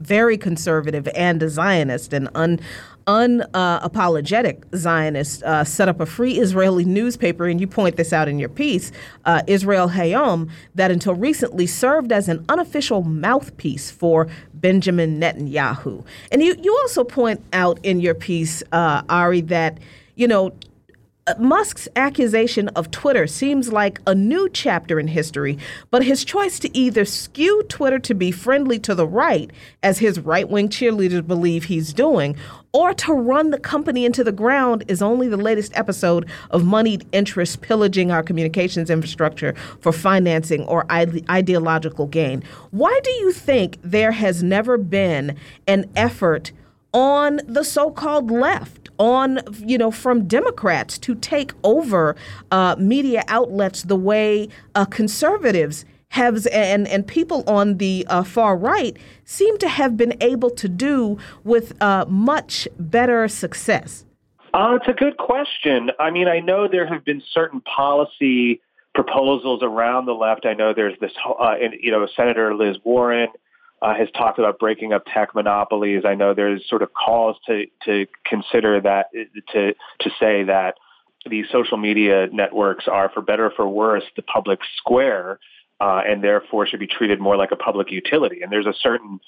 very 0.00 0.36
conservative 0.36 1.08
and 1.14 1.42
a 1.42 1.48
Zionist 1.48 2.12
and 2.12 2.28
un, 2.34 2.60
unapologetic 3.06 4.64
uh, 4.72 4.76
Zionist, 4.76 5.42
uh, 5.42 5.64
set 5.64 5.88
up 5.88 6.00
a 6.00 6.06
free 6.06 6.38
Israeli 6.38 6.84
newspaper, 6.84 7.46
and 7.46 7.60
you 7.60 7.66
point 7.66 7.96
this 7.96 8.12
out 8.12 8.28
in 8.28 8.38
your 8.38 8.48
piece, 8.48 8.92
uh, 9.24 9.42
Israel 9.46 9.90
Hayom, 9.90 10.50
that 10.74 10.90
until 10.90 11.14
recently 11.14 11.66
served 11.66 12.12
as 12.12 12.28
an 12.28 12.44
unofficial 12.48 13.02
mouthpiece 13.02 13.90
for 13.90 14.28
Benjamin 14.60 15.20
Netanyahu. 15.20 16.04
And 16.32 16.42
you, 16.42 16.56
you 16.60 16.76
also 16.82 17.04
point 17.04 17.44
out 17.52 17.78
in 17.82 18.00
your 18.00 18.14
piece, 18.14 18.62
uh, 18.72 19.02
Ari, 19.08 19.42
that, 19.42 19.78
you 20.14 20.26
know, 20.26 20.52
Uh, 21.28 21.34
Musk's 21.40 21.88
accusation 21.96 22.68
of 22.68 22.88
Twitter 22.92 23.26
seems 23.26 23.72
like 23.72 24.00
a 24.06 24.14
new 24.14 24.48
chapter 24.48 25.00
in 25.00 25.08
history, 25.08 25.58
but 25.90 26.04
his 26.04 26.24
choice 26.24 26.60
to 26.60 26.76
either 26.76 27.04
skew 27.04 27.64
Twitter 27.64 27.98
to 27.98 28.14
be 28.14 28.30
friendly 28.30 28.78
to 28.78 28.94
the 28.94 29.08
right, 29.08 29.50
as 29.82 29.98
his 29.98 30.20
right 30.20 30.48
wing 30.48 30.68
cheerleaders 30.68 31.26
believe 31.26 31.64
he's 31.64 31.92
doing, 31.92 32.36
or 32.72 32.94
to 32.94 33.12
run 33.12 33.50
the 33.50 33.58
company 33.58 34.04
into 34.04 34.22
the 34.22 34.30
ground 34.30 34.84
is 34.86 35.02
only 35.02 35.26
the 35.26 35.36
latest 35.36 35.76
episode 35.76 36.28
of 36.52 36.64
moneyed 36.64 37.04
interests 37.10 37.56
pillaging 37.56 38.12
our 38.12 38.22
communications 38.22 38.88
infrastructure 38.88 39.52
for 39.80 39.90
financing 39.90 40.62
or 40.66 40.86
ideological 40.92 42.06
gain. 42.06 42.44
Why 42.70 43.00
do 43.02 43.10
you 43.10 43.32
think 43.32 43.78
there 43.82 44.12
has 44.12 44.44
never 44.44 44.78
been 44.78 45.36
an 45.66 45.90
effort 45.96 46.52
on 46.94 47.40
the 47.48 47.64
so 47.64 47.90
called 47.90 48.30
left? 48.30 48.75
On, 48.98 49.40
you 49.58 49.78
know, 49.78 49.90
from 49.90 50.26
Democrats 50.26 50.98
to 50.98 51.14
take 51.14 51.52
over 51.64 52.16
uh, 52.50 52.76
media 52.78 53.22
outlets 53.28 53.82
the 53.82 53.96
way 53.96 54.48
uh, 54.74 54.84
conservatives 54.84 55.84
have 56.10 56.46
and 56.52 56.86
and 56.88 57.06
people 57.06 57.42
on 57.46 57.76
the 57.78 58.06
uh, 58.08 58.22
far 58.22 58.56
right 58.56 58.96
seem 59.24 59.58
to 59.58 59.68
have 59.68 59.96
been 59.96 60.14
able 60.20 60.50
to 60.50 60.68
do 60.68 61.18
with 61.44 61.80
uh, 61.82 62.04
much 62.08 62.68
better 62.78 63.28
success. 63.28 64.04
Uh, 64.54 64.78
it's 64.80 64.88
a 64.88 64.92
good 64.92 65.18
question. 65.18 65.90
I 65.98 66.10
mean, 66.10 66.28
I 66.28 66.40
know 66.40 66.66
there 66.66 66.86
have 66.86 67.04
been 67.04 67.22
certain 67.32 67.60
policy 67.60 68.62
proposals 68.94 69.62
around 69.62 70.06
the 70.06 70.14
left. 70.14 70.46
I 70.46 70.54
know 70.54 70.72
there's 70.72 70.98
this, 70.98 71.12
uh, 71.38 71.56
you 71.78 71.90
know, 71.90 72.06
Senator 72.16 72.54
Liz 72.54 72.78
Warren 72.82 73.28
uh, 73.82 73.94
has 73.94 74.08
talked 74.16 74.38
about 74.38 74.58
breaking 74.58 74.92
up 74.92 75.04
tech 75.12 75.34
monopolies. 75.34 76.02
I 76.04 76.14
know 76.14 76.34
there's 76.34 76.66
sort 76.68 76.82
of 76.82 76.90
calls 76.94 77.36
to 77.46 77.66
to 77.84 78.06
consider 78.24 78.80
that 78.80 79.06
to 79.52 79.74
to 80.00 80.10
say 80.18 80.44
that 80.44 80.76
these 81.28 81.46
social 81.50 81.76
media 81.76 82.28
networks 82.32 82.86
are, 82.88 83.10
for 83.12 83.20
better 83.20 83.46
or 83.46 83.50
for 83.50 83.68
worse, 83.68 84.04
the 84.14 84.22
public 84.22 84.60
square, 84.76 85.38
uh, 85.80 86.02
and 86.06 86.22
therefore 86.22 86.66
should 86.66 86.80
be 86.80 86.86
treated 86.86 87.20
more 87.20 87.36
like 87.36 87.50
a 87.50 87.56
public 87.56 87.90
utility. 87.90 88.42
And 88.42 88.50
there's 88.50 88.66
a 88.66 88.74
certain 88.80 89.20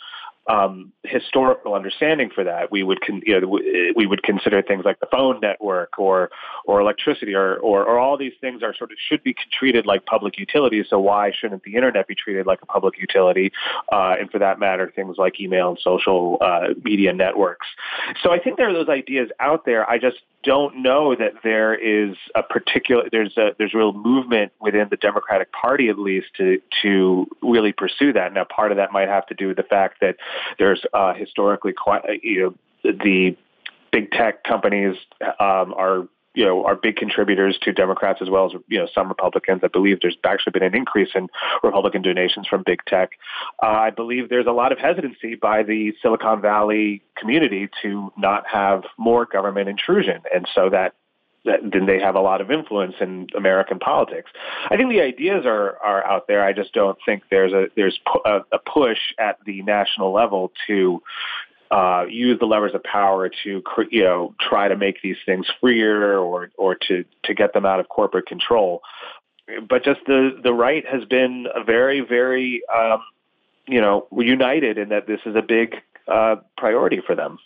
um, 0.49 0.93
historical 1.05 1.74
understanding 1.74 2.30
for 2.34 2.45
that. 2.45 2.72
We 2.72 2.82
would, 2.82 3.01
con- 3.01 3.22
you 3.24 3.41
know, 3.41 3.59
we 3.95 4.07
would 4.07 4.22
consider 4.22 4.62
things 4.62 4.84
like 4.84 5.01
the 5.01 5.07
phone 5.11 5.41
network 5.41 5.99
or 5.99 6.30
or 6.64 6.80
electricity 6.80 7.34
or, 7.34 7.57
or 7.57 7.84
or 7.84 7.99
all 7.99 8.16
these 8.16 8.32
things 8.41 8.62
are 8.62 8.74
sort 8.74 8.91
of 8.91 8.99
should 9.09 9.22
be 9.22 9.34
treated 9.59 9.86
like 9.86 10.07
public 10.07 10.39
utilities. 10.39 10.86
So 10.89 10.99
why 10.99 11.32
shouldn't 11.39 11.62
the 11.64 11.74
internet 11.74 12.09
be 12.09 12.14
treated 12.14 12.47
like 12.47 12.62
a 12.62 12.66
public 12.66 12.99
utility? 12.99 13.53
Uh, 13.93 14.16
and 14.18 14.30
for 14.30 14.39
that 14.39 14.59
matter, 14.59 14.91
things 14.95 15.16
like 15.18 15.41
email 15.41 15.70
and 15.70 15.78
social 15.82 16.39
uh, 16.41 16.68
media 16.82 17.12
networks. 17.12 17.66
So 18.22 18.32
I 18.32 18.39
think 18.39 18.57
there 18.57 18.68
are 18.68 18.74
those 18.74 18.89
ideas 18.89 19.30
out 19.41 19.64
there. 19.66 19.89
I 19.89 19.99
just 19.99 20.16
don't 20.45 20.82
know 20.82 21.16
that 21.16 21.32
there 21.43 21.74
is 21.74 22.16
a 22.34 22.43
particular 22.43 23.05
there's 23.11 23.36
a 23.36 23.51
there's 23.59 23.74
real 23.74 23.93
movement 23.93 24.53
within 24.61 24.86
the 24.89 24.97
Democratic 24.97 25.53
Party 25.53 25.89
at 25.89 25.99
least 25.99 26.28
to 26.36 26.61
to 26.82 27.26
really 27.43 27.72
pursue 27.72 28.12
that. 28.12 28.32
Now, 28.32 28.45
part 28.45 28.70
of 28.70 28.76
that 28.76 28.93
might 28.93 29.09
have 29.09 29.26
to 29.26 29.34
do 29.34 29.49
with 29.49 29.57
the 29.57 29.62
fact 29.64 30.01
that 30.01 30.16
there's 30.59 30.82
uh, 30.93 31.14
historically 31.14 31.72
quite 31.72 32.03
you 32.22 32.55
know 32.84 32.93
the 32.93 33.36
big 33.91 34.11
tech 34.11 34.45
companies 34.45 34.97
um, 35.41 35.74
are 35.74 36.09
you 36.39 36.45
know, 36.45 36.64
are 36.64 36.76
big 36.76 36.95
contributors 36.95 37.59
to 37.62 37.72
Democrats 37.72 38.20
as 38.22 38.30
well 38.30 38.47
as, 38.47 38.53
you 38.68 38.78
know, 38.78 38.86
some 38.95 39.09
Republicans. 39.09 39.61
I 39.64 39.66
believe 39.66 40.01
there's 40.01 40.16
actually 40.24 40.53
been 40.53 40.62
an 40.62 40.74
increase 40.76 41.09
in 41.16 41.26
Republican 41.64 42.01
donations 42.01 42.47
from 42.47 42.62
big 42.64 42.78
tech. 42.86 43.18
Uh, 43.61 43.66
I 43.66 43.91
believe 43.91 44.28
there's 44.28 44.47
a 44.47 44.53
lot 44.53 44.70
of 44.70 44.78
hesitancy 44.78 45.34
by 45.34 45.64
the 45.64 45.95
Silicon 46.01 46.41
Valley 46.41 47.03
community 47.16 47.68
to 47.82 48.12
not 48.16 48.47
have 48.47 48.84
more 48.97 49.26
government 49.26 49.68
intrusion. 49.68 50.22
And 50.32 50.47
so 50.55 50.70
that 50.70 50.95
then 51.63 51.87
they 51.87 52.01
have 52.01 52.15
a 52.15 52.21
lot 52.21 52.41
of 52.41 52.51
influence 52.51 52.95
in 53.01 53.29
American 53.37 53.79
politics. 53.79 54.31
I 54.71 54.77
think 54.77 54.91
the 54.91 55.01
ideas 55.01 55.45
are 55.47 55.77
are 55.79 56.05
out 56.05 56.27
there. 56.29 56.45
I 56.45 56.53
just 56.53 56.73
don't 56.73 56.99
think 57.05 57.25
there's 57.31 57.53
a 57.53 57.67
there's 57.77 57.99
a, 58.25 58.41
a 58.53 58.59
push 58.59 58.99
at 59.19 59.39
the 59.45 59.63
national 59.63 60.13
level 60.13 60.53
to 60.67 61.03
uh, 61.71 62.05
use 62.09 62.39
the 62.39 62.47
levers 62.47 62.75
of 62.75 62.83
power 62.83 63.31
to 63.45 63.63
you 63.91 64.05
know 64.05 64.35
try 64.41 64.69
to 64.69 64.77
make 64.77 65.03
these 65.03 65.17
things 65.27 65.47
freer 65.61 66.19
or 66.19 66.51
or 66.57 66.75
to 66.89 67.05
to 67.25 67.35
get 67.35 67.53
them 67.53 67.67
out 67.67 67.81
of 67.81 67.89
corporate 67.89 68.27
control. 68.27 68.83
But 69.69 69.85
just 69.85 70.01
the 70.07 70.39
the 70.43 70.53
right 70.53 70.87
has 70.87 71.05
been 71.05 71.47
a 71.55 71.65
very 71.65 72.01
very 72.01 72.63
um, 72.75 73.03
you 73.67 73.81
know 73.81 74.07
united 74.13 74.79
in 74.79 74.91
that 74.91 75.07
this 75.07 75.21
is 75.27 75.37
a 75.37 75.43
big 75.43 75.77
uh, 76.07 76.37
priority 76.57 77.01
for 77.07 77.15
them 77.15 77.39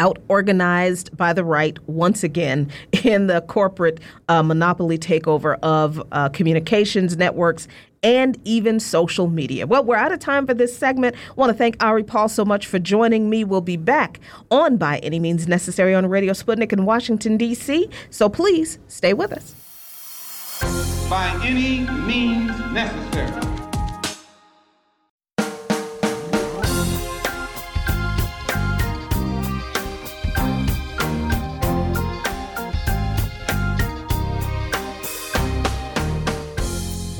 out 0.00 0.18
organized 0.28 1.14
by 1.16 1.32
the 1.32 1.44
right 1.44 1.78
once 1.86 2.24
again 2.24 2.68
in 3.04 3.28
the 3.28 3.42
corporate 3.42 4.00
uh, 4.28 4.42
monopoly 4.42 4.98
takeover 4.98 5.58
of 5.62 6.02
uh, 6.10 6.28
communications 6.30 7.16
networks 7.16 7.68
and 8.02 8.38
even 8.44 8.80
social 8.80 9.28
media. 9.28 9.66
Well, 9.66 9.84
we're 9.84 9.96
out 9.96 10.10
of 10.10 10.20
time 10.20 10.46
for 10.46 10.54
this 10.54 10.74
segment. 10.76 11.16
I 11.28 11.32
want 11.34 11.52
to 11.52 11.58
thank 11.58 11.82
Ari 11.84 12.04
Paul 12.04 12.30
so 12.30 12.46
much 12.46 12.66
for 12.66 12.78
joining 12.78 13.28
me. 13.28 13.44
We'll 13.44 13.60
be 13.60 13.76
back 13.76 14.20
on 14.50 14.78
By 14.78 14.98
Any 14.98 15.18
Means 15.18 15.46
Necessary 15.46 15.94
on 15.94 16.06
Radio 16.06 16.32
Sputnik 16.32 16.72
in 16.72 16.86
Washington, 16.86 17.36
D.C. 17.36 17.90
So 18.08 18.30
please 18.30 18.78
stay 18.88 19.12
with 19.12 19.32
us. 19.32 19.54
By 21.10 21.38
any 21.44 21.80
means 22.06 22.58
necessary. 22.72 23.59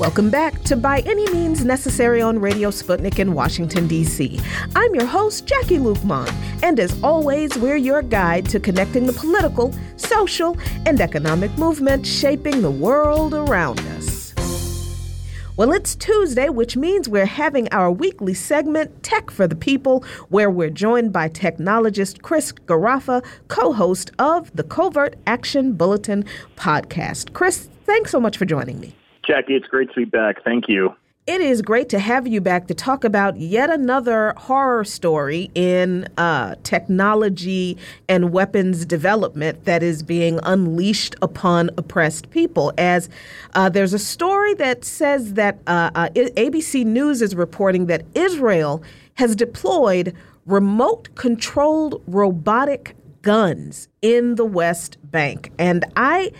Welcome 0.01 0.31
back 0.31 0.63
to 0.63 0.75
By 0.75 1.01
Any 1.01 1.29
Means 1.31 1.63
Necessary 1.63 2.23
on 2.23 2.39
Radio 2.39 2.71
Sputnik 2.71 3.19
in 3.19 3.35
Washington, 3.35 3.87
D.C. 3.87 4.39
I'm 4.75 4.95
your 4.95 5.05
host, 5.05 5.45
Jacquie 5.45 5.77
Luqman, 5.77 6.27
and 6.63 6.79
as 6.79 6.99
always, 7.03 7.55
we're 7.59 7.75
your 7.75 8.01
guide 8.01 8.49
to 8.49 8.59
connecting 8.59 9.05
the 9.05 9.13
political, 9.13 9.71
social, 9.97 10.57
and 10.87 10.99
economic 10.99 11.55
movement 11.59 12.03
shaping 12.03 12.63
the 12.63 12.71
world 12.71 13.35
around 13.35 13.79
us. 13.79 14.33
Well, 15.55 15.71
it's 15.71 15.95
Tuesday, 15.95 16.49
which 16.49 16.75
means 16.75 17.07
we're 17.07 17.27
having 17.27 17.69
our 17.71 17.91
weekly 17.91 18.33
segment, 18.33 19.03
Tech 19.03 19.29
for 19.29 19.45
the 19.45 19.55
People, 19.55 20.03
where 20.29 20.49
we're 20.49 20.71
joined 20.71 21.13
by 21.13 21.29
technologist 21.29 22.23
Chris 22.23 22.51
Garaffa, 22.51 23.23
co 23.49 23.71
host 23.71 24.09
of 24.17 24.51
the 24.55 24.63
Covert 24.63 25.15
Action 25.27 25.73
Bulletin 25.73 26.25
podcast. 26.55 27.33
Chris, 27.33 27.69
thanks 27.85 28.09
so 28.09 28.19
much 28.19 28.35
for 28.39 28.45
joining 28.45 28.79
me. 28.79 28.95
Jacquie, 29.31 29.51
it's 29.51 29.67
great 29.67 29.89
to 29.89 29.95
be 29.95 30.05
back. 30.05 30.43
Thank 30.43 30.67
you. 30.67 30.93
It 31.27 31.39
is 31.39 31.61
great 31.61 31.87
to 31.89 31.99
have 31.99 32.27
you 32.27 32.41
back 32.41 32.67
to 32.67 32.73
talk 32.73 33.03
about 33.03 33.37
yet 33.37 33.69
another 33.69 34.33
horror 34.35 34.83
story 34.83 35.51
in 35.53 36.07
uh, 36.17 36.55
technology 36.63 37.77
and 38.09 38.33
weapons 38.33 38.85
development 38.85 39.63
that 39.65 39.83
is 39.83 40.03
being 40.03 40.39
unleashed 40.43 41.15
upon 41.21 41.69
oppressed 41.77 42.31
people. 42.31 42.73
As 42.77 43.07
uh, 43.53 43.69
there's 43.69 43.93
a 43.93 43.99
story 43.99 44.55
that 44.55 44.83
says 44.83 45.35
that 45.35 45.59
uh, 45.67 45.91
uh 45.93 46.09
ABC 46.09 46.83
News 46.83 47.21
is 47.21 47.35
reporting 47.35 47.85
that 47.85 48.03
Israel 48.15 48.83
has 49.13 49.35
deployed 49.35 50.13
remote 50.45 51.13
controlled 51.15 52.01
robotic 52.07 52.95
guns 53.21 53.87
in 54.01 54.35
the 54.35 54.45
West 54.45 54.97
Bank. 55.03 55.51
And 55.59 55.85
I 55.95 56.31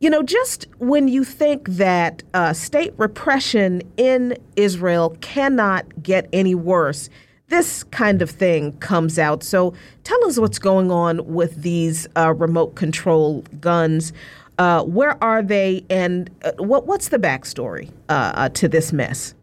you 0.00 0.10
know, 0.10 0.22
just 0.22 0.66
when 0.78 1.08
you 1.08 1.24
think 1.24 1.68
that 1.68 2.22
uh, 2.34 2.52
state 2.52 2.92
repression 2.96 3.82
in 3.96 4.36
Israel 4.56 5.16
cannot 5.20 6.02
get 6.02 6.28
any 6.32 6.54
worse, 6.54 7.08
this 7.48 7.84
kind 7.84 8.20
of 8.20 8.30
thing 8.30 8.72
comes 8.78 9.18
out. 9.18 9.42
So 9.42 9.72
tell 10.04 10.22
us 10.26 10.38
what's 10.38 10.58
going 10.58 10.90
on 10.90 11.26
with 11.26 11.62
these 11.62 12.06
uh, 12.16 12.34
remote 12.34 12.74
control 12.74 13.42
guns. 13.60 14.12
Uh, 14.58 14.82
where 14.82 15.22
are 15.22 15.42
they, 15.42 15.84
and 15.88 16.30
uh, 16.42 16.52
what, 16.58 16.86
what's 16.86 17.08
the 17.08 17.18
backstory 17.18 17.90
uh, 18.08 18.32
uh, 18.34 18.48
to 18.50 18.68
this 18.68 18.92
mess? 18.92 19.34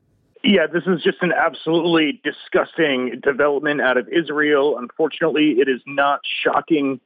Yeah, 0.43 0.67
this 0.67 0.83
is 0.87 1.01
just 1.01 1.19
an 1.21 1.31
absolutely 1.31 2.19
disgusting 2.23 3.21
development 3.23 3.79
out 3.79 3.97
of 3.97 4.09
Israel. 4.09 4.77
Unfortunately, 4.77 5.55
it 5.59 5.69
is 5.69 5.81
not 5.87 6.19
shocking 6.43 6.99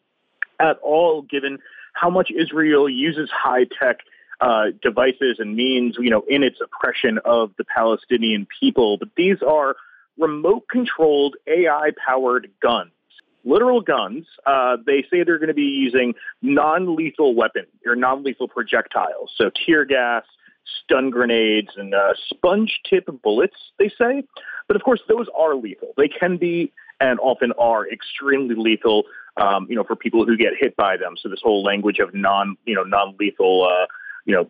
at 0.60 0.80
all, 0.82 1.22
given 1.22 1.60
how 2.00 2.10
much 2.10 2.32
Israel 2.32 2.88
uses 2.88 3.30
high 3.32 3.66
tech 3.80 4.00
uh, 4.40 4.66
devices 4.82 5.38
and 5.40 5.56
means, 5.56 5.96
you 6.00 6.10
know, 6.10 6.24
in 6.30 6.44
its 6.44 6.58
oppression 6.62 7.20
of 7.26 7.52
the 7.58 7.66
Palestinian 7.66 8.48
people. 8.60 8.98
But 8.98 9.10
these 9.18 9.38
are 9.42 9.76
remote 10.18 10.68
controlled 10.70 11.36
AI 11.48 11.92
powered 12.06 12.50
guns, 12.62 12.92
literal 13.44 13.82
guns. 13.82 14.26
Uh, 14.46 14.78
they 14.86 15.04
say 15.10 15.24
they're 15.24 15.40
going 15.40 15.48
to 15.48 15.56
be 15.56 15.64
using 15.64 16.14
non-lethal 16.42 17.34
weapons 17.36 17.68
or 17.86 17.96
non-lethal 17.96 18.48
projectiles, 18.48 19.32
so 19.36 19.50
tear 19.66 19.86
gas, 19.86 20.24
stun 20.84 21.10
grenades, 21.10 21.70
and 21.78 21.96
uh, 21.96 22.14
sponge-tip 22.30 23.10
bullets. 23.24 23.58
They 23.80 23.90
say, 23.90 24.24
but 24.68 24.76
of 24.76 24.84
course, 24.84 25.02
those 25.08 25.28
are 25.36 25.56
lethal. 25.56 25.94
They 25.98 26.10
can 26.10 26.38
be 26.38 26.74
and 27.00 27.20
often 27.20 27.52
are 27.58 27.88
extremely 27.90 28.56
lethal. 28.56 29.04
Um, 29.40 29.68
you 29.70 29.76
know, 29.76 29.84
for 29.84 29.96
people 29.96 30.26
who 30.26 30.36
get 30.36 30.54
hit 30.60 30.76
by 30.76 30.98
them. 30.98 31.16
So 31.22 31.30
this 31.30 31.42
whole 31.44 31.62
language 31.62 32.00
of 32.00 32.14
non, 32.14 32.58
you 32.66 32.74
know, 32.74 32.84
non-lethal, 32.84 33.70
uh, 33.70 33.86
you 34.26 34.34
know, 34.34 34.50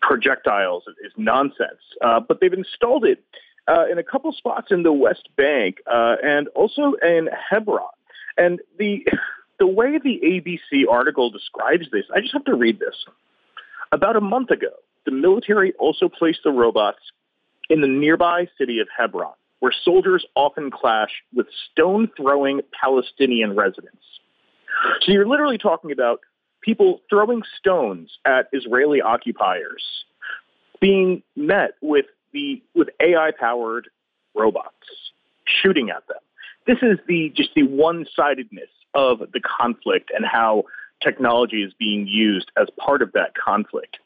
projectiles 0.00 0.84
is 1.04 1.12
nonsense. 1.16 1.80
Uh, 2.04 2.20
but 2.20 2.40
they've 2.40 2.52
installed 2.52 3.04
it 3.04 3.24
uh, 3.68 3.86
in 3.90 3.98
a 3.98 4.02
couple 4.02 4.32
spots 4.32 4.68
in 4.70 4.82
the 4.82 4.92
West 4.92 5.28
Bank 5.36 5.78
uh, 5.90 6.16
and 6.22 6.48
also 6.48 6.94
in 7.02 7.28
Hebron. 7.50 7.88
And 8.36 8.60
the 8.78 9.04
the 9.58 9.66
way 9.66 9.98
the 9.98 10.20
ABC 10.24 10.90
article 10.90 11.30
describes 11.30 11.86
this, 11.92 12.04
I 12.14 12.20
just 12.20 12.32
have 12.32 12.44
to 12.46 12.54
read 12.54 12.80
this. 12.80 12.96
About 13.92 14.16
a 14.16 14.20
month 14.20 14.50
ago, 14.50 14.70
the 15.04 15.12
military 15.12 15.72
also 15.78 16.08
placed 16.08 16.40
the 16.42 16.50
robots 16.50 16.98
in 17.70 17.80
the 17.80 17.86
nearby 17.86 18.48
city 18.58 18.80
of 18.80 18.88
Hebron, 18.96 19.34
where 19.62 19.72
soldiers 19.84 20.26
often 20.34 20.72
clash 20.72 21.22
with 21.32 21.46
stone 21.70 22.10
throwing 22.16 22.62
Palestinian 22.72 23.54
residents. 23.54 24.02
So 25.02 25.12
you're 25.12 25.28
literally 25.28 25.56
talking 25.56 25.92
about 25.92 26.18
people 26.62 27.00
throwing 27.08 27.42
stones 27.60 28.10
at 28.24 28.48
Israeli 28.52 29.00
occupiers 29.00 29.84
being 30.80 31.22
met 31.36 31.74
with 31.80 32.06
the 32.32 32.60
with 32.74 32.88
AI 33.00 33.30
powered 33.38 33.88
robots 34.34 34.74
shooting 35.46 35.90
at 35.90 36.08
them. 36.08 36.18
This 36.66 36.78
is 36.82 36.98
the 37.06 37.32
just 37.36 37.50
the 37.54 37.62
one 37.62 38.04
sidedness 38.16 38.70
of 38.94 39.20
the 39.32 39.40
conflict 39.40 40.10
and 40.12 40.26
how 40.26 40.64
technology 41.00 41.62
is 41.62 41.72
being 41.78 42.08
used 42.08 42.50
as 42.60 42.66
part 42.84 43.00
of 43.00 43.12
that 43.12 43.34
conflict. 43.36 43.98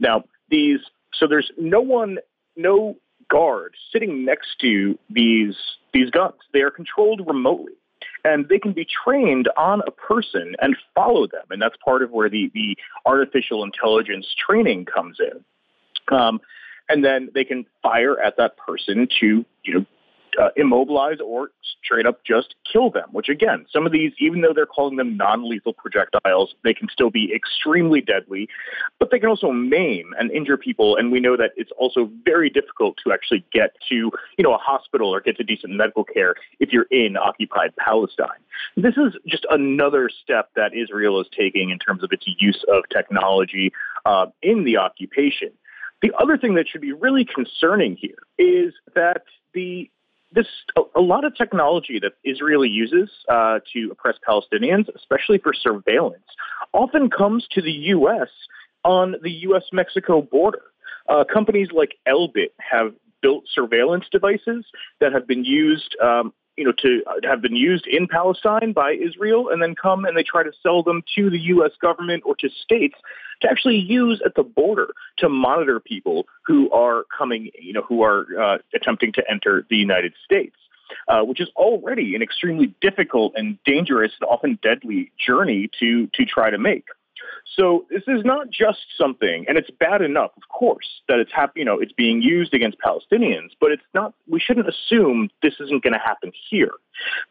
Now, 0.00 0.24
these 0.50 0.80
so 1.12 1.28
there's 1.28 1.52
no 1.56 1.80
one, 1.80 2.18
no 2.56 2.96
guard 3.28 3.74
sitting 3.92 4.24
next 4.24 4.58
to 4.60 4.98
these 5.10 5.56
these 5.92 6.10
guns. 6.10 6.34
They 6.52 6.60
are 6.60 6.70
controlled 6.70 7.22
remotely. 7.26 7.72
And 8.26 8.48
they 8.48 8.58
can 8.58 8.72
be 8.72 8.86
trained 8.86 9.48
on 9.56 9.82
a 9.86 9.90
person 9.90 10.56
and 10.60 10.76
follow 10.94 11.26
them. 11.26 11.44
And 11.50 11.60
that's 11.60 11.76
part 11.84 12.02
of 12.02 12.10
where 12.10 12.30
the, 12.30 12.50
the 12.54 12.76
artificial 13.04 13.62
intelligence 13.62 14.26
training 14.34 14.86
comes 14.86 15.18
in. 15.20 16.16
Um, 16.16 16.40
and 16.88 17.04
then 17.04 17.30
they 17.34 17.44
can 17.44 17.66
fire 17.82 18.18
at 18.20 18.36
that 18.36 18.56
person 18.56 19.08
to 19.20 19.44
you 19.64 19.74
know 19.74 19.86
uh, 20.40 20.48
immobilize 20.56 21.18
or 21.24 21.50
straight 21.82 22.06
up 22.06 22.24
just 22.24 22.54
kill 22.70 22.90
them. 22.90 23.08
Which 23.12 23.28
again, 23.28 23.66
some 23.72 23.86
of 23.86 23.92
these, 23.92 24.12
even 24.18 24.40
though 24.40 24.52
they're 24.54 24.66
calling 24.66 24.96
them 24.96 25.16
non-lethal 25.16 25.74
projectiles, 25.74 26.54
they 26.64 26.74
can 26.74 26.88
still 26.88 27.10
be 27.10 27.32
extremely 27.34 28.00
deadly, 28.00 28.48
but 28.98 29.10
they 29.10 29.18
can 29.18 29.28
also 29.28 29.50
maim 29.50 30.14
and 30.18 30.30
injure 30.30 30.56
people. 30.56 30.96
And 30.96 31.12
we 31.12 31.20
know 31.20 31.36
that 31.36 31.50
it's 31.56 31.70
also 31.78 32.10
very 32.24 32.50
difficult 32.50 32.98
to 33.04 33.12
actually 33.12 33.44
get 33.52 33.76
to 33.88 33.94
you 33.94 34.42
know 34.42 34.54
a 34.54 34.58
hospital 34.58 35.14
or 35.14 35.20
get 35.20 35.36
to 35.36 35.44
decent 35.44 35.72
medical 35.74 36.04
care 36.04 36.34
if 36.60 36.72
you're 36.72 36.86
in 36.90 37.16
occupied 37.16 37.74
Palestine. 37.76 38.28
This 38.76 38.94
is 38.96 39.14
just 39.26 39.46
another 39.50 40.10
step 40.22 40.50
that 40.56 40.74
Israel 40.74 41.20
is 41.20 41.26
taking 41.36 41.70
in 41.70 41.78
terms 41.78 42.02
of 42.02 42.12
its 42.12 42.24
use 42.38 42.64
of 42.68 42.84
technology 42.90 43.72
uh, 44.04 44.26
in 44.42 44.64
the 44.64 44.76
occupation. 44.76 45.50
The 46.02 46.12
other 46.18 46.36
thing 46.36 46.54
that 46.54 46.68
should 46.68 46.82
be 46.82 46.92
really 46.92 47.24
concerning 47.24 47.96
here 47.96 48.18
is 48.38 48.74
that 48.94 49.22
the 49.54 49.90
this 50.34 50.46
a, 50.96 51.00
lot 51.00 51.24
of 51.24 51.36
technology 51.36 52.00
that 52.00 52.12
Israel 52.24 52.64
uses 52.64 53.10
uh, 53.28 53.60
to 53.72 53.90
oppress 53.92 54.16
Palestinians, 54.28 54.86
especially 54.94 55.38
for 55.38 55.52
surveillance, 55.54 56.24
often 56.72 57.08
comes 57.08 57.46
to 57.52 57.62
the 57.62 57.70
U.S. 57.70 58.28
on 58.84 59.14
the 59.22 59.30
U.S. 59.30 59.64
Mexico 59.72 60.22
border. 60.22 60.62
Uh, 61.08 61.24
companies 61.32 61.68
like 61.72 61.96
Elbit 62.08 62.50
have 62.58 62.94
built 63.22 63.44
surveillance 63.52 64.04
devices 64.10 64.64
that 65.00 65.12
have 65.12 65.26
been 65.26 65.44
used 65.44 65.96
um, 66.02 66.32
you 66.56 66.64
know, 66.64 66.72
to 66.78 67.02
have 67.24 67.42
been 67.42 67.56
used 67.56 67.86
in 67.86 68.06
Palestine 68.06 68.72
by 68.72 68.92
Israel 68.92 69.48
and 69.50 69.62
then 69.62 69.74
come 69.74 70.04
and 70.04 70.16
they 70.16 70.22
try 70.22 70.42
to 70.42 70.52
sell 70.62 70.82
them 70.82 71.02
to 71.16 71.30
the 71.30 71.38
U.S. 71.38 71.72
government 71.80 72.22
or 72.26 72.34
to 72.36 72.48
states 72.48 72.96
to 73.40 73.50
actually 73.50 73.76
use 73.76 74.22
at 74.24 74.34
the 74.34 74.42
border 74.42 74.88
to 75.18 75.28
monitor 75.28 75.80
people 75.80 76.26
who 76.46 76.70
are 76.70 77.04
coming, 77.16 77.50
you 77.60 77.72
know, 77.72 77.82
who 77.82 78.02
are 78.02 78.26
uh, 78.40 78.58
attempting 78.74 79.12
to 79.12 79.22
enter 79.30 79.66
the 79.68 79.76
United 79.76 80.14
States. 80.24 80.56
Uh, 81.08 81.22
which 81.22 81.40
is 81.40 81.48
already 81.56 82.14
an 82.14 82.22
extremely 82.22 82.72
difficult 82.82 83.32
and 83.36 83.58
dangerous 83.64 84.12
and 84.20 84.28
often 84.28 84.58
deadly 84.62 85.10
journey 85.18 85.68
to 85.80 86.06
to 86.08 86.24
try 86.26 86.50
to 86.50 86.58
make. 86.58 86.84
So 87.56 87.86
this 87.90 88.02
is 88.06 88.24
not 88.24 88.50
just 88.50 88.80
something, 88.96 89.44
and 89.48 89.56
it's 89.56 89.70
bad 89.70 90.02
enough, 90.02 90.32
of 90.36 90.48
course, 90.48 91.02
that 91.08 91.18
it's 91.18 91.32
hap- 91.32 91.56
you 91.56 91.64
know 91.64 91.78
it's 91.78 91.92
being 91.92 92.22
used 92.22 92.54
against 92.54 92.78
Palestinians, 92.78 93.50
but 93.60 93.70
it's 93.70 93.82
not. 93.92 94.14
We 94.28 94.40
shouldn't 94.40 94.68
assume 94.68 95.30
this 95.42 95.54
isn't 95.60 95.82
going 95.82 95.92
to 95.92 95.98
happen 95.98 96.32
here, 96.50 96.72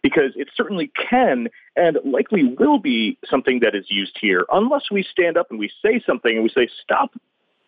because 0.01 0.31
it 0.35 0.49
certainly 0.55 0.91
can 1.09 1.49
and 1.75 1.97
likely 2.05 2.43
will 2.43 2.79
be 2.79 3.17
something 3.29 3.59
that 3.61 3.75
is 3.75 3.85
used 3.89 4.17
here, 4.19 4.45
unless 4.51 4.91
we 4.91 5.03
stand 5.03 5.37
up 5.37 5.47
and 5.49 5.59
we 5.59 5.71
say 5.81 6.01
something 6.05 6.35
and 6.35 6.43
we 6.43 6.49
say 6.49 6.67
stop. 6.81 7.11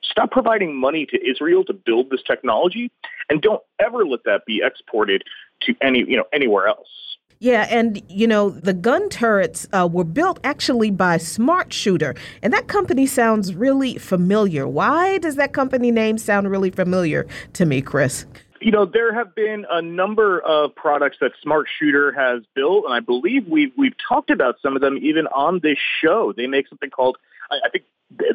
Stop 0.03 0.29
providing 0.29 0.75
money 0.75 1.07
to 1.07 1.27
Israel 1.27 1.65
to 1.65 1.73
build 1.73 2.11
this 2.11 2.21
technology, 2.21 2.91
and 3.29 3.41
don't 3.41 3.63
ever 3.79 4.05
let 4.05 4.23
that 4.25 4.45
be 4.45 4.61
exported 4.63 5.23
to 5.61 5.75
any 5.81 5.99
you 6.07 6.15
know 6.15 6.25
anywhere 6.31 6.67
else. 6.67 7.14
Yeah, 7.39 7.67
and 7.69 8.01
you 8.09 8.27
know, 8.27 8.49
the 8.49 8.73
gun 8.73 9.09
turrets 9.09 9.67
uh, 9.73 9.87
were 9.91 10.05
built 10.05 10.39
actually 10.43 10.91
by 10.91 11.17
Smart 11.17 11.73
Shooter, 11.73 12.15
and 12.41 12.53
that 12.53 12.67
company 12.67 13.05
sounds 13.05 13.53
really 13.53 13.97
familiar. 13.97 14.67
Why 14.67 15.17
does 15.17 15.35
that 15.35 15.53
company 15.53 15.91
name 15.91 16.17
sound 16.17 16.49
really 16.49 16.71
familiar 16.71 17.27
to 17.53 17.65
me, 17.65 17.81
Chris? 17.81 18.25
You 18.61 18.71
know, 18.71 18.85
there 18.85 19.13
have 19.13 19.35
been 19.35 19.65
a 19.69 19.81
number 19.81 20.39
of 20.39 20.73
products 20.75 21.17
that 21.21 21.31
Smart 21.41 21.67
Shooter 21.77 22.13
has 22.13 22.43
built, 22.55 22.85
and 22.85 22.93
I 22.93 22.99
believe 23.01 23.47
we've 23.47 23.73
we've 23.77 23.95
talked 24.07 24.29
about 24.29 24.55
some 24.61 24.75
of 24.75 24.81
them 24.81 24.97
even 25.01 25.27
on 25.27 25.59
this 25.61 25.77
show. 26.01 26.33
They 26.35 26.47
make 26.47 26.67
something 26.69 26.89
called 26.89 27.17
I, 27.51 27.55
I 27.65 27.69
think 27.69 27.83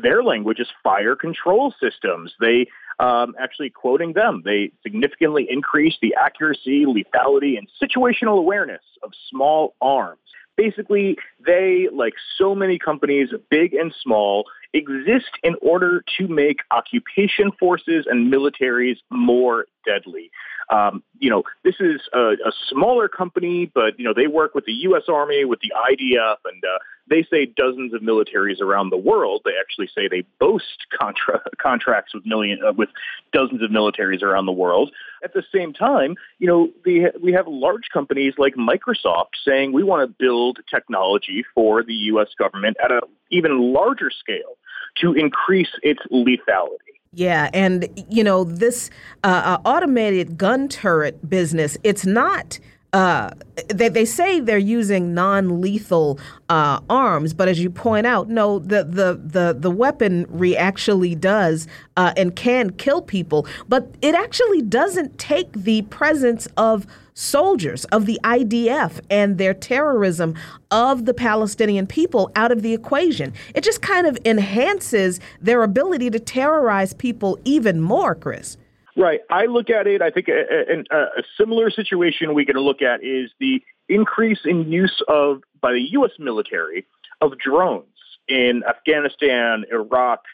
their 0.03 0.23
language 0.23 0.61
is 0.61 0.69
fire 0.83 1.17
control 1.17 1.73
systems. 1.81 2.35
They 2.41 2.67
um, 3.01 3.35
actually 3.41 3.71
quoting 3.71 4.13
them, 4.13 4.43
they 4.45 4.71
significantly 4.83 5.47
increase 5.49 5.95
the 6.03 6.15
accuracy, 6.15 6.85
lethality, 6.85 7.57
and 7.57 7.67
situational 7.83 8.39
awareness 8.39 8.83
of 9.03 9.13
small 9.31 9.75
arms. 9.81 10.21
Basically, 10.57 11.17
they, 11.47 11.89
like 11.91 12.13
so 12.37 12.55
many 12.55 12.79
companies, 12.79 13.31
big 13.51 13.73
and 13.73 13.95
small, 14.03 14.45
exist 14.75 15.31
in 15.43 15.57
order 15.63 16.05
to 16.19 16.29
make 16.29 16.59
occupation 16.71 17.51
forces 17.59 18.05
and 18.09 18.31
militaries 18.31 18.97
more 19.11 19.65
deadly. 19.87 20.31
Um, 20.71 21.03
you 21.19 21.31
know, 21.31 21.43
this 21.65 21.77
is 21.81 22.03
a, 22.13 22.33
a, 22.47 22.53
smaller 22.69 23.09
company, 23.09 23.71
but 23.75 23.99
you 23.99 24.05
know 24.05 24.13
they 24.15 24.27
work 24.27 24.55
with 24.55 24.67
the 24.67 24.73
U.S. 24.73 25.05
Army, 25.09 25.45
with 25.45 25.61
the 25.61 25.73
IDF, 25.75 26.37
and 26.45 26.63
uh, 26.63 26.79
they 27.11 27.27
say 27.31 27.45
dozens 27.45 27.93
of 27.93 28.01
militaries 28.01 28.61
around 28.61 28.91
the 28.91 28.97
world. 28.97 29.43
They 29.45 29.53
actually 29.61 29.89
say 29.95 30.09
they 30.09 30.25
boast 30.39 30.87
contra- 30.99 31.43
contracts 31.61 32.15
with 32.15 32.25
million 32.25 32.61
uh, 32.67 32.73
with 32.73 32.89
dozens 33.33 33.63
of 33.63 33.71
militaries 33.71 34.23
around 34.23 34.47
the 34.47 34.53
world. 34.53 34.93
At 35.23 35.35
the 35.35 35.43
same 35.53 35.73
time, 35.73 36.15
you 36.39 36.47
know, 36.47 36.71
the, 36.85 37.13
we 37.23 37.33
have 37.33 37.47
large 37.47 37.89
companies 37.93 38.35
like 38.39 38.55
Microsoft 38.55 39.35
saying 39.45 39.73
we 39.73 39.83
want 39.83 40.09
to 40.09 40.15
build 40.19 40.61
technology 40.73 41.45
for 41.55 41.83
the 41.83 41.95
U.S. 41.95 42.29
government 42.39 42.77
at 42.83 42.91
an 42.91 43.01
even 43.31 43.73
larger 43.73 44.11
scale 44.11 44.57
to 45.01 45.13
increase 45.13 45.71
its 45.83 46.01
lethality. 46.11 46.91
Yeah, 47.13 47.51
and 47.53 47.89
you 48.09 48.23
know 48.23 48.45
this 48.45 48.89
uh, 49.25 49.59
uh, 49.65 49.69
automated 49.69 50.39
gun 50.39 50.69
turret 50.69 51.29
business. 51.29 51.77
It's 51.83 52.07
not. 52.07 52.61
Uh, 52.93 53.31
they, 53.69 53.89
they 53.89 54.05
say 54.05 54.41
they're 54.41 54.59
using 54.59 55.15
non-lethal 55.15 56.19
uh, 56.49 56.81
arms, 56.91 57.33
but 57.33 57.47
as 57.47 57.61
you 57.61 57.71
point 57.71 58.07
out, 58.07 58.29
no, 58.29 58.59
the 58.59 58.83
the 58.83 59.21
the, 59.23 59.57
the 59.57 59.71
weaponry 59.71 60.57
actually 60.57 61.15
does 61.15 61.69
uh, 61.97 62.13
and 62.17 62.35
can 62.35 62.71
kill 62.71 63.01
people, 63.01 63.47
but 63.69 63.95
it 64.03 64.15
actually 64.15 64.63
doesn't 64.63 65.19
take 65.19 65.53
the 65.53 65.83
presence 65.83 66.49
of 66.57 66.87
soldiers 67.15 67.85
of 67.87 68.07
the 68.07 68.19
IDF 68.25 69.01
and 69.11 69.39
their 69.39 69.55
terrorism 69.55 70.35
of 70.71 71.05
the 71.05 71.15
Palestinian 71.15 71.87
people 71.87 72.31
out 72.35 72.51
of 72.51 72.63
the 72.63 72.73
equation. 72.73 73.33
It 73.55 73.63
just 73.63 73.83
kind 73.83 74.07
of 74.07 74.19
enhances 74.25 75.21
their 75.41 75.63
ability 75.63 76.11
to 76.11 76.19
terrorize 76.19 76.95
people 76.95 77.39
even 77.45 77.81
more, 77.81 78.15
Chris. 78.15 78.57
Right. 78.97 79.21
I 79.31 79.47
look 79.47 79.71
at 79.71 79.87
it, 79.87 80.03
I 80.03 80.11
think 80.11 80.29
a, 80.29 80.83
a, 80.91 80.97
a 80.97 81.23
similar 81.39 81.71
situation 81.71 82.35
we 82.35 82.45
can 82.45 82.57
look 82.57 82.83
at 82.83 83.05
is 83.05 83.31
the 83.39 83.63
increase 83.89 84.41
in 84.45 84.71
use 84.71 85.03
of, 85.09 85.43
by 85.61 85.73
the 85.73 85.83
U.S. 85.93 86.13
military, 86.19 86.87
of 87.21 87.39
drones 87.39 87.87
in 88.29 88.63
Afghanistan, 88.69 89.65
Iraq, 89.71 90.25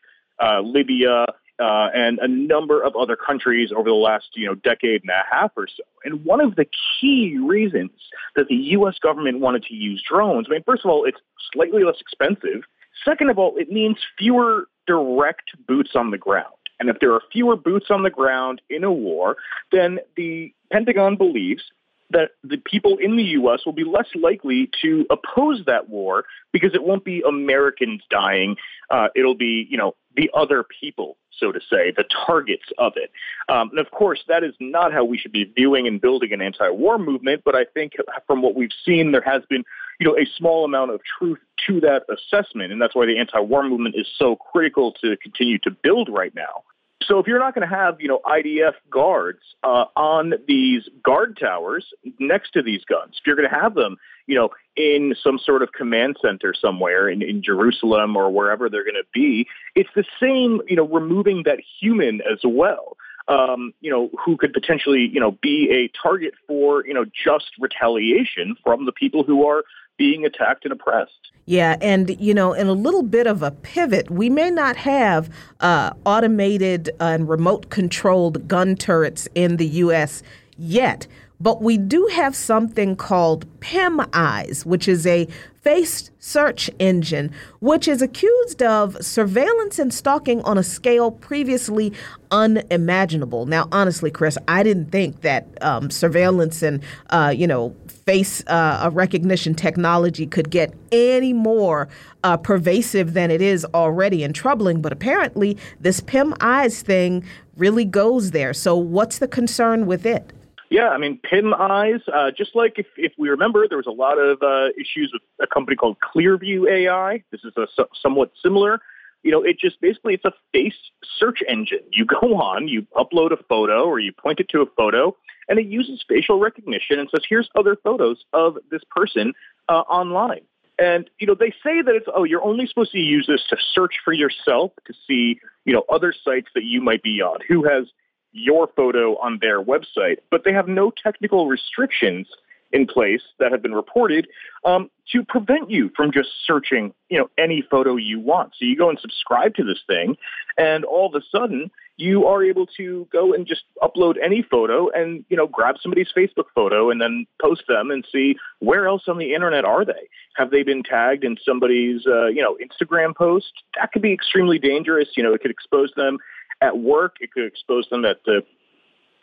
uh, 0.42 0.60
Libya, 0.60 1.26
uh, 1.58 1.88
and 1.94 2.18
a 2.18 2.28
number 2.28 2.82
of 2.82 2.94
other 2.96 3.16
countries 3.16 3.70
over 3.74 3.88
the 3.88 3.94
last 3.94 4.26
you 4.34 4.46
know 4.46 4.54
decade 4.54 5.02
and 5.02 5.10
a 5.10 5.22
half 5.30 5.52
or 5.56 5.66
so. 5.66 5.82
And 6.04 6.24
one 6.24 6.40
of 6.40 6.56
the 6.56 6.66
key 7.00 7.38
reasons 7.38 7.92
that 8.36 8.48
the 8.48 8.54
U.S. 8.54 8.98
government 9.02 9.40
wanted 9.40 9.62
to 9.64 9.74
use 9.74 10.02
drones, 10.06 10.46
I 10.50 10.54
mean, 10.54 10.62
first 10.64 10.84
of 10.84 10.90
all, 10.90 11.04
it's 11.04 11.18
slightly 11.52 11.82
less 11.82 12.00
expensive. 12.00 12.64
Second 13.04 13.30
of 13.30 13.38
all, 13.38 13.56
it 13.56 13.70
means 13.70 13.96
fewer 14.18 14.68
direct 14.86 15.50
boots 15.66 15.90
on 15.94 16.10
the 16.10 16.18
ground. 16.18 16.55
And 16.78 16.88
if 16.88 16.98
there 17.00 17.12
are 17.12 17.22
fewer 17.32 17.56
boots 17.56 17.86
on 17.90 18.02
the 18.02 18.10
ground 18.10 18.60
in 18.68 18.84
a 18.84 18.92
war, 18.92 19.36
then 19.72 19.98
the 20.16 20.52
Pentagon 20.70 21.16
believes 21.16 21.62
that 22.10 22.30
the 22.44 22.58
people 22.58 22.98
in 23.00 23.16
the 23.16 23.22
U.S. 23.22 23.60
will 23.66 23.72
be 23.72 23.84
less 23.84 24.08
likely 24.14 24.70
to 24.82 25.06
oppose 25.10 25.62
that 25.66 25.88
war 25.88 26.24
because 26.52 26.74
it 26.74 26.82
won't 26.82 27.04
be 27.04 27.22
Americans 27.26 28.02
dying. 28.10 28.56
Uh, 28.90 29.08
it'll 29.16 29.34
be, 29.34 29.66
you 29.68 29.76
know, 29.76 29.94
the 30.14 30.30
other 30.34 30.64
people, 30.80 31.16
so 31.38 31.52
to 31.52 31.60
say, 31.60 31.92
the 31.96 32.04
targets 32.26 32.64
of 32.78 32.92
it. 32.96 33.10
Um, 33.48 33.70
and 33.70 33.78
of 33.78 33.90
course, 33.90 34.20
that 34.28 34.44
is 34.44 34.54
not 34.60 34.92
how 34.92 35.04
we 35.04 35.18
should 35.18 35.32
be 35.32 35.44
viewing 35.44 35.86
and 35.86 36.00
building 36.00 36.32
an 36.32 36.40
anti-war 36.40 36.98
movement. 36.98 37.42
But 37.44 37.54
I 37.54 37.64
think 37.64 37.92
from 38.26 38.40
what 38.40 38.54
we've 38.54 38.70
seen, 38.84 39.12
there 39.12 39.22
has 39.22 39.42
been, 39.50 39.64
you 40.00 40.06
know, 40.06 40.16
a 40.16 40.26
small 40.36 40.64
amount 40.64 40.92
of 40.92 41.00
truth 41.18 41.38
to 41.66 41.80
that 41.80 42.04
assessment, 42.08 42.72
and 42.72 42.80
that's 42.80 42.94
why 42.94 43.06
the 43.06 43.18
anti-war 43.18 43.68
movement 43.68 43.94
is 43.96 44.06
so 44.18 44.36
critical 44.36 44.92
to 45.02 45.16
continue 45.18 45.58
to 45.58 45.70
build 45.70 46.08
right 46.08 46.34
now. 46.34 46.62
So 47.06 47.18
if 47.18 47.26
you're 47.26 47.38
not 47.38 47.54
going 47.54 47.68
to 47.68 47.74
have, 47.74 48.00
you 48.00 48.08
know, 48.08 48.20
IDF 48.24 48.74
guards 48.90 49.40
uh, 49.62 49.84
on 49.96 50.34
these 50.48 50.82
guard 51.04 51.38
towers 51.40 51.86
next 52.18 52.52
to 52.52 52.62
these 52.62 52.84
guns, 52.84 53.16
if 53.18 53.26
you're 53.26 53.36
going 53.36 53.48
to 53.48 53.54
have 53.54 53.74
them, 53.74 53.96
you 54.26 54.34
know, 54.34 54.50
in 54.76 55.14
some 55.22 55.38
sort 55.38 55.62
of 55.62 55.72
command 55.72 56.16
center 56.20 56.52
somewhere 56.54 57.08
in, 57.08 57.22
in 57.22 57.42
Jerusalem 57.42 58.16
or 58.16 58.30
wherever 58.30 58.68
they're 58.68 58.84
going 58.84 58.94
to 58.94 59.08
be, 59.14 59.46
it's 59.74 59.90
the 59.94 60.04
same, 60.20 60.60
you 60.68 60.76
know, 60.76 60.86
removing 60.86 61.42
that 61.44 61.60
human 61.80 62.20
as 62.20 62.40
well. 62.44 62.96
Um, 63.28 63.72
you 63.80 63.90
know, 63.90 64.08
who 64.24 64.36
could 64.36 64.52
potentially, 64.52 65.10
you 65.12 65.18
know, 65.18 65.32
be 65.42 65.68
a 65.72 65.90
target 66.00 66.34
for, 66.46 66.86
you 66.86 66.94
know, 66.94 67.04
just 67.04 67.50
retaliation 67.58 68.54
from 68.62 68.86
the 68.86 68.92
people 68.92 69.24
who 69.24 69.44
are 69.48 69.64
being 69.96 70.24
attacked 70.24 70.64
and 70.64 70.72
oppressed. 70.72 71.12
Yeah, 71.46 71.76
and 71.80 72.18
you 72.20 72.34
know, 72.34 72.52
in 72.52 72.66
a 72.66 72.72
little 72.72 73.04
bit 73.04 73.28
of 73.28 73.42
a 73.42 73.52
pivot, 73.52 74.10
we 74.10 74.28
may 74.28 74.50
not 74.50 74.76
have 74.76 75.30
uh, 75.60 75.92
automated 76.04 76.90
and 76.98 77.28
remote 77.28 77.70
controlled 77.70 78.48
gun 78.48 78.74
turrets 78.74 79.28
in 79.36 79.56
the 79.56 79.66
U.S. 79.66 80.24
yet, 80.58 81.06
but 81.40 81.62
we 81.62 81.78
do 81.78 82.08
have 82.12 82.34
something 82.34 82.96
called 82.96 83.46
PIM 83.60 84.00
Eyes, 84.12 84.66
which 84.66 84.88
is 84.88 85.06
a 85.06 85.28
face 85.66 86.10
search 86.20 86.70
engine, 86.78 87.30
which 87.60 87.88
is 87.88 88.00
accused 88.00 88.62
of 88.62 88.96
surveillance 89.04 89.78
and 89.78 89.92
stalking 89.92 90.40
on 90.42 90.56
a 90.56 90.62
scale 90.62 91.10
previously 91.10 91.92
unimaginable. 92.30 93.46
Now, 93.46 93.68
honestly, 93.72 94.10
Chris, 94.10 94.38
I 94.48 94.62
didn't 94.62 94.90
think 94.90 95.22
that 95.22 95.46
um, 95.62 95.90
surveillance 95.90 96.62
and, 96.62 96.82
uh, 97.10 97.34
you 97.36 97.46
know, 97.46 97.74
face 98.06 98.44
uh, 98.46 98.88
recognition 98.92 99.52
technology 99.52 100.26
could 100.26 100.48
get 100.48 100.72
any 100.92 101.32
more 101.32 101.88
uh, 102.22 102.36
pervasive 102.36 103.14
than 103.14 103.32
it 103.32 103.42
is 103.42 103.66
already 103.74 104.22
and 104.22 104.32
troubling. 104.32 104.80
But 104.80 104.92
apparently, 104.92 105.58
this 105.80 106.00
PimEyes 106.00 106.82
thing 106.82 107.24
really 107.56 107.84
goes 107.84 108.30
there. 108.30 108.54
So, 108.54 108.76
what's 108.76 109.18
the 109.18 109.26
concern 109.26 109.86
with 109.86 110.06
it? 110.06 110.32
Yeah, 110.70 110.88
I 110.88 110.98
mean, 110.98 111.20
PimEyes, 111.30 112.02
uh, 112.12 112.30
just 112.30 112.54
like 112.54 112.74
if, 112.78 112.86
if 112.96 113.12
we 113.18 113.28
remember, 113.28 113.66
there 113.68 113.78
was 113.78 113.86
a 113.86 113.92
lot 113.92 114.18
of 114.18 114.40
uh, 114.40 114.68
issues 114.78 115.12
with 115.12 115.22
a 115.40 115.52
company 115.52 115.76
called 115.76 115.96
Clearview 116.00 116.70
AI. 116.70 117.24
This 117.32 117.40
is 117.44 117.56
a 117.56 117.66
somewhat 118.00 118.30
similar. 118.40 118.80
You 119.24 119.32
know, 119.32 119.42
it 119.42 119.58
just 119.58 119.80
basically 119.80 120.14
it's 120.14 120.24
a 120.24 120.32
face 120.52 120.74
search 121.18 121.40
engine. 121.48 121.80
You 121.92 122.04
go 122.04 122.36
on, 122.36 122.68
you 122.68 122.86
upload 122.96 123.32
a 123.32 123.42
photo 123.48 123.84
or 123.84 123.98
you 123.98 124.12
point 124.12 124.38
it 124.38 124.48
to 124.50 124.60
a 124.60 124.66
photo, 124.76 125.16
and 125.48 125.58
it 125.58 125.66
uses 125.66 126.04
facial 126.08 126.38
recognition 126.38 126.98
and 126.98 127.08
says, 127.10 127.24
"Here's 127.28 127.48
other 127.56 127.76
photos 127.76 128.24
of 128.32 128.58
this 128.70 128.82
person 128.90 129.32
uh, 129.68 129.80
online." 129.80 130.42
And 130.78 131.08
you 131.18 131.26
know, 131.26 131.34
they 131.34 131.50
say 131.62 131.82
that 131.82 131.94
it's 131.94 132.06
oh, 132.14 132.24
you're 132.24 132.44
only 132.44 132.66
supposed 132.66 132.92
to 132.92 132.98
use 132.98 133.26
this 133.26 133.42
to 133.50 133.56
search 133.74 133.94
for 134.04 134.12
yourself 134.12 134.72
to 134.86 134.94
see 135.06 135.38
you 135.64 135.72
know 135.72 135.84
other 135.90 136.12
sites 136.24 136.48
that 136.54 136.64
you 136.64 136.80
might 136.80 137.02
be 137.02 137.22
on. 137.22 137.38
Who 137.48 137.64
has 137.64 137.86
your 138.32 138.68
photo 138.76 139.16
on 139.16 139.38
their 139.40 139.62
website, 139.62 140.18
but 140.30 140.42
they 140.44 140.52
have 140.52 140.68
no 140.68 140.92
technical 141.02 141.48
restrictions 141.48 142.28
in 142.72 142.86
place 142.86 143.22
that 143.38 143.52
have 143.52 143.62
been 143.62 143.72
reported 143.72 144.28
um, 144.64 144.90
to 145.12 145.24
prevent 145.24 145.70
you 145.70 145.90
from 145.96 146.12
just 146.12 146.28
searching, 146.46 146.92
you 147.08 147.18
know, 147.18 147.30
any 147.38 147.64
photo 147.70 147.96
you 147.96 148.20
want. 148.20 148.52
So 148.58 148.66
you 148.66 148.76
go 148.76 148.90
and 148.90 148.98
subscribe 149.00 149.54
to 149.54 149.64
this 149.64 149.80
thing, 149.86 150.16
and 150.58 150.84
all 150.84 151.06
of 151.06 151.14
a 151.14 151.24
sudden 151.30 151.70
you 151.96 152.26
are 152.26 152.44
able 152.44 152.66
to 152.76 153.08
go 153.10 153.32
and 153.32 153.46
just 153.46 153.62
upload 153.82 154.16
any 154.22 154.42
photo 154.42 154.90
and 154.90 155.24
you 155.28 155.36
know 155.36 155.46
grab 155.46 155.76
somebody's 155.80 156.08
Facebook 156.16 156.44
photo 156.54 156.90
and 156.90 157.00
then 157.00 157.26
post 157.40 157.62
them 157.68 157.90
and 157.90 158.06
see 158.12 158.36
where 158.58 158.86
else 158.86 159.02
on 159.08 159.18
the 159.18 159.34
internet 159.34 159.64
are 159.64 159.84
they? 159.84 160.08
Have 160.36 160.50
they 160.50 160.62
been 160.62 160.82
tagged 160.82 161.24
in 161.24 161.36
somebody's 161.44 162.06
uh, 162.06 162.26
you 162.26 162.42
know 162.42 162.56
Instagram 162.62 163.14
post? 163.14 163.52
That 163.78 163.92
could 163.92 164.02
be 164.02 164.12
extremely 164.12 164.58
dangerous. 164.58 165.08
You 165.16 165.22
know, 165.22 165.32
it 165.32 165.40
could 165.40 165.50
expose 165.50 165.90
them 165.96 166.18
at 166.60 166.78
work. 166.78 167.16
It 167.20 167.32
could 167.32 167.44
expose 167.44 167.86
them 167.90 168.04
at 168.04 168.18
the 168.24 168.42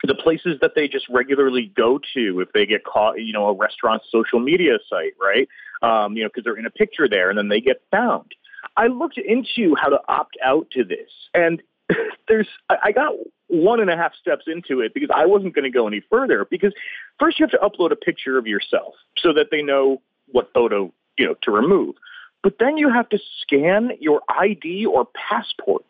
the 0.02 0.14
places 0.14 0.58
that 0.60 0.72
they 0.74 0.88
just 0.88 1.06
regularly 1.08 1.72
go 1.74 1.98
to 2.14 2.40
if 2.40 2.52
they 2.52 2.66
get 2.66 2.84
caught, 2.84 3.14
you 3.20 3.32
know, 3.32 3.48
a 3.48 3.54
restaurant's 3.54 4.06
social 4.10 4.38
media 4.38 4.78
site, 4.88 5.14
right? 5.20 5.48
Um, 5.82 6.14
you 6.14 6.22
know, 6.22 6.28
because 6.28 6.44
they're 6.44 6.58
in 6.58 6.66
a 6.66 6.70
picture 6.70 7.08
there 7.08 7.30
and 7.30 7.38
then 7.38 7.48
they 7.48 7.60
get 7.60 7.82
found. 7.90 8.32
I 8.76 8.88
looked 8.88 9.18
into 9.18 9.74
how 9.80 9.88
to 9.88 10.00
opt 10.08 10.36
out 10.44 10.70
to 10.72 10.84
this, 10.84 11.10
and 11.32 11.62
there's 12.28 12.48
I 12.70 12.92
got 12.92 13.14
one 13.48 13.80
and 13.80 13.90
a 13.90 13.96
half 13.96 14.14
steps 14.14 14.44
into 14.46 14.80
it 14.80 14.94
because 14.94 15.10
I 15.14 15.26
wasn't 15.26 15.54
going 15.54 15.64
to 15.64 15.70
go 15.70 15.86
any 15.86 16.02
further. 16.10 16.46
Because 16.50 16.72
first 17.18 17.38
you 17.38 17.46
have 17.46 17.50
to 17.50 17.58
upload 17.58 17.92
a 17.92 17.96
picture 17.96 18.38
of 18.38 18.46
yourself 18.46 18.94
so 19.18 19.32
that 19.32 19.48
they 19.50 19.62
know 19.62 20.00
what 20.32 20.52
photo 20.52 20.92
you 21.18 21.26
know 21.26 21.34
to 21.42 21.50
remove. 21.50 21.96
But 22.42 22.56
then 22.58 22.76
you 22.76 22.90
have 22.90 23.08
to 23.10 23.18
scan 23.40 23.92
your 24.00 24.22
ID 24.28 24.86
or 24.86 25.06
passport 25.06 25.86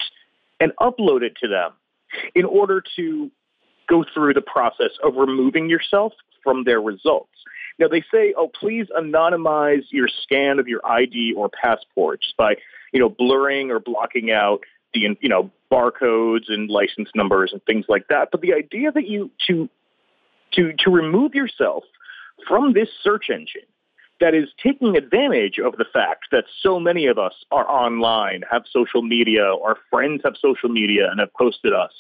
and 0.61 0.72
upload 0.80 1.22
it 1.22 1.36
to 1.42 1.49
them 1.49 1.72
in 2.34 2.45
order 2.45 2.82
to 2.97 3.30
go 3.88 4.05
through 4.14 4.34
the 4.34 4.40
process 4.40 4.92
of 5.03 5.16
removing 5.16 5.68
yourself 5.68 6.12
from 6.42 6.64
their 6.64 6.80
results. 6.80 7.30
Now 7.78 7.88
they 7.88 8.05
say, 8.12 8.34
oh, 8.36 8.49
please 8.49 8.86
anonymize 8.97 9.84
your 9.90 10.09
scan 10.22 10.59
of 10.59 10.68
your 10.68 10.80
ID 10.86 11.34
or 11.36 11.49
passports 11.49 12.32
by, 12.38 12.55
you 12.92 13.01
know, 13.01 13.09
blurring 13.09 13.70
or 13.70 13.80
blocking 13.80 14.30
out 14.30 14.61
the, 14.95 15.16
you 15.20 15.28
know, 15.28 15.51
barcodes 15.70 16.45
and 16.49 16.70
license 16.70 17.09
numbers 17.14 17.51
and 17.53 17.62
things 17.64 17.84
like 17.88 18.09
that. 18.09 18.28
But 18.30 18.40
the 18.40 18.55
idea 18.55 18.92
that 18.92 19.07
you 19.07 19.30
to 19.47 19.68
to 20.53 20.72
to 20.78 20.90
remove 20.90 21.34
yourself 21.34 21.84
from 22.49 22.72
this 22.72 22.88
search 23.03 23.28
engine 23.30 23.68
that 24.20 24.34
is 24.34 24.49
taking 24.62 24.97
advantage 24.97 25.59
of 25.59 25.76
the 25.76 25.84
fact 25.92 26.26
that 26.30 26.45
so 26.62 26.78
many 26.78 27.07
of 27.07 27.18
us 27.18 27.34
are 27.51 27.68
online, 27.68 28.42
have 28.51 28.62
social 28.72 29.03
media, 29.03 29.42
our 29.42 29.76
friends 29.90 30.22
have 30.24 30.34
social 30.40 30.68
media 30.68 31.11
and 31.11 31.20
have 31.20 31.32
posted 31.34 31.72
us. 31.72 31.92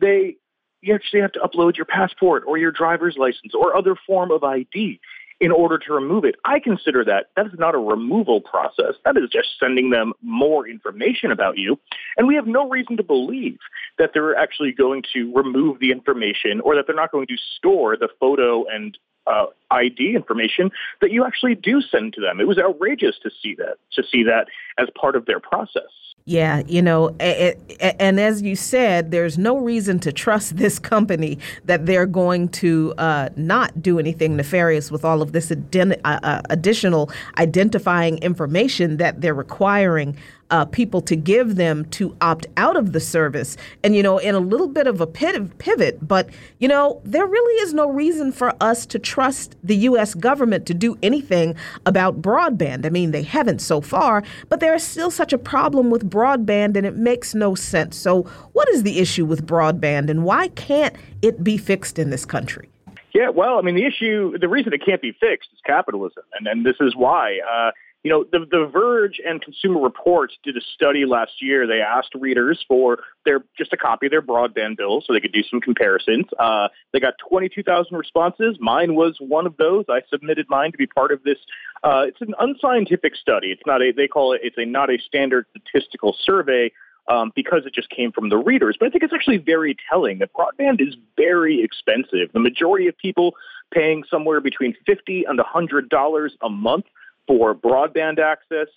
They 0.00 0.36
you 0.80 0.94
actually 0.94 1.20
have 1.20 1.32
to 1.32 1.40
upload 1.40 1.76
your 1.76 1.86
passport 1.86 2.44
or 2.46 2.58
your 2.58 2.72
driver's 2.72 3.16
license 3.16 3.54
or 3.54 3.76
other 3.76 3.96
form 4.06 4.30
of 4.30 4.42
ID 4.42 5.00
in 5.42 5.50
order 5.50 5.76
to 5.76 5.92
remove 5.92 6.24
it. 6.24 6.36
I 6.44 6.60
consider 6.60 7.04
that 7.04 7.26
that 7.34 7.46
is 7.46 7.58
not 7.58 7.74
a 7.74 7.78
removal 7.78 8.40
process. 8.40 8.94
That 9.04 9.16
is 9.16 9.28
just 9.28 9.48
sending 9.58 9.90
them 9.90 10.12
more 10.22 10.68
information 10.68 11.32
about 11.32 11.58
you. 11.58 11.80
And 12.16 12.28
we 12.28 12.36
have 12.36 12.46
no 12.46 12.68
reason 12.68 12.96
to 12.96 13.02
believe 13.02 13.58
that 13.98 14.10
they're 14.14 14.36
actually 14.36 14.70
going 14.70 15.02
to 15.14 15.32
remove 15.34 15.80
the 15.80 15.90
information 15.90 16.60
or 16.60 16.76
that 16.76 16.86
they're 16.86 16.94
not 16.94 17.10
going 17.10 17.26
to 17.26 17.36
store 17.56 17.96
the 17.96 18.08
photo 18.20 18.64
and 18.68 18.96
uh, 19.26 19.46
ID 19.72 20.14
information 20.14 20.70
that 21.00 21.10
you 21.10 21.24
actually 21.24 21.56
do 21.56 21.80
send 21.80 22.12
to 22.12 22.20
them. 22.20 22.40
It 22.40 22.46
was 22.46 22.58
outrageous 22.58 23.16
to 23.24 23.30
see 23.42 23.56
that, 23.56 23.78
to 23.94 24.04
see 24.12 24.22
that 24.22 24.46
as 24.78 24.88
part 24.94 25.16
of 25.16 25.26
their 25.26 25.40
process. 25.40 25.90
Yeah, 26.24 26.62
you 26.68 26.82
know, 26.82 27.08
and 27.18 28.20
as 28.20 28.42
you 28.42 28.54
said, 28.54 29.10
there's 29.10 29.38
no 29.38 29.58
reason 29.58 29.98
to 30.00 30.12
trust 30.12 30.56
this 30.62 30.78
company 30.78 31.38
that 31.64 31.86
they're 31.86 32.06
going 32.06 32.48
to 32.50 32.94
uh, 32.98 33.30
not 33.36 33.82
do 33.82 33.98
anything 33.98 34.36
nefarious 34.36 34.90
with 34.90 35.04
all 35.04 35.20
of 35.20 35.32
this 35.32 35.50
uh, 35.50 35.94
uh, 36.04 36.42
additional 36.50 37.10
identifying 37.38 38.18
information 38.18 38.98
that 38.98 39.20
they're 39.20 39.34
requiring 39.34 40.16
uh, 40.52 40.66
people 40.66 41.00
to 41.00 41.16
give 41.16 41.56
them 41.56 41.86
to 41.86 42.14
opt 42.20 42.46
out 42.56 42.76
of 42.76 42.92
the 42.92 43.00
service. 43.00 43.56
And, 43.82 43.96
you 43.96 44.02
know, 44.02 44.18
in 44.18 44.34
a 44.34 44.38
little 44.38 44.68
bit 44.68 44.86
of 44.86 45.00
a 45.00 45.06
pivot, 45.06 46.06
but, 46.06 46.28
you 46.60 46.68
know, 46.68 47.00
there 47.04 47.26
really 47.26 47.62
is 47.62 47.72
no 47.72 47.90
reason 47.90 48.30
for 48.30 48.54
us 48.60 48.84
to 48.86 48.98
trust 48.98 49.56
the 49.64 49.76
U.S. 49.76 50.14
government 50.14 50.66
to 50.66 50.74
do 50.74 50.96
anything 51.02 51.56
about 51.86 52.20
broadband. 52.20 52.84
I 52.84 52.90
mean, 52.90 53.10
they 53.10 53.22
haven't 53.22 53.60
so 53.60 53.80
far, 53.80 54.22
but 54.50 54.60
there 54.60 54.74
is 54.74 54.82
still 54.82 55.10
such 55.10 55.32
a 55.32 55.38
problem 55.38 55.90
with 55.90 56.08
broadband 56.08 56.76
and 56.76 56.86
it 56.86 56.96
makes 56.96 57.34
no 57.34 57.54
sense. 57.54 57.96
So, 57.96 58.24
what 58.52 58.68
is 58.68 58.82
the 58.82 58.98
issue 58.98 59.24
with 59.24 59.46
broadband 59.46 60.10
and 60.10 60.22
why 60.22 60.48
can't 60.48 60.94
it 61.22 61.42
be 61.42 61.56
fixed 61.56 61.98
in 61.98 62.10
this 62.10 62.26
country? 62.26 62.68
Yeah, 63.14 63.30
well, 63.30 63.58
I 63.58 63.62
mean, 63.62 63.74
the 63.74 63.86
issue, 63.86 64.36
the 64.38 64.48
reason 64.48 64.72
it 64.72 64.84
can't 64.84 65.02
be 65.02 65.12
fixed 65.12 65.50
is 65.52 65.60
capitalism. 65.64 66.24
And, 66.38 66.46
and 66.46 66.64
this 66.64 66.76
is 66.80 66.94
why. 66.94 67.38
Uh, 67.40 67.70
You 68.02 68.10
know, 68.10 68.24
the, 68.24 68.40
the 68.40 68.66
Verge 68.66 69.20
and 69.24 69.40
Consumer 69.40 69.80
Reports 69.80 70.34
did 70.42 70.56
a 70.56 70.60
study 70.74 71.04
last 71.06 71.40
year. 71.40 71.68
They 71.68 71.80
asked 71.80 72.14
readers 72.14 72.64
for 72.66 72.98
their 73.24 73.44
just 73.56 73.72
a 73.72 73.76
copy 73.76 74.06
of 74.06 74.10
their 74.10 74.22
broadband 74.22 74.76
bill 74.76 75.02
so 75.06 75.12
they 75.12 75.20
could 75.20 75.32
do 75.32 75.44
some 75.44 75.60
comparisons. 75.60 76.26
Uh, 76.36 76.68
they 76.92 76.98
got 76.98 77.14
22,000 77.28 77.96
responses. 77.96 78.56
Mine 78.58 78.96
was 78.96 79.16
one 79.20 79.46
of 79.46 79.56
those. 79.56 79.84
I 79.88 80.00
submitted 80.10 80.46
mine 80.48 80.72
to 80.72 80.78
be 80.78 80.86
part 80.86 81.12
of 81.12 81.22
this. 81.22 81.38
Uh, 81.84 82.04
it's 82.08 82.20
an 82.20 82.34
unscientific 82.40 83.14
study. 83.14 83.48
It's 83.48 83.62
not 83.66 83.82
a, 83.82 83.92
they 83.96 84.08
call 84.08 84.32
it, 84.32 84.40
it's 84.42 84.58
a 84.58 84.64
not 84.64 84.90
a 84.90 84.98
standard 84.98 85.46
statistical 85.50 86.16
survey. 86.24 86.72
Um, 87.08 87.32
because 87.34 87.66
it 87.66 87.74
just 87.74 87.90
came 87.90 88.12
from 88.12 88.28
the 88.28 88.36
readers. 88.36 88.76
But 88.78 88.86
I 88.86 88.90
think 88.90 89.02
it's 89.02 89.12
actually 89.12 89.38
very 89.38 89.76
telling 89.90 90.20
that 90.20 90.30
broadband 90.32 90.80
is 90.80 90.94
very 91.16 91.60
expensive. 91.60 92.32
The 92.32 92.38
majority 92.38 92.86
of 92.86 92.96
people 92.96 93.34
paying 93.74 94.04
somewhere 94.08 94.40
between 94.40 94.76
50 94.86 95.24
and 95.24 95.40
$100 95.40 96.30
a 96.40 96.48
month 96.48 96.84
for 97.26 97.54
broadband 97.54 98.18
access. 98.18 98.68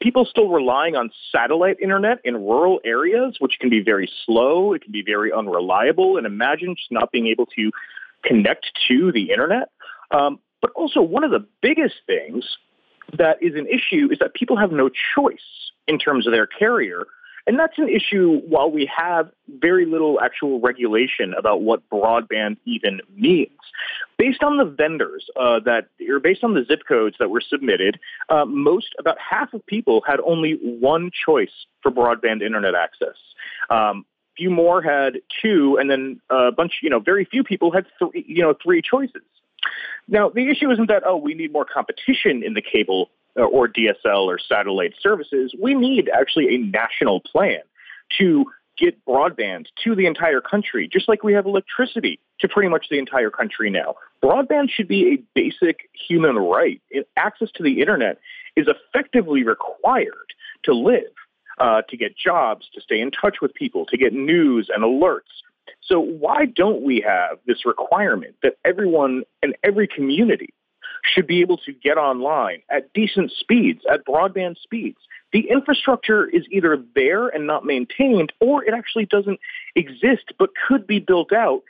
People 0.00 0.24
still 0.24 0.48
relying 0.48 0.94
on 0.94 1.10
satellite 1.32 1.80
internet 1.80 2.18
in 2.24 2.34
rural 2.36 2.80
areas, 2.84 3.36
which 3.40 3.58
can 3.60 3.68
be 3.68 3.82
very 3.82 4.08
slow, 4.24 4.72
it 4.72 4.82
can 4.82 4.92
be 4.92 5.02
very 5.02 5.32
unreliable, 5.32 6.16
and 6.16 6.26
imagine 6.26 6.76
just 6.76 6.92
not 6.92 7.10
being 7.10 7.26
able 7.26 7.46
to 7.46 7.72
connect 8.24 8.66
to 8.86 9.10
the 9.10 9.30
internet. 9.30 9.70
Um, 10.12 10.38
but 10.60 10.70
also, 10.72 11.02
one 11.02 11.24
of 11.24 11.30
the 11.30 11.46
biggest 11.62 11.96
things 12.06 12.44
that 13.16 13.42
is 13.42 13.54
an 13.54 13.66
issue 13.66 14.08
is 14.12 14.18
that 14.20 14.34
people 14.34 14.56
have 14.56 14.70
no 14.70 14.88
choice 15.14 15.70
in 15.86 15.98
terms 15.98 16.26
of 16.26 16.32
their 16.32 16.46
carrier 16.46 17.06
and 17.48 17.58
that's 17.58 17.78
an 17.78 17.88
issue 17.88 18.42
while 18.46 18.70
we 18.70 18.88
have 18.94 19.30
very 19.48 19.86
little 19.86 20.20
actual 20.20 20.60
regulation 20.60 21.32
about 21.36 21.62
what 21.62 21.80
broadband 21.88 22.58
even 22.66 23.00
means. 23.16 23.48
Based 24.18 24.42
on 24.42 24.58
the 24.58 24.66
vendors 24.66 25.24
uh, 25.34 25.58
that, 25.60 25.88
or 26.10 26.20
based 26.20 26.44
on 26.44 26.52
the 26.52 26.64
zip 26.68 26.82
codes 26.86 27.16
that 27.18 27.30
were 27.30 27.40
submitted, 27.40 27.98
uh, 28.28 28.44
most, 28.44 28.94
about 28.98 29.16
half 29.18 29.54
of 29.54 29.64
people 29.64 30.02
had 30.06 30.20
only 30.20 30.58
one 30.62 31.10
choice 31.26 31.66
for 31.82 31.90
broadband 31.90 32.42
internet 32.42 32.74
access. 32.74 33.16
Um, 33.70 34.04
few 34.36 34.50
more 34.50 34.82
had 34.82 35.14
two, 35.42 35.78
and 35.80 35.90
then 35.90 36.20
a 36.28 36.52
bunch, 36.52 36.80
you 36.82 36.90
know, 36.90 37.00
very 37.00 37.24
few 37.24 37.42
people 37.42 37.72
had 37.72 37.86
three, 37.98 38.26
you 38.28 38.42
know, 38.42 38.54
three 38.62 38.82
choices. 38.82 39.22
Now, 40.06 40.28
the 40.28 40.48
issue 40.48 40.70
isn't 40.70 40.88
that, 40.88 41.02
oh, 41.06 41.16
we 41.16 41.34
need 41.34 41.52
more 41.52 41.64
competition 41.64 42.42
in 42.44 42.54
the 42.54 42.62
cable 42.62 43.10
uh, 43.10 43.17
or 43.44 43.68
DSL 43.68 44.26
or 44.26 44.38
satellite 44.38 44.94
services, 45.00 45.54
we 45.60 45.74
need 45.74 46.10
actually 46.12 46.54
a 46.54 46.58
national 46.58 47.20
plan 47.20 47.60
to 48.18 48.46
get 48.78 49.04
broadband 49.04 49.66
to 49.84 49.94
the 49.94 50.06
entire 50.06 50.40
country, 50.40 50.88
just 50.90 51.08
like 51.08 51.22
we 51.24 51.32
have 51.32 51.46
electricity 51.46 52.20
to 52.40 52.48
pretty 52.48 52.68
much 52.68 52.86
the 52.90 52.98
entire 52.98 53.30
country 53.30 53.70
now. 53.70 53.94
Broadband 54.22 54.70
should 54.70 54.88
be 54.88 55.14
a 55.14 55.22
basic 55.34 55.88
human 55.92 56.36
right. 56.36 56.80
Access 57.16 57.50
to 57.56 57.62
the 57.62 57.80
internet 57.80 58.18
is 58.56 58.66
effectively 58.68 59.42
required 59.42 60.32
to 60.64 60.74
live, 60.74 61.12
uh, 61.58 61.82
to 61.88 61.96
get 61.96 62.16
jobs, 62.16 62.68
to 62.74 62.80
stay 62.80 63.00
in 63.00 63.10
touch 63.10 63.36
with 63.42 63.52
people, 63.54 63.84
to 63.86 63.96
get 63.96 64.12
news 64.12 64.68
and 64.72 64.84
alerts. 64.84 65.42
So 65.82 66.00
why 66.00 66.46
don't 66.46 66.82
we 66.82 67.00
have 67.06 67.38
this 67.46 67.64
requirement 67.64 68.36
that 68.42 68.54
everyone 68.64 69.24
and 69.42 69.56
every 69.62 69.88
community 69.88 70.50
should 71.04 71.26
be 71.26 71.40
able 71.40 71.58
to 71.58 71.72
get 71.72 71.98
online 71.98 72.62
at 72.70 72.92
decent 72.92 73.32
speeds, 73.32 73.82
at 73.90 74.04
broadband 74.06 74.56
speeds. 74.58 74.98
The 75.32 75.50
infrastructure 75.50 76.26
is 76.26 76.44
either 76.50 76.82
there 76.94 77.28
and 77.28 77.46
not 77.46 77.64
maintained, 77.64 78.32
or 78.40 78.64
it 78.64 78.72
actually 78.72 79.06
doesn't 79.06 79.40
exist 79.74 80.32
but 80.38 80.50
could 80.66 80.86
be 80.86 80.98
built 80.98 81.32
out, 81.32 81.62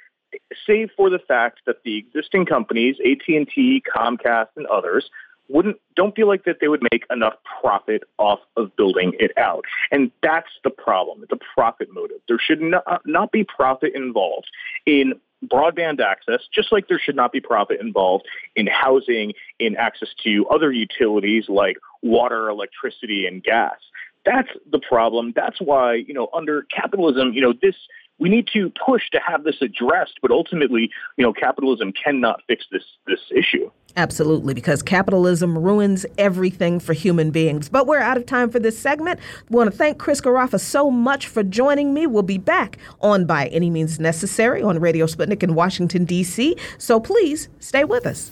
save 0.66 0.90
for 0.96 1.10
the 1.10 1.18
fact 1.18 1.60
that 1.66 1.82
the 1.84 1.96
existing 1.96 2.46
companies, 2.46 2.96
AT&T, 3.00 3.82
Comcast, 3.94 4.48
and 4.56 4.66
others, 4.66 5.10
wouldn't 5.48 5.78
don't 5.96 6.14
feel 6.14 6.28
like 6.28 6.44
that 6.44 6.58
they 6.60 6.68
would 6.68 6.82
make 6.92 7.04
enough 7.10 7.34
profit 7.60 8.02
off 8.18 8.40
of 8.56 8.74
building 8.76 9.14
it 9.18 9.32
out. 9.38 9.64
And 9.90 10.10
that's 10.22 10.50
the 10.62 10.70
problem. 10.70 11.22
It's 11.22 11.32
a 11.32 11.38
profit 11.54 11.88
motive. 11.92 12.18
There 12.28 12.38
should 12.38 12.60
not, 12.60 13.00
not 13.06 13.32
be 13.32 13.44
profit 13.44 13.94
involved 13.94 14.48
in 14.84 15.14
broadband 15.46 16.00
access, 16.00 16.40
just 16.52 16.72
like 16.72 16.88
there 16.88 16.98
should 16.98 17.16
not 17.16 17.32
be 17.32 17.40
profit 17.40 17.80
involved 17.80 18.26
in 18.56 18.66
housing, 18.66 19.32
in 19.58 19.76
access 19.76 20.08
to 20.24 20.46
other 20.48 20.72
utilities 20.72 21.48
like 21.48 21.76
water, 22.02 22.48
electricity, 22.48 23.26
and 23.26 23.42
gas. 23.42 23.76
That's 24.24 24.48
the 24.70 24.80
problem. 24.80 25.32
That's 25.34 25.60
why, 25.60 25.94
you 25.94 26.12
know, 26.12 26.28
under 26.34 26.62
capitalism, 26.74 27.32
you 27.32 27.40
know, 27.40 27.54
this 27.60 27.76
we 28.18 28.28
need 28.28 28.48
to 28.52 28.72
push 28.84 29.08
to 29.10 29.20
have 29.24 29.44
this 29.44 29.62
addressed, 29.62 30.18
but 30.20 30.30
ultimately, 30.30 30.90
you 31.16 31.24
know, 31.24 31.32
capitalism 31.32 31.92
cannot 31.92 32.42
fix 32.46 32.66
this 32.70 32.82
this 33.06 33.20
issue. 33.34 33.70
Absolutely, 33.98 34.54
because 34.54 34.80
capitalism 34.80 35.58
ruins 35.58 36.06
everything 36.18 36.78
for 36.78 36.92
human 36.92 37.32
beings. 37.32 37.68
But 37.68 37.88
we're 37.88 37.98
out 37.98 38.16
of 38.16 38.26
time 38.26 38.48
for 38.48 38.60
this 38.60 38.78
segment. 38.78 39.18
We 39.50 39.56
want 39.56 39.72
to 39.72 39.76
thank 39.76 39.98
Chris 39.98 40.20
Garaffa 40.20 40.60
so 40.60 40.88
much 40.88 41.26
for 41.26 41.42
joining 41.42 41.92
me. 41.92 42.06
We'll 42.06 42.22
be 42.22 42.38
back 42.38 42.78
on 43.00 43.26
By 43.26 43.48
Any 43.48 43.70
Means 43.70 43.98
Necessary 43.98 44.62
on 44.62 44.78
Radio 44.78 45.06
Sputnik 45.06 45.42
in 45.42 45.56
Washington, 45.56 46.04
D.C. 46.04 46.54
So 46.78 47.00
please 47.00 47.48
stay 47.58 47.82
with 47.82 48.06
us. 48.06 48.30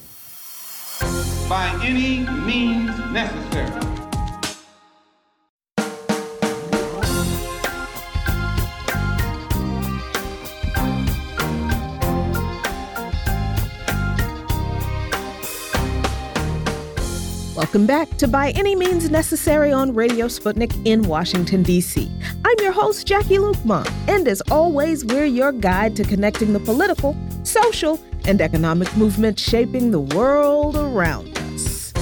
By 1.48 1.76
any 1.82 2.20
means 2.46 2.96
necessary. 3.10 3.95
Welcome 17.76 17.86
back 17.86 18.16
to 18.16 18.26
By 18.26 18.52
Any 18.52 18.74
Means 18.74 19.10
Necessary 19.10 19.70
on 19.70 19.94
Radio 19.94 20.28
Sputnik 20.28 20.72
in 20.86 21.02
Washington, 21.02 21.62
D.C. 21.62 22.10
I'm 22.42 22.56
your 22.62 22.72
host, 22.72 23.06
Jacquie 23.06 23.36
Luqman, 23.36 23.86
and 24.08 24.26
as 24.26 24.40
always, 24.50 25.04
we're 25.04 25.26
your 25.26 25.52
guide 25.52 25.94
to 25.96 26.04
connecting 26.04 26.54
the 26.54 26.60
political, 26.60 27.14
social, 27.42 28.00
and 28.24 28.40
economic 28.40 28.96
movements 28.96 29.42
shaping 29.42 29.90
the 29.90 30.00
world 30.00 30.74
around 30.74 31.36
us. 31.36 31.92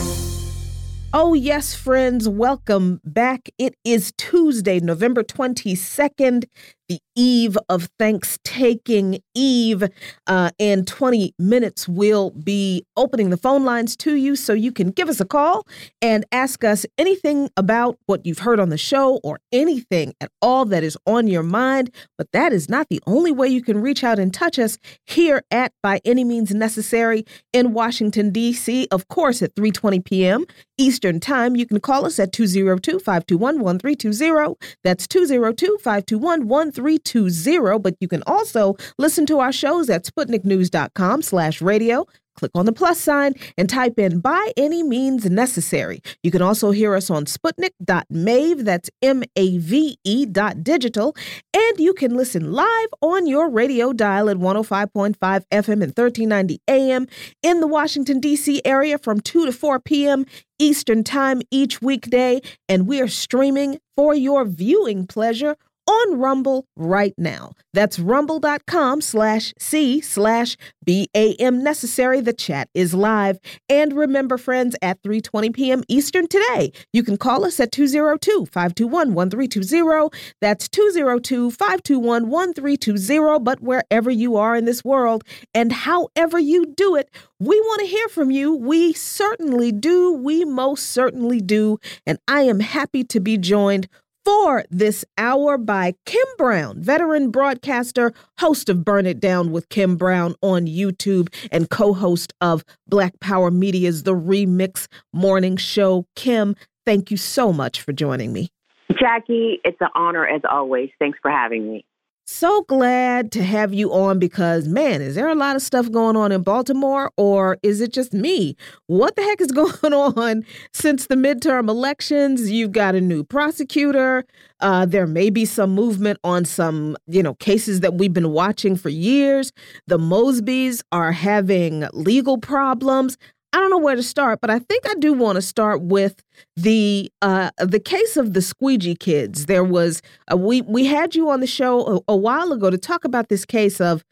Oh, 1.12 1.34
yes, 1.34 1.74
friends, 1.74 2.28
welcome 2.28 3.00
back. 3.04 3.48
It 3.58 3.74
is 3.82 4.12
Tuesday, 4.16 4.78
November 4.78 5.24
22nd, 5.24 6.44
the 6.88 6.98
eve 7.16 7.56
of 7.68 7.88
Thanksgiving 7.98 9.20
Eve. 9.34 9.84
Uh, 10.26 10.50
in 10.58 10.84
20 10.84 11.34
minutes, 11.38 11.88
we'll 11.88 12.30
be 12.30 12.84
opening 12.96 13.30
the 13.30 13.36
phone 13.36 13.64
lines 13.64 13.96
to 13.96 14.14
you 14.14 14.36
so 14.36 14.52
you 14.52 14.72
can 14.72 14.90
give 14.90 15.08
us 15.08 15.20
a 15.20 15.24
call 15.24 15.66
and 16.02 16.24
ask 16.32 16.64
us 16.64 16.84
anything 16.98 17.48
about 17.56 17.98
what 18.06 18.26
you've 18.26 18.40
heard 18.40 18.60
on 18.60 18.68
the 18.68 18.78
show 18.78 19.20
or 19.22 19.38
anything 19.52 20.12
at 20.20 20.30
all 20.42 20.64
that 20.64 20.82
is 20.82 20.96
on 21.06 21.26
your 21.26 21.42
mind. 21.42 21.94
But 22.18 22.32
that 22.32 22.52
is 22.52 22.68
not 22.68 22.88
the 22.88 23.00
only 23.06 23.32
way 23.32 23.48
you 23.48 23.62
can 23.62 23.80
reach 23.80 24.04
out 24.04 24.18
and 24.18 24.32
touch 24.32 24.58
us 24.58 24.78
here 25.06 25.42
at 25.50 25.72
By 25.82 26.00
Any 26.04 26.24
Means 26.24 26.54
Necessary 26.54 27.24
in 27.52 27.72
Washington, 27.72 28.30
D.C. 28.30 28.88
Of 28.90 29.08
course, 29.08 29.42
at 29.42 29.54
3:20 29.54 30.04
p.m. 30.04 30.44
Eastern 30.76 31.20
Time, 31.20 31.56
you 31.56 31.66
can 31.66 31.80
call 31.80 32.04
us 32.04 32.18
at 32.18 32.32
202-521-1320. 32.32 34.56
That's 34.82 35.06
202-521-1320. 35.06 36.73
320, 36.74 37.78
but 37.78 37.96
you 38.00 38.08
can 38.08 38.22
also 38.26 38.76
listen 38.98 39.26
to 39.26 39.40
our 39.40 39.52
shows 39.52 39.88
at 39.90 40.04
sputniknews.com 40.04 41.22
slash 41.22 41.62
radio. 41.62 42.06
Click 42.36 42.50
on 42.54 42.66
the 42.66 42.72
plus 42.72 43.00
sign 43.00 43.34
and 43.56 43.68
type 43.68 43.98
in 43.98 44.18
by 44.18 44.52
any 44.56 44.82
means 44.82 45.30
necessary. 45.30 46.00
You 46.22 46.30
can 46.30 46.42
also 46.42 46.72
hear 46.72 46.94
us 46.94 47.08
on 47.10 47.26
sputnik.mave, 47.26 48.64
that's 48.64 48.90
M-A-V-E 49.02 50.26
dot 50.26 50.64
digital, 50.64 51.14
and 51.54 51.78
you 51.78 51.94
can 51.94 52.16
listen 52.16 52.52
live 52.52 52.88
on 53.00 53.26
your 53.26 53.48
radio 53.48 53.92
dial 53.92 54.28
at 54.28 54.38
105.5 54.38 55.16
FM 55.16 55.82
and 55.82 55.96
1390 55.96 56.60
AM 56.68 57.06
in 57.42 57.60
the 57.60 57.68
Washington, 57.68 58.18
D.C. 58.18 58.60
area 58.64 58.98
from 58.98 59.20
2 59.20 59.46
to 59.46 59.52
4 59.52 59.78
p.m. 59.80 60.26
Eastern 60.58 61.04
Time 61.04 61.40
each 61.50 61.80
weekday, 61.82 62.40
and 62.68 62.86
we 62.86 63.00
are 63.00 63.08
streaming 63.08 63.78
for 63.96 64.14
your 64.14 64.44
viewing 64.44 65.06
pleasure 65.06 65.56
on 65.86 66.18
Rumble 66.18 66.66
right 66.76 67.14
now. 67.18 67.52
That's 67.72 67.98
rumble.com 67.98 69.00
slash 69.00 69.52
C 69.58 70.00
slash 70.00 70.56
BAM 70.84 71.62
necessary. 71.62 72.20
The 72.20 72.32
chat 72.32 72.68
is 72.74 72.92
live. 72.94 73.38
And 73.68 73.92
remember, 73.92 74.38
friends, 74.38 74.76
at 74.82 75.02
3.20 75.02 75.54
p.m. 75.54 75.82
Eastern 75.88 76.28
today, 76.28 76.72
you 76.92 77.02
can 77.02 77.16
call 77.16 77.44
us 77.44 77.58
at 77.60 77.72
202-521-1320. 77.72 80.14
That's 80.40 80.68
202-521-1320. 80.68 83.44
But 83.44 83.60
wherever 83.60 84.10
you 84.10 84.36
are 84.36 84.56
in 84.56 84.64
this 84.64 84.84
world 84.84 85.24
and 85.52 85.72
however 85.72 86.38
you 86.38 86.66
do 86.66 86.94
it, 86.96 87.10
we 87.40 87.60
want 87.60 87.80
to 87.80 87.86
hear 87.86 88.08
from 88.08 88.30
you. 88.30 88.54
We 88.54 88.92
certainly 88.92 89.72
do. 89.72 90.12
We 90.12 90.44
most 90.44 90.90
certainly 90.90 91.40
do. 91.40 91.78
And 92.06 92.18
I 92.28 92.42
am 92.42 92.60
happy 92.60 93.02
to 93.04 93.18
be 93.20 93.36
joined 93.36 93.88
for 94.24 94.64
this 94.70 95.04
hour 95.18 95.58
by 95.58 95.94
Kim 96.06 96.26
Brown, 96.38 96.80
veteran 96.80 97.30
broadcaster, 97.30 98.12
host 98.38 98.68
of 98.68 98.84
Burn 98.84 99.06
It 99.06 99.20
Down 99.20 99.52
with 99.52 99.68
Kim 99.68 99.96
Brown 99.96 100.34
on 100.42 100.66
YouTube, 100.66 101.28
and 101.52 101.68
co 101.70 101.92
host 101.92 102.32
of 102.40 102.64
Black 102.88 103.20
Power 103.20 103.50
Media's 103.50 104.02
The 104.04 104.14
Remix 104.14 104.88
Morning 105.12 105.56
Show. 105.56 106.06
Kim, 106.16 106.56
thank 106.86 107.10
you 107.10 107.16
so 107.16 107.52
much 107.52 107.80
for 107.82 107.92
joining 107.92 108.32
me. 108.32 108.50
Jacquie, 108.92 109.56
it's 109.64 109.80
an 109.80 109.88
honor 109.94 110.26
as 110.26 110.42
always. 110.48 110.90
Thanks 110.98 111.18
for 111.20 111.30
having 111.30 111.70
me. 111.70 111.84
So 112.26 112.62
glad 112.62 113.30
to 113.32 113.44
have 113.44 113.74
you 113.74 113.92
on 113.92 114.18
because, 114.18 114.66
man, 114.66 115.02
is 115.02 115.14
there 115.14 115.28
a 115.28 115.34
lot 115.34 115.56
of 115.56 115.62
stuff 115.62 115.90
going 115.90 116.16
on 116.16 116.32
in 116.32 116.42
Baltimore 116.42 117.10
or 117.18 117.58
is 117.62 117.82
it 117.82 117.92
just 117.92 118.14
me? 118.14 118.56
What 118.86 119.14
the 119.16 119.22
heck 119.22 119.42
is 119.42 119.52
going 119.52 119.92
on 119.92 120.46
since 120.72 121.06
the 121.06 121.16
midterm 121.16 121.68
elections? 121.68 122.50
You've 122.50 122.72
got 122.72 122.94
a 122.94 123.00
new 123.02 123.24
prosecutor. 123.24 124.24
Uh, 124.60 124.86
there 124.86 125.06
may 125.06 125.28
be 125.28 125.44
some 125.44 125.74
movement 125.74 126.18
on 126.24 126.46
some, 126.46 126.96
you 127.06 127.22
know, 127.22 127.34
cases 127.34 127.80
that 127.80 127.94
we've 127.94 128.14
been 128.14 128.30
watching 128.30 128.74
for 128.74 128.88
years. 128.88 129.52
The 129.86 129.98
Mosbys 129.98 130.82
are 130.92 131.12
having 131.12 131.84
legal 131.92 132.38
problems. 132.38 133.18
I 133.54 133.60
don't 133.60 133.70
know 133.70 133.78
where 133.78 133.94
to 133.94 134.02
start, 134.02 134.40
but 134.40 134.50
I 134.50 134.58
think 134.58 134.84
I 134.88 134.94
do 134.94 135.12
want 135.12 135.36
to 135.36 135.42
start 135.42 135.80
with 135.80 136.24
the 136.56 137.08
uh, 137.22 137.50
the 137.58 137.78
case 137.78 138.16
of 138.16 138.32
the 138.32 138.42
squeegee 138.42 138.96
kids. 138.96 139.46
There 139.46 139.62
was 139.62 140.02
uh, 140.32 140.36
we 140.36 140.62
we 140.62 140.84
had 140.86 141.14
you 141.14 141.30
on 141.30 141.38
the 141.38 141.46
show 141.46 142.02
a, 142.08 142.12
a, 142.14 142.16
while 142.16 142.52
ago 142.52 142.68
to 142.68 142.76
talk 142.76 143.04
about 143.04 143.28
this 143.28 143.44
case 143.44 143.80
of 143.80 144.04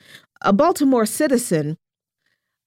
a 0.42 0.52
Baltimore 0.52 1.06
citizen 1.06 1.76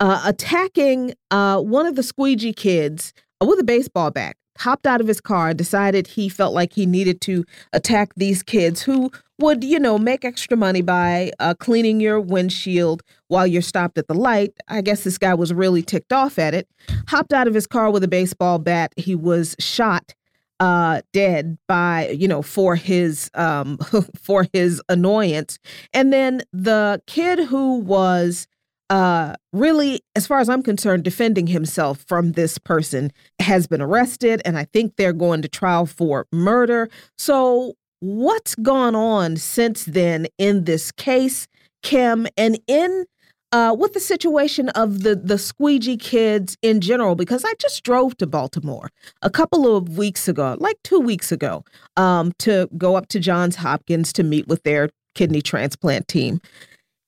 uh, 0.02 0.22
attacking 0.26 1.14
uh, 1.32 1.62
one 1.62 1.86
of 1.86 1.96
the 1.96 2.04
squeegee 2.04 2.52
kids 2.52 3.14
with 3.40 3.58
a 3.58 3.64
baseball 3.64 4.12
bat 4.12 4.36
hopped 4.58 4.88
out 4.88 5.02
of 5.02 5.08
his 5.08 5.22
car, 5.22 5.54
decided 5.54 6.08
he 6.08 6.30
felt 6.30 6.54
like 6.54 6.74
he 6.74 6.86
needed 6.86 7.22
to 7.22 7.46
attack 7.74 8.14
these 8.16 8.44
kids 8.44 8.82
who 8.82 9.12
would, 9.40 9.64
you 9.64 9.80
know, 9.80 9.98
make 9.98 10.24
extra 10.24 10.56
money 10.56 10.82
by 10.82 11.32
uh, 11.40 11.54
cleaning 11.56 12.00
your 12.00 12.20
windshield 12.20 13.04
while 13.28 13.46
you're 13.46 13.62
stopped 13.62 13.98
at 13.98 14.08
the 14.08 14.14
light. 14.14 14.54
I 14.68 14.82
guess 14.82 15.04
this 15.04 15.18
guy 15.18 15.34
was 15.34 15.54
really 15.54 15.82
ticked 15.82 16.14
off 16.14 16.40
at 16.40 16.54
it. 16.54 16.68
Hopped 17.08 17.34
out 17.34 17.48
of 17.48 17.54
his 17.54 17.68
car 17.68 17.92
with 17.92 18.04
a 18.04 18.08
baseball 18.08 18.60
bat. 18.60 18.94
He 18.98 19.16
was 19.16 19.56
shot 19.60 20.14
uh 20.62 21.02
dead 21.12 21.58
by 21.68 22.08
you 22.10 22.30
know 22.30 22.42
for 22.42 22.78
his 22.78 23.30
um 23.34 23.78
for 24.16 24.48
his 24.54 24.82
annoyance 24.88 25.60
and 25.94 26.14
then 26.14 26.42
the 26.54 27.02
kid 27.08 27.40
who 27.40 27.80
was 27.80 28.48
uh, 28.90 29.34
really, 29.52 30.02
as 30.16 30.28
far 30.28 30.40
as 30.40 30.50
I'm 30.50 30.62
concerned, 30.62 31.04
defending 31.04 31.48
himself 31.48 32.04
from 32.08 32.34
this 32.34 32.58
person 32.58 33.12
has 33.40 33.68
been 33.68 33.82
arrested, 33.82 34.42
and 34.46 34.58
I 34.58 34.66
think 34.66 34.96
they're 34.96 35.14
going 35.14 35.42
to 35.42 35.48
trial 35.48 35.86
for 35.86 36.28
murder. 36.32 36.90
So, 37.18 37.74
what's 38.00 38.54
gone 38.56 38.96
on 38.96 39.38
since 39.38 39.86
then 39.86 40.28
in 40.38 40.66
this 40.66 40.92
case, 40.92 41.48
Kim, 41.82 42.28
and 42.38 42.60
in 42.68 43.06
uh, 43.52 43.76
with 43.78 43.94
the 43.94 44.00
situation 44.00 44.70
of 44.70 45.02
the 45.02 45.16
the 45.16 45.40
squeegee 45.40 45.98
kids 45.98 46.56
in 46.62 46.80
general? 46.80 47.16
Because 47.16 47.44
I 47.44 47.54
just 47.60 47.84
drove 47.84 48.16
to 48.18 48.28
Baltimore 48.28 48.92
a 49.24 49.32
couple 49.32 49.76
of 49.76 49.98
weeks 49.98 50.28
ago, 50.28 50.58
like 50.60 50.78
two 50.84 51.00
weeks 51.00 51.32
ago, 51.32 51.64
um, 51.98 52.34
to 52.40 52.70
go 52.78 52.96
up 52.96 53.08
to 53.08 53.20
Johns 53.20 53.56
Hopkins 53.56 54.14
to 54.14 54.24
meet 54.24 54.48
with 54.48 54.62
their 54.62 54.90
kidney 55.16 55.42
transplant 55.42 56.08
team. 56.08 56.40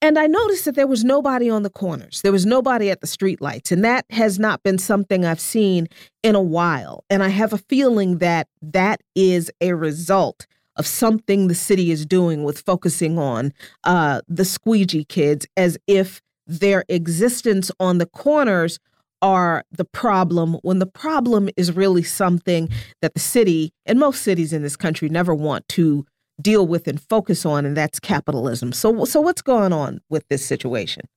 And 0.02 0.20
I 0.20 0.28
noticed 0.28 0.66
that 0.66 0.76
there 0.76 0.88
was 0.88 1.04
nobody 1.04 1.50
on 1.50 1.64
the 1.64 1.70
corners. 1.70 2.22
There 2.22 2.32
was 2.32 2.46
nobody 2.46 2.92
at 2.92 3.02
the 3.02 3.08
streetlights. 3.08 3.72
And 3.72 3.84
that 3.84 4.06
has 4.12 4.38
not 4.38 4.62
been 4.62 4.78
something 4.78 5.26
I've 5.26 5.40
seen 5.40 5.88
in 6.22 6.36
a 6.36 6.42
while. 6.42 7.04
And 7.10 7.24
I 7.24 7.30
have 7.30 7.52
a 7.52 7.58
feeling 7.58 8.20
that 8.20 8.48
that 8.62 9.02
is 9.16 9.52
a 9.60 9.74
result 9.74 10.46
of 10.76 10.86
something 10.86 11.48
the 11.48 11.56
city 11.56 11.90
is 11.90 12.06
doing 12.06 12.44
with 12.44 12.62
focusing 12.62 13.18
on 13.18 13.52
uh, 13.84 14.22
the 14.28 14.46
squeegee 14.46 15.06
kids 15.06 15.48
as 15.58 15.78
if 15.88 16.22
their 16.46 16.86
existence 16.88 17.72
on 17.80 17.98
the 17.98 18.06
corners 18.06 18.80
are 19.22 19.64
the 19.72 19.84
problem 19.86 20.54
when 20.62 20.78
the 20.78 20.86
problem 20.86 21.50
is 21.58 21.76
really 21.76 22.04
something 22.04 22.70
that 23.02 23.16
the 23.16 23.20
city 23.20 23.74
and 23.88 24.00
most 24.00 24.22
cities 24.22 24.54
in 24.54 24.62
this 24.62 24.76
country 24.76 25.10
never 25.10 25.34
want 25.34 25.68
to 25.68 26.06
deal 26.42 26.68
with 26.68 26.88
and 26.88 27.02
focus 27.02 27.46
on, 27.46 27.66
and 27.66 27.76
that's 27.76 28.00
capitalism. 28.00 28.72
So, 28.72 29.06
so 29.06 29.22
what's 29.22 29.42
going 29.42 29.74
on 29.74 30.02
with 30.10 30.28
this 30.28 30.46
situation? 30.46 31.08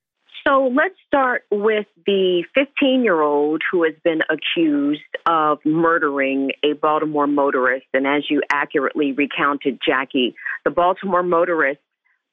So 0.47 0.73
let's 0.75 0.95
start 1.07 1.43
with 1.51 1.87
the 2.07 2.45
15 2.55 3.05
year 3.05 3.21
old 3.21 3.63
who 3.71 3.85
has 3.85 3.95
been 4.03 4.21
accused 4.31 5.03
of 5.27 5.59
murdering 5.65 6.53
a 6.65 6.73
Baltimore 6.73 7.27
motorist. 7.27 7.87
And 7.93 8.07
as 8.07 8.25
you 8.31 8.41
accurately 8.51 9.13
recounted, 9.13 9.79
Jacquie, 9.87 10.35
the 10.65 10.71
Baltimore 10.71 11.23
motorist 11.23 11.81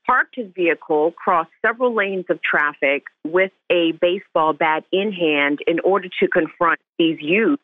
parked 0.06 0.36
his 0.36 0.48
vehicle, 0.56 1.12
crossed 1.12 1.52
several 1.66 1.94
lanes 1.94 2.26
of 2.30 2.40
traffic 2.42 3.04
with 3.26 3.52
a 3.70 3.92
baseball 4.00 4.54
bat 4.54 4.86
in 4.92 5.12
hand 5.12 5.60
in 5.68 5.82
order 5.82 6.08
to 6.22 6.28
confront 6.30 6.80
these 6.98 7.18
youth 7.20 7.60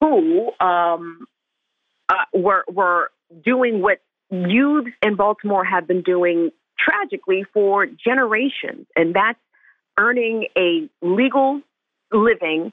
who 0.00 0.50
um, 0.60 1.26
uh, 2.08 2.14
were, 2.32 2.64
were 2.72 3.10
doing 3.44 3.82
what 3.82 3.98
youths 4.42 4.90
in 5.02 5.16
Baltimore 5.16 5.64
have 5.64 5.86
been 5.86 6.02
doing 6.02 6.50
tragically 6.78 7.44
for 7.52 7.86
generations, 7.86 8.86
and 8.96 9.14
that's 9.14 9.38
earning 9.98 10.48
a 10.56 10.88
legal 11.02 11.60
living 12.12 12.72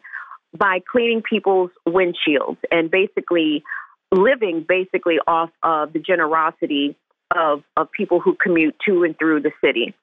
by 0.58 0.80
cleaning 0.92 1.22
people's 1.22 1.72
windshields 1.88 2.58
and 2.72 2.92
basically 2.92 3.64
living 4.12 4.66
basically 4.68 5.18
off 5.26 5.50
of 5.64 5.94
the 5.94 6.00
generosity 6.00 6.98
of, 7.34 7.64
of 7.78 7.92
people 7.92 8.20
who 8.20 8.36
commute 8.36 8.76
to 8.86 9.04
and 9.04 9.18
through 9.18 9.42
the 9.42 9.52
city. 9.64 9.94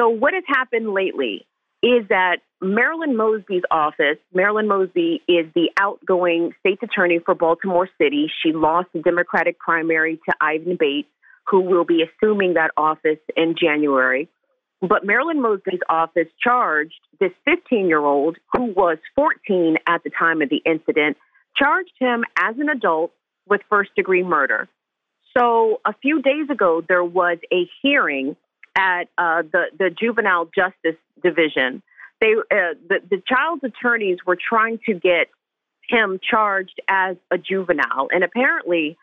So 0.00 0.08
what 0.08 0.34
has 0.34 0.42
happened 0.48 0.92
lately 0.92 1.46
is 1.82 2.06
that 2.08 2.38
Marilyn 2.60 3.16
Mosby's 3.16 3.64
office, 3.70 4.18
Marilyn 4.32 4.68
Mosby 4.68 5.20
is 5.26 5.46
the 5.54 5.70
outgoing 5.78 6.52
state's 6.60 6.82
attorney 6.82 7.18
for 7.24 7.34
Baltimore 7.34 7.88
City. 8.00 8.30
She 8.42 8.52
lost 8.52 8.88
the 8.92 9.00
Democratic 9.00 9.58
primary 9.58 10.16
to 10.28 10.34
Ivan 10.40 10.76
Bates, 10.78 11.08
who 11.48 11.60
will 11.60 11.84
be 11.84 12.04
assuming 12.04 12.54
that 12.54 12.70
office 12.76 13.18
in 13.36 13.56
January. 13.60 14.28
But 14.80 15.04
Marilyn 15.04 15.42
Mosby's 15.42 15.80
office 15.88 16.28
charged 16.42 17.00
this 17.18 17.32
15 17.44 17.88
year 17.88 18.00
old, 18.04 18.36
who 18.52 18.66
was 18.66 18.98
14 19.16 19.76
at 19.88 20.04
the 20.04 20.10
time 20.10 20.40
of 20.40 20.48
the 20.48 20.62
incident, 20.64 21.16
charged 21.56 21.92
him 21.98 22.24
as 22.38 22.56
an 22.58 22.68
adult 22.68 23.12
with 23.48 23.60
first 23.68 23.90
degree 23.96 24.22
murder. 24.22 24.68
So 25.36 25.80
a 25.84 25.94
few 26.00 26.22
days 26.22 26.48
ago, 26.50 26.82
there 26.86 27.04
was 27.04 27.38
a 27.52 27.68
hearing 27.82 28.36
at 28.76 29.04
uh, 29.18 29.42
the 29.42 29.64
the 29.78 29.90
juvenile 29.90 30.48
justice 30.54 31.00
division. 31.22 31.82
They 32.20 32.34
uh, 32.34 32.74
the 32.88 33.00
the 33.10 33.22
child's 33.26 33.64
attorneys 33.64 34.18
were 34.26 34.36
trying 34.36 34.78
to 34.86 34.94
get 34.94 35.28
him 35.88 36.20
charged 36.28 36.80
as 36.88 37.16
a 37.30 37.38
juvenile, 37.38 38.08
and 38.10 38.24
apparently 38.24 38.96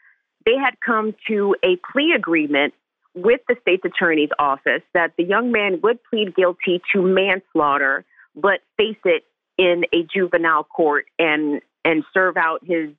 they 0.45 0.55
had 0.55 0.75
come 0.85 1.15
to 1.27 1.55
a 1.63 1.77
plea 1.91 2.13
agreement 2.15 2.73
with 3.15 3.41
the 3.47 3.55
state's 3.61 3.83
attorney's 3.85 4.29
office 4.39 4.81
that 4.93 5.13
the 5.17 5.23
young 5.23 5.51
man 5.51 5.79
would 5.83 5.99
plead 6.09 6.35
guilty 6.35 6.81
to 6.93 7.01
manslaughter, 7.01 8.05
but 8.35 8.61
face 8.77 8.97
it 9.03 9.23
in 9.57 9.83
a 9.93 10.03
juvenile 10.13 10.63
court 10.63 11.05
and 11.17 11.61
and 11.83 12.03
serve 12.13 12.37
out 12.37 12.63
his 12.63 12.89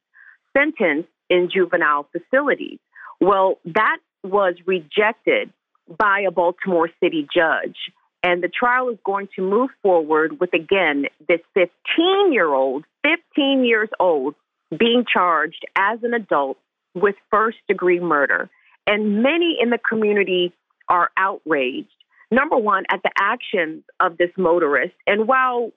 sentence 0.56 1.06
in 1.28 1.48
juvenile 1.52 2.06
facilities. 2.12 2.78
Well, 3.20 3.58
that 3.64 3.98
was 4.22 4.54
rejected 4.66 5.52
by 5.96 6.20
a 6.26 6.30
Baltimore 6.30 6.88
City 7.02 7.26
judge. 7.32 7.76
And 8.22 8.42
the 8.42 8.48
trial 8.48 8.90
is 8.90 8.98
going 9.04 9.28
to 9.36 9.42
move 9.42 9.70
forward 9.82 10.40
with, 10.40 10.52
again, 10.52 11.06
this 11.26 11.40
15 11.54 12.32
year 12.32 12.52
old, 12.52 12.84
15 13.02 13.64
years 13.64 13.88
old, 13.98 14.34
being 14.76 15.04
charged 15.10 15.64
as 15.76 15.98
an 16.02 16.14
adult 16.14 16.58
with 16.94 17.14
first 17.30 17.58
degree 17.66 18.00
murder. 18.00 18.50
And 18.86 19.22
many 19.22 19.56
in 19.60 19.70
the 19.70 19.78
community 19.78 20.52
are 20.88 21.10
outraged. 21.16 21.88
Number 22.30 22.56
one, 22.56 22.84
at 22.90 23.02
the 23.02 23.10
actions 23.18 23.82
of 23.98 24.16
this 24.16 24.30
motorist. 24.36 24.94
And 25.06 25.26
while 25.26 25.72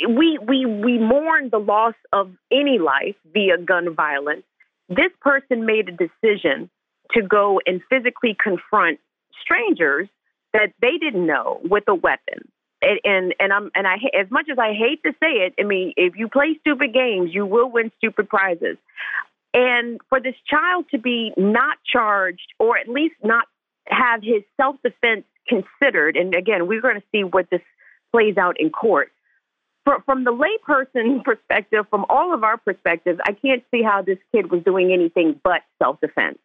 we, 0.00 0.38
we, 0.46 0.66
we 0.66 0.98
mourn 0.98 1.48
the 1.50 1.58
loss 1.58 1.94
of 2.12 2.30
any 2.50 2.78
life 2.78 3.16
via 3.32 3.58
gun 3.58 3.94
violence, 3.94 4.42
this 4.88 5.12
person 5.20 5.64
made 5.64 5.88
a 5.88 5.92
decision 5.92 6.68
to 7.12 7.22
go 7.22 7.60
and 7.66 7.80
physically 7.88 8.36
confront 8.42 8.98
strangers 9.42 10.08
that 10.52 10.72
they 10.80 10.98
didn't 10.98 11.26
know 11.26 11.60
with 11.62 11.84
a 11.88 11.94
weapon. 11.94 12.48
And 12.82 13.00
and, 13.04 13.34
and 13.40 13.52
I'm 13.52 13.70
and 13.74 13.86
I 13.86 13.96
as 14.18 14.30
much 14.30 14.46
as 14.50 14.58
I 14.58 14.72
hate 14.72 15.02
to 15.04 15.12
say 15.20 15.46
it, 15.46 15.54
I 15.58 15.64
mean, 15.64 15.92
if 15.96 16.16
you 16.16 16.28
play 16.28 16.58
stupid 16.60 16.92
games, 16.92 17.30
you 17.32 17.46
will 17.46 17.70
win 17.70 17.90
stupid 17.98 18.28
prizes. 18.28 18.76
And 19.54 20.00
for 20.08 20.20
this 20.20 20.34
child 20.48 20.86
to 20.90 20.98
be 20.98 21.32
not 21.36 21.78
charged, 21.90 22.52
or 22.58 22.76
at 22.76 22.88
least 22.88 23.14
not 23.22 23.46
have 23.86 24.22
his 24.22 24.42
self 24.56 24.76
defense 24.82 25.24
considered, 25.48 26.16
and 26.16 26.34
again, 26.34 26.66
we're 26.66 26.80
going 26.80 26.96
to 27.00 27.06
see 27.12 27.22
what 27.22 27.48
this 27.50 27.62
plays 28.12 28.36
out 28.36 28.60
in 28.60 28.70
court. 28.70 29.10
For, 29.84 30.00
from 30.04 30.24
the 30.24 30.32
layperson 30.32 31.22
perspective, 31.24 31.86
from 31.90 32.04
all 32.08 32.34
of 32.34 32.42
our 32.42 32.56
perspectives, 32.56 33.20
I 33.26 33.32
can't 33.32 33.62
see 33.70 33.82
how 33.82 34.02
this 34.02 34.18
kid 34.32 34.50
was 34.50 34.62
doing 34.64 34.92
anything 34.92 35.40
but 35.42 35.62
self 35.80 36.00
defense. 36.00 36.38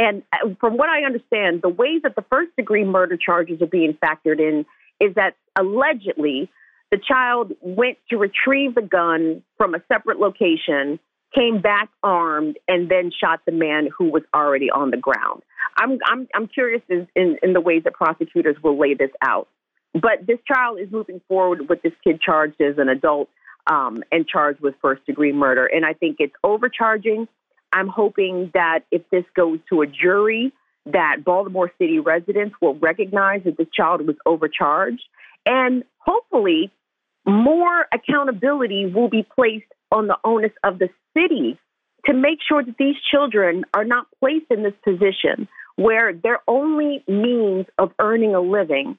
And 0.00 0.22
uh, 0.32 0.54
from 0.58 0.78
what 0.78 0.88
I 0.88 1.04
understand, 1.04 1.60
the 1.62 1.68
way 1.68 2.00
that 2.02 2.16
the 2.16 2.24
first 2.30 2.56
degree 2.56 2.84
murder 2.84 3.18
charges 3.18 3.60
are 3.60 3.66
being 3.66 3.96
factored 4.02 4.40
in 4.40 4.64
is 4.98 5.14
that 5.14 5.36
allegedly 5.58 6.50
the 6.90 6.98
child 6.98 7.52
went 7.60 7.98
to 8.08 8.16
retrieve 8.16 8.74
the 8.74 8.82
gun 8.82 9.42
from 9.58 9.74
a 9.74 9.82
separate 9.92 10.18
location, 10.18 10.98
came 11.34 11.60
back 11.60 11.90
armed, 12.02 12.58
and 12.66 12.90
then 12.90 13.12
shot 13.12 13.40
the 13.44 13.52
man 13.52 13.90
who 13.96 14.10
was 14.10 14.22
already 14.34 14.70
on 14.70 14.90
the 14.90 14.96
ground. 14.96 15.42
I'm 15.76 15.98
I'm 16.06 16.26
I'm 16.34 16.48
curious 16.48 16.82
in, 16.88 17.06
in, 17.14 17.36
in 17.42 17.52
the 17.52 17.60
ways 17.60 17.82
that 17.84 17.92
prosecutors 17.92 18.56
will 18.62 18.78
lay 18.78 18.94
this 18.94 19.10
out. 19.22 19.48
But 19.92 20.26
this 20.26 20.38
trial 20.46 20.76
is 20.76 20.90
moving 20.90 21.20
forward 21.28 21.68
with 21.68 21.82
this 21.82 21.92
kid 22.02 22.20
charged 22.22 22.60
as 22.60 22.78
an 22.78 22.88
adult 22.88 23.28
um, 23.66 24.02
and 24.10 24.26
charged 24.26 24.60
with 24.60 24.74
first 24.80 25.04
degree 25.04 25.32
murder. 25.32 25.66
And 25.66 25.84
I 25.84 25.92
think 25.92 26.16
it's 26.20 26.34
overcharging. 26.42 27.28
I'm 27.72 27.88
hoping 27.88 28.50
that 28.54 28.80
if 28.90 29.02
this 29.10 29.24
goes 29.36 29.58
to 29.68 29.82
a 29.82 29.86
jury, 29.86 30.52
that 30.86 31.18
Baltimore 31.24 31.70
City 31.78 31.98
residents 31.98 32.56
will 32.60 32.74
recognize 32.74 33.42
that 33.44 33.56
this 33.56 33.68
child 33.72 34.06
was 34.06 34.16
overcharged. 34.26 35.02
And 35.46 35.84
hopefully, 35.98 36.70
more 37.26 37.86
accountability 37.92 38.86
will 38.86 39.08
be 39.08 39.22
placed 39.34 39.70
on 39.92 40.06
the 40.06 40.16
onus 40.24 40.52
of 40.64 40.78
the 40.78 40.88
city 41.16 41.58
to 42.06 42.14
make 42.14 42.38
sure 42.46 42.64
that 42.64 42.76
these 42.78 42.96
children 43.10 43.64
are 43.74 43.84
not 43.84 44.06
placed 44.20 44.46
in 44.50 44.62
this 44.62 44.74
position 44.84 45.48
where 45.76 46.12
their 46.12 46.40
only 46.46 47.04
means 47.08 47.66
of 47.78 47.92
earning 47.98 48.34
a 48.34 48.40
living 48.40 48.98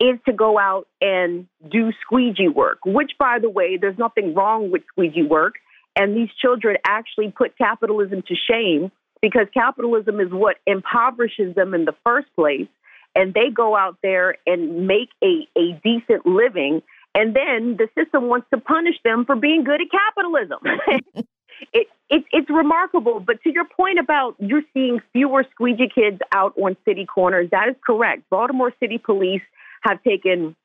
is 0.00 0.18
to 0.26 0.32
go 0.32 0.58
out 0.58 0.88
and 1.00 1.46
do 1.70 1.92
squeegee 2.00 2.48
work, 2.48 2.78
which, 2.84 3.12
by 3.18 3.38
the 3.40 3.48
way, 3.48 3.76
there's 3.76 3.98
nothing 3.98 4.34
wrong 4.34 4.70
with 4.70 4.82
squeegee 4.88 5.22
work. 5.22 5.54
And 5.96 6.16
these 6.16 6.30
children 6.40 6.76
actually 6.84 7.32
put 7.36 7.56
capitalism 7.58 8.22
to 8.28 8.34
shame 8.34 8.90
because 9.20 9.46
capitalism 9.54 10.20
is 10.20 10.28
what 10.30 10.56
impoverishes 10.66 11.54
them 11.54 11.74
in 11.74 11.84
the 11.84 11.94
first 12.04 12.28
place. 12.34 12.68
And 13.14 13.34
they 13.34 13.50
go 13.54 13.76
out 13.76 13.98
there 14.02 14.36
and 14.46 14.86
make 14.86 15.10
a, 15.22 15.46
a 15.56 15.80
decent 15.84 16.26
living. 16.26 16.82
And 17.14 17.36
then 17.36 17.76
the 17.76 17.88
system 17.96 18.28
wants 18.28 18.46
to 18.54 18.60
punish 18.60 18.96
them 19.04 19.26
for 19.26 19.36
being 19.36 19.64
good 19.64 19.80
at 19.82 19.88
capitalism. 19.90 20.58
it, 21.72 21.88
it, 22.08 22.24
it's 22.32 22.50
remarkable. 22.50 23.20
But 23.20 23.42
to 23.42 23.52
your 23.52 23.66
point 23.66 23.98
about 23.98 24.36
you're 24.38 24.62
seeing 24.72 25.00
fewer 25.12 25.44
squeegee 25.52 25.90
kids 25.94 26.20
out 26.32 26.54
on 26.56 26.76
city 26.86 27.06
corners, 27.06 27.50
that 27.50 27.68
is 27.68 27.76
correct. 27.84 28.22
Baltimore 28.30 28.72
City 28.80 28.98
Police 28.98 29.42
have 29.82 30.02
taken 30.02 30.56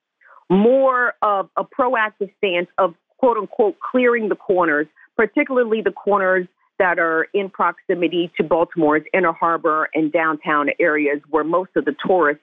more 0.49 1.13
of 1.21 1.49
a 1.57 1.63
proactive 1.65 2.32
stance 2.38 2.69
of 2.78 2.95
quote 3.17 3.38
unquote 3.38 3.78
clearing 3.80 4.30
the 4.30 4.36
corners, 4.36 4.88
particularly 5.18 5.82
the 5.82 5.91
corners 5.91 6.47
that 6.80 6.99
are 6.99 7.28
in 7.34 7.49
proximity 7.49 8.32
to 8.38 8.43
Baltimore's 8.43 9.03
inner 9.13 9.34
harbor 9.34 9.89
and 9.93 10.11
downtown 10.11 10.70
areas 10.80 11.20
where 11.30 11.43
most 11.43 11.72
of 11.76 11.86
the 11.86 11.95
tourist 12.05 12.41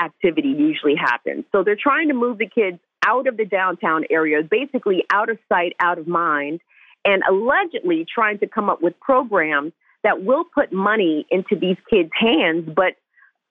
activity 0.00 0.48
usually 0.48 0.96
happens. 0.96 1.44
So 1.50 1.62
they're 1.64 1.76
trying 1.80 2.08
to 2.08 2.14
move 2.14 2.38
the 2.38 2.48
kids 2.48 2.78
out 3.06 3.26
of 3.26 3.36
the 3.36 3.44
downtown 3.44 4.04
areas, 4.10 4.44
basically 4.50 5.04
out 5.10 5.30
of 5.30 5.38
sight, 5.48 5.74
out 5.80 5.98
of 5.98 6.06
mind, 6.06 6.60
and 7.04 7.22
allegedly 7.28 8.06
trying 8.12 8.38
to 8.40 8.46
come 8.46 8.68
up 8.68 8.82
with 8.82 8.98
programs 9.00 9.72
that 10.02 10.22
will 10.22 10.44
put 10.44 10.72
money 10.72 11.26
into 11.30 11.56
these 11.56 11.76
kids' 11.88 12.10
hands, 12.18 12.68
but 12.74 12.94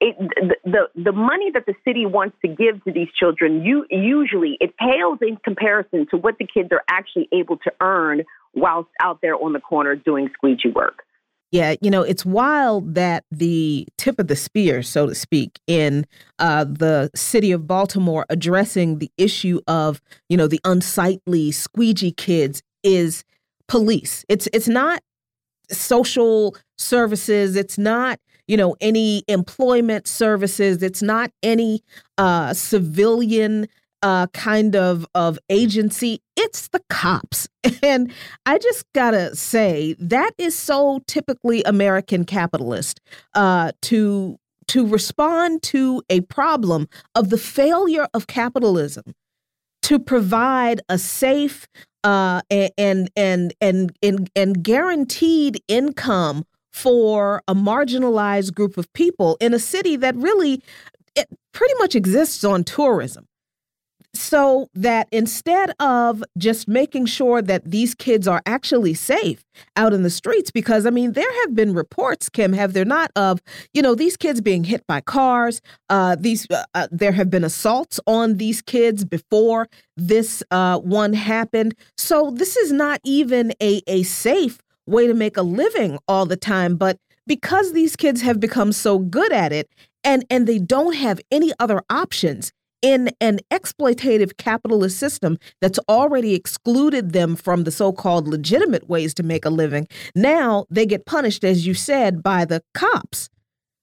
it, 0.04 0.60
the 0.66 0.89
the 1.01 1.12
money 1.14 1.49
that 1.54 1.66
the 1.66 1.76
city 1.86 2.06
wants 2.06 2.36
to 2.41 2.47
give 2.49 2.84
to 2.84 2.91
these 2.91 3.08
children, 3.18 3.64
you 3.64 3.86
usually 3.89 4.58
it 4.60 4.76
pales 4.78 5.20
in 5.22 5.38
comparison 5.38 6.06
to 6.12 6.18
what 6.18 6.38
the 6.39 6.45
kids 6.45 6.70
are 6.72 6.84
actually 6.89 7.30
able 7.32 7.58
to 7.58 7.72
earn 7.82 8.24
whilst 8.54 8.89
out 9.01 9.20
there 9.22 9.36
on 9.36 9.54
the 9.54 9.62
corner 9.62 9.95
doing 9.95 10.30
squeegee 10.34 10.70
work. 10.70 11.04
Yeah, 11.51 11.76
you 11.82 11.91
know, 11.91 12.01
it's 12.01 12.26
wild 12.26 12.95
that 12.95 13.24
the 13.32 13.88
tip 13.97 14.20
of 14.20 14.28
the 14.28 14.36
spear, 14.36 14.82
so 14.82 15.06
to 15.06 15.16
speak, 15.16 15.60
in 15.68 16.06
uh, 16.39 16.66
the 16.66 17.12
city 17.16 17.51
of 17.51 17.68
Baltimore 17.68 18.26
addressing 18.30 18.97
the 18.97 19.12
issue 19.18 19.62
of, 19.68 20.01
you 20.30 20.36
know, 20.36 20.47
the 20.47 20.60
unsightly 20.66 21.51
squeegee 21.51 22.12
kids 22.12 22.62
is 22.84 23.24
police. 23.68 24.26
It's 24.28 24.49
it's 24.51 24.68
not 24.68 25.01
social 25.72 26.58
services. 26.78 27.56
It's 27.56 27.78
not 27.78 28.20
you 28.48 28.58
know, 28.58 28.76
any 28.82 29.24
employment 29.28 30.08
services. 30.08 30.84
It's 30.84 31.02
not 31.02 31.32
any 31.41 31.84
uh, 32.18 32.54
civilian 32.54 33.68
uh, 34.02 34.28
kind 34.28 34.76
of 34.76 35.06
of 35.16 35.39
agency. 35.50 36.22
It's 36.36 36.68
the 36.68 36.82
cops, 36.89 37.48
and 37.84 38.12
I 38.46 38.58
just 38.58 38.86
gotta 38.94 39.36
say 39.36 39.96
that 40.00 40.32
is 40.38 40.58
so 40.58 41.02
typically 41.08 41.64
American 41.64 42.26
capitalist 42.26 43.00
uh, 43.34 43.72
to 43.84 44.38
to 44.68 44.88
respond 44.88 45.62
to 45.64 46.02
a 46.10 46.22
problem 46.22 46.88
of 47.16 47.30
the 47.30 47.38
failure 47.38 48.08
of 48.14 48.28
capitalism 48.28 49.14
to 49.84 50.00
provide 50.00 50.82
a 50.89 50.98
safe 50.98 51.68
uh, 52.04 52.41
and 52.50 53.10
and 53.16 53.54
and 53.62 53.94
and 54.02 54.30
and 54.36 54.64
guaranteed 54.64 55.62
income 55.68 56.46
for 56.74 57.41
a 57.47 57.55
marginalized 57.55 58.53
group 58.53 58.78
of 58.78 58.91
people 58.93 59.38
in 59.39 59.53
a 59.53 59.59
city 59.59 59.95
that 59.95 60.15
really 60.15 60.61
it 61.15 61.28
pretty 61.53 61.74
much 61.80 61.95
exists 61.95 62.43
on 62.43 62.63
tourism. 62.63 63.28
So 64.15 64.67
that 64.76 65.07
instead 65.11 65.74
of 65.80 66.24
just 66.38 66.67
making 66.67 67.07
sure 67.07 67.41
that 67.41 67.63
these 67.65 67.95
kids 67.95 68.28
are 68.28 68.43
actually 68.45 68.93
safe 68.93 69.43
out 69.76 69.91
in 69.91 70.03
the 70.03 70.09
streets, 70.11 70.51
because 70.51 70.86
I 70.86 70.91
mean, 70.91 71.13
there 71.13 71.34
have 71.41 71.55
been 71.55 71.74
reports, 71.74 72.30
Kim, 72.30 72.53
have 72.53 72.74
there 72.74 72.86
not, 72.86 73.11
of 73.15 73.41
you 73.74 73.82
know 73.82 73.95
these 73.95 74.15
kids 74.15 74.39
being 74.39 74.65
hit 74.65 74.86
by 74.86 75.01
cars. 75.01 75.61
Uh, 75.89 76.15
these 76.19 76.45
uh, 76.51 76.63
uh, 76.76 76.88
there 76.91 77.11
have 77.11 77.32
been 77.32 77.43
assaults 77.43 77.99
on 78.05 78.38
these 78.38 78.61
kids 78.61 79.03
before 79.03 79.67
this 79.97 80.43
uh, 80.51 80.78
one 80.80 81.13
happened. 81.13 81.74
So 81.97 82.30
this 82.30 82.55
is 82.55 82.71
not 82.71 82.99
even 83.03 83.51
a 83.61 83.82
a 83.88 84.03
safe 84.03 84.59
way 84.86 85.08
to 85.08 85.14
make 85.14 85.38
a 85.38 85.42
living 85.42 85.98
all 86.08 86.26
the 86.26 86.38
time. 86.38 86.76
But 86.76 86.98
because 87.26 87.74
these 87.74 87.96
kids 87.96 88.22
have 88.22 88.40
become 88.40 88.72
so 88.72 89.00
good 89.00 89.32
at 89.32 89.54
it 89.54 89.70
and, 90.04 90.26
and 90.30 90.48
they 90.48 90.60
don't 90.60 90.96
have 90.96 91.20
any 91.32 91.54
other 91.60 91.82
options 91.90 92.52
in 92.82 93.10
an 93.22 93.40
exploitative 93.50 94.36
capitalist 94.38 94.98
system 95.00 95.38
that's 95.62 95.80
already 95.88 96.36
excluded 96.36 97.14
them 97.14 97.36
from 97.36 97.64
the 97.64 97.72
so 97.72 97.94
called 97.94 98.28
legitimate 98.28 98.90
ways 98.90 99.14
to 99.14 99.24
make 99.24 99.46
a 99.46 99.50
living, 99.50 99.88
now 100.16 100.66
they 100.70 100.86
get 100.86 101.06
punished, 101.06 101.46
as 101.46 101.66
you 101.66 101.74
said, 101.74 102.22
by 102.22 102.44
the 102.44 102.62
cops 102.74 103.30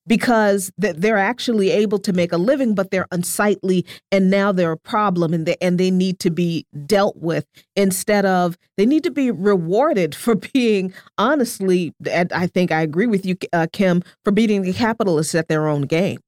because 0.06 0.72
they're 0.78 1.18
actually 1.18 1.70
able 1.70 1.98
to 1.98 2.12
make 2.12 2.32
a 2.32 2.36
living, 2.36 2.74
but 2.74 2.90
they're 2.90 3.06
unsightly, 3.12 3.86
and 4.10 4.30
now 4.30 4.52
they're 4.52 4.72
a 4.72 4.76
problem, 4.76 5.32
and 5.32 5.46
they 5.46 5.56
and 5.60 5.78
they 5.78 5.90
need 5.90 6.18
to 6.20 6.30
be 6.30 6.66
dealt 6.86 7.16
with 7.16 7.46
instead 7.76 8.24
of 8.24 8.56
they 8.76 8.86
need 8.86 9.04
to 9.04 9.10
be 9.10 9.30
rewarded 9.30 10.14
for 10.14 10.34
being 10.34 10.92
honestly. 11.18 11.94
And 12.10 12.32
I 12.32 12.46
think 12.46 12.72
I 12.72 12.82
agree 12.82 13.06
with 13.06 13.24
you, 13.24 13.36
uh, 13.52 13.66
Kim, 13.72 14.02
for 14.24 14.30
beating 14.30 14.62
the 14.62 14.72
capitalists 14.72 15.34
at 15.34 15.48
their 15.48 15.68
own 15.68 15.82
game. 15.82 16.20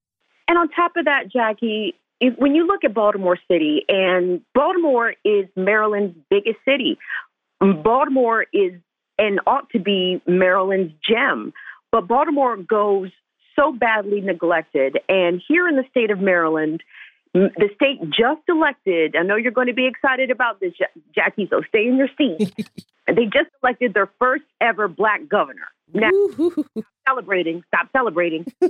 And 0.49 0.59
on 0.59 0.68
top 0.70 0.93
of 0.97 1.07
that, 1.07 1.33
Jacquie, 1.35 1.95
if, 2.20 2.35
when 2.39 2.55
you 2.55 2.66
look 2.66 2.85
at 2.85 2.95
Baltimore 2.95 3.39
City, 3.51 3.85
and 3.89 4.43
Baltimore 4.55 5.14
is 5.25 5.47
Maryland's 5.57 6.16
biggest 6.31 6.59
city, 6.64 6.99
Baltimore 7.61 8.47
is 8.53 8.73
and 9.18 9.41
ought 9.47 9.68
to 9.70 9.79
be 9.79 10.20
Maryland's 10.27 10.93
gem. 11.09 11.53
But 11.91 12.09
Baltimore 12.09 12.57
goes 12.57 13.11
so 13.57 13.72
badly 13.72 14.20
neglected. 14.20 14.98
And 15.09 15.42
here 15.46 15.68
in 15.68 15.76
the 15.76 15.84
state 15.90 16.11
of 16.11 16.20
Maryland, 16.20 16.82
the 17.34 17.68
state 17.74 18.00
just 18.11 18.43
elected, 18.48 19.16
I 19.16 19.22
know 19.22 19.36
you're 19.36 19.52
going 19.52 19.68
to 19.68 19.74
be 19.74 19.86
excited 19.86 20.31
about 20.31 20.60
this, 20.60 20.72
Jacquie, 21.16 21.48
so 21.48 21.62
stay 21.68 21.86
in 21.86 21.97
your 21.97 22.09
seat. 22.18 22.52
they 23.06 23.24
just 23.24 23.48
elected 23.62 23.94
their 23.94 24.10
first 24.18 24.44
ever 24.60 24.89
black 24.89 25.28
governor. 25.28 25.68
Now, 25.94 26.10
stop 26.31 26.85
celebrating, 27.06 27.62
stop 27.68 27.89
celebrating. 27.93 28.47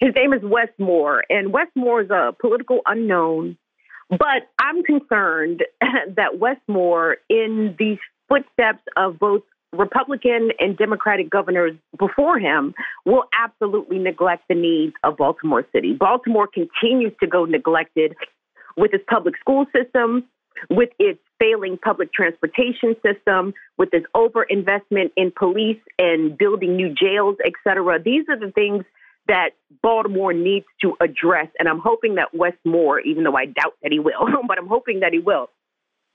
His 0.00 0.14
name 0.14 0.32
is 0.32 0.42
Wes 0.42 0.68
Moore, 0.78 1.24
and 1.28 1.52
Wes 1.52 1.68
Moore 1.74 2.02
is 2.02 2.10
a 2.10 2.34
political 2.40 2.80
unknown. 2.86 3.56
But 4.10 4.48
I'm 4.58 4.82
concerned 4.82 5.64
that 6.16 6.38
Wes 6.38 6.58
Moore, 6.68 7.16
in 7.28 7.74
these 7.78 7.98
footsteps 8.28 8.82
of 8.96 9.18
both 9.18 9.42
Republican 9.74 10.50
and 10.58 10.76
Democratic 10.76 11.30
governors 11.30 11.72
before 11.98 12.38
him 12.38 12.74
will 13.04 13.24
absolutely 13.38 13.98
neglect 13.98 14.44
the 14.48 14.54
needs 14.54 14.94
of 15.02 15.16
Baltimore 15.16 15.64
City. 15.72 15.92
Baltimore 15.92 16.46
continues 16.46 17.12
to 17.20 17.26
go 17.26 17.44
neglected 17.44 18.14
with 18.76 18.92
its 18.92 19.04
public 19.08 19.36
school 19.38 19.66
system, 19.74 20.24
with 20.70 20.90
its 20.98 21.20
failing 21.38 21.78
public 21.78 22.12
transportation 22.12 22.96
system, 23.04 23.54
with 23.76 23.90
its 23.92 24.06
overinvestment 24.16 25.10
in 25.16 25.32
police 25.36 25.80
and 25.98 26.36
building 26.38 26.76
new 26.76 26.94
jails, 26.94 27.36
et 27.44 27.52
cetera. 27.64 28.02
These 28.02 28.24
are 28.28 28.38
the 28.38 28.52
things 28.52 28.84
that 29.26 29.50
Baltimore 29.82 30.32
needs 30.32 30.66
to 30.82 30.96
address. 31.00 31.48
And 31.58 31.68
I'm 31.68 31.80
hoping 31.80 32.16
that 32.16 32.34
Wes 32.34 32.52
Moore, 32.64 33.00
even 33.00 33.24
though 33.24 33.36
I 33.36 33.46
doubt 33.46 33.74
that 33.82 33.92
he 33.92 33.98
will, 33.98 34.26
but 34.48 34.58
I'm 34.58 34.68
hoping 34.68 35.00
that 35.00 35.12
he 35.12 35.18
will. 35.18 35.48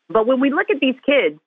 But 0.09 0.25
when 0.25 0.39
we 0.39 0.49
look 0.49 0.69
at 0.69 0.79
these 0.79 0.95
kids, 1.05 1.39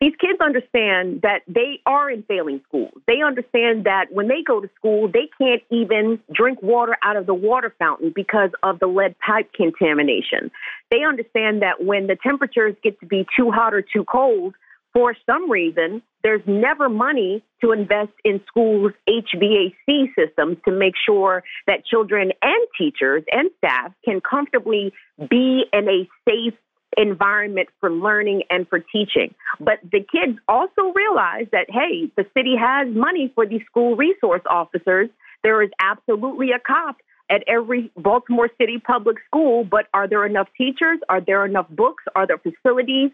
these 0.00 0.12
kids 0.20 0.38
understand 0.40 1.22
that 1.22 1.42
they 1.46 1.80
are 1.86 2.10
in 2.10 2.24
failing 2.24 2.60
schools. 2.68 2.94
They 3.06 3.22
understand 3.22 3.84
that 3.84 4.06
when 4.10 4.28
they 4.28 4.42
go 4.42 4.60
to 4.60 4.68
school, 4.76 5.08
they 5.08 5.30
can't 5.38 5.62
even 5.70 6.20
drink 6.32 6.60
water 6.62 6.96
out 7.02 7.16
of 7.16 7.26
the 7.26 7.34
water 7.34 7.74
fountain 7.78 8.12
because 8.14 8.50
of 8.62 8.80
the 8.80 8.86
lead 8.86 9.16
pipe 9.18 9.52
contamination. 9.54 10.50
They 10.90 11.04
understand 11.04 11.62
that 11.62 11.82
when 11.82 12.06
the 12.06 12.16
temperatures 12.16 12.74
get 12.82 13.00
to 13.00 13.06
be 13.06 13.26
too 13.38 13.50
hot 13.50 13.72
or 13.72 13.82
too 13.82 14.04
cold, 14.04 14.54
for 14.92 15.16
some 15.26 15.50
reason, 15.50 16.02
there's 16.22 16.42
never 16.46 16.88
money 16.88 17.42
to 17.62 17.72
invest 17.72 18.12
in 18.24 18.40
schools' 18.46 18.92
HVAC 19.08 20.14
systems 20.16 20.58
to 20.64 20.70
make 20.70 20.94
sure 21.04 21.42
that 21.66 21.84
children 21.84 22.30
and 22.40 22.66
teachers 22.78 23.24
and 23.30 23.50
staff 23.58 23.92
can 24.04 24.20
comfortably 24.20 24.92
be 25.18 25.64
in 25.72 25.88
a 25.88 26.08
safe 26.28 26.54
environment 26.96 27.68
for 27.80 27.90
learning 27.90 28.42
and 28.50 28.68
for 28.68 28.78
teaching. 28.78 29.34
But 29.60 29.78
the 29.82 30.00
kids 30.00 30.38
also 30.48 30.92
realize 30.94 31.46
that, 31.52 31.66
hey, 31.68 32.10
the 32.16 32.26
city 32.36 32.54
has 32.58 32.88
money 32.94 33.32
for 33.34 33.46
these 33.46 33.62
school 33.66 33.96
resource 33.96 34.42
officers. 34.46 35.08
There 35.42 35.62
is 35.62 35.70
absolutely 35.80 36.52
a 36.52 36.58
cop 36.58 36.96
at 37.30 37.42
every 37.46 37.90
Baltimore 37.96 38.50
City 38.58 38.78
public 38.78 39.16
school, 39.26 39.64
but 39.64 39.86
are 39.94 40.08
there 40.08 40.26
enough 40.26 40.48
teachers? 40.56 40.98
Are 41.08 41.20
there 41.20 41.44
enough 41.44 41.68
books? 41.70 42.04
Are 42.14 42.26
there 42.26 42.38
facilities 42.38 43.10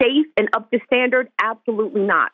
safe 0.00 0.26
and 0.36 0.48
up 0.52 0.70
to 0.70 0.78
standard? 0.86 1.28
Absolutely 1.40 2.02
not. 2.02 2.32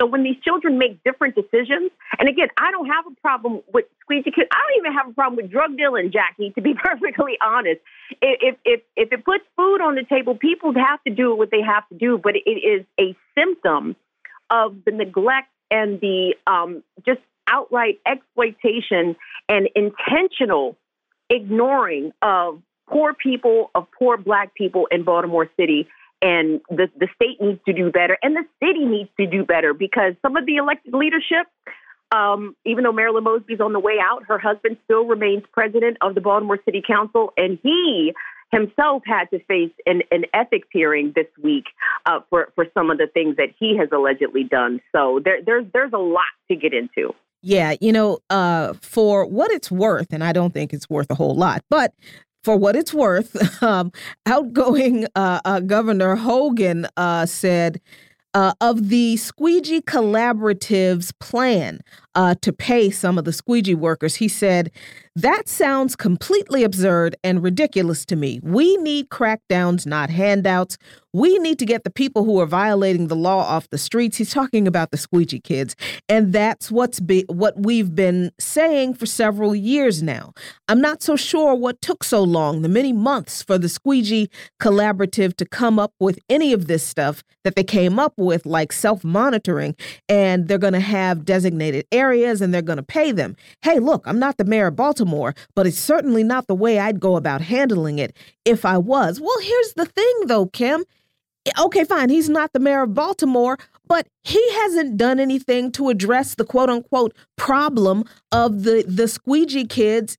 So 0.00 0.06
when 0.06 0.22
these 0.22 0.36
children 0.42 0.78
make 0.78 1.02
different 1.04 1.34
decisions, 1.34 1.90
and 2.18 2.28
again, 2.28 2.48
I 2.56 2.70
don't 2.70 2.86
have 2.86 3.06
a 3.06 3.20
problem 3.20 3.60
with 3.72 3.84
squeegee 4.00 4.30
kids. 4.30 4.48
I 4.50 4.56
don't 4.56 4.78
even 4.78 4.92
have 4.94 5.08
a 5.08 5.12
problem 5.12 5.36
with 5.36 5.50
drug 5.50 5.76
dealing, 5.76 6.10
Jacquie. 6.10 6.54
To 6.54 6.62
be 6.62 6.74
perfectly 6.82 7.36
honest, 7.42 7.80
if 8.22 8.56
if 8.64 8.80
if 8.96 9.12
it 9.12 9.24
puts 9.24 9.44
food 9.56 9.82
on 9.82 9.96
the 9.96 10.04
table, 10.04 10.34
people 10.34 10.72
have 10.74 11.02
to 11.04 11.12
do 11.12 11.34
what 11.34 11.50
they 11.50 11.60
have 11.60 11.86
to 11.90 11.94
do. 11.94 12.16
But 12.16 12.36
it 12.36 12.48
is 12.48 12.86
a 12.98 13.14
symptom 13.38 13.94
of 14.48 14.76
the 14.86 14.92
neglect 14.92 15.48
and 15.70 16.00
the 16.00 16.34
um, 16.46 16.82
just 17.04 17.20
outright 17.46 18.00
exploitation 18.06 19.16
and 19.48 19.68
intentional 19.74 20.76
ignoring 21.28 22.12
of 22.22 22.62
poor 22.88 23.12
people, 23.14 23.70
of 23.74 23.86
poor 23.98 24.16
Black 24.16 24.54
people 24.54 24.88
in 24.90 25.04
Baltimore 25.04 25.48
City 25.56 25.88
and 26.22 26.60
the, 26.68 26.88
the 26.98 27.08
state 27.14 27.40
needs 27.40 27.60
to 27.66 27.72
do 27.72 27.90
better 27.90 28.18
and 28.22 28.36
the 28.36 28.44
city 28.62 28.84
needs 28.84 29.10
to 29.18 29.26
do 29.26 29.44
better 29.44 29.72
because 29.74 30.14
some 30.22 30.36
of 30.36 30.46
the 30.46 30.56
elected 30.56 30.92
leadership 30.92 31.46
um, 32.12 32.56
even 32.64 32.84
though 32.84 32.92
Marilyn 32.92 33.24
Mosby's 33.24 33.60
on 33.60 33.72
the 33.72 33.78
way 33.78 33.94
out, 34.02 34.24
her 34.26 34.38
husband 34.38 34.76
still 34.84 35.04
remains 35.04 35.44
president 35.52 35.96
of 36.00 36.14
the 36.14 36.20
Baltimore 36.20 36.58
City 36.64 36.82
Council, 36.84 37.32
and 37.36 37.58
he 37.62 38.12
himself 38.52 39.02
had 39.06 39.30
to 39.30 39.38
face 39.44 39.72
an, 39.86 40.02
an 40.10 40.24
ethics 40.34 40.66
hearing 40.72 41.12
this 41.14 41.26
week 41.42 41.64
uh, 42.06 42.20
for 42.28 42.48
for 42.54 42.66
some 42.74 42.90
of 42.90 42.98
the 42.98 43.06
things 43.06 43.36
that 43.36 43.50
he 43.58 43.76
has 43.76 43.88
allegedly 43.92 44.44
done. 44.44 44.80
So 44.92 45.20
there, 45.24 45.40
there's 45.44 45.66
there's 45.72 45.92
a 45.92 45.98
lot 45.98 46.24
to 46.50 46.56
get 46.56 46.74
into. 46.74 47.14
Yeah, 47.42 47.74
you 47.80 47.92
know, 47.92 48.18
uh, 48.28 48.74
for 48.82 49.24
what 49.24 49.50
it's 49.50 49.70
worth, 49.70 50.12
and 50.12 50.22
I 50.22 50.32
don't 50.32 50.52
think 50.52 50.72
it's 50.72 50.90
worth 50.90 51.10
a 51.10 51.14
whole 51.14 51.34
lot, 51.34 51.62
but 51.70 51.94
for 52.42 52.56
what 52.56 52.76
it's 52.76 52.94
worth, 52.94 53.62
um, 53.62 53.92
outgoing 54.26 55.06
uh, 55.14 55.40
uh, 55.44 55.60
Governor 55.60 56.16
Hogan 56.16 56.86
uh, 56.96 57.26
said 57.26 57.80
uh, 58.34 58.52
of 58.60 58.88
the 58.88 59.16
Squeegee 59.16 59.80
Collaborative's 59.80 61.12
plan 61.12 61.80
uh, 62.14 62.34
to 62.42 62.52
pay 62.52 62.90
some 62.90 63.18
of 63.18 63.24
the 63.24 63.32
squeegee 63.32 63.74
workers. 63.74 64.16
He 64.16 64.28
said, 64.28 64.70
That 65.14 65.48
sounds 65.48 65.94
completely 65.94 66.64
absurd 66.64 67.16
and 67.22 67.42
ridiculous 67.42 68.04
to 68.06 68.16
me. 68.16 68.40
We 68.42 68.76
need 68.78 69.10
crackdowns, 69.10 69.86
not 69.86 70.10
handouts. 70.10 70.76
We 71.12 71.38
need 71.38 71.58
to 71.58 71.66
get 71.66 71.82
the 71.82 71.90
people 71.90 72.24
who 72.24 72.38
are 72.40 72.46
violating 72.46 73.08
the 73.08 73.16
law 73.16 73.38
off 73.38 73.68
the 73.70 73.78
streets. 73.78 74.16
He's 74.16 74.32
talking 74.32 74.68
about 74.68 74.92
the 74.92 74.96
squeegee 74.96 75.40
kids. 75.40 75.74
And 76.08 76.32
that's 76.32 76.70
what's 76.70 77.00
be, 77.00 77.24
what 77.28 77.60
we've 77.60 77.94
been 77.94 78.30
saying 78.38 78.94
for 78.94 79.06
several 79.06 79.54
years 79.54 80.02
now. 80.04 80.32
I'm 80.68 80.80
not 80.80 81.02
so 81.02 81.16
sure 81.16 81.54
what 81.54 81.80
took 81.80 82.04
so 82.04 82.22
long, 82.22 82.62
the 82.62 82.68
many 82.68 82.92
months 82.92 83.42
for 83.42 83.58
the 83.58 83.68
squeegee 83.68 84.30
collaborative 84.60 85.36
to 85.36 85.44
come 85.44 85.80
up 85.80 85.92
with 85.98 86.18
any 86.28 86.52
of 86.52 86.68
this 86.68 86.84
stuff 86.84 87.24
that 87.42 87.56
they 87.56 87.64
came 87.64 87.98
up 87.98 88.12
with, 88.20 88.46
like 88.46 88.72
self 88.72 89.02
monitoring. 89.02 89.74
And 90.08 90.46
they're 90.46 90.58
going 90.58 90.74
to 90.74 90.80
have 90.80 91.24
designated 91.24 91.86
areas 91.90 92.40
and 92.40 92.52
they're 92.52 92.62
going 92.62 92.76
to 92.76 92.82
pay 92.82 93.12
them. 93.12 93.36
Hey, 93.62 93.78
look, 93.78 94.06
I'm 94.06 94.18
not 94.18 94.36
the 94.36 94.44
mayor 94.44 94.68
of 94.68 94.76
Baltimore, 94.76 95.34
but 95.54 95.66
it's 95.66 95.78
certainly 95.78 96.22
not 96.22 96.46
the 96.46 96.54
way 96.54 96.78
I'd 96.78 97.00
go 97.00 97.16
about 97.16 97.40
handling 97.40 97.98
it 97.98 98.16
if 98.44 98.64
I 98.64 98.78
was. 98.78 99.20
Well, 99.20 99.38
here's 99.40 99.74
the 99.74 99.86
thing, 99.86 100.14
though, 100.26 100.46
Kim. 100.46 100.84
Okay, 101.58 101.84
fine, 101.84 102.10
he's 102.10 102.28
not 102.28 102.52
the 102.52 102.60
mayor 102.60 102.82
of 102.82 102.94
Baltimore, 102.94 103.58
but 103.86 104.06
he 104.22 104.40
hasn't 104.52 104.96
done 104.98 105.18
anything 105.18 105.72
to 105.72 105.88
address 105.88 106.34
the 106.34 106.44
quote 106.44 106.68
unquote 106.68 107.14
problem 107.36 108.04
of 108.30 108.62
the, 108.62 108.84
the 108.86 109.08
squeegee 109.08 109.66
kids 109.66 110.18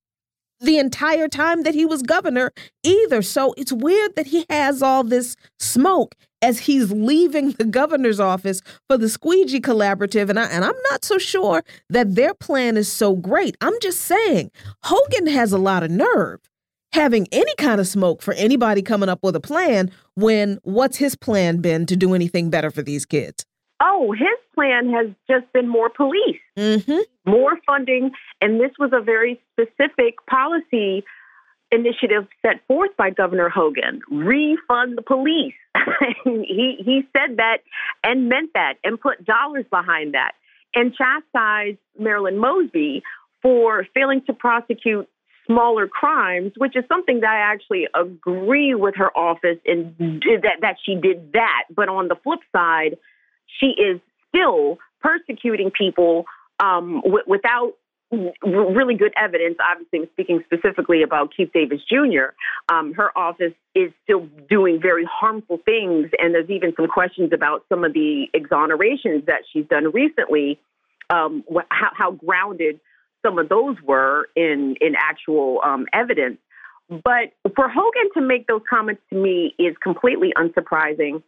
the 0.61 0.77
entire 0.77 1.27
time 1.27 1.63
that 1.63 1.73
he 1.73 1.85
was 1.85 2.01
governor 2.01 2.51
either. 2.83 3.21
So 3.21 3.53
it's 3.57 3.71
weird 3.71 4.15
that 4.15 4.27
he 4.27 4.45
has 4.49 4.81
all 4.81 5.03
this 5.03 5.35
smoke 5.59 6.15
as 6.41 6.59
he's 6.59 6.91
leaving 6.91 7.51
the 7.51 7.65
governor's 7.65 8.19
office 8.19 8.61
for 8.87 8.97
the 8.97 9.09
Squeegee 9.09 9.61
Collaborative. 9.61 10.29
And, 10.29 10.39
I, 10.39 10.45
and 10.45 10.65
I'm 10.65 10.81
not 10.89 11.03
so 11.05 11.17
sure 11.17 11.63
that 11.89 12.15
their 12.15 12.33
plan 12.33 12.77
is 12.77 12.91
so 12.91 13.15
great. 13.15 13.55
I'm 13.61 13.79
just 13.81 14.01
saying, 14.01 14.51
Hogan 14.83 15.27
has 15.27 15.51
a 15.51 15.57
lot 15.57 15.83
of 15.83 15.91
nerve 15.91 16.39
having 16.93 17.27
any 17.31 17.53
kind 17.55 17.79
of 17.79 17.87
smoke 17.87 18.21
for 18.21 18.33
anybody 18.33 18.81
coming 18.81 19.09
up 19.09 19.19
with 19.23 19.35
a 19.35 19.39
plan 19.39 19.91
when 20.15 20.59
what's 20.63 20.97
his 20.97 21.15
plan 21.15 21.57
been 21.57 21.85
to 21.85 21.95
do 21.95 22.13
anything 22.13 22.49
better 22.49 22.69
for 22.69 22.81
these 22.81 23.05
kids? 23.05 23.45
Oh, 23.81 24.11
his 24.11 24.37
plan 24.53 24.91
has 24.91 25.07
just 25.29 25.51
been 25.53 25.67
more 25.67 25.89
police, 25.89 26.39
mm-hmm. 26.57 26.99
more 27.25 27.57
funding. 27.65 28.11
And 28.39 28.59
this 28.59 28.71
was 28.77 28.91
a 28.93 29.01
very 29.01 29.41
specific 29.53 30.15
policy 30.29 31.03
initiative 31.71 32.27
set 32.41 32.65
forth 32.67 32.91
by 32.97 33.09
Governor 33.09 33.49
Hogan 33.49 34.01
refund 34.11 34.97
the 34.97 35.01
police. 35.01 35.53
he, 36.23 36.77
he 36.83 37.01
said 37.13 37.37
that 37.37 37.59
and 38.03 38.29
meant 38.29 38.51
that 38.53 38.73
and 38.83 38.99
put 38.99 39.25
dollars 39.25 39.65
behind 39.69 40.13
that 40.13 40.33
and 40.75 40.93
chastised 40.93 41.77
Marilyn 41.97 42.37
Mosby 42.37 43.03
for 43.41 43.85
failing 43.93 44.21
to 44.27 44.33
prosecute 44.33 45.07
smaller 45.47 45.87
crimes, 45.87 46.51
which 46.57 46.75
is 46.75 46.83
something 46.87 47.21
that 47.21 47.29
I 47.29 47.39
actually 47.39 47.87
agree 47.93 48.75
with 48.75 48.95
her 48.95 49.15
office 49.17 49.57
in 49.65 49.95
that, 49.99 50.57
that 50.61 50.77
she 50.85 50.95
did 50.95 51.33
that. 51.33 51.63
But 51.73 51.89
on 51.89 52.07
the 52.07 52.15
flip 52.23 52.39
side, 52.51 52.97
she 53.59 53.67
is 53.67 53.99
still 54.29 54.77
persecuting 55.01 55.71
people 55.71 56.25
um, 56.59 57.01
w- 57.03 57.23
without 57.25 57.73
really 58.11 58.95
good 58.95 59.13
evidence. 59.15 59.57
Obviously, 59.59 59.99
I'm 59.99 60.09
speaking 60.13 60.43
specifically 60.45 61.03
about 61.03 61.33
Keith 61.35 61.51
Davis 61.53 61.81
Jr. 61.87 62.33
Um, 62.69 62.93
her 62.93 63.17
office 63.17 63.53
is 63.73 63.91
still 64.03 64.27
doing 64.49 64.81
very 64.81 65.05
harmful 65.09 65.59
things, 65.63 66.09
and 66.19 66.33
there's 66.33 66.49
even 66.49 66.73
some 66.75 66.87
questions 66.87 67.31
about 67.33 67.65
some 67.69 67.83
of 67.83 67.93
the 67.93 68.27
exonerations 68.35 69.25
that 69.27 69.43
she's 69.51 69.65
done 69.67 69.91
recently. 69.91 70.59
Um, 71.09 71.43
how, 71.69 71.89
how, 71.93 72.11
grounded 72.11 72.79
some 73.25 73.37
of 73.37 73.49
those 73.49 73.75
were 73.83 74.29
in 74.35 74.75
in 74.79 74.95
actual 74.97 75.59
um, 75.63 75.85
evidence. 75.93 76.37
But 76.89 77.33
for 77.55 77.69
Hogan 77.69 78.11
to 78.15 78.21
make 78.21 78.47
those 78.47 78.61
comments 78.69 79.01
to 79.09 79.15
me 79.15 79.55
is 79.57 79.75
completely 79.81 80.33
unsurprising. 80.37 81.21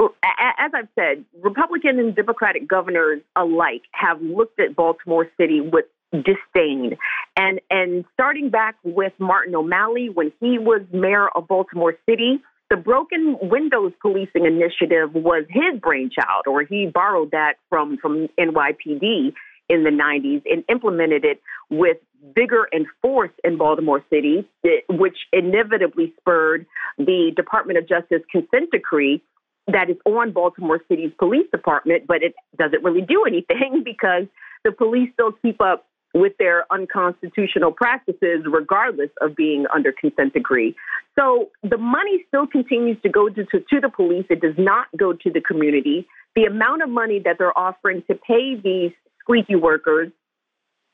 As 0.00 0.72
I've 0.74 0.88
said, 0.96 1.24
Republican 1.40 1.98
and 2.00 2.14
Democratic 2.14 2.68
governors 2.68 3.22
alike 3.36 3.82
have 3.92 4.20
looked 4.20 4.58
at 4.58 4.74
Baltimore 4.74 5.28
City 5.36 5.60
with 5.60 5.86
disdain. 6.22 6.96
And 7.36 7.60
and 7.70 8.04
starting 8.14 8.50
back 8.50 8.76
with 8.84 9.12
Martin 9.18 9.54
O'Malley 9.54 10.08
when 10.08 10.32
he 10.40 10.58
was 10.58 10.82
mayor 10.92 11.28
of 11.28 11.48
Baltimore 11.48 11.94
City, 12.08 12.40
the 12.70 12.76
broken 12.76 13.36
windows 13.42 13.92
policing 14.00 14.46
initiative 14.46 15.14
was 15.14 15.44
his 15.48 15.80
brainchild, 15.80 16.46
or 16.46 16.62
he 16.62 16.86
borrowed 16.86 17.30
that 17.32 17.54
from 17.68 17.98
from 17.98 18.28
NYPD 18.38 19.32
in 19.68 19.82
the 19.82 19.90
90s 19.90 20.42
and 20.44 20.62
implemented 20.68 21.24
it 21.24 21.40
with 21.70 21.96
vigor 22.34 22.68
and 22.72 22.86
force 23.00 23.30
in 23.42 23.56
Baltimore 23.56 24.04
City, 24.10 24.46
which 24.88 25.16
inevitably 25.32 26.12
spurred 26.20 26.66
the 26.98 27.32
Department 27.34 27.78
of 27.78 27.88
Justice 27.88 28.22
consent 28.30 28.70
decree 28.70 29.22
that 29.66 29.88
is 29.88 29.96
on 30.04 30.32
Baltimore 30.32 30.80
City's 30.88 31.12
police 31.18 31.46
department, 31.50 32.06
but 32.06 32.22
it 32.22 32.34
doesn't 32.58 32.82
really 32.84 33.00
do 33.00 33.24
anything 33.26 33.82
because 33.84 34.24
the 34.64 34.72
police 34.72 35.10
still 35.14 35.32
keep 35.42 35.60
up 35.60 35.86
with 36.14 36.32
their 36.38 36.64
unconstitutional 36.72 37.72
practices, 37.72 38.44
regardless 38.46 39.10
of 39.20 39.34
being 39.34 39.66
under 39.74 39.92
consent 39.92 40.32
decree. 40.32 40.76
So 41.18 41.50
the 41.62 41.76
money 41.76 42.24
still 42.28 42.46
continues 42.46 42.96
to 43.02 43.08
go 43.08 43.28
to, 43.28 43.44
to, 43.44 43.60
to, 43.60 43.80
the 43.80 43.90
police. 43.94 44.24
It 44.30 44.40
does 44.40 44.54
not 44.56 44.86
go 44.96 45.12
to 45.12 45.30
the 45.30 45.40
community. 45.40 46.06
The 46.36 46.44
amount 46.44 46.82
of 46.82 46.88
money 46.88 47.20
that 47.24 47.36
they're 47.38 47.56
offering 47.58 48.02
to 48.08 48.14
pay 48.14 48.54
these 48.54 48.92
squeaky 49.20 49.56
workers 49.56 50.12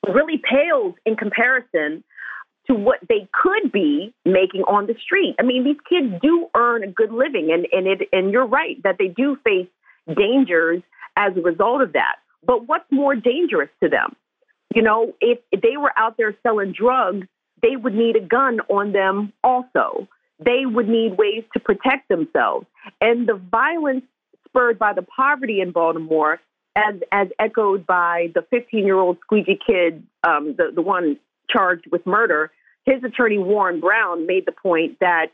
really 0.09 0.39
pales 0.39 0.95
in 1.05 1.17
comparison 1.17 2.03
to 2.67 2.75
what 2.75 3.01
they 3.09 3.29
could 3.33 3.73
be 3.73 4.15
making 4.25 4.63
on 4.63 4.87
the 4.87 4.95
street. 5.03 5.35
I 5.39 5.43
mean, 5.43 5.65
these 5.65 5.81
kids 5.89 6.15
do 6.23 6.49
earn 6.55 6.85
a 6.85 6.89
good 6.91 7.13
living, 7.13 7.51
and 7.53 7.67
and 7.73 7.87
it 7.87 8.09
and 8.13 8.33
you're 8.33 8.47
right 8.47 8.83
that 8.85 8.97
they 8.99 9.09
do 9.09 9.37
face 9.45 9.69
dangers 10.17 10.83
as 11.17 11.37
a 11.37 11.41
result 11.41 11.83
of 11.83 11.93
that. 11.95 12.17
But 12.45 12.69
what's 12.69 12.91
more 12.91 13.15
dangerous 13.15 13.71
to 13.83 13.89
them? 13.89 14.17
You 14.75 14.83
know, 14.83 15.13
if, 15.21 15.39
they 15.51 15.77
were 15.77 15.93
out 15.97 16.17
there 16.17 16.37
selling 16.43 16.73
drugs, 16.73 17.27
they 17.63 17.77
would 17.77 17.95
need 17.95 18.17
a 18.17 18.21
gun 18.21 18.61
on 18.69 18.93
them 18.93 19.33
also. 19.43 20.09
They 20.39 20.65
would 20.65 20.89
need 20.89 21.19
ways 21.19 21.45
to 21.53 21.61
protect 21.61 22.09
themselves. 22.09 22.67
And 23.01 23.29
the 23.29 23.35
violence 23.35 24.05
spurred 24.47 24.79
by 24.79 24.93
the 24.93 25.03
poverty 25.03 25.61
in 25.61 25.73
Baltimore, 25.73 26.41
as, 26.77 26.95
as 27.13 27.29
echoed 27.39 27.87
by 27.87 28.29
the 28.35 28.43
15 28.51 28.87
year 28.87 28.99
old 28.99 29.19
squeegee 29.23 29.59
kid, 29.65 30.05
um, 30.25 30.55
the, 30.57 30.71
the 30.75 30.83
one 30.83 31.19
charged 31.51 31.87
with 31.91 32.07
murder, 32.07 32.51
his 32.87 33.03
attorney, 33.05 33.39
Warren 33.39 33.81
Brown, 33.81 34.27
made 34.27 34.47
the 34.47 34.53
point 34.53 34.99
that 35.01 35.27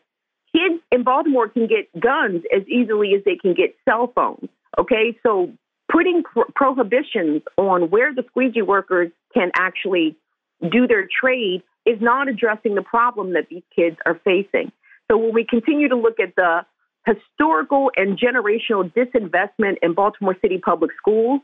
kids 0.53 0.83
in 0.91 1.05
Baltimore 1.05 1.49
can 1.49 1.67
get 1.67 1.89
guns 2.01 2.43
as 2.55 2.67
easily 2.69 3.15
as 3.15 3.23
they 3.25 3.37
can 3.37 3.55
get 3.55 3.77
cell 3.89 4.11
phones. 4.15 4.49
Okay, 4.79 5.17
so 5.23 5.53
putting 5.91 6.23
pro- 6.23 6.45
prohibitions 6.55 7.43
on 7.57 7.91
where 7.91 8.15
the 8.15 8.25
squeegee 8.29 8.63
workers 8.63 9.11
can 9.35 9.51
actually 9.55 10.17
do 10.61 10.87
their 10.87 11.09
trade 11.21 11.63
is 11.85 12.01
not 12.01 12.29
addressing 12.29 12.75
the 12.75 12.83
problem 12.83 13.35
that 13.35 13.47
these 13.49 13.63
kids 13.75 13.97
are 14.05 14.21
facing. 14.25 14.73
So 15.11 15.17
when 15.17 15.33
we 15.33 15.45
continue 15.45 15.89
to 15.89 15.97
look 15.97 16.19
at 16.21 16.35
the 16.37 16.67
historical 17.07 17.93
and 17.97 18.19
generational 18.19 18.93
disinvestment 18.93 19.77
in 19.83 19.95
Baltimore 19.95 20.37
City 20.43 20.59
public 20.59 20.91
schools, 20.99 21.41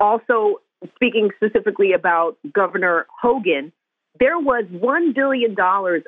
also 0.00 0.60
speaking 0.94 1.30
specifically 1.36 1.92
about 1.92 2.38
Governor 2.52 3.06
Hogan, 3.20 3.72
there 4.18 4.38
was 4.38 4.64
$1 4.72 5.14
billion 5.14 5.54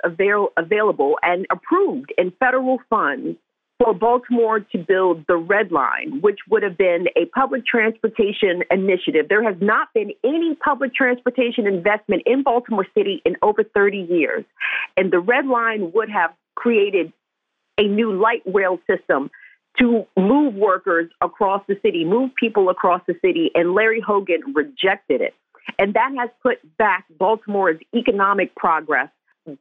avail- 0.05 0.49
available 0.57 1.19
and 1.23 1.47
approved 1.51 2.13
in 2.17 2.33
federal 2.39 2.79
funds 2.89 3.39
for 3.79 3.93
Baltimore 3.93 4.61
to 4.61 4.79
build 4.79 5.25
the 5.27 5.37
Red 5.37 5.73
Line, 5.73 6.21
which 6.21 6.39
would 6.49 6.63
have 6.63 6.79
been 6.79 7.07
a 7.17 7.27
public 7.27 7.67
transportation 7.67 8.63
initiative. 8.71 9.27
There 9.29 9.43
has 9.43 9.57
not 9.61 9.93
been 9.93 10.13
any 10.23 10.55
public 10.55 10.95
transportation 10.95 11.67
investment 11.67 12.23
in 12.27 12.43
Baltimore 12.43 12.87
City 12.97 13.21
in 13.25 13.37
over 13.43 13.65
30 13.65 13.99
years. 13.99 14.45
And 14.97 15.13
the 15.13 15.19
Red 15.19 15.47
Line 15.47 15.93
would 15.93 16.09
have 16.09 16.33
created 16.55 17.13
a 17.77 17.83
new 17.83 18.13
light 18.13 18.43
rail 18.47 18.79
system 18.89 19.31
to 19.81 20.07
move 20.17 20.55
workers 20.55 21.11
across 21.21 21.63
the 21.67 21.77
city, 21.83 22.05
move 22.05 22.31
people 22.37 22.69
across 22.69 23.03
the 23.09 23.15
city. 23.25 23.51
And 23.57 23.75
Larry 23.75 24.01
Hogan 24.01 24.55
rejected 24.55 25.21
it. 25.21 25.35
And 25.81 25.95
that 25.95 26.13
has 26.17 26.31
put 26.43 26.59
back 26.77 27.07
Baltimore's 27.19 27.81
economic 27.95 28.55
progress 28.55 29.09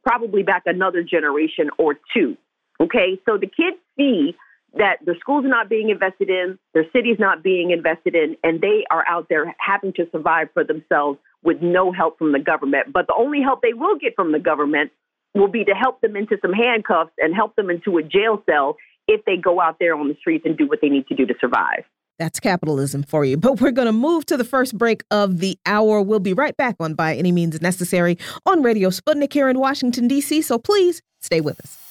probably 0.02 0.42
back 0.42 0.62
another 0.66 1.02
generation 1.02 1.70
or 1.78 1.96
two. 2.14 2.36
Okay, 2.80 3.20
so 3.24 3.36
the 3.38 3.46
kids 3.46 3.76
see 3.96 4.34
that 4.76 4.96
their 5.04 5.16
schools 5.20 5.44
are 5.44 5.48
not 5.48 5.68
being 5.68 5.90
invested 5.90 6.28
in, 6.28 6.58
their 6.72 6.86
cities 6.92 7.16
not 7.18 7.42
being 7.42 7.70
invested 7.70 8.14
in, 8.14 8.36
and 8.42 8.60
they 8.60 8.84
are 8.90 9.04
out 9.08 9.28
there 9.28 9.54
having 9.58 9.92
to 9.94 10.06
survive 10.10 10.48
for 10.52 10.64
themselves 10.64 11.18
with 11.42 11.58
no 11.62 11.92
help 11.92 12.18
from 12.18 12.32
the 12.32 12.40
government. 12.40 12.92
But 12.92 13.06
the 13.06 13.14
only 13.16 13.40
help 13.42 13.62
they 13.62 13.74
will 13.74 13.96
get 13.96 14.16
from 14.16 14.32
the 14.32 14.38
government 14.38 14.90
will 15.34 15.48
be 15.48 15.64
to 15.64 15.72
help 15.72 16.00
them 16.00 16.16
into 16.16 16.36
some 16.42 16.52
handcuffs 16.52 17.12
and 17.18 17.34
help 17.34 17.54
them 17.56 17.70
into 17.70 17.98
a 17.98 18.02
jail 18.02 18.42
cell 18.46 18.76
if 19.06 19.24
they 19.24 19.36
go 19.36 19.60
out 19.60 19.76
there 19.78 19.94
on 19.94 20.08
the 20.08 20.16
streets 20.20 20.44
and 20.46 20.56
do 20.56 20.66
what 20.66 20.80
they 20.80 20.88
need 20.88 21.06
to 21.08 21.14
do 21.14 21.26
to 21.26 21.34
survive. 21.40 21.84
That's 22.18 22.40
capitalism 22.40 23.02
for 23.02 23.24
you. 23.24 23.36
But 23.36 23.60
we're 23.60 23.72
going 23.72 23.86
to 23.86 23.92
move 23.92 24.24
to 24.26 24.36
the 24.36 24.44
first 24.44 24.78
break 24.78 25.02
of 25.10 25.38
the 25.38 25.58
hour. 25.66 26.00
We'll 26.00 26.20
be 26.20 26.32
right 26.32 26.56
back 26.56 26.76
on 26.78 26.94
By 26.94 27.16
Any 27.16 27.32
Means 27.32 27.60
Necessary 27.60 28.18
on 28.46 28.62
Radio 28.62 28.90
Sputnik 28.90 29.32
here 29.32 29.48
in 29.48 29.58
Washington, 29.58 30.08
D.C. 30.08 30.42
So 30.42 30.58
please 30.58 31.02
stay 31.20 31.40
with 31.40 31.60
us 31.60 31.83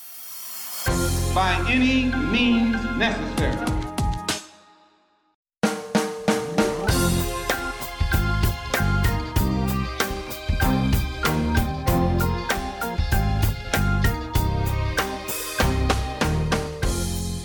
by 1.33 1.65
any 1.67 2.05
means 2.31 2.75
necessary. 2.97 3.73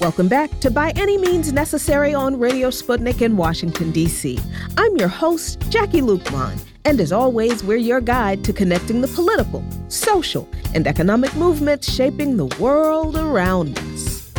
Welcome 0.00 0.28
back 0.28 0.58
to 0.60 0.70
By 0.70 0.92
Any 0.96 1.16
Means 1.18 1.52
Necessary 1.52 2.14
on 2.14 2.38
Radio 2.38 2.68
Sputnik 2.68 3.22
in 3.22 3.36
Washington, 3.36 3.90
D.C. 3.90 4.38
I'm 4.76 4.96
your 4.96 5.08
host, 5.08 5.60
Jacquie 5.70 6.02
Luqman. 6.02 6.67
And 6.88 7.02
as 7.02 7.12
always, 7.12 7.62
we're 7.62 7.76
your 7.76 8.00
guide 8.00 8.42
to 8.44 8.52
connecting 8.54 9.02
the 9.02 9.08
political, 9.08 9.62
social, 9.88 10.48
and 10.74 10.86
economic 10.86 11.36
movements 11.36 11.92
shaping 11.92 12.38
the 12.38 12.46
world 12.58 13.14
around 13.14 13.78
us. 13.78 14.32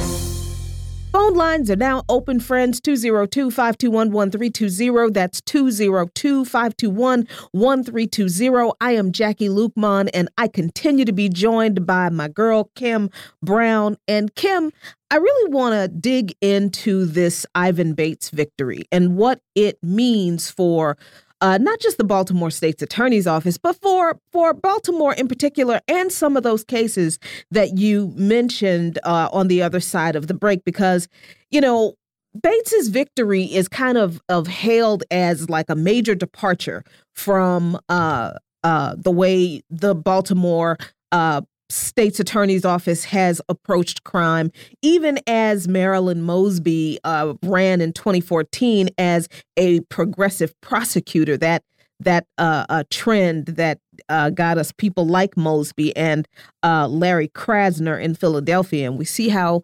Phone 1.12 1.36
lines 1.36 1.70
are 1.70 1.76
now 1.76 2.02
open, 2.10 2.40
friends. 2.40 2.82
202 2.82 3.52
521 3.52 4.12
1320. 4.12 5.12
That's 5.12 5.42
202 5.42 6.44
521 6.44 7.28
1320. 7.52 8.72
I 8.82 8.92
am 8.94 9.12
Jacquie 9.12 9.48
Luqman, 9.48 10.10
and 10.12 10.28
I 10.40 10.48
continue 10.48 11.06
to 11.06 11.14
be 11.14 11.30
joined 11.30 11.86
by 11.86 12.10
my 12.10 12.30
girl, 12.30 12.72
Kim 12.74 13.12
Brown. 13.44 13.96
And 14.08 14.34
Kim, 14.34 14.72
I 15.12 15.18
really 15.18 15.54
want 15.54 15.76
to 15.76 15.88
dig 15.88 16.34
into 16.42 17.06
this 17.06 17.46
Ivan 17.54 17.94
Bates 17.94 18.32
victory 18.32 18.86
and 18.92 19.18
what 19.18 19.40
it 19.54 19.78
means 19.84 20.50
for 20.50 20.98
uh, 21.42 21.58
not 21.58 21.80
just 21.80 21.98
the 21.98 22.04
Baltimore 22.04 22.52
State's 22.52 22.82
Attorney's 22.82 23.28
Office, 23.28 23.58
but 23.58 23.76
for 23.82 24.20
for 24.32 24.54
Baltimore 24.54 25.14
in 25.14 25.28
particular, 25.28 25.82
and 25.88 26.12
some 26.12 26.36
of 26.36 26.44
those 26.44 26.64
cases 26.64 27.20
that 27.52 27.78
you 27.78 28.14
mentioned 28.16 29.00
uh, 29.04 29.30
on 29.32 29.48
the 29.48 29.62
other 29.62 29.80
side 29.80 30.16
of 30.16 30.28
the 30.28 30.34
break, 30.34 30.64
because 30.66 31.08
you 31.52 31.62
know 31.62 31.96
Bates's 32.42 32.90
victory 32.90 33.44
is 33.44 33.68
kind 33.68 33.98
of 33.98 34.22
of 34.30 34.48
hailed 34.48 35.04
as 35.12 35.50
like 35.50 35.70
a 35.70 35.76
major 35.76 36.16
departure 36.16 36.84
from 37.16 37.80
uh, 37.90 38.34
uh, 38.64 38.96
the 38.98 39.12
way 39.12 39.62
the 39.70 39.96
Baltimore 39.96 40.78
uh, 41.12 41.42
state's 41.70 42.20
attorney's 42.20 42.66
office 42.66 43.06
has 43.06 43.42
approached 43.50 44.04
crime, 44.04 44.52
even 44.82 45.20
as 45.28 45.68
Marilyn 45.68 46.22
Mosby 46.22 47.00
uh, 47.04 47.34
ran 47.44 47.82
in 47.82 47.94
2014 47.94 48.90
as 48.98 49.28
a 49.58 49.82
progressive 49.82 50.60
prosecutor. 50.62 51.38
That 51.38 51.64
that 52.02 52.26
uh, 52.38 52.84
trend 52.90 53.48
that 53.48 53.80
uh, 54.08 54.30
got 54.30 54.58
us 54.58 54.72
people 54.72 55.06
like 55.06 55.36
Mosby 55.36 55.96
and 55.98 56.28
uh, 56.64 56.88
Larry 56.88 57.28
Krasner 57.28 58.02
in 58.02 58.16
Philadelphia, 58.16 58.88
and 58.88 58.98
we 58.98 59.06
see 59.06 59.30
how 59.30 59.64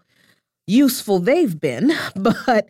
useful 0.67 1.19
they've 1.19 1.59
been. 1.59 1.93
But 2.15 2.69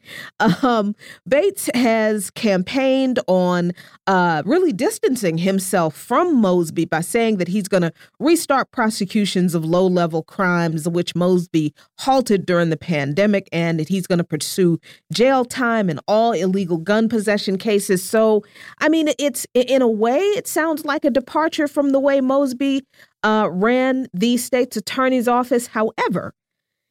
um, 0.64 0.96
Bates 1.28 1.70
has 1.74 2.30
campaigned 2.30 3.20
on 3.28 3.72
uh, 4.06 4.44
really 4.46 4.74
distancing 4.74 5.38
himself 5.38 5.96
from 5.96 6.36
Mosby 6.36 6.86
by 6.86 7.02
saying 7.02 7.38
that 7.38 7.48
he's 7.48 7.68
going 7.68 7.84
to 7.84 7.94
restart 8.20 8.72
prosecutions 8.72 9.56
of 9.56 9.64
low 9.64 9.88
level 9.88 10.24
crimes, 10.24 10.90
which 10.90 11.16
Mosby 11.16 11.74
halted 12.00 12.46
during 12.46 12.70
the 12.70 12.78
pandemic, 12.78 13.48
and 13.52 13.80
that 13.80 13.88
he's 13.88 14.08
going 14.08 14.18
to 14.18 14.26
pursue 14.26 14.78
jail 15.14 15.46
time 15.46 15.90
in 15.90 16.00
all 16.08 16.34
illegal 16.34 16.78
gun 16.78 17.08
possession 17.08 17.58
cases. 17.58 18.04
So, 18.04 18.44
I 18.80 18.90
mean, 18.90 19.10
it's 19.18 19.48
in 19.54 19.82
a 19.82 19.88
way, 19.88 20.20
it 20.20 20.48
sounds 20.48 20.86
like 20.86 21.06
a 21.06 21.12
departure 21.12 21.68
from 21.68 21.92
the 21.92 22.00
way 22.00 22.20
Mosby 22.20 22.86
uh, 23.24 23.48
ran 23.52 24.08
the 24.14 24.38
state's 24.38 24.76
attorney's 24.76 25.28
office. 25.28 25.68
However, 25.68 26.34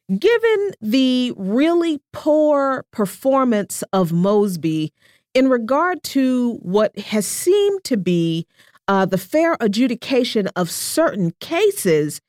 Given 0.07 0.71
the 0.81 1.33
really 1.35 1.99
poor 2.13 2.85
performance 2.91 3.83
of 3.91 4.11
Mosby 4.11 4.93
in 5.33 5.49
regard 5.49 6.03
to 6.03 6.53
what 6.61 6.97
has 6.99 7.25
seemed 7.25 7.83
to 7.85 7.97
be 7.97 8.45
uh, 8.87 9.05
the 9.05 9.17
fair 9.17 9.57
adjudication 9.59 10.47
of 10.55 10.69
certain 10.69 11.31
cases, 11.39 12.21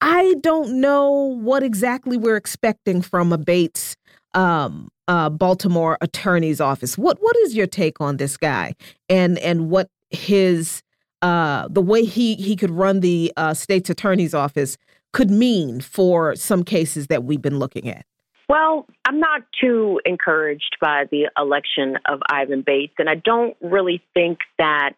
I 0.00 0.34
don't 0.40 0.80
know 0.80 1.12
what 1.12 1.62
exactly 1.62 2.16
we're 2.16 2.36
expecting 2.36 3.00
from 3.00 3.32
a 3.32 3.38
Bates 3.38 3.96
um, 4.34 4.88
uh, 5.06 5.30
Baltimore 5.30 5.98
attorney's 6.00 6.60
office. 6.60 6.98
What 6.98 7.18
what 7.20 7.36
is 7.38 7.54
your 7.54 7.66
take 7.68 8.00
on 8.00 8.16
this 8.16 8.36
guy 8.36 8.74
and 9.08 9.38
and 9.38 9.70
what 9.70 9.88
his 10.10 10.82
uh, 11.22 11.68
the 11.68 11.82
way 11.82 12.04
he 12.04 12.34
he 12.34 12.56
could 12.56 12.70
run 12.70 13.00
the 13.00 13.32
uh, 13.36 13.54
state's 13.54 13.90
attorney's 13.90 14.34
office 14.34 14.76
could 15.12 15.30
mean 15.30 15.80
for 15.80 16.36
some 16.36 16.64
cases 16.64 17.08
that 17.08 17.24
we've 17.24 17.42
been 17.42 17.58
looking 17.58 17.88
at? 17.88 18.04
Well, 18.48 18.86
I'm 19.06 19.20
not 19.20 19.42
too 19.60 20.00
encouraged 20.04 20.76
by 20.80 21.04
the 21.10 21.30
election 21.38 21.98
of 22.06 22.20
Ivan 22.28 22.62
Bates, 22.62 22.94
and 22.98 23.08
I 23.08 23.14
don't 23.14 23.56
really 23.60 24.02
think 24.12 24.38
that 24.58 24.94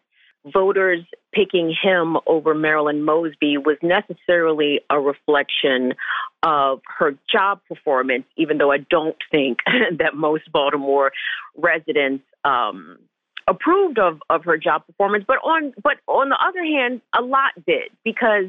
voters 0.51 1.01
picking 1.33 1.73
him 1.81 2.17
over 2.27 2.53
Marilyn 2.53 3.03
Mosby 3.03 3.57
was 3.57 3.77
necessarily 3.81 4.81
a 4.89 4.99
reflection 4.99 5.93
of 6.41 6.81
her 6.97 7.15
job 7.31 7.59
performance, 7.67 8.25
even 8.37 8.57
though 8.57 8.71
I 8.71 8.79
don't 8.89 9.15
think 9.31 9.59
that 9.99 10.15
most 10.15 10.51
Baltimore 10.51 11.11
residents 11.55 12.23
um, 12.43 12.97
approved 13.47 13.99
of, 13.99 14.19
of 14.29 14.43
her 14.45 14.57
job 14.57 14.85
performance. 14.85 15.25
But 15.27 15.37
on 15.37 15.73
but 15.81 15.97
on 16.07 16.29
the 16.29 16.37
other 16.43 16.63
hand, 16.63 17.01
a 17.17 17.21
lot 17.21 17.51
did 17.65 17.91
because 18.03 18.45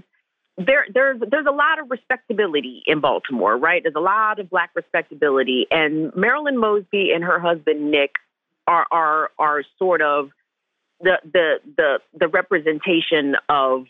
there 0.56 0.86
there's 0.92 1.20
there's 1.30 1.46
a 1.46 1.52
lot 1.52 1.80
of 1.80 1.90
respectability 1.90 2.82
in 2.86 3.00
Baltimore, 3.00 3.56
right? 3.56 3.82
There's 3.82 3.96
a 3.96 4.00
lot 4.00 4.38
of 4.38 4.50
black 4.50 4.70
respectability, 4.74 5.66
and 5.70 6.14
Marilyn 6.14 6.58
Mosby 6.58 7.10
and 7.12 7.24
her 7.24 7.40
husband 7.40 7.90
Nick 7.90 8.12
are 8.66 8.86
are 8.90 9.30
are 9.38 9.62
sort 9.78 10.00
of 10.00 10.30
the 11.00 11.18
the 11.24 11.54
the 11.76 11.98
the 12.18 12.28
representation 12.28 13.36
of 13.48 13.86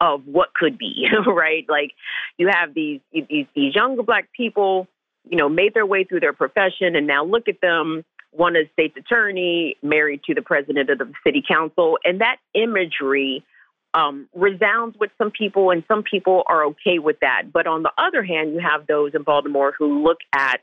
of 0.00 0.26
what 0.26 0.52
could 0.54 0.76
be, 0.76 1.06
right? 1.26 1.64
Like 1.68 1.92
you 2.36 2.48
have 2.48 2.74
these 2.74 3.00
these 3.12 3.46
these 3.54 3.74
younger 3.74 4.02
black 4.02 4.28
people, 4.36 4.88
you 5.28 5.36
know, 5.36 5.48
made 5.48 5.74
their 5.74 5.86
way 5.86 6.02
through 6.04 6.20
their 6.20 6.32
profession, 6.32 6.96
and 6.96 7.06
now 7.06 7.24
look 7.24 7.48
at 7.48 7.60
them. 7.60 8.04
One 8.32 8.56
is 8.56 8.66
state's 8.72 8.96
attorney, 8.96 9.76
married 9.82 10.24
to 10.24 10.34
the 10.34 10.42
president 10.42 10.90
of 10.90 10.98
the 10.98 11.12
city 11.24 11.44
council, 11.46 11.98
and 12.04 12.22
that 12.22 12.38
imagery 12.54 13.44
um, 13.94 14.28
resounds 14.34 14.96
with 14.98 15.10
some 15.18 15.30
people, 15.30 15.70
and 15.70 15.84
some 15.88 16.02
people 16.02 16.42
are 16.46 16.64
okay 16.66 16.98
with 16.98 17.20
that. 17.20 17.52
But 17.52 17.66
on 17.66 17.82
the 17.82 17.92
other 17.98 18.22
hand, 18.22 18.54
you 18.54 18.60
have 18.60 18.86
those 18.86 19.12
in 19.14 19.22
Baltimore 19.22 19.74
who 19.78 20.02
look 20.02 20.18
at 20.34 20.60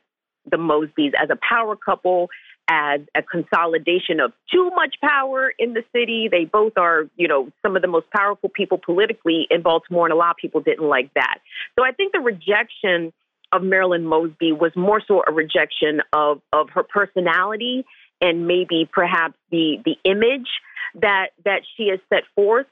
the 0.50 0.58
Mosbys 0.58 1.14
as 1.22 1.30
a 1.30 1.38
power 1.48 1.76
couple, 1.76 2.30
as 2.68 3.02
a 3.16 3.22
consolidation 3.22 4.20
of 4.20 4.32
too 4.52 4.72
much 4.76 4.96
power 5.02 5.52
in 5.58 5.74
the 5.74 5.84
city. 5.94 6.28
They 6.32 6.46
both 6.46 6.74
are, 6.78 7.08
you 7.18 7.28
know, 7.28 7.52
some 7.62 7.76
of 7.76 7.82
the 7.82 7.88
most 7.88 8.10
powerful 8.12 8.50
people 8.50 8.80
politically 8.84 9.48
in 9.50 9.62
Baltimore, 9.62 10.06
and 10.06 10.14
a 10.14 10.18
lot 10.18 10.32
of 10.32 10.38
people 10.38 10.62
didn't 10.62 10.88
like 10.88 11.14
that. 11.14 11.40
So 11.78 11.86
I 11.86 11.92
think 11.92 12.14
the 12.14 12.20
rejection 12.20 13.14
of 13.52 13.64
Marilyn 13.64 14.06
Mosby 14.06 14.52
was 14.52 14.72
more 14.76 15.02
so 15.08 15.24
a 15.28 15.32
rejection 15.32 16.02
of 16.14 16.42
of 16.54 16.70
her 16.72 16.84
personality 16.84 17.86
and 18.22 18.48
maybe 18.48 18.88
perhaps 18.92 19.36
the 19.52 19.78
the 19.86 19.98
image 20.04 20.48
that 20.96 21.28
that 21.46 21.62
she 21.76 21.88
has 21.88 22.00
set 22.10 22.24
forth 22.36 22.68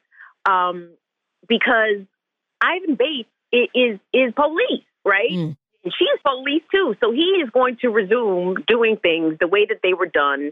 um, 0.48 0.90
because 1.48 2.06
Ivan 2.62 2.96
Bates 2.96 3.30
is 3.52 4.00
is 4.14 4.34
police, 4.34 4.86
right? 5.06 5.32
Mm. 5.32 5.58
She's 5.84 6.22
police 6.26 6.64
too, 6.74 6.96
so 7.00 7.12
he 7.12 7.42
is 7.44 7.50
going 7.52 7.78
to 7.82 7.90
resume 7.90 8.56
doing 8.68 8.98
things 8.98 9.38
the 9.40 9.48
way 9.48 9.66
that 9.66 9.80
they 9.84 9.94
were 9.94 10.08
done 10.08 10.52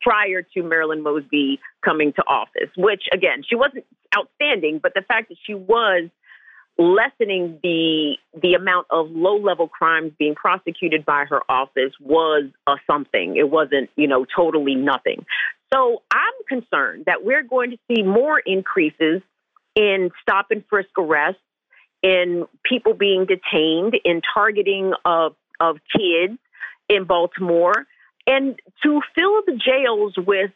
prior 0.00 0.42
to 0.42 0.62
Marilyn 0.62 1.02
Mosby 1.02 1.60
coming 1.84 2.12
to 2.14 2.22
office. 2.22 2.70
Which 2.76 3.02
again, 3.12 3.42
she 3.46 3.56
wasn't 3.56 3.84
outstanding, 4.16 4.80
but 4.82 4.94
the 4.94 5.02
fact 5.02 5.28
that 5.28 5.36
she 5.44 5.54
was 5.54 6.08
lessening 6.78 7.58
the 7.62 8.16
the 8.40 8.54
amount 8.54 8.86
of 8.90 9.10
low 9.10 9.36
level 9.36 9.68
crimes 9.68 10.12
being 10.18 10.34
prosecuted 10.34 11.04
by 11.04 11.24
her 11.28 11.42
office 11.48 11.92
was 12.00 12.44
a 12.66 12.76
something. 12.86 13.36
It 13.36 13.50
wasn't, 13.50 13.90
you 13.96 14.08
know, 14.08 14.24
totally 14.24 14.74
nothing. 14.74 15.26
So 15.72 16.02
I'm 16.10 16.32
concerned 16.48 17.04
that 17.06 17.22
we're 17.22 17.42
going 17.42 17.70
to 17.70 17.78
see 17.88 18.02
more 18.02 18.40
increases 18.40 19.22
in 19.80 20.10
stop 20.20 20.50
and 20.50 20.62
frisk 20.68 20.90
arrests, 20.98 21.40
in 22.02 22.44
people 22.62 22.92
being 22.92 23.24
detained, 23.24 23.96
in 24.04 24.20
targeting 24.34 24.92
of, 25.06 25.34
of 25.58 25.78
kids 25.96 26.38
in 26.88 27.04
Baltimore, 27.04 27.86
and 28.26 28.60
to 28.82 29.00
fill 29.14 29.42
the 29.46 29.58
jails 29.58 30.14
with 30.18 30.50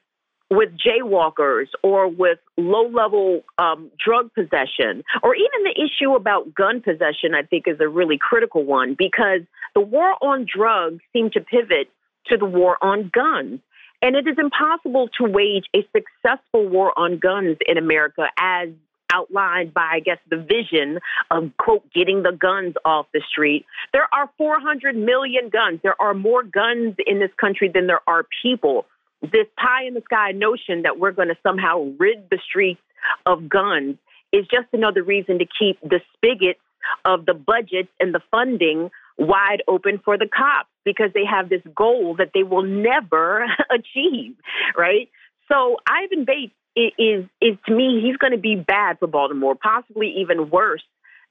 with 0.50 0.68
jaywalkers 0.76 1.68
or 1.82 2.06
with 2.06 2.38
low 2.58 2.86
level 2.86 3.42
um, 3.58 3.90
drug 3.98 4.30
possession, 4.34 5.02
or 5.22 5.34
even 5.34 5.64
the 5.64 5.74
issue 5.82 6.14
about 6.14 6.54
gun 6.54 6.82
possession, 6.82 7.34
I 7.34 7.42
think 7.42 7.64
is 7.66 7.80
a 7.80 7.88
really 7.88 8.18
critical 8.18 8.62
one 8.62 8.94
because 8.96 9.40
the 9.74 9.80
war 9.80 10.14
on 10.20 10.46
drugs 10.46 11.00
seemed 11.14 11.32
to 11.32 11.40
pivot 11.40 11.88
to 12.26 12.36
the 12.36 12.44
war 12.44 12.76
on 12.82 13.10
guns. 13.12 13.60
And 14.02 14.16
it 14.16 14.28
is 14.28 14.36
impossible 14.38 15.08
to 15.18 15.24
wage 15.24 15.64
a 15.74 15.78
successful 15.96 16.68
war 16.68 16.92
on 16.96 17.18
guns 17.18 17.56
in 17.66 17.78
America 17.78 18.26
as 18.38 18.68
outlined 19.12 19.74
by, 19.74 19.88
I 19.94 20.00
guess, 20.00 20.18
the 20.28 20.36
vision 20.36 20.98
of, 21.30 21.50
quote, 21.58 21.84
getting 21.92 22.22
the 22.22 22.32
guns 22.32 22.74
off 22.84 23.06
the 23.12 23.22
street. 23.30 23.66
There 23.92 24.08
are 24.12 24.30
400 24.38 24.96
million 24.96 25.48
guns. 25.50 25.80
There 25.82 26.00
are 26.00 26.14
more 26.14 26.42
guns 26.42 26.96
in 27.06 27.20
this 27.20 27.30
country 27.40 27.70
than 27.72 27.86
there 27.86 28.00
are 28.06 28.26
people. 28.42 28.86
This 29.22 29.46
pie 29.56 29.84
in 29.86 29.94
the 29.94 30.02
sky 30.02 30.32
notion 30.32 30.82
that 30.82 30.98
we're 30.98 31.12
going 31.12 31.28
to 31.28 31.36
somehow 31.42 31.92
rid 31.98 32.28
the 32.30 32.38
streets 32.44 32.80
of 33.26 33.48
guns 33.48 33.96
is 34.32 34.46
just 34.50 34.66
another 34.72 35.02
reason 35.02 35.38
to 35.38 35.46
keep 35.58 35.80
the 35.80 36.00
spigots 36.14 36.60
of 37.04 37.24
the 37.24 37.34
budgets 37.34 37.88
and 38.00 38.14
the 38.14 38.20
funding 38.30 38.90
wide 39.16 39.62
open 39.68 40.00
for 40.04 40.18
the 40.18 40.26
cops 40.26 40.68
because 40.84 41.10
they 41.14 41.24
have 41.24 41.48
this 41.48 41.62
goal 41.74 42.16
that 42.18 42.30
they 42.34 42.42
will 42.42 42.62
never 42.62 43.46
achieve, 43.70 44.34
right? 44.76 45.08
So 45.48 45.76
Ivan 45.86 46.24
Bates 46.24 46.54
is 46.76 47.24
is 47.40 47.56
to 47.66 47.74
me 47.74 48.00
he's 48.02 48.16
going 48.16 48.32
to 48.32 48.38
be 48.38 48.56
bad 48.56 48.98
for 48.98 49.06
Baltimore, 49.06 49.54
possibly 49.54 50.14
even 50.18 50.50
worse 50.50 50.82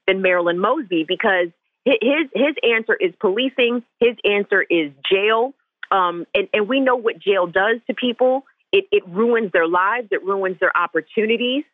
than 0.06 0.22
Marilyn 0.22 0.58
Mosby 0.58 1.04
because 1.06 1.48
his 1.84 2.28
his 2.34 2.54
answer 2.62 2.94
is 2.94 3.12
policing. 3.20 3.82
His 4.00 4.16
answer 4.24 4.62
is 4.62 4.90
jail, 5.10 5.54
um, 5.90 6.26
and 6.34 6.48
and 6.52 6.68
we 6.68 6.80
know 6.80 6.96
what 6.96 7.18
jail 7.18 7.46
does 7.46 7.76
to 7.86 7.94
people. 7.94 8.44
It 8.72 8.86
it 8.90 9.06
ruins 9.06 9.52
their 9.52 9.68
lives. 9.68 10.08
It 10.10 10.24
ruins 10.24 10.58
their 10.60 10.76
opportunities. 10.76 11.64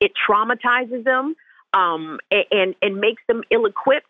It 0.00 0.12
traumatizes 0.28 1.04
them 1.04 1.36
um, 1.72 2.18
and 2.30 2.74
and 2.82 2.96
makes 3.00 3.22
them 3.28 3.42
ill 3.50 3.66
equipped 3.66 4.08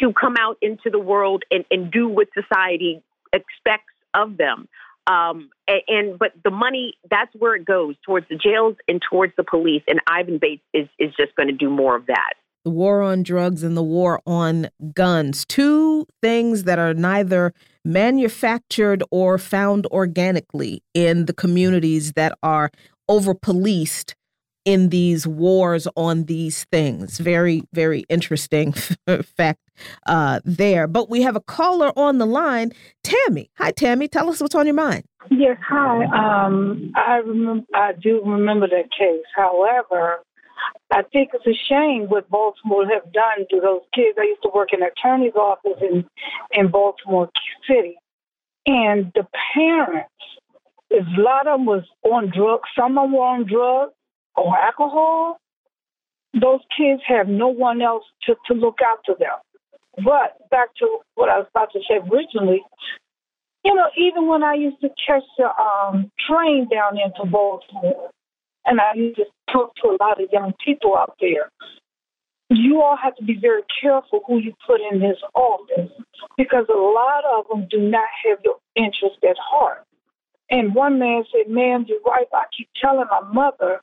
to 0.00 0.12
come 0.12 0.36
out 0.38 0.58
into 0.60 0.90
the 0.90 0.98
world 0.98 1.44
and, 1.50 1.64
and 1.70 1.90
do 1.90 2.08
what 2.08 2.28
society 2.34 3.02
expects 3.32 3.92
of 4.12 4.36
them. 4.36 4.68
Um, 5.06 5.50
and 5.68 6.18
but 6.18 6.32
the 6.44 6.50
money 6.50 6.94
that's 7.10 7.34
where 7.38 7.54
it 7.54 7.64
goes 7.64 7.94
towards 8.04 8.26
the 8.28 8.36
jails 8.36 8.76
and 8.88 9.02
towards 9.10 9.34
the 9.36 9.44
police. 9.44 9.82
And 9.86 10.00
Ivan 10.06 10.38
Bates 10.38 10.62
is 10.72 10.88
is 10.98 11.12
just 11.18 11.34
going 11.36 11.48
to 11.48 11.54
do 11.54 11.68
more 11.68 11.96
of 11.96 12.06
that. 12.06 12.34
The 12.64 12.70
war 12.70 13.02
on 13.02 13.22
drugs 13.22 13.62
and 13.62 13.76
the 13.76 13.82
war 13.82 14.22
on 14.26 14.70
guns, 14.94 15.44
two 15.44 16.06
things 16.22 16.64
that 16.64 16.78
are 16.78 16.94
neither 16.94 17.52
manufactured 17.84 19.02
or 19.10 19.36
found 19.36 19.86
organically 19.86 20.82
in 20.94 21.26
the 21.26 21.34
communities 21.34 22.12
that 22.12 22.38
are 22.42 22.70
over 23.06 23.34
policed 23.34 24.14
in 24.64 24.88
these 24.88 25.26
wars 25.26 25.86
on 25.96 26.24
these 26.24 26.64
things. 26.64 27.18
Very, 27.18 27.62
very 27.72 28.04
interesting 28.08 28.72
fact 29.36 29.60
uh, 30.06 30.40
there. 30.44 30.86
But 30.86 31.10
we 31.10 31.22
have 31.22 31.36
a 31.36 31.40
caller 31.40 31.92
on 31.96 32.18
the 32.18 32.26
line, 32.26 32.72
Tammy. 33.02 33.50
Hi, 33.58 33.70
Tammy. 33.70 34.08
Tell 34.08 34.30
us 34.30 34.40
what's 34.40 34.54
on 34.54 34.66
your 34.66 34.74
mind. 34.74 35.04
Yes, 35.30 35.56
hi. 35.66 36.04
Um, 36.04 36.92
I 36.96 37.16
remember, 37.16 37.66
I 37.74 37.92
do 37.92 38.22
remember 38.24 38.68
that 38.68 38.90
case. 38.98 39.24
However, 39.34 40.20
I 40.92 41.02
think 41.12 41.30
it's 41.34 41.46
a 41.46 41.58
shame 41.68 42.06
what 42.08 42.28
Baltimore 42.30 42.86
have 42.86 43.12
done 43.12 43.46
to 43.50 43.60
those 43.60 43.82
kids. 43.94 44.16
I 44.18 44.24
used 44.24 44.42
to 44.42 44.50
work 44.54 44.68
in 44.72 44.82
an 44.82 44.88
attorney's 44.96 45.34
office 45.34 45.80
in 45.80 46.04
in 46.52 46.70
Baltimore 46.70 47.28
City, 47.68 47.96
and 48.66 49.10
the 49.14 49.26
parents, 49.54 50.10
a 50.92 51.20
lot 51.20 51.46
of 51.46 51.58
them 51.58 51.66
was 51.66 51.84
on 52.04 52.30
drugs. 52.34 52.68
Some 52.78 52.96
of 52.98 53.04
them 53.04 53.12
were 53.12 53.24
on 53.24 53.46
drugs 53.46 53.92
or 54.36 54.56
alcohol. 54.56 55.38
Those 56.32 56.60
kids 56.76 57.00
have 57.06 57.28
no 57.28 57.48
one 57.48 57.80
else 57.80 58.04
to, 58.26 58.34
to 58.48 58.54
look 58.54 58.78
after 58.82 59.14
them. 59.18 59.38
But 59.96 60.50
back 60.50 60.74
to 60.78 60.98
what 61.14 61.28
I 61.28 61.38
was 61.38 61.46
about 61.54 61.72
to 61.72 61.80
say 61.88 61.96
originally, 61.96 62.62
you 63.64 63.74
know, 63.74 63.86
even 63.96 64.26
when 64.26 64.42
I 64.42 64.54
used 64.54 64.80
to 64.80 64.88
catch 65.06 65.22
the 65.38 65.46
um, 65.46 66.10
train 66.28 66.68
down 66.68 66.98
into 66.98 67.30
Baltimore, 67.30 68.10
and 68.66 68.80
I 68.80 68.94
used 68.94 69.16
to 69.16 69.24
talk 69.52 69.74
to 69.76 69.88
a 69.88 69.96
lot 70.00 70.20
of 70.20 70.28
young 70.32 70.52
people 70.64 70.96
out 70.96 71.14
there, 71.20 71.50
you 72.50 72.82
all 72.82 72.96
have 72.96 73.16
to 73.16 73.24
be 73.24 73.38
very 73.40 73.62
careful 73.80 74.20
who 74.26 74.38
you 74.38 74.52
put 74.66 74.80
in 74.80 75.00
this 75.00 75.16
office 75.34 75.90
because 76.36 76.66
a 76.68 76.76
lot 76.76 77.24
of 77.24 77.46
them 77.48 77.66
do 77.70 77.78
not 77.78 78.08
have 78.26 78.38
your 78.44 78.56
interest 78.76 79.16
at 79.28 79.36
heart. 79.38 79.84
And 80.50 80.74
one 80.74 80.98
man 80.98 81.24
said, 81.32 81.50
"Man, 81.50 81.86
you're 81.88 82.00
right. 82.06 82.26
I 82.32 82.44
keep 82.56 82.68
telling 82.80 83.06
my 83.10 83.20
mother, 83.32 83.80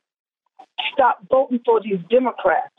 stop 0.92 1.18
voting 1.30 1.60
for 1.64 1.80
these 1.80 2.00
Democrats 2.10 2.74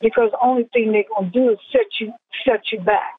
because 0.00 0.30
the 0.30 0.38
only 0.42 0.64
thing 0.72 0.92
they're 0.92 1.04
gonna 1.14 1.30
do 1.30 1.50
is 1.50 1.58
set 1.72 1.86
you 2.00 2.12
set 2.46 2.72
you 2.72 2.80
back." 2.80 3.16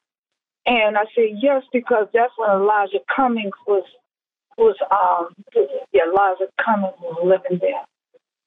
And 0.65 0.97
I 0.97 1.05
said 1.15 1.39
yes 1.41 1.63
because 1.73 2.07
that's 2.13 2.33
when 2.37 2.49
Elijah 2.49 2.99
Cummings 3.15 3.53
was 3.67 3.83
was 4.57 4.75
um 4.91 5.33
yeah 5.91 6.03
Elijah 6.11 6.51
Cummings 6.63 6.95
was 7.01 7.21
living 7.23 7.59
there, 7.59 7.85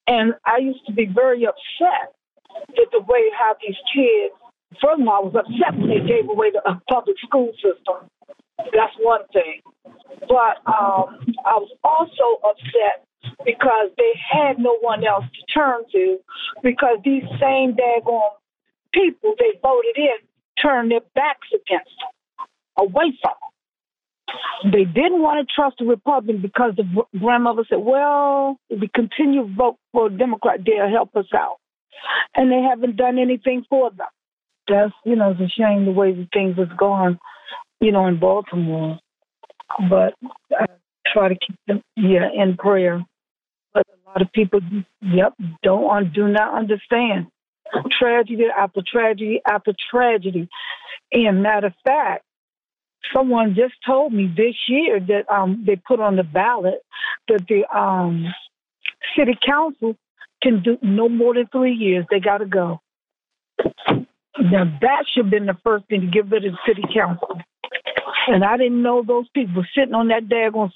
and 0.07 0.33
I 0.45 0.57
used 0.57 0.85
to 0.87 0.93
be 0.93 1.05
very 1.05 1.45
upset 1.45 2.13
that 2.75 2.87
the 2.91 3.01
way 3.01 3.29
how 3.37 3.55
these 3.65 3.77
kids. 3.93 4.33
All, 4.83 4.97
I 4.97 5.19
was 5.19 5.35
upset 5.35 5.77
when 5.77 5.89
they 5.89 6.01
gave 6.01 6.27
away 6.27 6.49
the 6.49 6.67
uh, 6.67 6.79
public 6.89 7.15
school 7.23 7.51
system. 7.61 8.09
That's 8.57 8.93
one 8.99 9.21
thing, 9.31 9.61
but 10.27 10.57
um, 10.65 11.21
I 11.45 11.57
was 11.61 11.69
also 11.83 12.41
upset 12.41 13.05
because 13.45 13.89
they 13.97 14.13
had 14.31 14.59
no 14.59 14.77
one 14.81 15.05
else 15.05 15.25
to 15.25 15.53
turn 15.53 15.83
to 15.91 16.19
because 16.63 16.99
these 17.05 17.23
same 17.41 17.75
daggone 17.75 18.21
people 18.93 19.33
they 19.39 19.59
voted 19.61 19.97
in 19.97 20.17
turned 20.61 20.91
their 20.91 21.01
backs 21.15 21.47
against 21.53 21.91
them, 21.99 22.87
away 22.87 23.17
from 23.21 23.33
them. 24.63 24.71
They 24.71 24.85
didn't 24.85 25.21
want 25.21 25.47
to 25.47 25.53
trust 25.53 25.77
the 25.79 25.85
Republican 25.85 26.41
because 26.41 26.73
the 26.77 26.85
grandmother 27.19 27.65
said, 27.69 27.79
well, 27.79 28.57
if 28.69 28.79
we 28.81 28.89
continue 28.93 29.47
to 29.47 29.53
vote 29.55 29.77
for 29.91 30.07
a 30.07 30.09
Democrat, 30.09 30.61
they'll 30.65 30.89
help 30.89 31.15
us 31.15 31.27
out. 31.35 31.57
and 32.35 32.51
they 32.51 32.61
haven't 32.61 32.97
done 32.97 33.17
anything 33.19 33.65
for 33.69 33.91
them. 33.91 34.07
That's 34.67 34.93
you 35.05 35.15
know, 35.15 35.31
it's 35.31 35.41
a 35.41 35.49
shame 35.49 35.85
the 35.85 35.91
way 35.91 36.13
the 36.13 36.27
things 36.33 36.57
has 36.57 36.69
gone, 36.77 37.19
you 37.81 37.91
know, 37.91 38.07
in 38.07 38.19
Baltimore. 38.19 38.99
But 39.89 40.13
I 40.51 40.65
try 41.11 41.29
to 41.29 41.35
keep 41.35 41.57
them 41.67 41.81
yeah 41.95 42.29
in 42.33 42.57
prayer. 42.57 43.03
But 43.73 43.87
a 43.87 44.09
lot 44.09 44.21
of 44.21 44.31
people, 44.31 44.59
yep, 45.01 45.33
don't 45.63 46.13
do 46.13 46.27
not 46.27 46.57
understand 46.57 47.27
tragedy 47.91 48.45
after 48.55 48.81
tragedy 48.85 49.41
after 49.47 49.73
tragedy. 49.91 50.49
And 51.11 51.43
matter 51.43 51.67
of 51.67 51.73
fact, 51.83 52.23
someone 53.13 53.55
just 53.55 53.73
told 53.85 54.13
me 54.13 54.27
this 54.27 54.55
year 54.67 54.99
that 54.99 55.29
um, 55.33 55.63
they 55.65 55.75
put 55.75 55.99
on 55.99 56.15
the 56.15 56.23
ballot 56.23 56.81
that 57.27 57.45
the 57.47 57.65
um, 57.75 58.25
city 59.17 59.37
council 59.45 59.95
can 60.41 60.61
do 60.61 60.77
no 60.81 61.09
more 61.09 61.33
than 61.33 61.47
three 61.51 61.73
years. 61.73 62.05
They 62.09 62.19
got 62.19 62.39
to 62.39 62.45
go. 62.45 62.79
Now 64.39 64.65
that 64.81 65.05
should 65.13 65.25
have 65.25 65.31
been 65.31 65.45
the 65.45 65.57
first 65.63 65.85
thing 65.87 66.01
to 66.01 66.07
get 66.07 66.29
rid 66.29 66.45
of 66.45 66.53
the 66.53 66.57
city 66.67 66.83
council. 66.93 67.39
And 68.27 68.43
I 68.43 68.57
didn't 68.57 68.81
know 68.81 69.03
those 69.05 69.27
people 69.33 69.55
were 69.55 69.69
sitting 69.75 69.93
on 69.93 70.07
that 70.07 70.27
daggone 70.27 70.71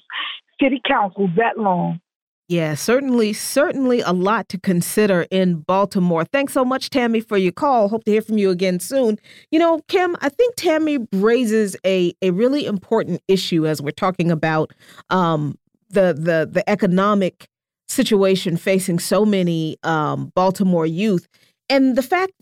city 0.60 0.80
council 0.86 1.28
that 1.36 1.58
long. 1.58 2.00
Yeah, 2.48 2.76
certainly, 2.76 3.34
certainly 3.34 4.00
a 4.00 4.12
lot 4.12 4.48
to 4.48 4.58
consider 4.58 5.26
in 5.30 5.56
Baltimore. 5.56 6.24
Thanks 6.24 6.54
so 6.54 6.64
much, 6.64 6.88
Tammy, 6.88 7.20
for 7.20 7.36
your 7.36 7.52
call. 7.52 7.90
Hope 7.90 8.04
to 8.04 8.10
hear 8.10 8.22
from 8.22 8.38
you 8.38 8.48
again 8.48 8.80
soon. 8.80 9.18
You 9.50 9.58
know, 9.58 9.82
Kim, 9.88 10.16
I 10.22 10.30
think 10.30 10.54
Tammy 10.56 10.98
raises 11.12 11.76
a 11.84 12.14
a 12.22 12.30
really 12.30 12.64
important 12.64 13.20
issue 13.28 13.66
as 13.66 13.82
we're 13.82 13.90
talking 13.90 14.30
about 14.30 14.72
um, 15.10 15.58
the 15.90 16.14
the 16.14 16.48
the 16.50 16.68
economic 16.68 17.48
situation 17.86 18.56
facing 18.56 18.98
so 18.98 19.26
many 19.26 19.76
um, 19.82 20.32
Baltimore 20.34 20.86
youth. 20.86 21.28
And 21.70 21.96
the 21.96 22.02
fact 22.02 22.32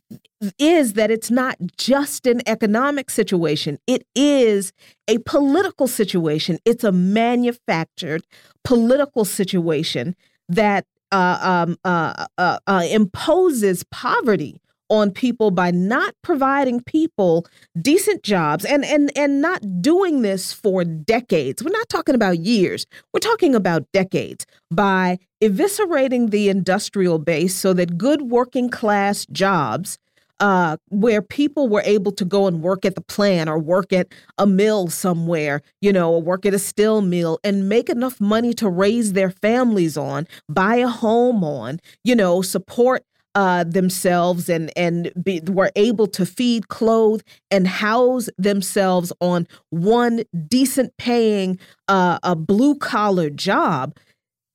is 0.58 0.92
that 0.92 1.10
it's 1.10 1.30
not 1.30 1.56
just 1.76 2.26
an 2.26 2.40
economic 2.46 3.10
situation, 3.10 3.78
it 3.86 4.06
is 4.14 4.72
a 5.08 5.18
political 5.18 5.88
situation. 5.88 6.58
It's 6.64 6.84
a 6.84 6.92
manufactured 6.92 8.22
political 8.62 9.24
situation 9.24 10.14
that 10.48 10.86
uh, 11.12 11.38
um, 11.40 11.76
uh, 11.84 12.26
uh, 12.36 12.58
uh 12.66 12.84
imposes 12.90 13.84
poverty 13.84 14.60
on 14.88 15.10
people 15.10 15.50
by 15.50 15.70
not 15.70 16.14
providing 16.22 16.80
people 16.82 17.46
decent 17.80 18.22
jobs 18.22 18.64
and 18.64 18.84
and 18.84 19.10
and 19.16 19.40
not 19.40 19.82
doing 19.82 20.22
this 20.22 20.52
for 20.52 20.84
decades. 20.84 21.62
We're 21.62 21.70
not 21.70 21.88
talking 21.88 22.14
about 22.14 22.38
years. 22.38 22.86
We're 23.12 23.20
talking 23.20 23.54
about 23.54 23.90
decades 23.92 24.46
by 24.70 25.18
eviscerating 25.42 26.30
the 26.30 26.48
industrial 26.48 27.18
base 27.18 27.54
so 27.54 27.72
that 27.74 27.98
good 27.98 28.22
working 28.22 28.68
class 28.68 29.26
jobs 29.26 29.98
uh, 30.40 30.76
where 30.88 31.22
people 31.22 31.68
were 31.68 31.82
able 31.84 32.12
to 32.12 32.24
go 32.24 32.46
and 32.46 32.62
work 32.62 32.84
at 32.84 32.94
the 32.94 33.00
plant 33.00 33.48
or 33.48 33.58
work 33.58 33.92
at 33.92 34.08
a 34.38 34.46
mill 34.46 34.88
somewhere, 34.88 35.62
you 35.80 35.92
know, 35.92 36.12
or 36.12 36.22
work 36.22 36.44
at 36.44 36.54
a 36.54 36.58
steel 36.58 37.00
mill 37.00 37.38
and 37.42 37.68
make 37.68 37.88
enough 37.88 38.20
money 38.20 38.52
to 38.54 38.68
raise 38.68 39.14
their 39.14 39.30
families 39.30 39.96
on, 39.96 40.26
buy 40.48 40.76
a 40.76 40.88
home 40.88 41.42
on, 41.42 41.80
you 42.04 42.14
know, 42.14 42.42
support 42.42 43.04
uh, 43.36 43.64
themselves 43.64 44.48
and 44.48 44.72
and 44.76 45.12
be, 45.22 45.40
were 45.40 45.70
able 45.76 46.06
to 46.06 46.24
feed, 46.24 46.68
clothe, 46.68 47.20
and 47.50 47.68
house 47.68 48.30
themselves 48.38 49.12
on 49.20 49.46
one 49.68 50.24
decent 50.48 50.96
paying 50.96 51.60
uh, 51.86 52.18
a 52.22 52.34
blue 52.34 52.74
collar 52.74 53.28
job, 53.28 53.94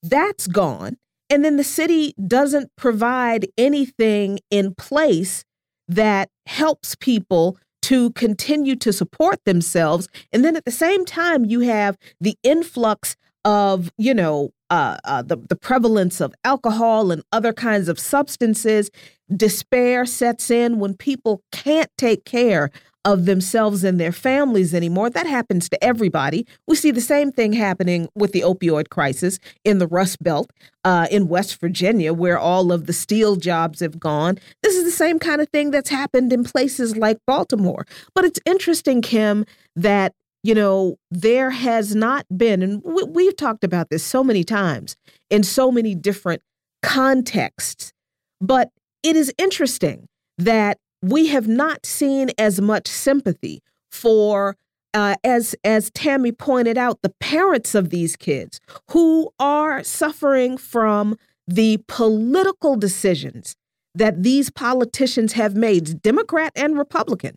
that's 0.01 0.47
gone. 0.47 0.97
And 1.29 1.45
then 1.45 1.57
the 1.57 1.63
city 1.63 2.15
doesn't 2.27 2.71
provide 2.75 3.47
anything 3.55 4.39
in 4.49 4.73
place 4.73 5.45
that 5.87 6.29
helps 6.47 6.95
people 6.95 7.57
to 7.83 8.09
continue 8.11 8.75
to 8.77 8.91
support 8.91 9.45
themselves. 9.45 10.07
And 10.33 10.43
then 10.43 10.55
at 10.55 10.65
the 10.65 10.71
same 10.71 11.05
time, 11.05 11.45
you 11.45 11.59
have 11.61 11.97
the 12.19 12.35
influx 12.41 13.15
of, 13.45 13.91
you 13.97 14.13
know, 14.13 14.51
uh, 14.71 14.97
uh, 15.03 15.21
the, 15.21 15.37
the 15.49 15.55
prevalence 15.55 16.21
of 16.21 16.33
alcohol 16.43 17.11
and 17.11 17.21
other 17.31 17.53
kinds 17.53 17.87
of 17.89 17.99
substances. 17.99 18.89
Despair 19.35 20.05
sets 20.05 20.49
in 20.49 20.79
when 20.79 20.95
people 20.95 21.41
can't 21.51 21.89
take 21.97 22.25
care 22.25 22.71
of 23.03 23.25
themselves 23.25 23.83
and 23.83 23.99
their 23.99 24.11
families 24.11 24.73
anymore. 24.73 25.09
That 25.09 25.25
happens 25.25 25.67
to 25.69 25.83
everybody. 25.83 26.45
We 26.67 26.75
see 26.75 26.91
the 26.91 27.01
same 27.01 27.31
thing 27.31 27.53
happening 27.53 28.07
with 28.15 28.31
the 28.31 28.41
opioid 28.41 28.89
crisis 28.89 29.39
in 29.65 29.79
the 29.79 29.87
Rust 29.87 30.23
Belt 30.23 30.51
uh, 30.83 31.07
in 31.09 31.27
West 31.27 31.59
Virginia, 31.59 32.13
where 32.13 32.37
all 32.37 32.71
of 32.71 32.85
the 32.85 32.93
steel 32.93 33.35
jobs 33.35 33.79
have 33.79 33.99
gone. 33.99 34.37
This 34.61 34.75
is 34.75 34.83
the 34.83 34.91
same 34.91 35.19
kind 35.19 35.41
of 35.41 35.49
thing 35.49 35.71
that's 35.71 35.89
happened 35.89 36.31
in 36.31 36.43
places 36.43 36.95
like 36.95 37.17
Baltimore. 37.25 37.85
But 38.13 38.25
it's 38.25 38.39
interesting, 38.45 39.01
Kim, 39.01 39.45
that 39.75 40.13
you 40.43 40.55
know, 40.55 40.97
there 41.11 41.51
has 41.51 41.95
not 41.95 42.25
been, 42.35 42.61
and 42.61 42.81
we, 42.83 43.25
have 43.25 43.35
talked 43.35 43.63
about 43.63 43.89
this 43.89 44.03
so 44.03 44.23
many 44.23 44.43
times 44.43 44.95
in 45.29 45.43
so 45.43 45.71
many 45.71 45.93
different 45.93 46.41
contexts, 46.81 47.93
but 48.39 48.69
it 49.03 49.15
is 49.15 49.33
interesting 49.37 50.07
that 50.37 50.79
we 51.01 51.27
have 51.27 51.47
not 51.47 51.85
seen 51.85 52.31
as 52.37 52.59
much 52.59 52.87
sympathy 52.87 53.61
for, 53.91 54.55
uh, 54.93 55.15
as 55.23 55.55
as 55.63 55.91
Tammy 55.91 56.31
pointed 56.31 56.77
out, 56.77 57.01
the 57.01 57.13
parents 57.19 57.75
of 57.75 57.89
these 57.89 58.15
kids 58.15 58.59
who 58.91 59.31
are 59.39 59.83
suffering 59.83 60.57
from 60.57 61.17
the 61.47 61.83
political 61.87 62.75
decisions 62.75 63.55
that 63.93 64.23
these 64.23 64.49
politicians 64.49 65.33
have 65.33 65.55
made, 65.55 66.01
Democrat 66.01 66.51
and 66.55 66.77
Republican, 66.77 67.35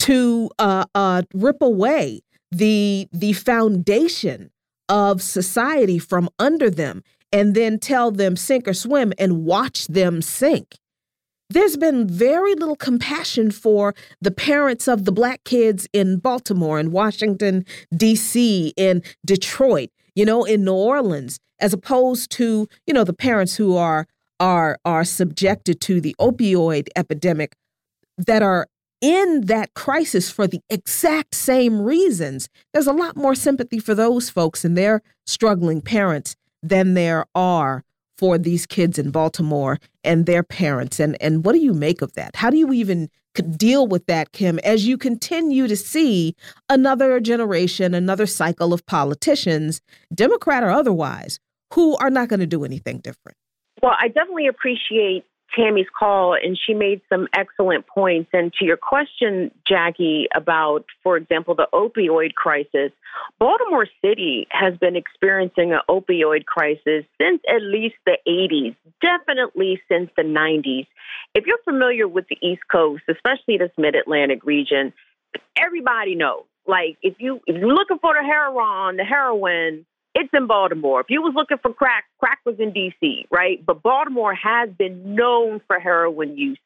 to 0.00 0.50
uh, 0.58 0.84
uh, 0.94 1.22
rip 1.32 1.62
away 1.62 2.20
the 2.54 3.08
the 3.12 3.32
foundation 3.32 4.50
of 4.88 5.22
society 5.22 5.98
from 5.98 6.28
under 6.38 6.70
them 6.70 7.02
and 7.32 7.54
then 7.54 7.78
tell 7.78 8.10
them 8.10 8.36
sink 8.36 8.68
or 8.68 8.74
swim 8.74 9.12
and 9.18 9.44
watch 9.44 9.86
them 9.86 10.22
sink. 10.22 10.76
There's 11.50 11.76
been 11.76 12.06
very 12.08 12.54
little 12.54 12.76
compassion 12.76 13.50
for 13.50 13.94
the 14.20 14.30
parents 14.30 14.88
of 14.88 15.04
the 15.04 15.12
black 15.12 15.44
kids 15.44 15.86
in 15.92 16.18
Baltimore 16.18 16.78
in 16.78 16.90
Washington 16.90 17.64
D.C. 17.94 18.72
in 18.76 19.02
Detroit, 19.24 19.90
you 20.14 20.24
know, 20.24 20.44
in 20.44 20.64
New 20.64 20.74
Orleans 20.74 21.38
as 21.60 21.72
opposed 21.72 22.30
to, 22.32 22.68
you 22.86 22.94
know, 22.94 23.04
the 23.04 23.12
parents 23.12 23.56
who 23.56 23.76
are 23.76 24.06
are 24.40 24.78
are 24.84 25.04
subjected 25.04 25.80
to 25.82 26.00
the 26.00 26.14
opioid 26.20 26.88
epidemic 26.96 27.54
that 28.18 28.42
are 28.42 28.66
in 29.00 29.42
that 29.42 29.74
crisis 29.74 30.30
for 30.30 30.46
the 30.46 30.60
exact 30.70 31.34
same 31.34 31.80
reasons, 31.80 32.48
there's 32.72 32.86
a 32.86 32.92
lot 32.92 33.16
more 33.16 33.34
sympathy 33.34 33.78
for 33.78 33.94
those 33.94 34.30
folks 34.30 34.64
and 34.64 34.76
their 34.76 35.02
struggling 35.26 35.80
parents 35.80 36.36
than 36.62 36.94
there 36.94 37.26
are 37.34 37.84
for 38.16 38.38
these 38.38 38.66
kids 38.66 38.98
in 38.98 39.10
Baltimore 39.10 39.78
and 40.02 40.26
their 40.26 40.42
parents. 40.42 41.00
And, 41.00 41.16
and 41.20 41.44
what 41.44 41.52
do 41.52 41.58
you 41.58 41.74
make 41.74 42.00
of 42.00 42.14
that? 42.14 42.36
How 42.36 42.50
do 42.50 42.56
you 42.56 42.72
even 42.72 43.08
deal 43.42 43.86
with 43.86 44.06
that, 44.06 44.32
Kim, 44.32 44.58
as 44.60 44.86
you 44.86 44.96
continue 44.96 45.66
to 45.66 45.76
see 45.76 46.36
another 46.68 47.18
generation, 47.20 47.94
another 47.94 48.26
cycle 48.26 48.72
of 48.72 48.86
politicians, 48.86 49.80
Democrat 50.14 50.62
or 50.62 50.70
otherwise, 50.70 51.40
who 51.72 51.96
are 51.96 52.10
not 52.10 52.28
going 52.28 52.40
to 52.40 52.46
do 52.46 52.64
anything 52.64 52.98
different? 52.98 53.36
Well, 53.82 53.96
I 53.98 54.08
definitely 54.08 54.46
appreciate 54.46 55.24
Tammy's 55.56 55.86
call, 55.96 56.34
and 56.34 56.58
she 56.58 56.74
made 56.74 57.00
some 57.08 57.28
excellent 57.32 57.86
points. 57.86 58.30
And 58.32 58.52
to 58.54 58.64
your 58.64 58.76
question, 58.76 59.50
Jacquie, 59.70 60.24
about, 60.34 60.84
for 61.02 61.16
example, 61.16 61.54
the 61.54 61.68
opioid 61.72 62.34
crisis, 62.34 62.92
Baltimore 63.38 63.86
City 64.02 64.46
has 64.50 64.76
been 64.78 64.96
experiencing 64.96 65.72
an 65.72 65.80
opioid 65.88 66.46
crisis 66.46 67.04
since 67.20 67.40
at 67.48 67.62
least 67.62 67.94
the 68.06 68.18
80s, 68.26 68.76
definitely 69.00 69.80
since 69.88 70.10
the 70.16 70.22
90s. 70.22 70.86
If 71.34 71.46
you're 71.46 71.58
familiar 71.64 72.08
with 72.08 72.26
the 72.28 72.38
East 72.42 72.62
Coast, 72.70 73.04
especially 73.08 73.58
this 73.58 73.70
Mid 73.78 73.94
Atlantic 73.94 74.44
region, 74.44 74.92
everybody 75.56 76.14
knows. 76.14 76.44
Like 76.66 76.96
if 77.02 77.14
you 77.18 77.40
if 77.46 77.56
you're 77.56 77.74
looking 77.74 77.98
for 77.98 78.14
the 78.14 78.26
heroin, 78.26 78.96
the 78.96 79.04
heroin, 79.04 79.84
it's 80.14 80.30
in 80.32 80.46
Baltimore. 80.46 81.00
If 81.00 81.06
you 81.08 81.22
was 81.22 81.34
looking 81.34 81.58
for 81.58 81.72
crack, 81.72 82.04
crack 82.18 82.38
was 82.44 82.56
in 82.58 82.72
D.C., 82.72 83.26
right? 83.30 83.64
But 83.64 83.82
Baltimore 83.82 84.34
has 84.34 84.70
been 84.70 85.14
known 85.14 85.60
for 85.66 85.78
heroin 85.78 86.36
use 86.36 86.58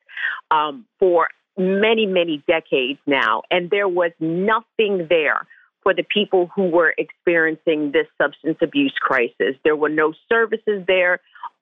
um, 0.50 0.84
for 0.98 1.28
many, 1.56 2.06
many 2.06 2.42
decades 2.46 3.00
now, 3.06 3.42
and 3.50 3.70
there 3.70 3.88
was 3.88 4.12
nothing 4.20 5.06
there 5.08 5.46
for 5.82 5.94
the 5.94 6.02
people 6.02 6.50
who 6.54 6.64
were 6.64 6.94
experiencing 6.98 7.92
this 7.92 8.06
substance 8.20 8.58
abuse 8.60 8.94
crisis. 9.00 9.56
There 9.64 9.76
were 9.76 9.88
no 9.88 10.12
services 10.28 10.84
there. 10.86 11.20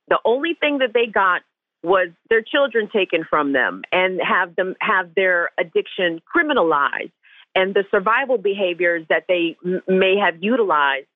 The 0.09 0.19
only 0.25 0.55
thing 0.55 0.79
that 0.79 0.93
they 0.93 1.07
got 1.07 1.43
was 1.83 2.09
their 2.29 2.43
children 2.43 2.89
taken 2.93 3.25
from 3.29 3.53
them 3.53 3.83
and 3.93 4.21
have 4.21 4.57
them 4.57 4.75
have 4.81 5.15
their 5.15 5.51
addiction 5.59 6.21
criminalized 6.35 7.13
and 7.55 7.75
the 7.75 7.85
survival 7.91 8.39
behaviors 8.39 9.07
that 9.09 9.25
they 9.29 9.57
m- 9.65 9.83
may 9.87 10.17
have 10.17 10.43
utilized 10.43 11.07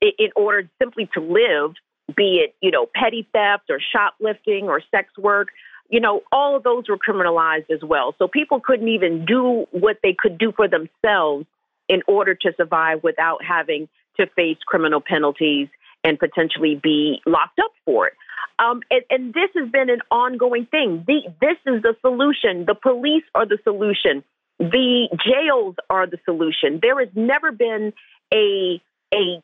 in 0.00 0.30
order 0.36 0.68
simply 0.80 1.08
to 1.14 1.20
live, 1.20 1.74
be 2.16 2.42
it, 2.44 2.54
you 2.60 2.70
know, 2.70 2.86
petty 2.94 3.28
theft 3.32 3.64
or 3.70 3.80
shoplifting 3.80 4.68
or 4.68 4.82
sex 4.90 5.16
work, 5.18 5.48
you 5.88 6.00
know, 6.00 6.22
all 6.32 6.56
of 6.56 6.62
those 6.62 6.88
were 6.88 6.98
criminalized 6.98 7.70
as 7.70 7.82
well. 7.82 8.14
So 8.18 8.28
people 8.28 8.60
couldn't 8.60 8.88
even 8.88 9.24
do 9.24 9.66
what 9.72 9.98
they 10.02 10.14
could 10.16 10.38
do 10.38 10.52
for 10.52 10.68
themselves 10.68 11.46
in 11.88 12.02
order 12.06 12.34
to 12.34 12.52
survive 12.56 13.02
without 13.02 13.44
having 13.44 13.88
to 14.16 14.26
face 14.36 14.58
criminal 14.64 15.00
penalties 15.00 15.68
and 16.04 16.18
potentially 16.18 16.80
be 16.80 17.20
locked 17.26 17.58
up 17.58 17.72
for 17.84 18.06
it. 18.06 18.14
Um, 18.58 18.82
and, 18.90 19.02
and, 19.10 19.34
this 19.34 19.48
has 19.56 19.70
been 19.70 19.88
an 19.88 20.00
ongoing 20.10 20.66
thing. 20.66 21.04
The, 21.06 21.22
this 21.40 21.56
is 21.66 21.82
the 21.82 21.96
solution. 22.02 22.66
The 22.66 22.74
police 22.74 23.24
are 23.34 23.46
the 23.46 23.58
solution. 23.64 24.22
The 24.58 25.08
jails 25.26 25.76
are 25.88 26.06
the 26.06 26.18
solution. 26.26 26.78
There 26.82 26.98
has 27.00 27.08
never 27.14 27.52
been 27.52 27.94
a 28.32 28.80
a 29.12 29.42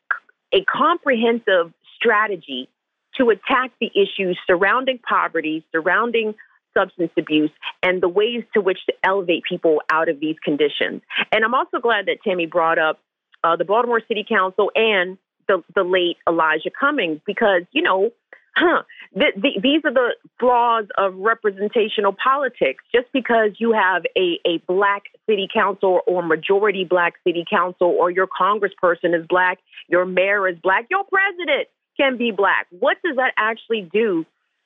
a 0.52 0.64
comprehensive 0.64 1.72
strategy 1.96 2.68
to 3.16 3.30
attack 3.30 3.72
the 3.80 3.90
issues 3.94 4.38
surrounding 4.46 4.98
poverty, 4.98 5.64
surrounding 5.72 6.34
substance 6.76 7.10
abuse, 7.16 7.50
and 7.82 8.02
the 8.02 8.08
ways 8.08 8.44
to 8.54 8.60
which 8.60 8.78
to 8.86 8.92
elevate 9.02 9.42
people 9.48 9.80
out 9.90 10.08
of 10.08 10.20
these 10.20 10.36
conditions. 10.44 11.00
And 11.32 11.44
I'm 11.44 11.54
also 11.54 11.78
glad 11.78 12.06
that 12.06 12.18
Tammy 12.22 12.46
brought 12.46 12.78
up 12.78 13.00
uh, 13.42 13.56
the 13.56 13.64
Baltimore 13.64 14.02
City 14.06 14.24
Council 14.28 14.70
and 14.74 15.16
the, 15.48 15.62
the 15.74 15.84
late 15.84 16.16
Elijah 16.28 16.70
Cummings 16.78 17.20
because, 17.26 17.62
you 17.72 17.82
know, 17.82 18.10
huh, 18.56 18.82
the, 19.14 19.26
the, 19.36 19.60
these 19.62 19.82
are 19.84 19.92
the 19.92 20.14
flaws 20.40 20.86
of 20.96 21.14
representational 21.16 22.12
politics. 22.12 22.82
Just 22.92 23.06
because 23.12 23.50
you 23.58 23.72
have 23.72 24.04
a, 24.16 24.40
a 24.46 24.58
black 24.66 25.04
city 25.26 25.48
council 25.52 26.00
or 26.06 26.22
majority 26.22 26.84
black 26.84 27.14
city 27.24 27.44
council 27.48 27.88
or 27.88 28.10
your 28.10 28.26
congressperson 28.26 29.18
is 29.18 29.26
black, 29.28 29.58
your 29.88 30.06
mayor 30.06 30.48
is 30.48 30.56
black, 30.62 30.86
your 30.90 31.04
president 31.04 31.68
can 31.96 32.16
be 32.16 32.30
black. 32.30 32.66
What 32.70 32.96
does 33.04 33.16
that 33.16 33.32
actually 33.36 33.88
do 33.92 34.24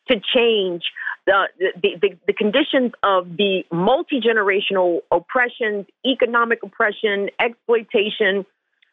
to 0.09 0.21
change 0.35 0.85
the, 1.27 1.49
the, 1.59 1.89
the, 2.01 2.19
the 2.27 2.33
conditions 2.33 2.93
of 3.03 3.37
the 3.37 3.65
multi 3.71 4.21
generational 4.21 5.01
oppression, 5.11 5.87
economic 6.07 6.63
oppression, 6.63 7.31
exploitation, 7.39 8.47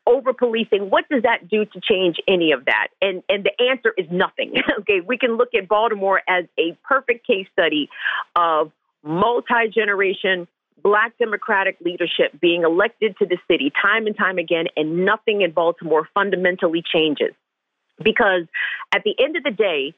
over 0.07 0.33
policing? 0.33 0.89
What 0.89 1.05
does 1.09 1.23
that 1.23 1.49
do 1.49 1.65
to 1.65 1.81
change 1.81 2.17
any 2.27 2.51
of 2.53 2.65
that? 2.65 2.87
And 3.01 3.21
and 3.29 3.45
the 3.45 3.51
answer 3.69 3.93
is 3.97 4.07
nothing. 4.09 4.53
okay, 4.79 5.01
we 5.05 5.17
can 5.17 5.37
look 5.37 5.49
at 5.53 5.67
Baltimore 5.67 6.21
as 6.27 6.45
a 6.57 6.77
perfect 6.87 7.27
case 7.27 7.47
study 7.53 7.89
of 8.35 8.71
multi 9.03 9.69
generation 9.73 10.47
black 10.83 11.17
democratic 11.17 11.77
leadership 11.83 12.39
being 12.39 12.63
elected 12.63 13.17
to 13.17 13.25
the 13.25 13.37
city 13.49 13.71
time 13.81 14.07
and 14.07 14.17
time 14.17 14.37
again, 14.37 14.65
and 14.75 15.05
nothing 15.05 15.41
in 15.41 15.51
Baltimore 15.51 16.07
fundamentally 16.13 16.83
changes. 16.93 17.33
Because 18.01 18.43
at 18.93 19.03
the 19.03 19.15
end 19.19 19.35
of 19.35 19.43
the 19.43 19.51
day, 19.51 19.93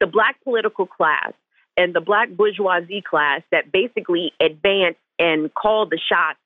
the 0.00 0.06
black 0.06 0.42
political 0.42 0.86
class 0.86 1.32
and 1.76 1.94
the 1.94 2.00
black 2.00 2.30
bourgeoisie 2.30 3.02
class 3.08 3.42
that 3.52 3.72
basically 3.72 4.32
advance 4.40 4.96
and 5.18 5.52
call 5.54 5.86
the 5.86 5.98
shots 5.98 6.38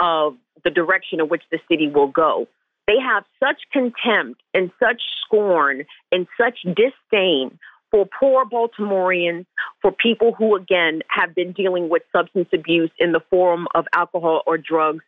of 0.00 0.36
the 0.64 0.70
direction 0.70 1.20
in 1.20 1.28
which 1.28 1.42
the 1.50 1.58
city 1.70 1.88
will 1.88 2.08
go. 2.08 2.48
They 2.88 2.96
have 2.98 3.24
such 3.38 3.60
contempt 3.70 4.40
and 4.54 4.70
such 4.80 5.02
scorn 5.24 5.84
and 6.10 6.26
such 6.40 6.58
disdain 6.64 7.58
for 7.90 8.06
poor 8.06 8.46
Baltimoreans, 8.46 9.46
for 9.80 9.92
people 9.92 10.32
who, 10.32 10.56
again, 10.56 11.02
have 11.08 11.34
been 11.34 11.52
dealing 11.52 11.90
with 11.90 12.02
substance 12.14 12.48
abuse 12.52 12.90
in 12.98 13.12
the 13.12 13.20
form 13.30 13.68
of 13.74 13.86
alcohol 13.94 14.42
or 14.46 14.58
drugs 14.58 15.04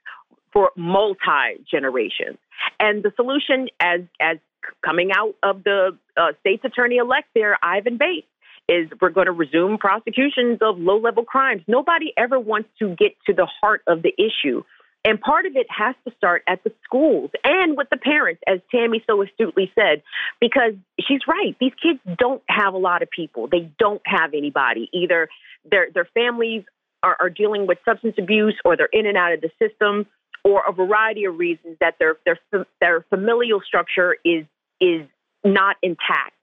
for 0.53 0.73
multi 0.77 1.65
generations. 1.71 2.39
And 2.79 3.03
the 3.03 3.13
solution, 3.17 3.69
as, 3.81 4.01
as 4.21 4.37
coming 4.85 5.11
out 5.15 5.35
of 5.43 5.65
the 5.65 5.97
uh, 6.17 6.33
state's 6.41 6.65
attorney 6.65 6.97
elect 6.97 7.29
there, 7.35 7.59
Ivan 7.63 7.97
Bates, 7.97 8.27
is 8.69 8.89
we're 9.01 9.11
going 9.11 9.27
to 9.27 9.33
resume 9.33 9.79
prosecutions 9.79 10.59
of 10.61 10.79
low 10.79 10.99
level 10.99 11.25
crimes. 11.25 11.63
Nobody 11.67 12.13
ever 12.17 12.39
wants 12.39 12.69
to 12.79 12.95
get 12.95 13.13
to 13.27 13.33
the 13.33 13.47
heart 13.61 13.83
of 13.87 14.03
the 14.03 14.13
issue. 14.19 14.63
And 15.05 15.19
part 15.19 15.47
of 15.47 15.57
it 15.57 15.67
has 15.71 15.95
to 16.07 16.15
start 16.17 16.43
at 16.47 16.63
the 16.63 16.73
schools 16.85 17.31
and 17.43 17.77
with 17.77 17.89
the 17.91 17.97
parents, 17.97 18.43
as 18.47 18.61
Tammy 18.71 19.03
so 19.09 19.23
astutely 19.23 19.73
said, 19.75 20.03
because 20.41 20.75
she's 21.01 21.21
right. 21.27 21.57
These 21.59 21.73
kids 21.83 22.01
don't 22.19 22.43
have 22.49 22.75
a 22.75 22.79
lot 22.79 23.03
of 23.03 23.09
people. 23.11 23.49
They 23.51 23.71
don't 23.79 24.03
have 24.05 24.35
anybody. 24.35 24.91
Either 24.93 25.29
their 25.71 25.89
their 25.95 26.09
families 26.13 26.65
are, 27.03 27.17
are 27.19 27.31
dealing 27.31 27.67
with 27.67 27.79
substance 27.85 28.17
abuse 28.19 28.59
or 28.65 28.77
they're 28.77 28.91
in 28.93 29.07
and 29.07 29.17
out 29.17 29.33
of 29.33 29.41
the 29.41 29.51
system 29.59 30.07
or 30.45 30.63
a 30.69 30.73
variety 30.73 31.25
of 31.25 31.39
reasons 31.39 31.77
that 31.81 31.95
their 31.99 32.17
their 32.25 32.39
their 32.81 33.05
familial 33.09 33.61
structure 33.67 34.17
is 34.25 34.45
is 34.81 35.07
not 35.45 35.77
intact 35.83 36.35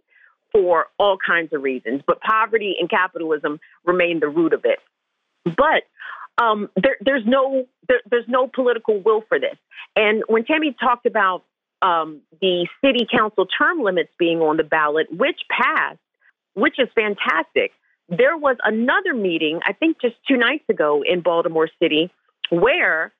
for 0.51 0.87
all 0.97 1.17
kinds 1.17 1.53
of 1.53 1.61
reasons. 1.61 2.01
But 2.07 2.21
poverty 2.21 2.75
and 2.79 2.89
capitalism 2.89 3.59
remain 3.85 4.19
the 4.19 4.27
root 4.27 4.53
of 4.53 4.65
it. 4.65 4.79
But 5.45 5.83
um, 6.37 6.69
there, 6.75 6.97
there's 7.01 7.25
no 7.25 7.65
there, 7.87 8.01
there's 8.09 8.27
no 8.27 8.47
political 8.47 8.99
will 8.99 9.23
for 9.27 9.39
this. 9.39 9.57
And 9.95 10.23
when 10.27 10.45
Tammy 10.45 10.75
talked 10.79 11.05
about 11.05 11.43
um, 11.81 12.21
the 12.41 12.67
city 12.83 13.07
council 13.11 13.45
term 13.45 13.81
limits 13.81 14.09
being 14.17 14.39
on 14.39 14.57
the 14.57 14.63
ballot, 14.63 15.07
which 15.11 15.39
passed, 15.49 15.99
which 16.53 16.75
is 16.79 16.87
fantastic. 16.95 17.71
There 18.09 18.37
was 18.37 18.55
another 18.63 19.13
meeting, 19.13 19.59
I 19.65 19.73
think 19.73 19.97
just 20.01 20.15
two 20.27 20.37
nights 20.37 20.63
ago 20.69 21.03
in 21.05 21.21
Baltimore 21.21 21.69
City, 21.81 22.09
where 22.49 23.11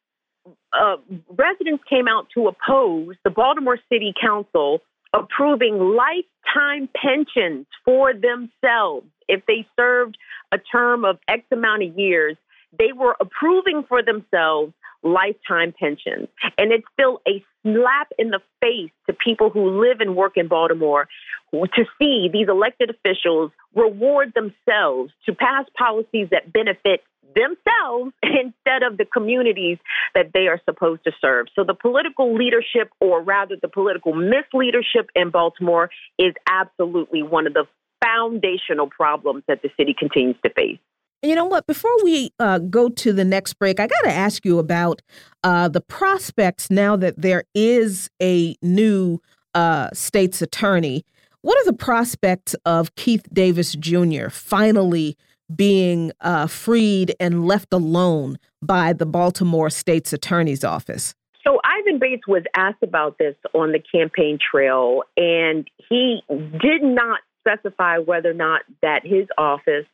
uh, 0.71 0.95
residents 1.29 1.83
came 1.89 2.07
out 2.07 2.27
to 2.35 2.47
oppose 2.47 3.15
the 3.23 3.29
Baltimore 3.29 3.77
City 3.91 4.13
Council 4.19 4.81
approving 5.13 5.95
lifetime 5.95 6.89
pensions 6.95 7.65
for 7.83 8.13
themselves 8.13 9.07
if 9.27 9.45
they 9.45 9.67
served 9.77 10.17
a 10.51 10.57
term 10.57 11.05
of 11.05 11.17
X 11.27 11.43
amount 11.51 11.83
of 11.83 11.97
years. 11.97 12.37
They 12.77 12.93
were 12.95 13.15
approving 13.19 13.83
for 13.87 14.01
themselves 14.03 14.73
lifetime 15.03 15.73
pensions. 15.77 16.27
And 16.57 16.71
it's 16.71 16.85
still 16.93 17.21
a 17.27 17.43
slap 17.63 18.11
in 18.17 18.29
the 18.29 18.39
face 18.61 18.91
to 19.07 19.13
people 19.13 19.49
who 19.49 19.81
live 19.81 19.99
and 19.99 20.15
work 20.15 20.33
in 20.35 20.47
Baltimore 20.47 21.07
to 21.53 21.85
see 21.99 22.29
these 22.31 22.47
elected 22.49 22.89
officials 22.89 23.51
reward 23.75 24.33
themselves 24.35 25.11
to 25.25 25.33
pass 25.33 25.65
policies 25.77 26.27
that 26.31 26.51
benefit 26.51 27.03
themselves 27.35 28.13
instead 28.23 28.83
of 28.83 28.97
the 28.97 29.05
communities 29.05 29.77
that 30.15 30.31
they 30.33 30.47
are 30.47 30.59
supposed 30.65 31.03
to 31.05 31.11
serve. 31.21 31.47
So 31.55 31.63
the 31.63 31.73
political 31.73 32.35
leadership, 32.35 32.91
or 32.99 33.21
rather 33.21 33.55
the 33.61 33.67
political 33.67 34.13
misleadership 34.13 35.07
in 35.15 35.29
Baltimore, 35.29 35.89
is 36.17 36.33
absolutely 36.49 37.23
one 37.23 37.47
of 37.47 37.53
the 37.53 37.65
foundational 38.03 38.87
problems 38.87 39.43
that 39.47 39.61
the 39.61 39.69
city 39.77 39.95
continues 39.97 40.35
to 40.43 40.51
face. 40.53 40.79
You 41.23 41.33
know 41.33 41.45
what? 41.45 41.65
Before 41.65 41.91
we 42.03 42.31
uh, 42.39 42.59
go 42.59 42.89
to 42.89 43.11
the 43.11 43.25
next 43.25 43.53
break, 43.55 43.79
I 43.79 43.87
got 43.87 44.01
to 44.03 44.11
ask 44.11 44.45
you 44.45 44.59
about 44.59 45.01
uh, 45.43 45.67
the 45.67 45.81
prospects 45.81 46.69
now 46.69 46.95
that 46.95 47.19
there 47.19 47.43
is 47.55 48.09
a 48.21 48.55
new 48.61 49.19
uh, 49.55 49.89
state's 49.93 50.43
attorney. 50.43 51.03
What 51.41 51.57
are 51.57 51.65
the 51.65 51.77
prospects 51.77 52.55
of 52.65 52.93
Keith 52.95 53.25
Davis 53.33 53.73
Jr. 53.73 54.29
finally 54.29 55.17
being 55.55 56.11
uh, 56.21 56.45
freed 56.45 57.15
and 57.19 57.47
left 57.47 57.73
alone 57.73 58.37
by 58.61 58.93
the 58.93 59.05
Baltimore 59.05 59.71
State's 59.71 60.13
Attorney's 60.13 60.63
Office? 60.63 61.15
So 61.43 61.59
Ivan 61.63 61.97
Bates 61.99 62.27
was 62.27 62.43
asked 62.55 62.83
about 62.83 63.17
this 63.17 63.35
on 63.55 63.71
the 63.71 63.79
campaign 63.79 64.37
trail, 64.37 65.03
and 65.15 65.67
he 65.89 66.21
did 66.29 66.83
not 66.83 67.21
specify 67.39 67.97
whether 67.97 68.31
or 68.31 68.33
not 68.33 68.61
that 68.81 69.05
his 69.05 69.27
office 69.37 69.85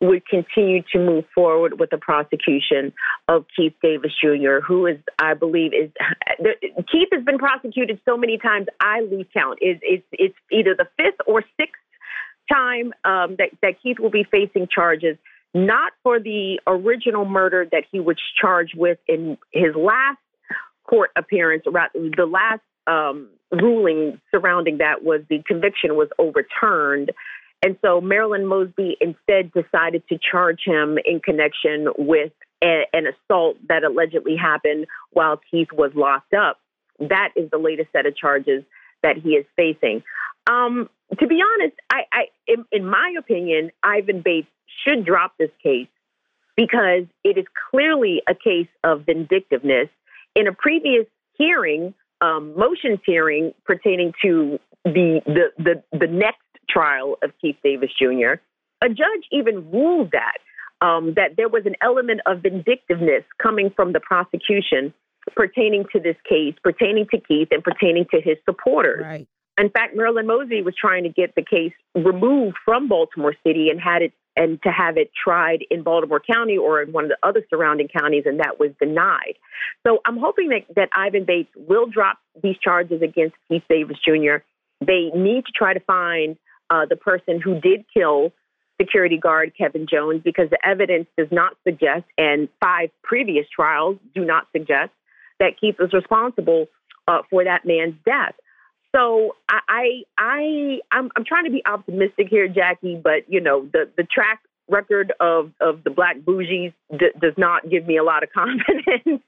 would 0.00 0.26
continue 0.26 0.82
to 0.92 0.98
move 0.98 1.24
forward 1.34 1.78
with 1.78 1.90
the 1.90 1.98
prosecution 1.98 2.92
of 3.28 3.44
Keith 3.54 3.74
Davis 3.82 4.12
Jr., 4.20 4.60
who 4.66 4.86
is, 4.86 4.96
I 5.18 5.34
believe, 5.34 5.72
is 5.74 5.90
Keith 6.90 7.08
has 7.12 7.24
been 7.24 7.38
prosecuted 7.38 8.00
so 8.04 8.16
many 8.16 8.38
times 8.38 8.66
I 8.80 9.00
lose 9.00 9.26
count. 9.34 9.58
It's 9.60 9.80
it's, 9.82 10.06
it's 10.12 10.36
either 10.50 10.74
the 10.74 10.88
fifth 10.96 11.20
or 11.26 11.42
sixth 11.58 11.80
time 12.50 12.92
um, 13.04 13.36
that, 13.38 13.50
that 13.62 13.82
Keith 13.82 13.98
will 13.98 14.10
be 14.10 14.24
facing 14.24 14.68
charges, 14.72 15.16
not 15.54 15.92
for 16.02 16.18
the 16.18 16.60
original 16.66 17.24
murder 17.24 17.66
that 17.70 17.84
he 17.92 18.00
was 18.00 18.16
charged 18.40 18.74
with 18.76 18.98
in 19.06 19.36
his 19.52 19.74
last 19.76 20.18
court 20.84 21.10
appearance, 21.16 21.62
the 21.64 22.26
last 22.26 22.62
um, 22.86 23.28
ruling 23.52 24.20
surrounding 24.30 24.78
that 24.78 25.04
was 25.04 25.20
the 25.28 25.42
conviction 25.46 25.96
was 25.96 26.08
overturned. 26.18 27.12
And 27.62 27.76
so 27.82 28.00
Marilyn 28.00 28.46
Mosby 28.46 28.96
instead 29.00 29.52
decided 29.52 30.02
to 30.08 30.18
charge 30.18 30.60
him 30.64 30.98
in 31.04 31.20
connection 31.20 31.88
with 31.98 32.32
a, 32.62 32.84
an 32.92 33.04
assault 33.06 33.56
that 33.68 33.84
allegedly 33.84 34.36
happened 34.36 34.86
while 35.10 35.40
Keith 35.50 35.68
was 35.72 35.92
locked 35.94 36.32
up. 36.34 36.58
That 36.98 37.30
is 37.36 37.50
the 37.50 37.58
latest 37.58 37.92
set 37.92 38.06
of 38.06 38.16
charges 38.16 38.64
that 39.02 39.16
he 39.16 39.30
is 39.30 39.46
facing. 39.56 40.02
Um, 40.48 40.88
to 41.18 41.26
be 41.26 41.40
honest, 41.42 41.76
I, 41.90 42.02
I 42.12 42.22
in, 42.46 42.64
in 42.72 42.86
my 42.86 43.14
opinion, 43.18 43.70
Ivan 43.82 44.22
Bates 44.22 44.48
should 44.84 45.04
drop 45.04 45.34
this 45.38 45.50
case 45.62 45.88
because 46.56 47.04
it 47.24 47.38
is 47.38 47.44
clearly 47.70 48.22
a 48.28 48.34
case 48.34 48.68
of 48.84 49.06
vindictiveness. 49.06 49.88
In 50.34 50.46
a 50.46 50.52
previous 50.52 51.06
hearing, 51.34 51.94
um, 52.20 52.54
motions 52.56 53.00
hearing 53.04 53.52
pertaining 53.64 54.12
to 54.22 54.58
the, 54.84 55.20
the 55.26 55.52
the 55.58 55.98
the 55.98 56.06
next 56.06 56.42
trial 56.72 57.16
of 57.22 57.32
Keith 57.40 57.56
Davis 57.62 57.90
Jr., 57.98 58.40
a 58.82 58.88
judge 58.88 59.26
even 59.30 59.70
ruled 59.70 60.12
that 60.12 60.38
um, 60.80 61.14
that 61.14 61.36
there 61.36 61.48
was 61.48 61.66
an 61.66 61.76
element 61.82 62.20
of 62.26 62.42
vindictiveness 62.42 63.24
coming 63.42 63.70
from 63.74 63.92
the 63.92 64.00
prosecution 64.00 64.94
pertaining 65.36 65.84
to 65.92 66.00
this 66.00 66.16
case, 66.28 66.54
pertaining 66.62 67.06
to 67.10 67.20
Keith, 67.20 67.48
and 67.50 67.62
pertaining 67.62 68.06
to 68.10 68.20
his 68.20 68.38
supporters. 68.46 69.04
Right. 69.04 69.28
In 69.58 69.68
fact, 69.68 69.94
Marilyn 69.94 70.26
Mosby 70.26 70.62
was 70.62 70.74
trying 70.74 71.02
to 71.02 71.10
get 71.10 71.34
the 71.34 71.42
case 71.42 71.72
removed 71.94 72.56
from 72.64 72.88
Baltimore 72.88 73.34
City 73.44 73.68
and 73.68 73.78
had 73.78 74.02
it 74.02 74.12
and 74.36 74.62
to 74.62 74.70
have 74.70 74.96
it 74.96 75.10
tried 75.12 75.64
in 75.70 75.82
Baltimore 75.82 76.20
County 76.20 76.56
or 76.56 76.80
in 76.80 76.92
one 76.92 77.04
of 77.04 77.10
the 77.10 77.18
other 77.22 77.44
surrounding 77.50 77.88
counties, 77.88 78.22
and 78.26 78.38
that 78.38 78.58
was 78.58 78.70
denied. 78.80 79.34
So 79.86 79.98
I'm 80.06 80.16
hoping 80.16 80.48
that, 80.50 80.74
that 80.76 80.88
Ivan 80.92 81.24
Bates 81.24 81.50
will 81.56 81.86
drop 81.86 82.18
these 82.42 82.56
charges 82.62 83.02
against 83.02 83.34
Keith 83.48 83.64
Davis 83.68 83.98
Jr. 84.02 84.36
They 84.80 85.10
need 85.14 85.44
to 85.46 85.52
try 85.54 85.74
to 85.74 85.80
find 85.80 86.38
uh, 86.70 86.86
the 86.86 86.96
person 86.96 87.40
who 87.40 87.60
did 87.60 87.84
kill 87.92 88.32
security 88.80 89.18
guard 89.18 89.52
Kevin 89.58 89.86
Jones 89.90 90.22
because 90.24 90.48
the 90.50 90.58
evidence 90.64 91.06
does 91.18 91.28
not 91.30 91.54
suggest, 91.66 92.04
and 92.16 92.48
five 92.60 92.90
previous 93.02 93.46
trials 93.54 93.98
do 94.14 94.24
not 94.24 94.46
suggest, 94.56 94.90
that 95.38 95.60
Keith 95.60 95.76
was 95.78 95.92
responsible 95.92 96.66
uh, 97.06 97.22
for 97.28 97.44
that 97.44 97.66
man's 97.66 97.94
death. 98.04 98.34
So 98.94 99.36
I, 99.48 100.02
I, 100.18 100.78
I'm, 100.90 101.10
I'm 101.14 101.24
trying 101.24 101.44
to 101.44 101.50
be 101.50 101.62
optimistic 101.64 102.28
here, 102.28 102.48
Jacquie, 102.48 103.00
but 103.00 103.28
you 103.28 103.40
know 103.40 103.68
the 103.72 103.88
the 103.96 104.02
track 104.02 104.40
record 104.68 105.12
of 105.20 105.52
of 105.60 105.84
the 105.84 105.90
black 105.90 106.18
bougies 106.20 106.72
d- 106.90 107.12
does 107.20 107.34
not 107.36 107.68
give 107.68 107.86
me 107.86 107.98
a 107.98 108.02
lot 108.02 108.22
of 108.22 108.30
confidence. 108.34 109.22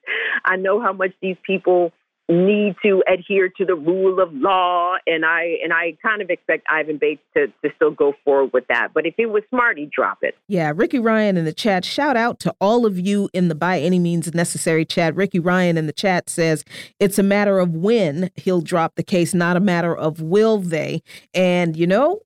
I 0.44 0.56
know 0.56 0.81
how 0.81 0.93
much 0.93 1.12
these 1.20 1.36
people 1.47 1.93
need 2.28 2.77
to 2.82 3.03
adhere 3.12 3.49
to 3.49 3.65
the 3.65 3.74
rule 3.74 4.20
of 4.20 4.32
law, 4.32 4.94
and 5.07 5.24
I 5.24 5.57
and 5.62 5.73
I 5.73 5.97
kind 6.03 6.23
of 6.23 6.31
expect 6.31 6.66
Ivan 6.70 6.99
Bates 6.99 7.23
to 7.36 7.49
to 7.65 7.74
still 7.77 7.90
go 7.90 8.15
forward 8.24 8.53
with 8.53 8.66
that. 8.69 8.89
But 8.94 9.07
if 9.07 9.15
it 9.19 9.27
was 9.27 9.43
smart, 9.51 9.78
he'd 9.78 9.90
drop 9.90 10.19
it. 10.23 10.35
Yeah, 10.49 10.73
Ricky 10.74 10.99
Ryan 10.99 11.36
in 11.36 11.44
the 11.44 11.53
chat. 11.53 11.85
Shout 11.85 12.16
out 12.16 12.39
to 12.40 12.55
all 12.61 12.86
of 12.86 12.99
you 12.99 13.28
in 13.32 13.49
the 13.49 13.55
by 13.55 13.81
any 13.81 13.99
means 13.99 14.32
necessary 14.35 14.85
chat. 14.85 15.15
Ricky 15.15 15.39
Ryan 15.39 15.77
in 15.77 15.86
the 15.86 15.93
chat 15.93 16.31
says 16.31 16.65
it's 17.01 17.19
a 17.19 17.23
matter 17.23 17.59
of 17.59 17.74
when 17.74 18.31
he'll 18.36 18.61
drop 18.61 18.94
the 18.94 19.03
case, 19.03 19.35
not 19.35 19.57
a 19.57 19.61
matter 19.61 19.97
of 19.97 20.20
will 20.20 20.59
they. 20.59 21.03
And 21.35 21.77
you 21.77 21.86
know, 21.86 22.20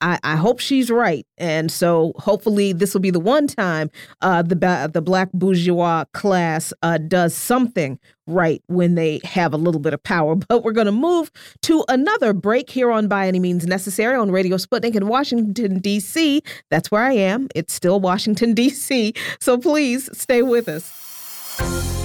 I, 0.00 0.18
I, 0.22 0.36
hope 0.36 0.60
she's 0.60 0.90
right, 0.90 1.26
and 1.38 1.70
so 1.70 2.12
hopefully 2.16 2.72
this 2.72 2.94
will 2.94 3.00
be 3.00 3.10
the 3.10 3.20
one 3.20 3.46
time 3.46 3.90
uh, 4.20 4.42
the 4.42 4.90
the 4.92 5.02
black 5.02 5.30
bourgeois 5.32 6.04
class 6.12 6.72
uh, 6.82 6.98
does 6.98 7.34
something 7.34 7.98
right 8.26 8.62
when 8.66 8.94
they 8.94 9.20
have 9.24 9.52
a 9.52 9.56
little 9.56 9.80
bit 9.80 9.94
of 9.94 10.02
power. 10.02 10.36
But 10.48 10.64
we're 10.64 10.72
going 10.72 10.86
to 10.86 10.92
move 10.92 11.30
to 11.62 11.84
another 11.88 12.32
break 12.34 12.68
here 12.68 12.90
on 12.90 13.08
By 13.08 13.26
Any 13.26 13.38
Means 13.38 13.66
Necessary 13.66 14.16
on 14.16 14.30
Radio 14.30 14.56
Sputnik 14.56 14.94
in 14.94 15.06
Washington 15.08 15.78
D.C. 15.78 16.42
That's 16.70 16.90
where 16.90 17.02
I 17.02 17.12
am. 17.12 17.48
It's 17.54 17.72
still 17.72 18.00
Washington 18.00 18.52
D.C. 18.54 19.14
So 19.40 19.56
please 19.56 20.10
stay 20.16 20.42
with 20.42 20.68
us. 20.68 20.90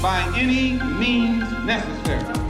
By 0.01 0.31
any 0.37 0.73
means 0.99 1.49
necessary. 1.65 2.46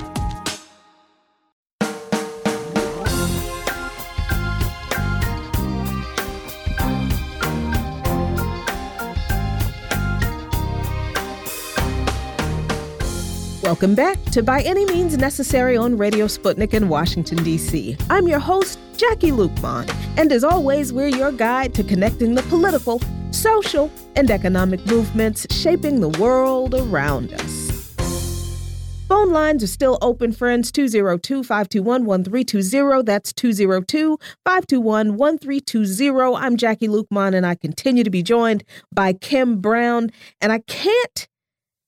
Welcome 13.68 13.96
back 13.96 14.24
to 14.32 14.42
By 14.42 14.62
Any 14.62 14.86
Means 14.86 15.18
Necessary 15.18 15.76
on 15.76 15.98
Radio 15.98 16.28
Sputnik 16.28 16.74
in 16.74 16.88
Washington, 16.88 17.44
D.C. 17.44 17.98
I'm 18.10 18.26
your 18.26 18.40
host, 18.40 18.80
Jacquie 18.96 19.34
Luqman, 19.34 19.94
and 20.18 20.32
as 20.32 20.46
always, 20.46 20.94
we're 20.94 21.10
your 21.10 21.34
guide 21.34 21.74
to 21.74 21.84
connecting 21.84 22.34
the 22.34 22.44
political, 22.44 23.02
social, 23.32 23.92
and 24.16 24.32
economic 24.32 24.86
movements 24.86 25.46
shaping 25.54 26.00
the 26.00 26.08
world 26.18 26.76
around 26.76 27.34
us. 27.34 27.94
Phone 29.10 29.32
lines 29.32 29.66
are 29.66 29.68
still 29.68 29.98
open, 30.02 30.32
friends. 30.32 30.72
202 30.72 31.44
521 31.44 32.06
1320. 32.06 33.04
That's 33.04 33.34
202 33.34 34.18
521 34.46 35.18
1320. 35.18 36.36
I'm 36.38 36.56
Jacquie 36.56 36.88
Luqman, 36.88 37.36
and 37.36 37.46
I 37.46 37.56
continue 37.56 38.06
to 38.06 38.10
be 38.10 38.24
joined 38.24 38.64
by 38.94 39.12
Kim 39.12 39.60
Brown. 39.60 40.10
And 40.40 40.54
I 40.54 40.60
can't 40.60 41.28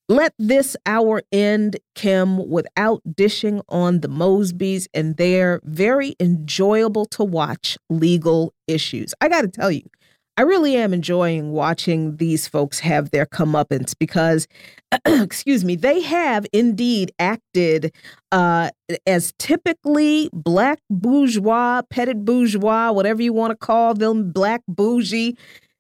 let 0.10 0.34
this 0.40 0.76
hour 0.88 1.22
end, 1.31 1.77
Kim, 1.94 2.49
without 2.49 3.02
dishing 3.15 3.61
on 3.69 4.02
the 4.02 4.10
Mosbys 4.10 4.88
and 4.94 5.15
their 5.18 5.61
very 5.64 6.15
enjoyable 6.19 7.06
to 7.06 7.23
watch 7.23 7.77
legal 7.90 8.53
issues. 8.68 9.14
I 9.22 9.30
got 9.30 9.41
to 9.41 9.48
tell 9.48 9.72
you, 9.72 9.84
I 10.36 10.44
really 10.44 10.76
am 10.77 10.94
enjoying 10.94 11.52
watching 11.52 12.15
these 12.15 12.48
folks 12.48 12.80
have 12.80 13.11
their 13.11 13.26
comeuppance 13.26 13.94
because, 13.98 14.48
excuse 15.06 15.64
me, 15.64 15.76
they 15.76 16.02
have 16.02 16.48
indeed 16.53 17.11
acted 17.19 17.94
uh, 18.31 18.72
as 19.06 19.34
typically 19.38 20.30
black 20.34 20.80
bourgeois, 20.90 21.81
petit 21.90 22.14
bourgeois, 22.14 22.91
whatever 22.91 23.22
you 23.22 23.34
want 23.34 23.52
to 23.52 23.57
call 23.57 23.94
them, 23.94 24.31
black 24.31 24.61
bougie 24.68 25.38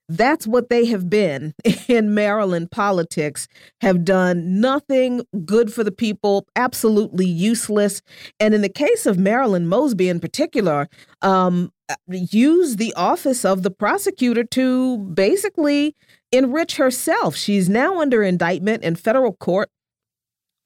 that's 0.09 0.47
what 0.47 0.69
they 0.69 0.85
have 0.85 1.09
been 1.09 1.53
in 1.87 2.13
Maryland 2.13 2.71
politics, 2.71 3.47
have 3.81 4.03
done 4.03 4.59
nothing 4.59 5.21
good 5.45 5.71
for 5.71 5.83
the 5.83 5.91
people, 5.91 6.47
absolutely 6.55 7.25
useless. 7.25 8.01
And 8.39 8.53
in 8.53 8.61
the 8.61 8.69
case 8.69 9.05
of 9.05 9.17
Marilyn 9.17 9.67
Mosby 9.67 10.09
in 10.09 10.19
particular, 10.19 10.89
um, 11.21 11.71
use 12.07 12.75
the 12.75 12.93
office 12.95 13.45
of 13.45 13.63
the 13.63 13.71
prosecutor 13.71 14.43
to 14.43 14.97
basically 14.97 15.95
enrich 16.31 16.75
herself. 16.75 17.35
She's 17.35 17.69
now 17.69 17.99
under 18.01 18.23
indictment 18.23 18.83
in 18.83 18.95
federal 18.95 19.33
court 19.33 19.69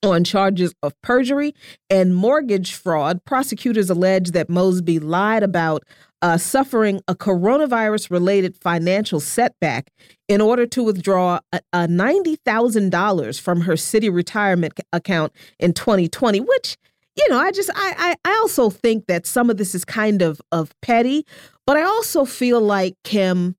on 0.03 0.23
charges 0.23 0.73
of 0.83 0.99
perjury 1.01 1.55
and 1.89 2.15
mortgage 2.15 2.73
fraud. 2.73 3.23
Prosecutors 3.25 3.89
allege 3.89 4.31
that 4.31 4.49
Mosby 4.49 4.99
lied 4.99 5.43
about 5.43 5.83
uh, 6.23 6.37
suffering 6.37 7.01
a 7.09 7.13
coronavirus 7.13 8.09
related 8.09 8.55
financial 8.55 9.19
setback 9.19 9.91
in 10.29 10.39
order 10.39 10.65
to 10.65 10.81
withdraw 10.81 11.39
a, 11.51 11.59
a 11.73 11.87
$90,000 11.87 13.41
from 13.41 13.61
her 13.61 13.75
city 13.75 14.09
retirement 14.09 14.79
account 14.93 15.33
in 15.59 15.73
2020, 15.73 16.39
which 16.39 16.77
you 17.15 17.29
know, 17.29 17.37
I 17.37 17.51
just 17.51 17.69
I, 17.75 18.15
I 18.25 18.31
I 18.31 18.35
also 18.37 18.71
think 18.71 19.05
that 19.05 19.27
some 19.27 19.51
of 19.51 19.57
this 19.57 19.75
is 19.75 19.85
kind 19.85 20.23
of 20.23 20.41
of 20.51 20.71
petty, 20.81 21.27
but 21.67 21.77
I 21.77 21.83
also 21.83 22.25
feel 22.25 22.59
like 22.59 22.95
Kim, 23.03 23.55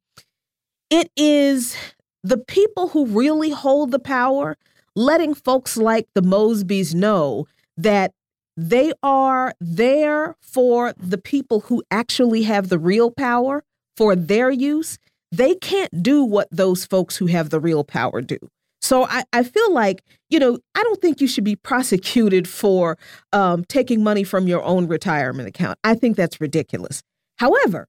it 0.90 1.08
is 1.16 1.76
the 2.24 2.38
people 2.38 2.88
who 2.88 3.06
really 3.06 3.50
hold 3.50 3.92
the 3.92 4.00
power 4.00 4.56
letting 4.96 5.34
folks 5.34 5.76
like 5.76 6.08
the 6.14 6.20
Mosbys 6.22 6.96
know 6.96 7.46
that 7.76 8.12
they 8.56 8.92
are 9.02 9.54
there 9.60 10.36
for 10.40 10.92
the 10.96 11.18
people 11.18 11.60
who 11.60 11.82
actually 11.90 12.42
have 12.42 12.68
the 12.68 12.78
real 12.78 13.10
power 13.10 13.64
for 13.96 14.14
their 14.14 14.50
use. 14.50 14.98
They 15.32 15.54
can't 15.56 16.02
do 16.02 16.24
what 16.24 16.48
those 16.50 16.84
folks 16.84 17.16
who 17.16 17.26
have 17.26 17.50
the 17.50 17.60
real 17.60 17.84
power 17.84 18.20
do. 18.20 18.38
So 18.80 19.06
I, 19.06 19.24
I 19.32 19.42
feel 19.42 19.72
like, 19.72 20.02
you 20.28 20.38
know, 20.38 20.58
I 20.74 20.82
don't 20.82 21.00
think 21.00 21.20
you 21.20 21.26
should 21.26 21.42
be 21.42 21.56
prosecuted 21.56 22.46
for 22.46 22.98
um, 23.32 23.64
taking 23.64 24.04
money 24.04 24.24
from 24.24 24.46
your 24.46 24.62
own 24.62 24.86
retirement 24.86 25.48
account. 25.48 25.78
I 25.82 25.94
think 25.94 26.16
that's 26.16 26.40
ridiculous. 26.40 27.02
However, 27.38 27.88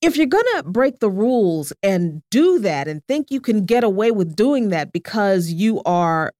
if 0.00 0.16
you're 0.16 0.26
going 0.26 0.46
to 0.56 0.64
break 0.64 0.98
the 0.98 1.10
rules 1.10 1.72
and 1.82 2.22
do 2.30 2.58
that 2.60 2.88
and 2.88 3.04
think 3.06 3.30
you 3.30 3.40
can 3.40 3.64
get 3.64 3.84
away 3.84 4.10
with 4.10 4.34
doing 4.34 4.70
that 4.70 4.92
because 4.92 5.52
you 5.52 5.82
are 5.84 6.32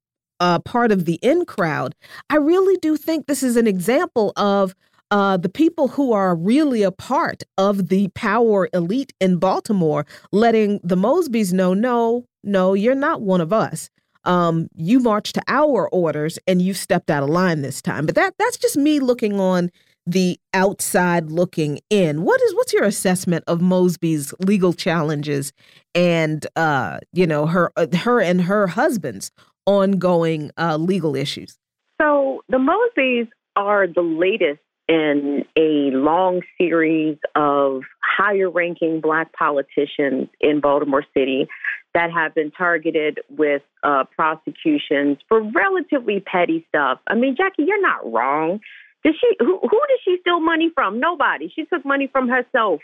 uh, 0.43 0.59
part 0.59 0.91
of 0.91 1.05
the 1.05 1.21
in 1.23 1.45
crowd, 1.45 1.95
I 2.29 2.37
really 2.37 2.77
do 2.83 2.97
think 2.97 3.27
this 3.27 3.45
is 3.45 3.57
an 3.57 3.69
example 3.69 4.33
of 4.37 4.75
uh, 5.13 5.37
the 5.37 5.49
people 5.49 5.87
who 5.87 6.13
are 6.13 6.35
really 6.35 6.83
a 6.83 6.91
part 6.91 7.45
of 7.57 7.89
the 7.89 8.09
power 8.09 8.69
elite 8.73 9.13
in 9.21 9.37
Baltimore 9.37 10.05
letting 10.33 10.81
the 10.83 10.97
Mosbys 10.97 11.53
know, 11.53 11.75
no, 11.75 12.27
no, 12.43 12.75
you're 12.75 12.97
not 12.97 13.23
one 13.23 13.41
of 13.41 13.53
us. 13.53 13.89
Um, 14.25 14.69
you 14.75 14.99
marched 14.99 15.37
to 15.37 15.43
our 15.47 15.89
orders 15.91 16.41
and 16.49 16.61
you 16.61 16.75
stepped 16.75 17.11
out 17.11 17.23
of 17.23 17.29
line 17.29 17.63
this 17.63 17.81
time. 17.81 18.07
But 18.07 18.17
that 18.17 18.35
that's 18.39 18.57
just 18.57 18.77
me 18.77 18.99
looking 18.99 19.39
on 19.39 19.71
the 20.07 20.41
outside 20.55 21.31
looking 21.31 21.81
in. 21.91 22.23
What 22.23 22.41
is 22.43 22.55
what's 22.55 22.73
your 22.73 22.85
assessment 22.85 23.45
of 23.47 23.61
Mosby's 23.61 24.35
legal 24.41 24.73
challenges 24.73 25.53
and 25.95 26.47
uh, 26.57 26.99
you 27.13 27.27
know 27.27 27.47
her 27.47 27.73
uh, 27.77 27.87
her 27.99 28.21
and 28.21 28.43
her 28.43 28.67
husband's 28.67 29.31
ongoing 29.67 30.51
uh, 30.57 30.77
legal 30.77 31.15
issues? 31.17 31.59
So 32.01 32.43
the 32.49 32.59
Mosbys 32.59 33.29
are 33.57 33.87
the 33.87 34.03
latest 34.03 34.61
in 34.89 35.45
a 35.57 35.91
long 35.97 36.43
series 36.59 37.17
of 37.37 37.83
higher 38.03 38.51
ranking 38.51 39.01
black 39.01 39.33
politicians 39.33 40.29
in 40.41 40.61
Baltimore 40.61 41.05
City 41.15 41.49
that 41.95 42.11
have 42.11 42.35
been 42.35 42.51
targeted 42.51 43.21
with 43.31 43.63
uh, 43.83 44.05
prosecutions 44.17 45.19
for 45.29 45.43
relatively 45.43 46.21
petty 46.21 46.67
stuff. 46.69 46.99
I 47.07 47.15
mean, 47.15 47.37
Jacquie, 47.37 47.67
you're 47.67 47.81
not 47.81 48.11
wrong. 48.11 48.61
Did 49.05 49.15
she? 49.21 49.37
Who, 49.39 49.59
who 49.61 49.81
did 49.89 50.01
she 50.05 50.17
steal 50.21 50.41
money 50.41 50.71
from? 50.75 51.01
Nobody. 51.01 51.53
She 51.55 51.65
took 51.65 51.85
money 51.85 52.09
from 52.11 52.29
herself 52.29 52.81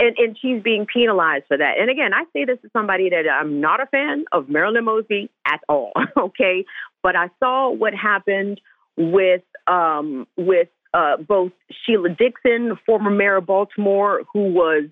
and, 0.00 0.16
and 0.18 0.38
she's 0.40 0.62
being 0.62 0.86
penalized 0.86 1.44
for 1.46 1.56
that. 1.56 1.74
And 1.78 1.90
again, 1.90 2.12
I 2.14 2.24
say 2.32 2.44
this 2.44 2.58
as 2.64 2.70
somebody 2.72 3.10
that 3.10 3.24
I'm 3.30 3.60
not 3.60 3.80
a 3.80 3.86
fan 3.86 4.24
of 4.32 4.48
Marilyn 4.48 4.84
Mosby 4.84 5.30
at 5.46 5.60
all. 5.68 5.92
okay, 6.16 6.64
but 7.02 7.14
I 7.14 7.28
saw 7.38 7.70
what 7.70 7.94
happened 7.94 8.60
with 8.96 9.42
um, 9.66 10.26
with 10.36 10.68
uh, 10.92 11.18
both 11.18 11.52
Sheila 11.84 12.08
Dixon, 12.08 12.76
former 12.84 13.10
mayor 13.10 13.36
of 13.36 13.46
Baltimore, 13.46 14.22
who 14.32 14.52
was 14.52 14.84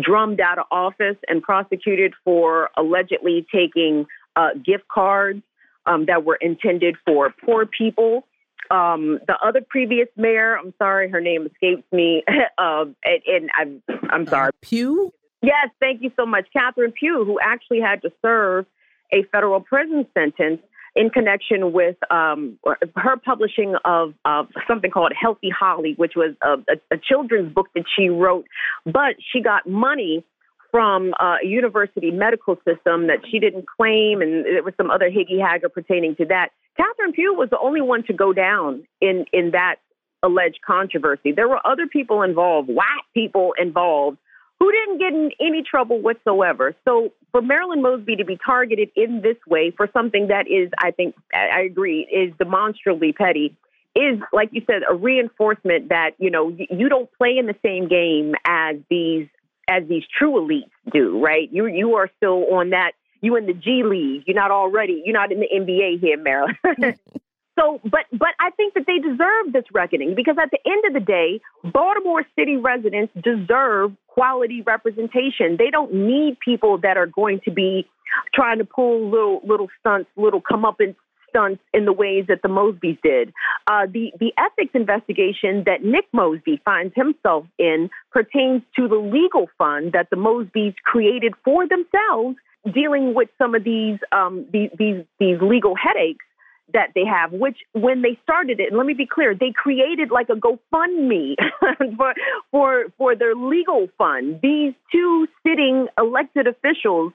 drummed 0.00 0.40
out 0.40 0.58
of 0.58 0.64
office 0.70 1.16
and 1.28 1.42
prosecuted 1.42 2.14
for 2.24 2.70
allegedly 2.76 3.46
taking 3.52 4.06
uh, 4.36 4.50
gift 4.64 4.88
cards 4.88 5.42
um, 5.84 6.06
that 6.06 6.24
were 6.24 6.36
intended 6.40 6.96
for 7.04 7.34
poor 7.44 7.66
people. 7.66 8.24
Um, 8.70 9.18
the 9.26 9.36
other 9.44 9.60
previous 9.68 10.08
mayor, 10.16 10.56
I'm 10.56 10.72
sorry, 10.78 11.10
her 11.10 11.20
name 11.20 11.46
escapes 11.46 11.84
me, 11.92 12.22
uh, 12.58 12.84
and, 13.04 13.22
and, 13.26 13.50
I'm 13.58 13.82
I'm 14.10 14.26
sorry, 14.26 14.48
uh, 14.48 14.52
Pugh. 14.62 15.12
Yes, 15.42 15.68
thank 15.80 16.02
you 16.02 16.10
so 16.16 16.24
much, 16.24 16.46
Catherine 16.52 16.92
Pugh, 16.92 17.24
who 17.24 17.38
actually 17.42 17.80
had 17.80 18.02
to 18.02 18.12
serve 18.22 18.64
a 19.12 19.24
federal 19.32 19.60
prison 19.60 20.06
sentence 20.14 20.60
in 20.94 21.10
connection 21.10 21.72
with 21.72 21.96
um, 22.10 22.58
her 22.96 23.16
publishing 23.16 23.74
of, 23.84 24.14
of, 24.24 24.48
something 24.68 24.90
called 24.90 25.12
Healthy 25.18 25.50
Holly, 25.50 25.94
which 25.96 26.12
was 26.14 26.34
a, 26.42 26.54
a, 26.70 26.94
a, 26.94 26.98
children's 26.98 27.52
book 27.52 27.68
that 27.74 27.84
she 27.96 28.08
wrote. 28.08 28.46
But 28.84 29.16
she 29.32 29.40
got 29.40 29.66
money 29.66 30.24
from 30.70 31.14
uh, 31.18 31.36
a 31.42 31.46
university 31.46 32.10
medical 32.10 32.56
system 32.56 33.06
that 33.06 33.18
she 33.30 33.38
didn't 33.38 33.66
claim, 33.68 34.20
and 34.20 34.44
there 34.44 34.62
was 34.62 34.74
some 34.76 34.90
other 34.90 35.10
higgy 35.10 35.40
hagger 35.40 35.68
pertaining 35.68 36.14
to 36.16 36.26
that. 36.26 36.50
Catherine 36.76 37.12
Pugh 37.12 37.34
was 37.34 37.50
the 37.50 37.58
only 37.58 37.80
one 37.80 38.02
to 38.04 38.12
go 38.12 38.32
down 38.32 38.86
in 39.00 39.26
in 39.32 39.50
that 39.52 39.76
alleged 40.22 40.60
controversy. 40.64 41.32
There 41.32 41.48
were 41.48 41.64
other 41.66 41.86
people 41.86 42.22
involved, 42.22 42.68
white 42.68 43.04
people 43.12 43.54
involved, 43.58 44.18
who 44.60 44.70
didn't 44.70 44.98
get 44.98 45.12
in 45.12 45.30
any 45.40 45.62
trouble 45.68 46.00
whatsoever. 46.00 46.74
So 46.84 47.12
for 47.32 47.42
Marilyn 47.42 47.82
Mosby 47.82 48.16
to 48.16 48.24
be 48.24 48.38
targeted 48.44 48.90
in 48.94 49.20
this 49.20 49.36
way 49.46 49.72
for 49.76 49.88
something 49.92 50.28
that 50.28 50.46
is, 50.48 50.70
I 50.78 50.92
think, 50.92 51.16
I 51.34 51.62
agree, 51.62 52.06
is 52.12 52.32
demonstrably 52.38 53.12
petty, 53.12 53.56
is 53.96 54.20
like 54.32 54.50
you 54.52 54.62
said, 54.66 54.82
a 54.88 54.94
reinforcement 54.94 55.88
that 55.88 56.12
you 56.18 56.30
know 56.30 56.56
you 56.70 56.88
don't 56.88 57.10
play 57.18 57.36
in 57.38 57.46
the 57.46 57.56
same 57.64 57.88
game 57.88 58.34
as 58.44 58.76
these 58.88 59.26
as 59.68 59.82
these 59.88 60.04
true 60.16 60.32
elites 60.32 60.70
do, 60.92 61.20
right? 61.20 61.48
You 61.52 61.66
you 61.66 61.94
are 61.96 62.08
still 62.16 62.54
on 62.54 62.70
that. 62.70 62.92
You 63.22 63.36
in 63.36 63.46
the 63.46 63.54
G 63.54 63.82
League. 63.84 64.24
You're 64.26 64.36
not 64.36 64.50
already. 64.50 65.02
You're 65.04 65.14
not 65.14 65.32
in 65.32 65.40
the 65.40 65.48
NBA 65.50 66.00
here, 66.00 66.18
Maryland. 66.18 66.58
So, 67.58 67.80
but 67.84 68.06
but 68.12 68.30
I 68.40 68.50
think 68.56 68.74
that 68.74 68.84
they 68.86 68.98
deserve 68.98 69.52
this 69.52 69.64
reckoning 69.72 70.14
because 70.14 70.36
at 70.42 70.50
the 70.50 70.58
end 70.64 70.84
of 70.86 70.94
the 70.94 71.00
day, 71.00 71.40
Baltimore 71.70 72.24
City 72.34 72.56
residents 72.56 73.12
deserve 73.22 73.92
quality 74.06 74.62
representation. 74.62 75.56
They 75.58 75.70
don't 75.70 75.92
need 75.92 76.38
people 76.40 76.78
that 76.78 76.96
are 76.96 77.06
going 77.06 77.40
to 77.44 77.50
be 77.50 77.86
trying 78.34 78.58
to 78.58 78.64
pull 78.64 79.10
little 79.10 79.42
little 79.44 79.68
stunts, 79.80 80.08
little 80.16 80.40
come 80.40 80.64
up 80.64 80.80
and 80.80 80.94
stunts 81.28 81.62
in 81.72 81.84
the 81.84 81.92
ways 81.92 82.24
that 82.28 82.40
the 82.42 82.48
Mosbys 82.48 82.98
did. 83.02 83.32
Uh, 83.66 83.86
the 83.86 84.12
the 84.18 84.32
ethics 84.38 84.72
investigation 84.74 85.64
that 85.66 85.84
Nick 85.84 86.06
Mosby 86.12 86.60
finds 86.64 86.94
himself 86.94 87.44
in 87.58 87.90
pertains 88.12 88.62
to 88.76 88.88
the 88.88 88.96
legal 88.96 89.48
fund 89.58 89.92
that 89.92 90.08
the 90.10 90.16
Mosbys 90.16 90.74
created 90.84 91.34
for 91.44 91.66
themselves, 91.68 92.36
dealing 92.70 93.14
with 93.14 93.28
some 93.38 93.54
of 93.54 93.64
these 93.64 93.98
um, 94.12 94.46
these, 94.52 94.70
these 94.78 95.04
these 95.18 95.40
legal 95.40 95.74
headaches 95.74 96.24
that 96.72 96.90
they 96.94 97.04
have, 97.04 97.32
which 97.32 97.58
when 97.72 98.02
they 98.02 98.18
started 98.22 98.60
it, 98.60 98.68
and 98.68 98.76
let 98.76 98.86
me 98.86 98.94
be 98.94 99.06
clear, 99.06 99.34
they 99.34 99.52
created 99.52 100.10
like 100.10 100.28
a 100.28 100.34
GoFundMe 100.34 101.34
for, 101.96 102.14
for, 102.50 102.84
for 102.98 103.16
their 103.16 103.34
legal 103.34 103.88
fund. 103.98 104.40
These 104.42 104.74
two 104.90 105.26
sitting 105.46 105.88
elected 105.98 106.46
officials 106.46 107.12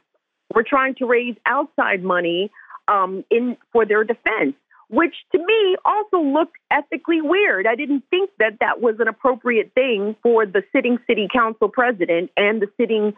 were 0.53 0.63
trying 0.63 0.95
to 0.95 1.05
raise 1.05 1.35
outside 1.45 2.03
money 2.03 2.51
um, 2.87 3.23
in 3.29 3.57
for 3.71 3.85
their 3.85 4.03
defense, 4.03 4.55
which 4.89 5.15
to 5.33 5.39
me 5.39 5.75
also 5.85 6.19
looked 6.19 6.57
ethically 6.71 7.21
weird. 7.21 7.67
I 7.67 7.75
didn't 7.75 8.03
think 8.09 8.29
that 8.39 8.59
that 8.61 8.81
was 8.81 8.95
an 8.99 9.07
appropriate 9.07 9.71
thing 9.73 10.15
for 10.23 10.45
the 10.45 10.63
sitting 10.71 10.99
city 11.07 11.27
council 11.31 11.67
president 11.67 12.31
and 12.37 12.61
the 12.61 12.67
sitting 12.79 13.13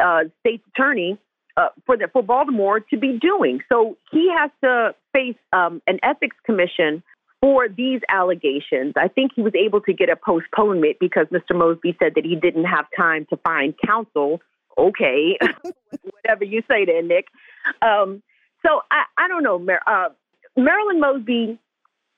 uh, 0.00 0.24
state 0.40 0.62
attorney 0.74 1.18
uh, 1.56 1.68
for 1.86 1.96
the, 1.96 2.08
for 2.12 2.22
Baltimore 2.22 2.80
to 2.80 2.96
be 2.96 3.18
doing. 3.18 3.60
So 3.68 3.96
he 4.10 4.30
has 4.36 4.50
to 4.62 4.94
face 5.12 5.36
um, 5.52 5.82
an 5.86 5.98
ethics 6.02 6.36
commission 6.44 7.02
for 7.40 7.68
these 7.68 8.00
allegations. 8.08 8.94
I 8.96 9.08
think 9.08 9.32
he 9.34 9.42
was 9.42 9.54
able 9.54 9.80
to 9.82 9.92
get 9.92 10.10
a 10.10 10.16
postponement 10.16 10.96
because 11.00 11.26
Mr. 11.28 11.56
Mosby 11.56 11.96
said 11.98 12.12
that 12.16 12.24
he 12.24 12.36
didn't 12.36 12.66
have 12.66 12.86
time 12.96 13.26
to 13.30 13.36
find 13.38 13.74
counsel. 13.84 14.40
Okay, 14.78 15.38
whatever 16.02 16.44
you 16.44 16.62
say 16.68 16.84
there, 16.84 17.02
Nick. 17.02 17.26
Um, 17.82 18.22
so 18.64 18.82
I, 18.90 19.04
I 19.18 19.28
don't 19.28 19.42
know. 19.42 19.58
Mar- 19.58 19.82
uh, 19.86 20.10
Marilyn 20.56 21.00
Mosby 21.00 21.58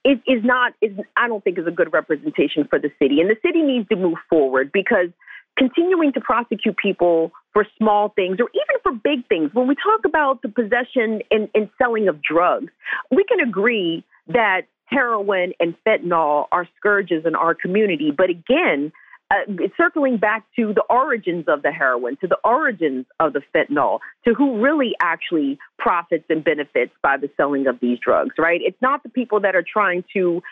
is, 0.04 0.18
is 0.26 0.44
not 0.44 0.72
is 0.80 0.92
I 1.16 1.28
don't 1.28 1.42
think 1.42 1.58
is 1.58 1.66
a 1.66 1.72
good 1.72 1.92
representation 1.92 2.66
for 2.68 2.78
the 2.78 2.90
city, 3.00 3.20
and 3.20 3.30
the 3.30 3.36
city 3.44 3.62
needs 3.62 3.88
to 3.88 3.96
move 3.96 4.18
forward 4.28 4.70
because 4.72 5.08
continuing 5.58 6.12
to 6.12 6.20
prosecute 6.20 6.76
people 6.76 7.32
for 7.52 7.66
small 7.78 8.08
things 8.10 8.38
or 8.40 8.48
even 8.54 8.80
for 8.82 8.92
big 8.92 9.26
things. 9.28 9.50
When 9.52 9.66
we 9.66 9.74
talk 9.74 10.04
about 10.04 10.42
the 10.42 10.48
possession 10.48 11.22
and, 11.30 11.48
and 11.54 11.68
selling 11.78 12.08
of 12.08 12.22
drugs, 12.22 12.72
we 13.10 13.24
can 13.24 13.40
agree 13.40 14.04
that 14.28 14.62
heroin 14.86 15.52
and 15.60 15.74
fentanyl 15.86 16.46
are 16.52 16.68
scourges 16.78 17.24
in 17.26 17.34
our 17.34 17.54
community. 17.54 18.10
But 18.10 18.30
again, 18.30 18.92
uh, 19.30 19.50
circling 19.76 20.18
back 20.18 20.44
to 20.56 20.74
the 20.74 20.84
origins 20.90 21.46
of 21.48 21.62
the 21.62 21.72
heroin, 21.72 22.16
to 22.20 22.26
the 22.26 22.36
origins 22.44 23.06
of 23.18 23.32
the 23.32 23.40
fentanyl, 23.54 24.00
to 24.26 24.34
who 24.34 24.60
really 24.60 24.92
actually 25.00 25.58
profits 25.78 26.24
and 26.28 26.44
benefits 26.44 26.92
by 27.02 27.16
the 27.16 27.30
selling 27.36 27.66
of 27.66 27.80
these 27.80 27.98
drugs, 27.98 28.34
right? 28.38 28.60
It's 28.62 28.80
not 28.82 29.02
the 29.02 29.08
people 29.08 29.40
that 29.40 29.56
are 29.56 29.64
trying 29.64 30.04
to 30.14 30.42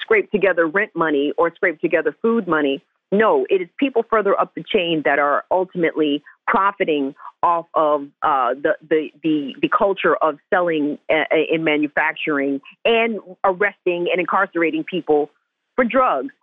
scrape 0.00 0.30
together 0.30 0.66
rent 0.66 0.92
money 0.94 1.32
or 1.36 1.52
scrape 1.54 1.80
together 1.80 2.14
food 2.22 2.46
money. 2.46 2.82
No, 3.12 3.46
it 3.50 3.60
is 3.60 3.68
people 3.78 4.04
further 4.08 4.38
up 4.38 4.54
the 4.54 4.62
chain 4.62 5.02
that 5.04 5.18
are 5.18 5.44
ultimately 5.50 6.22
profiting 6.46 7.14
off 7.42 7.66
of 7.74 8.06
uh, 8.22 8.54
the, 8.54 8.76
the, 8.88 9.10
the 9.22 9.54
the 9.62 9.68
culture 9.68 10.16
of 10.16 10.38
selling 10.52 10.98
uh, 11.10 11.24
in 11.50 11.64
manufacturing 11.64 12.60
and 12.84 13.18
arresting 13.44 14.08
and 14.10 14.20
incarcerating 14.20 14.84
people 14.84 15.30
for 15.76 15.84
drugs. 15.84 16.34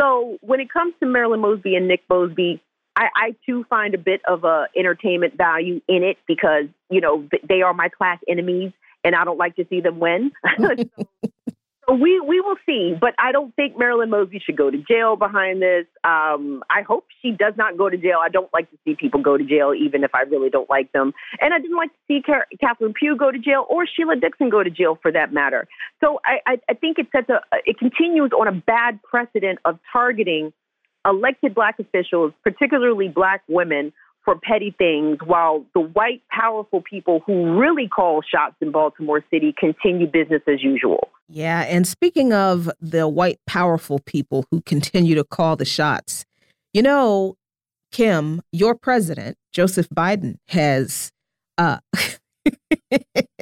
So 0.00 0.38
when 0.40 0.60
it 0.60 0.72
comes 0.72 0.94
to 1.00 1.06
Marilyn 1.06 1.40
Mosby 1.40 1.74
and 1.76 1.88
Nick 1.88 2.02
Mosby, 2.08 2.60
I, 2.96 3.08
I 3.14 3.36
too 3.44 3.64
find 3.68 3.94
a 3.94 3.98
bit 3.98 4.20
of 4.26 4.44
a 4.44 4.66
entertainment 4.76 5.36
value 5.36 5.80
in 5.88 6.02
it 6.02 6.16
because 6.26 6.64
you 6.90 7.00
know 7.00 7.28
they 7.48 7.62
are 7.62 7.74
my 7.74 7.88
class 7.88 8.18
enemies, 8.26 8.72
and 9.04 9.14
I 9.14 9.24
don't 9.24 9.38
like 9.38 9.56
to 9.56 9.66
see 9.68 9.80
them 9.80 10.00
win. 10.00 10.32
so 10.58 10.74
we 11.88 12.20
we 12.20 12.40
will 12.40 12.56
see, 12.66 12.94
but 13.00 13.14
I 13.18 13.30
don't 13.30 13.54
think 13.54 13.78
Marilyn 13.78 14.10
Mosby 14.10 14.40
should 14.44 14.56
go 14.56 14.70
to 14.70 14.78
jail 14.78 15.14
behind 15.14 15.62
this. 15.62 15.86
Um, 16.02 16.64
I 16.68 16.82
hope 16.82 17.06
she 17.22 17.30
does 17.30 17.54
not 17.56 17.78
go 17.78 17.88
to 17.88 17.96
jail. 17.96 18.18
I 18.20 18.28
don't 18.28 18.52
like 18.52 18.68
to 18.70 18.76
see 18.84 18.96
people 18.96 19.22
go 19.22 19.36
to 19.36 19.44
jail, 19.44 19.72
even 19.72 20.02
if 20.02 20.14
I 20.14 20.22
really 20.22 20.50
don't 20.50 20.68
like 20.68 20.90
them. 20.92 21.12
And 21.40 21.54
I 21.54 21.58
didn't 21.58 21.76
like 21.76 21.90
to 21.90 21.98
see 22.08 22.22
Car- 22.22 22.46
Catherine 22.60 22.92
Pugh 22.92 23.16
go 23.16 23.30
to 23.30 23.38
jail 23.38 23.66
or 23.68 23.86
Sheila 23.86 24.16
Dixon 24.16 24.50
go 24.50 24.64
to 24.64 24.70
jail 24.70 24.98
for 25.00 25.12
that 25.12 25.32
matter. 25.32 25.68
So 26.02 26.20
I, 26.24 26.38
I, 26.46 26.60
I 26.70 26.74
think 26.74 26.98
it 26.98 27.06
sets 27.12 27.28
a 27.28 27.40
it 27.64 27.78
continues 27.78 28.32
on 28.32 28.48
a 28.48 28.52
bad 28.52 29.00
precedent 29.02 29.60
of 29.64 29.78
targeting 29.92 30.52
elected 31.04 31.54
black 31.54 31.78
officials, 31.78 32.32
particularly 32.42 33.06
black 33.08 33.42
women, 33.48 33.92
for 34.24 34.36
petty 34.36 34.74
things 34.76 35.18
while 35.24 35.64
the 35.72 35.80
white, 35.80 36.20
powerful 36.30 36.82
people 36.82 37.22
who 37.24 37.58
really 37.58 37.86
call 37.86 38.22
shots 38.22 38.56
in 38.60 38.72
Baltimore 38.72 39.24
City 39.30 39.54
continue 39.56 40.08
business 40.08 40.42
as 40.48 40.62
usual. 40.64 41.08
Yeah. 41.28 41.62
And 41.62 41.86
speaking 41.86 42.32
of 42.32 42.70
the 42.80 43.08
white, 43.08 43.38
powerful 43.46 43.98
people 44.00 44.46
who 44.50 44.60
continue 44.62 45.14
to 45.16 45.24
call 45.24 45.56
the 45.56 45.64
shots, 45.64 46.24
you 46.72 46.82
know, 46.82 47.36
Kim, 47.92 48.42
your 48.52 48.74
president, 48.74 49.36
Joseph 49.52 49.88
Biden, 49.88 50.36
has 50.48 51.10
uh, 51.58 51.78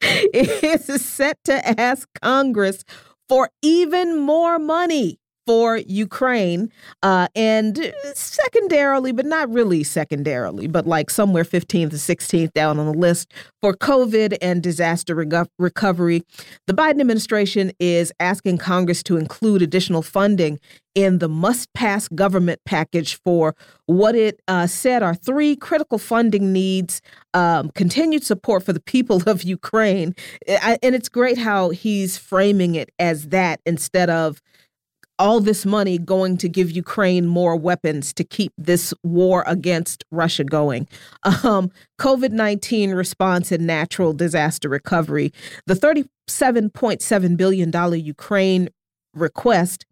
is 0.00 1.04
set 1.04 1.38
to 1.44 1.80
ask 1.80 2.08
Congress 2.20 2.84
for 3.28 3.50
even 3.62 4.18
more 4.18 4.58
money 4.58 5.18
for 5.46 5.78
Ukraine, 5.78 6.70
uh, 7.02 7.28
and 7.34 7.92
secondarily, 8.14 9.12
but 9.12 9.26
not 9.26 9.50
really 9.52 9.82
secondarily, 9.82 10.66
but 10.66 10.86
like 10.86 11.10
somewhere 11.10 11.44
15th 11.44 11.90
to 11.90 11.96
16th 11.96 12.52
down 12.52 12.78
on 12.78 12.86
the 12.86 12.98
list 12.98 13.32
for 13.60 13.74
COVID 13.74 14.36
and 14.40 14.62
disaster 14.62 15.14
recovery. 15.14 16.22
The 16.66 16.74
Biden 16.74 17.00
administration 17.00 17.72
is 17.78 18.12
asking 18.20 18.58
Congress 18.58 19.02
to 19.04 19.16
include 19.16 19.62
additional 19.62 20.02
funding 20.02 20.58
in 20.94 21.18
the 21.18 21.28
must 21.28 21.72
pass 21.72 22.08
government 22.08 22.60
package 22.64 23.18
for 23.24 23.54
what 23.86 24.14
it 24.14 24.40
uh, 24.46 24.66
said 24.66 25.02
are 25.02 25.14
three 25.14 25.56
critical 25.56 25.98
funding 25.98 26.52
needs 26.52 27.02
um, 27.34 27.70
continued 27.70 28.24
support 28.24 28.62
for 28.62 28.72
the 28.72 28.80
people 28.80 29.22
of 29.26 29.42
Ukraine. 29.42 30.14
I, 30.48 30.78
and 30.82 30.94
it's 30.94 31.08
great 31.08 31.38
how 31.38 31.70
he's 31.70 32.16
framing 32.16 32.76
it 32.76 32.90
as 32.98 33.28
that 33.28 33.60
instead 33.66 34.08
of 34.08 34.40
all 35.18 35.40
this 35.40 35.64
money 35.64 35.98
going 35.98 36.36
to 36.38 36.48
give 36.48 36.70
Ukraine 36.70 37.26
more 37.26 37.56
weapons 37.56 38.12
to 38.14 38.24
keep 38.24 38.52
this 38.58 38.92
war 39.02 39.44
against 39.46 40.04
Russia 40.10 40.44
going. 40.44 40.88
Um, 41.44 41.70
COVID 42.00 42.30
19 42.32 42.92
response 42.92 43.52
and 43.52 43.66
natural 43.66 44.12
disaster 44.12 44.68
recovery. 44.68 45.32
The 45.66 45.74
$37.7 45.74 47.36
billion 47.36 48.04
Ukraine 48.04 48.68
request 49.14 49.86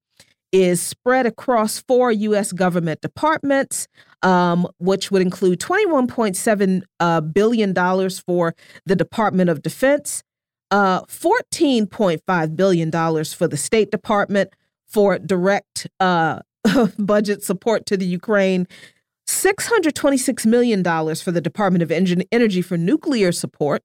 is 0.51 0.83
spread 0.83 1.25
across 1.27 1.81
four 1.81 2.13
U.S. 2.13 2.53
government 2.53 3.01
departments, 3.01 3.89
um, 4.23 4.69
which 4.79 5.11
would 5.11 5.23
include 5.23 5.61
$21.7 5.61 6.83
uh, 7.01 7.21
billion 7.23 7.73
dollars 7.73 8.19
for 8.19 8.55
the 8.85 8.95
Department 8.97 9.49
of 9.49 9.63
Defense, 9.63 10.23
uh, 10.71 11.03
$14.5 11.03 12.57
billion 12.57 12.91
for 13.25 13.49
the 13.49 13.57
State 13.57 13.91
Department 13.91 14.53
for 14.93 15.19
direct 15.19 15.87
uh, 16.01 16.41
budget 16.99 17.43
support 17.43 17.87
to 17.87 17.97
the 17.97 18.05
Ukraine, 18.05 18.67
$626 19.29 20.47
million 20.47 20.85
for 20.85 21.33
the 21.33 21.41
Department 21.41 21.83
of 21.83 21.91
Energy 21.91 22.63
for 22.63 22.77
nuclear 22.77 23.33
support 23.33 23.83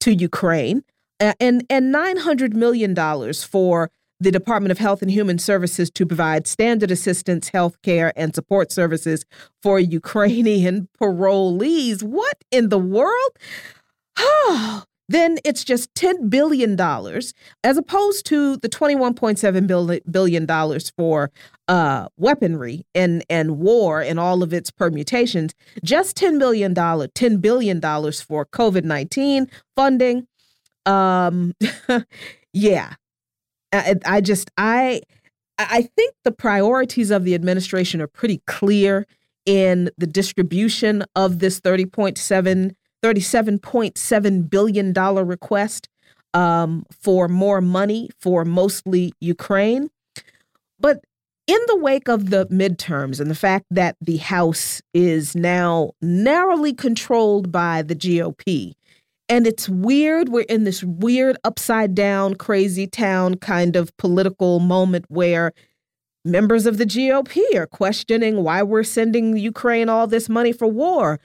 to 0.00 0.12
Ukraine, 0.12 0.82
and, 1.18 1.64
and 1.68 1.94
$900 1.94 2.54
million 2.54 2.94
for 3.34 3.90
the 4.22 4.30
Department 4.30 4.70
of 4.70 4.78
Health 4.78 5.00
and 5.00 5.10
Human 5.10 5.38
Services 5.38 5.90
to 5.92 6.04
provide 6.04 6.46
standard 6.46 6.90
assistance, 6.90 7.48
health 7.48 7.80
care, 7.82 8.12
and 8.16 8.34
support 8.34 8.70
services 8.70 9.24
for 9.62 9.80
Ukrainian 9.80 10.88
parolees. 11.00 12.02
What 12.02 12.36
in 12.50 12.68
the 12.68 12.78
world? 12.78 13.32
Oh, 14.22 14.84
then 15.10 15.38
it's 15.44 15.64
just 15.64 15.92
$10 15.94 16.30
billion 16.30 16.80
as 17.64 17.76
opposed 17.76 18.24
to 18.26 18.56
the 18.58 18.68
$21.7 18.68 20.00
billion 20.08 20.80
for 20.96 21.32
uh, 21.66 22.08
weaponry 22.16 22.86
and, 22.94 23.24
and 23.28 23.58
war 23.58 24.00
and 24.00 24.20
all 24.20 24.44
of 24.44 24.52
its 24.52 24.70
permutations. 24.70 25.52
Just 25.82 26.16
$10 26.16 26.38
billion, 26.38 26.76
$10 26.76 27.40
billion 27.40 27.80
for 27.80 28.46
COVID 28.46 28.84
19 28.84 29.50
funding. 29.74 30.28
Um, 30.86 31.54
yeah. 32.52 32.94
I, 33.72 33.96
I 34.06 34.20
just, 34.20 34.50
I. 34.56 35.02
I 35.62 35.82
think 35.94 36.14
the 36.24 36.32
priorities 36.32 37.10
of 37.10 37.24
the 37.24 37.34
administration 37.34 38.00
are 38.00 38.06
pretty 38.06 38.40
clear 38.46 39.06
in 39.44 39.90
the 39.98 40.06
distribution 40.06 41.04
of 41.14 41.40
this 41.40 41.60
30.7 41.60 42.74
$37.7 43.02 44.50
billion 44.50 44.92
request 44.92 45.88
um, 46.34 46.84
for 46.90 47.28
more 47.28 47.60
money 47.60 48.10
for 48.20 48.44
mostly 48.44 49.12
Ukraine. 49.20 49.90
But 50.78 51.02
in 51.46 51.58
the 51.66 51.76
wake 51.76 52.08
of 52.08 52.30
the 52.30 52.46
midterms 52.46 53.20
and 53.20 53.30
the 53.30 53.34
fact 53.34 53.66
that 53.70 53.96
the 54.00 54.18
House 54.18 54.80
is 54.94 55.34
now 55.34 55.92
narrowly 56.00 56.72
controlled 56.72 57.50
by 57.50 57.82
the 57.82 57.96
GOP, 57.96 58.74
and 59.28 59.46
it's 59.46 59.68
weird, 59.68 60.28
we're 60.28 60.40
in 60.42 60.64
this 60.64 60.82
weird 60.82 61.36
upside 61.44 61.94
down, 61.94 62.34
crazy 62.34 62.86
town 62.86 63.36
kind 63.36 63.76
of 63.76 63.96
political 63.96 64.58
moment 64.58 65.06
where 65.08 65.52
members 66.24 66.66
of 66.66 66.78
the 66.78 66.84
GOP 66.84 67.40
are 67.54 67.66
questioning 67.66 68.42
why 68.42 68.62
we're 68.62 68.82
sending 68.82 69.36
Ukraine 69.36 69.88
all 69.88 70.06
this 70.06 70.28
money 70.28 70.52
for 70.52 70.66
war. 70.66 71.20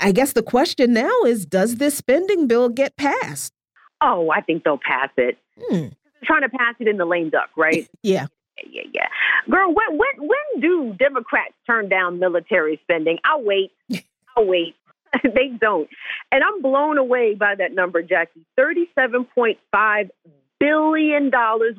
I 0.00 0.12
guess 0.12 0.32
the 0.32 0.42
question 0.42 0.92
now 0.92 1.22
is 1.26 1.46
does 1.46 1.76
this 1.76 1.96
spending 1.96 2.46
bill 2.46 2.68
get 2.68 2.96
passed? 2.96 3.52
Oh, 4.00 4.30
I 4.30 4.40
think 4.40 4.64
they'll 4.64 4.78
pass 4.78 5.10
it. 5.16 5.38
Hmm. 5.58 5.86
Trying 6.24 6.42
to 6.42 6.48
pass 6.48 6.74
it 6.78 6.88
in 6.88 6.96
the 6.96 7.04
lame 7.04 7.30
duck, 7.30 7.50
right? 7.56 7.88
yeah. 8.02 8.26
Yeah, 8.70 8.82
yeah, 8.90 9.08
Girl, 9.50 9.68
when 9.68 9.98
when 9.98 10.28
when 10.28 10.60
do 10.60 10.94
Democrats 10.98 11.52
turn 11.66 11.90
down 11.90 12.18
military 12.18 12.80
spending? 12.84 13.18
I'll 13.22 13.42
wait. 13.42 13.70
I'll 14.36 14.46
wait. 14.46 14.74
they 15.22 15.48
don't. 15.60 15.88
And 16.32 16.42
I'm 16.42 16.62
blown 16.62 16.96
away 16.96 17.34
by 17.34 17.54
that 17.54 17.74
number, 17.74 18.02
Jacquie. 18.02 18.44
$37.5 18.58 20.08
billion 20.58 21.30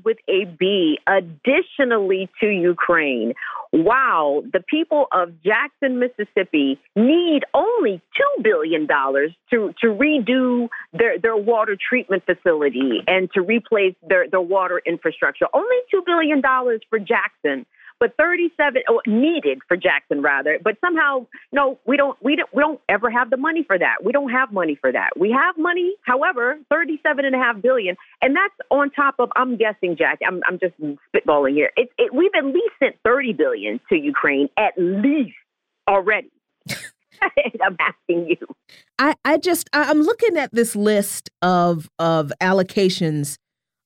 with 0.05 0.17
a 0.29 0.45
B 0.45 0.99
additionally 1.07 2.29
to 2.39 2.47
Ukraine 2.47 3.33
wow, 3.71 4.43
the 4.51 4.61
people 4.67 5.07
of 5.11 5.31
Jackson, 5.43 5.99
Mississippi 5.99 6.79
need 6.95 7.43
only 7.53 7.66
$2 7.93 8.43
billion 8.43 8.87
to, 8.87 9.73
to 9.81 9.87
redo 9.87 10.67
their, 10.93 11.19
their 11.19 11.37
water 11.37 11.77
treatment 11.77 12.23
facility 12.25 13.03
and 13.07 13.29
to 13.33 13.41
replace 13.41 13.95
their, 14.07 14.29
their 14.29 14.41
water 14.41 14.81
infrastructure. 14.85 15.45
Only 15.53 15.77
$2 15.93 16.05
billion 16.05 16.41
for 16.89 16.99
Jackson 16.99 17.65
but 17.99 18.15
37 18.17 18.83
oh, 18.89 19.01
needed 19.05 19.59
for 19.67 19.75
Jackson 19.75 20.21
rather. 20.21 20.59
But 20.63 20.77
somehow, 20.81 21.27
no, 21.51 21.79
we 21.85 21.97
don't 21.97 22.17
we 22.23 22.35
don't 22.35 22.49
we 22.53 22.61
don't 22.61 22.79
ever 22.87 23.09
have 23.09 23.29
the 23.29 23.37
money 23.37 23.63
for 23.63 23.77
that. 23.77 24.03
We 24.03 24.11
don't 24.11 24.29
have 24.29 24.51
money 24.51 24.77
for 24.79 24.91
that. 24.91 25.11
We 25.17 25.31
have 25.31 25.57
money, 25.57 25.95
however, 26.03 26.59
37 26.69 27.25
and 27.25 27.35
a 27.35 27.37
half 27.37 27.61
billion, 27.61 27.95
and 28.21 28.35
that's 28.35 28.53
on 28.69 28.91
top 28.91 29.15
of 29.19 29.31
I'm 29.35 29.57
guessing, 29.57 29.95
Jack. 29.97 30.19
I'm 30.25 30.41
I'm 30.47 30.59
just 30.59 30.75
spitballing 30.79 31.53
here. 31.53 31.71
It, 31.75 31.89
it 31.97 32.13
we've 32.13 32.31
at 32.37 32.45
least 32.45 32.73
sent 32.79 32.95
30 33.03 33.33
billion 33.33 33.79
to 33.89 33.97
Ukraine 33.97 34.49
at 34.57 34.73
least 34.77 35.35
already. 35.87 36.31
I'm 37.63 37.75
asking 37.79 38.29
you. 38.29 38.37
I, 38.99 39.15
I 39.25 39.37
just 39.37 39.69
I'm 39.73 40.01
looking 40.01 40.37
at 40.37 40.53
this 40.53 40.75
list 40.75 41.29
of 41.41 41.89
of 41.99 42.31
allocations 42.41 43.37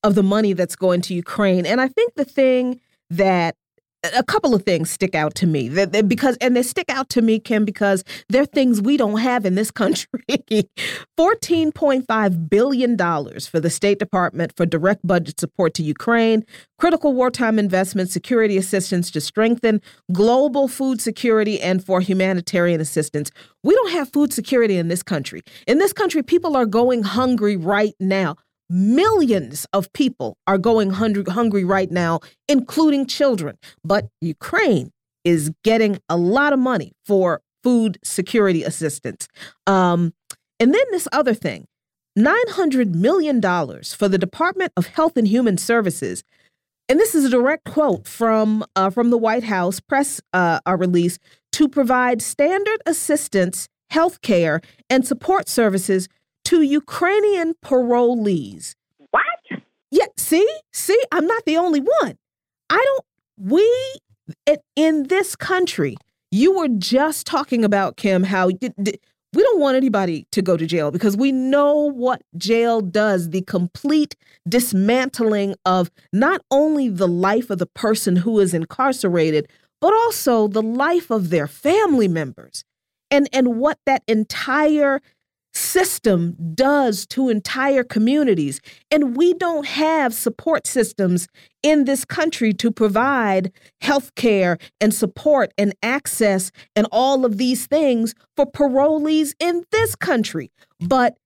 of 0.04 0.16
the 0.16 0.24
money 0.24 0.54
that's 0.54 0.76
going 0.76 1.02
to 1.02 1.14
Ukraine, 1.14 1.66
and 1.66 1.80
I 1.80 1.88
think 1.88 2.16
the 2.16 2.26
thing 2.26 2.80
that 3.10 3.56
a 4.04 4.24
couple 4.24 4.56
of 4.56 4.64
things 4.64 4.90
stick 4.90 5.14
out 5.14 5.36
to 5.36 5.46
me. 5.46 5.68
That, 5.70 6.08
because 6.08 6.38
and 6.38 6.56
they 6.56 6.64
stick 6.64 6.90
out 6.90 7.10
to 7.10 7.22
me 7.22 7.40
kim 7.40 7.66
because 7.66 8.04
they're 8.30 8.46
things 8.46 8.82
we 8.82 8.98
don't 8.98 9.20
have 9.20 9.46
in 9.46 9.56
this 9.56 9.72
country. 9.82 10.08
14.5 11.20 12.50
billion 12.50 12.96
dollars 12.96 13.48
for 13.48 13.60
the 13.60 13.70
state 13.70 14.00
department 14.00 14.54
for 14.56 14.66
direct 14.66 15.06
budget 15.06 15.40
support 15.40 15.74
to 15.76 15.84
ukraine 15.84 16.44
critical 16.80 17.14
wartime 17.14 17.60
investment 17.60 18.10
security 18.10 18.58
assistance 18.58 19.12
to 19.12 19.22
strengthen 19.22 19.82
global 20.12 20.68
food 20.68 21.00
security 21.00 21.62
and 21.62 21.86
for 21.86 22.02
humanitarian 22.02 22.82
assistance. 22.82 23.30
We 23.64 23.76
don't 23.76 23.92
have 23.92 24.12
food 24.12 24.34
security 24.34 24.78
in 24.78 24.88
this 24.88 25.04
country. 25.04 25.44
In 25.68 25.78
this 25.78 25.94
country 25.94 26.24
people 26.24 26.58
are 26.58 26.66
going 26.66 27.04
hungry 27.04 27.56
right 27.56 27.94
now 28.00 28.36
Millions 28.74 29.68
of 29.74 29.92
people 29.92 30.38
are 30.48 30.58
going 30.58 30.92
hungry, 30.92 31.26
hungry 31.28 31.66
right 31.66 31.92
now, 31.92 32.22
including 32.48 33.06
children. 33.06 33.58
But 33.84 34.08
Ukraine 34.22 34.92
is 35.26 35.52
getting 35.66 36.00
a 36.08 36.16
lot 36.16 36.54
of 36.54 36.60
money 36.60 36.94
for 37.06 37.42
food 37.64 37.98
security 38.02 38.64
assistance. 38.64 39.28
Um, 39.68 40.14
and 40.58 40.74
then 40.74 40.86
this 40.92 41.06
other 41.12 41.34
thing 41.34 41.66
$900 42.18 42.96
million 42.96 43.42
for 43.42 44.08
the 44.08 44.18
Department 44.18 44.72
of 44.78 44.88
Health 44.88 45.18
and 45.18 45.28
Human 45.28 45.58
Services. 45.58 46.24
And 46.88 46.98
this 46.98 47.14
is 47.14 47.26
a 47.26 47.30
direct 47.30 47.66
quote 47.66 48.08
from, 48.08 48.64
uh, 48.78 48.90
from 48.90 49.10
the 49.10 49.18
White 49.18 49.44
House 49.44 49.82
press 49.82 50.22
uh, 50.32 50.60
release 50.78 51.20
to 51.52 51.68
provide 51.68 52.22
standard 52.22 52.82
assistance, 52.86 53.68
health 53.90 54.22
care, 54.22 54.62
and 54.90 55.06
support 55.06 55.50
services 55.50 56.08
to 56.52 56.62
Ukrainian 56.62 57.54
parolees. 57.64 58.76
What? 59.12 59.24
Yeah, 59.90 60.08
see? 60.18 60.46
See, 60.74 61.02
I'm 61.10 61.26
not 61.26 61.46
the 61.46 61.56
only 61.56 61.80
one. 61.80 62.18
I 62.70 62.76
don't, 62.76 63.06
we, 63.38 63.96
in 64.76 65.04
this 65.04 65.38
country, 65.38 65.96
you 66.30 66.58
were 66.58 66.68
just 66.68 67.26
talking 67.26 67.64
about, 67.64 67.96
Kim, 67.96 68.24
how 68.24 68.48
we 68.48 69.44
don't 69.44 69.62
want 69.62 69.78
anybody 69.78 70.28
to 70.34 70.42
go 70.42 70.58
to 70.58 70.66
jail 70.66 70.92
because 70.92 71.16
we 71.16 71.32
know 71.32 71.74
what 71.74 72.22
jail 72.36 72.82
does 72.82 73.30
the 73.30 73.44
complete 73.44 74.18
dismantling 74.46 75.56
of 75.66 75.90
not 76.12 76.42
only 76.52 76.90
the 76.90 77.08
life 77.08 77.50
of 77.50 77.60
the 77.60 77.66
person 77.66 78.18
who 78.18 78.42
is 78.42 78.54
incarcerated, 78.54 79.48
but 79.80 79.94
also 79.94 80.50
the 80.50 80.62
life 80.62 81.12
of 81.12 81.30
their 81.30 81.48
family 81.48 82.10
members. 82.10 82.66
And, 83.10 83.30
and 83.32 83.58
what 83.58 83.78
that 83.86 84.04
entire 84.06 85.02
system 85.54 86.36
does 86.54 87.06
to 87.08 87.30
entire 87.30 87.84
communities. 87.84 88.62
And 88.90 89.16
we 89.16 89.34
don't 89.34 89.66
have 89.66 90.14
support 90.14 90.66
systems 90.68 91.28
in 91.62 91.86
this 91.86 92.06
country 92.06 92.54
to 92.54 92.72
provide 92.72 93.52
health 93.82 94.16
care 94.16 94.58
and 94.80 94.94
support 94.94 95.54
and 95.58 95.74
access 95.84 96.52
and 96.76 96.88
all 96.92 97.26
of 97.26 97.38
these 97.38 97.68
things 97.68 98.16
for 98.36 98.46
parolees 98.46 99.34
in 99.40 99.64
this 99.72 99.96
country. 99.96 100.52
But 100.80 101.18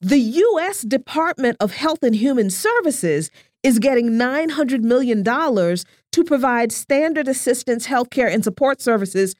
the 0.00 0.18
U.S. 0.18 0.82
Department 0.82 1.56
of 1.60 1.72
Health 1.72 2.02
and 2.02 2.14
Human 2.14 2.50
Services 2.50 3.30
is 3.62 3.78
getting 3.78 4.10
$900 4.10 4.82
million 4.82 5.24
to 5.24 6.24
provide 6.24 6.70
standard 6.70 7.26
assistance, 7.26 7.86
health 7.86 8.10
care, 8.10 8.28
and 8.28 8.44
support 8.44 8.82
services 8.82 9.34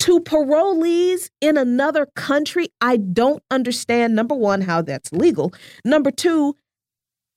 to 0.00 0.20
parolees 0.20 1.30
in 1.40 1.56
another 1.56 2.06
country, 2.16 2.68
I 2.80 2.96
don't 2.96 3.42
understand, 3.50 4.14
number 4.14 4.34
one, 4.34 4.62
how 4.62 4.82
that's 4.82 5.12
legal. 5.12 5.52
Number 5.84 6.10
two, 6.10 6.56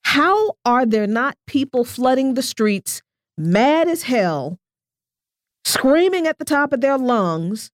how 0.05 0.53
are 0.65 0.85
there 0.85 1.07
not 1.07 1.37
people 1.47 1.85
flooding 1.85 2.33
the 2.33 2.41
streets 2.41 3.01
mad 3.37 3.87
as 3.87 4.03
hell, 4.03 4.59
screaming 5.65 6.27
at 6.27 6.39
the 6.39 6.45
top 6.45 6.73
of 6.73 6.81
their 6.81 6.97
lungs 6.97 7.71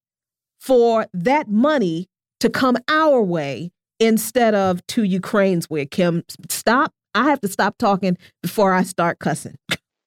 for 0.59 1.07
that 1.13 1.49
money 1.49 2.07
to 2.39 2.49
come 2.49 2.77
our 2.87 3.21
way 3.21 3.71
instead 3.99 4.55
of 4.55 4.85
to 4.87 5.03
Ukraine's 5.03 5.69
way. 5.69 5.85
Kim, 5.85 6.23
stop. 6.49 6.93
I 7.13 7.25
have 7.25 7.41
to 7.41 7.47
stop 7.47 7.77
talking 7.77 8.17
before 8.41 8.73
I 8.73 8.83
start 8.83 9.19
cussing. 9.19 9.55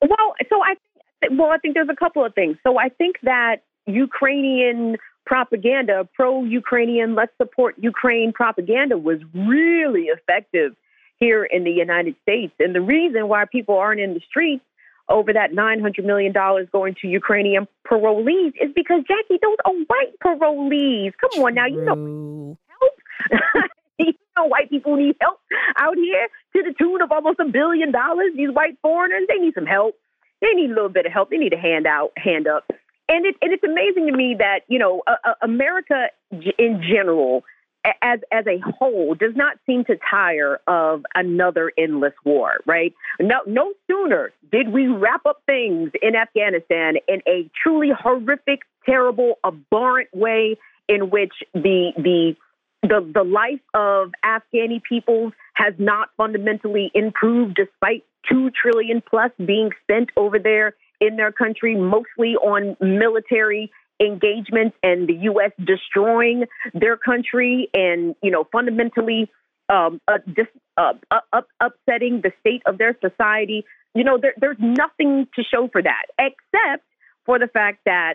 Well, 0.01 0.35
so 0.49 0.63
I 0.63 0.75
well, 1.31 1.51
I 1.51 1.59
think 1.59 1.75
there's 1.75 1.89
a 1.91 1.97
couple 1.97 2.25
of 2.25 2.35
things. 2.35 2.57
So 2.67 2.79
I 2.79 2.89
think 2.89 3.17
that 3.23 3.63
Ukrainian 3.87 4.97
propaganda, 5.25 6.09
pro-Ukrainian, 6.15 7.15
let's 7.15 7.33
support 7.37 7.77
Ukraine 7.79 8.33
propaganda 8.33 8.99
was 8.99 9.21
really 9.35 10.05
effective 10.05 10.75
here 11.19 11.45
in 11.45 11.65
the 11.65 11.71
United 11.71 12.17
States. 12.23 12.53
And 12.59 12.75
the 12.75 12.81
reason 12.81 13.29
why 13.29 13.45
people 13.45 13.77
aren't 13.79 14.01
in 14.01 14.15
the 14.15 14.21
streets 14.29 14.65
over 15.09 15.33
that 15.33 15.53
$900 15.53 16.05
million 16.05 16.33
going 16.33 16.95
to 17.01 17.09
Ukrainian 17.09 17.69
parolees 17.87 18.53
is 18.61 18.73
because, 18.75 19.03
Jacquie, 19.03 19.39
those 19.41 19.57
are 19.65 19.73
white 19.73 20.19
parolees. 20.25 21.13
Come 21.21 21.45
on 21.45 21.55
now, 21.55 21.67
you 21.67 21.83
know 21.85 22.57
help. 22.81 22.93
you 23.99 24.13
know 24.37 24.47
white 24.47 24.71
people 24.71 24.97
need 24.97 25.17
help 25.21 25.39
out 25.77 25.97
here 25.97 26.29
to 26.55 26.63
the 26.63 26.75
tune 26.79 27.03
of 27.03 27.13
almost 27.13 27.39
a 27.41 27.45
billion 27.45 27.93
dollars. 27.93 28.33
These 28.37 28.51
white 28.51 28.79
foreigners, 28.83 29.23
they 29.29 29.39
need 29.39 29.55
some 29.55 29.67
help. 29.67 29.95
They 30.41 30.55
need 30.55 30.71
a 30.71 30.75
little 30.75 30.89
bit 30.89 31.07
of 31.07 31.13
help. 31.13 31.31
They 31.31 31.37
need 31.37 31.53
a 31.53 31.59
hand 31.59 31.87
out, 31.87 32.13
hand 32.17 32.49
up. 32.49 32.65
And, 33.13 33.27
it, 33.27 33.37
and 33.43 33.53
it's 33.53 33.63
amazing 33.63 34.07
to 34.07 34.17
me 34.17 34.37
that, 34.39 34.61
you 34.69 34.79
know, 34.79 35.03
uh, 35.07 35.35
America 35.43 36.07
in 36.31 36.83
general 36.83 37.45
as 37.85 38.21
as 38.31 38.47
a 38.47 38.59
whole 38.61 39.15
does 39.15 39.35
not 39.35 39.57
seem 39.67 39.85
to 39.85 39.99
tire 40.09 40.61
of 40.67 41.05
another 41.15 41.73
endless 41.77 42.15
war, 42.25 42.61
right? 42.65 42.95
No 43.21 43.41
no 43.47 43.75
sooner 43.91 44.33
did 44.51 44.73
we 44.73 44.87
wrap 44.87 45.27
up 45.27 45.43
things 45.47 45.91
in 46.01 46.15
Afghanistan 46.15 46.95
in 47.09 47.23
a 47.27 47.51
truly 47.61 47.91
horrific, 47.91 48.61
terrible, 48.87 49.39
abhorrent 49.45 50.09
way 50.15 50.57
in 50.89 51.11
which 51.11 51.33
the 51.53 51.93
the 51.97 52.37
the, 52.83 53.11
the 53.15 53.25
life 53.25 53.61
of 53.75 54.13
Afghani 54.25 54.83
peoples 54.83 55.33
has 55.55 55.75
not 55.79 56.09
fundamentally 56.17 56.91
improved 56.95 57.57
despite 57.57 58.05
two 58.29 58.51
trillion 58.51 59.03
plus 59.03 59.31
being 59.45 59.71
spent 59.83 60.11
over 60.17 60.39
there 60.39 60.75
in 61.03 61.17
their 61.17 61.33
country, 61.33 61.75
mostly 61.75 62.37
on 62.37 62.77
military 62.81 63.73
engagements 64.01 64.77
and 64.83 65.09
the 65.09 65.15
U.S. 65.31 65.51
destroying 65.65 66.45
their 66.73 66.97
country 66.97 67.69
and, 67.75 68.15
you 68.23 68.31
know, 68.31 68.47
fundamentally 68.53 69.29
um, 69.69 70.01
uh, 70.07 70.19
dis, 70.27 70.47
uh, 70.77 70.93
up, 71.11 71.49
upsetting 71.61 72.21
the 72.23 72.33
state 72.41 72.63
of 72.67 72.79
their 72.79 72.97
society. 73.01 73.65
You 73.95 74.05
know, 74.05 74.17
there, 74.21 74.35
there's 74.41 74.57
nothing 74.61 75.27
to 75.35 75.43
show 75.43 75.69
for 75.71 75.83
that 75.83 76.07
except 76.19 76.85
for 77.27 77.39
the 77.39 77.49
fact 77.49 77.81
that 77.85 78.15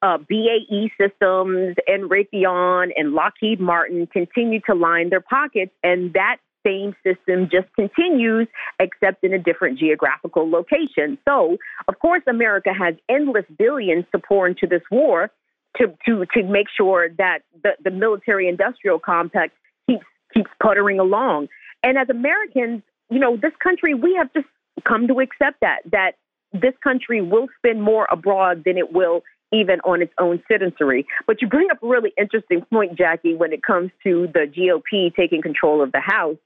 uh, 0.00 0.18
BAE 0.18 0.90
Systems 1.00 1.74
and 1.88 2.08
Raytheon 2.08 2.90
and 2.96 3.14
Lockheed 3.14 3.60
Martin 3.60 4.06
continue 4.06 4.60
to 4.66 4.74
line 4.74 5.10
their 5.10 5.20
pockets, 5.20 5.72
and 5.82 6.12
that 6.12 6.36
same 6.66 6.94
system 7.04 7.48
just 7.50 7.66
continues, 7.74 8.48
except 8.78 9.24
in 9.24 9.32
a 9.32 9.38
different 9.38 9.78
geographical 9.78 10.48
location. 10.48 11.18
So, 11.26 11.56
of 11.86 11.98
course, 11.98 12.22
America 12.26 12.70
has 12.72 12.94
endless 13.08 13.44
billions 13.58 14.04
to 14.12 14.18
pour 14.18 14.46
into 14.46 14.66
this 14.66 14.82
war 14.90 15.30
to 15.76 15.94
to 16.06 16.26
to 16.34 16.42
make 16.44 16.66
sure 16.74 17.08
that 17.18 17.40
the, 17.62 17.72
the 17.82 17.90
military 17.90 18.48
industrial 18.48 18.98
complex 18.98 19.54
keeps 19.88 20.04
keeps 20.34 20.50
puttering 20.62 20.98
along. 20.98 21.48
And 21.82 21.96
as 21.96 22.08
Americans, 22.08 22.82
you 23.10 23.18
know, 23.18 23.36
this 23.36 23.52
country 23.62 23.94
we 23.94 24.14
have 24.14 24.32
just 24.32 24.48
come 24.84 25.06
to 25.08 25.20
accept 25.20 25.60
that 25.60 25.80
that 25.90 26.12
this 26.52 26.74
country 26.82 27.20
will 27.20 27.48
spend 27.58 27.82
more 27.82 28.06
abroad 28.10 28.62
than 28.64 28.78
it 28.78 28.92
will 28.92 29.22
even 29.52 29.80
on 29.80 30.02
its 30.02 30.12
own 30.18 30.42
citizenry. 30.50 31.06
But 31.26 31.40
you 31.40 31.48
bring 31.48 31.70
up 31.70 31.82
a 31.82 31.86
really 31.86 32.12
interesting 32.18 32.62
point, 32.70 32.98
Jacquie, 32.98 33.36
when 33.36 33.52
it 33.52 33.62
comes 33.62 33.90
to 34.04 34.28
the 34.34 34.40
GOP 34.40 35.14
taking 35.14 35.42
control 35.42 35.82
of 35.82 35.92
the 35.92 36.00
House. 36.00 36.36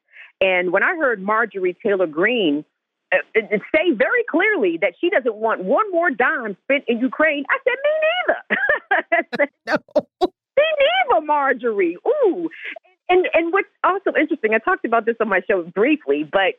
And 0.41 0.73
when 0.73 0.83
I 0.83 0.97
heard 0.97 1.23
Marjorie 1.23 1.77
Taylor 1.83 2.07
Greene 2.07 2.65
uh, 3.13 3.19
say 3.37 3.93
very 3.95 4.25
clearly 4.31 4.79
that 4.81 4.95
she 5.01 5.11
doesn't 5.11 5.35
want 5.35 5.63
one 5.63 5.91
more 5.93 6.11
dime 6.11 6.57
spent 6.65 6.85
in 6.89 6.99
Ukraine, 6.99 7.45
I 7.51 7.59
said, 7.65 7.77
me 7.85 7.91
neither. 8.17 9.29
said, 9.39 9.49
no. 9.67 10.27
Me 10.57 10.65
neither, 11.11 11.27
Marjorie. 11.27 11.97
Ooh. 12.07 12.49
And 13.09 13.29
and 13.35 13.53
what's 13.53 13.69
also 13.85 14.13
interesting, 14.19 14.55
I 14.55 14.59
talked 14.59 14.85
about 14.85 15.05
this 15.05 15.17
on 15.21 15.29
my 15.29 15.41
show 15.49 15.63
briefly, 15.63 16.25
but 16.31 16.55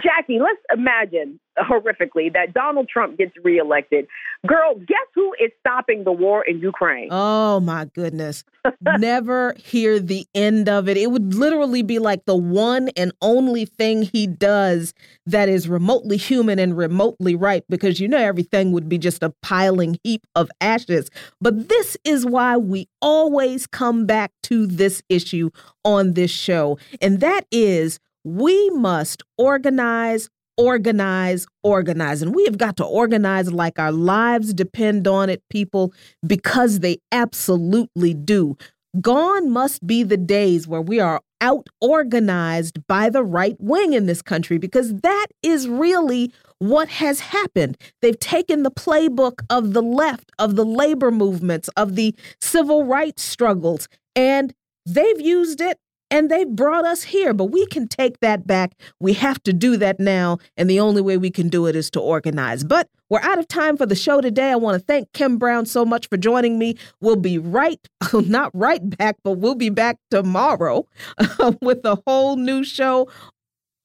Jacquie, 0.00 0.40
let's 0.40 0.60
imagine 0.72 1.40
horrifically 1.58 2.32
that 2.32 2.52
Donald 2.52 2.88
Trump 2.88 3.16
gets 3.18 3.32
reelected. 3.42 4.06
Girl, 4.46 4.74
guess 4.74 5.06
who 5.14 5.32
is 5.40 5.50
stopping 5.60 6.04
the 6.04 6.12
war 6.12 6.44
in 6.44 6.58
Ukraine? 6.58 7.08
Oh 7.10 7.60
my 7.60 7.86
goodness. 7.86 8.44
Never 8.98 9.54
hear 9.56 9.98
the 9.98 10.26
end 10.34 10.68
of 10.68 10.88
it. 10.88 10.96
It 10.96 11.10
would 11.10 11.34
literally 11.34 11.82
be 11.82 11.98
like 11.98 12.24
the 12.26 12.36
one 12.36 12.90
and 12.96 13.12
only 13.22 13.64
thing 13.64 14.02
he 14.02 14.26
does 14.26 14.92
that 15.26 15.48
is 15.48 15.68
remotely 15.68 16.16
human 16.16 16.58
and 16.58 16.76
remotely 16.76 17.34
right 17.34 17.64
because 17.68 18.00
you 18.00 18.08
know 18.08 18.18
everything 18.18 18.72
would 18.72 18.88
be 18.88 18.98
just 18.98 19.22
a 19.22 19.32
piling 19.42 19.98
heap 20.04 20.26
of 20.34 20.50
ashes. 20.60 21.10
But 21.40 21.68
this 21.68 21.96
is 22.04 22.26
why 22.26 22.56
we 22.56 22.88
always 23.00 23.66
come 23.66 24.06
back 24.06 24.32
to 24.44 24.66
this 24.66 25.02
issue 25.08 25.50
on 25.84 26.12
this 26.12 26.30
show, 26.30 26.78
and 27.00 27.20
that 27.20 27.46
is 27.50 27.98
we 28.26 28.70
must 28.70 29.22
organize, 29.38 30.28
organize, 30.56 31.46
organize. 31.62 32.22
And 32.22 32.34
we 32.34 32.44
have 32.46 32.58
got 32.58 32.76
to 32.78 32.84
organize 32.84 33.52
like 33.52 33.78
our 33.78 33.92
lives 33.92 34.52
depend 34.52 35.06
on 35.06 35.30
it, 35.30 35.44
people, 35.48 35.92
because 36.26 36.80
they 36.80 36.98
absolutely 37.12 38.14
do. 38.14 38.56
Gone 39.00 39.50
must 39.50 39.86
be 39.86 40.02
the 40.02 40.16
days 40.16 40.66
where 40.66 40.80
we 40.80 40.98
are 40.98 41.20
out 41.40 41.68
organized 41.80 42.84
by 42.88 43.10
the 43.10 43.22
right 43.22 43.56
wing 43.60 43.92
in 43.92 44.06
this 44.06 44.22
country, 44.22 44.58
because 44.58 44.92
that 45.02 45.26
is 45.42 45.68
really 45.68 46.32
what 46.58 46.88
has 46.88 47.20
happened. 47.20 47.76
They've 48.02 48.18
taken 48.18 48.64
the 48.64 48.70
playbook 48.72 49.42
of 49.50 49.72
the 49.72 49.82
left, 49.82 50.32
of 50.38 50.56
the 50.56 50.64
labor 50.64 51.12
movements, 51.12 51.68
of 51.76 51.94
the 51.94 52.12
civil 52.40 52.84
rights 52.86 53.22
struggles, 53.22 53.86
and 54.16 54.52
they've 54.84 55.20
used 55.20 55.60
it 55.60 55.78
and 56.16 56.30
they 56.30 56.44
brought 56.44 56.86
us 56.86 57.02
here, 57.02 57.34
but 57.34 57.50
we 57.50 57.66
can 57.66 57.86
take 57.86 58.20
that 58.20 58.46
back. 58.46 58.72
We 59.00 59.12
have 59.12 59.42
to 59.42 59.52
do 59.52 59.76
that 59.76 60.00
now. 60.00 60.38
And 60.56 60.70
the 60.70 60.80
only 60.80 61.02
way 61.02 61.18
we 61.18 61.30
can 61.30 61.50
do 61.50 61.66
it 61.66 61.76
is 61.76 61.90
to 61.90 62.00
organize. 62.00 62.64
But 62.64 62.88
we're 63.10 63.20
out 63.20 63.38
of 63.38 63.46
time 63.48 63.76
for 63.76 63.84
the 63.84 63.94
show 63.94 64.22
today. 64.22 64.50
I 64.50 64.56
want 64.56 64.80
to 64.80 64.84
thank 64.86 65.12
Kim 65.12 65.36
Brown 65.36 65.66
so 65.66 65.84
much 65.84 66.08
for 66.08 66.16
joining 66.16 66.58
me. 66.58 66.78
We'll 67.02 67.16
be 67.16 67.36
right, 67.36 67.86
not 68.14 68.50
right 68.54 68.80
back, 68.96 69.16
but 69.24 69.32
we'll 69.32 69.56
be 69.56 69.68
back 69.68 69.98
tomorrow 70.10 70.86
with 71.60 71.84
a 71.84 72.00
whole 72.06 72.36
new 72.36 72.64
show 72.64 73.08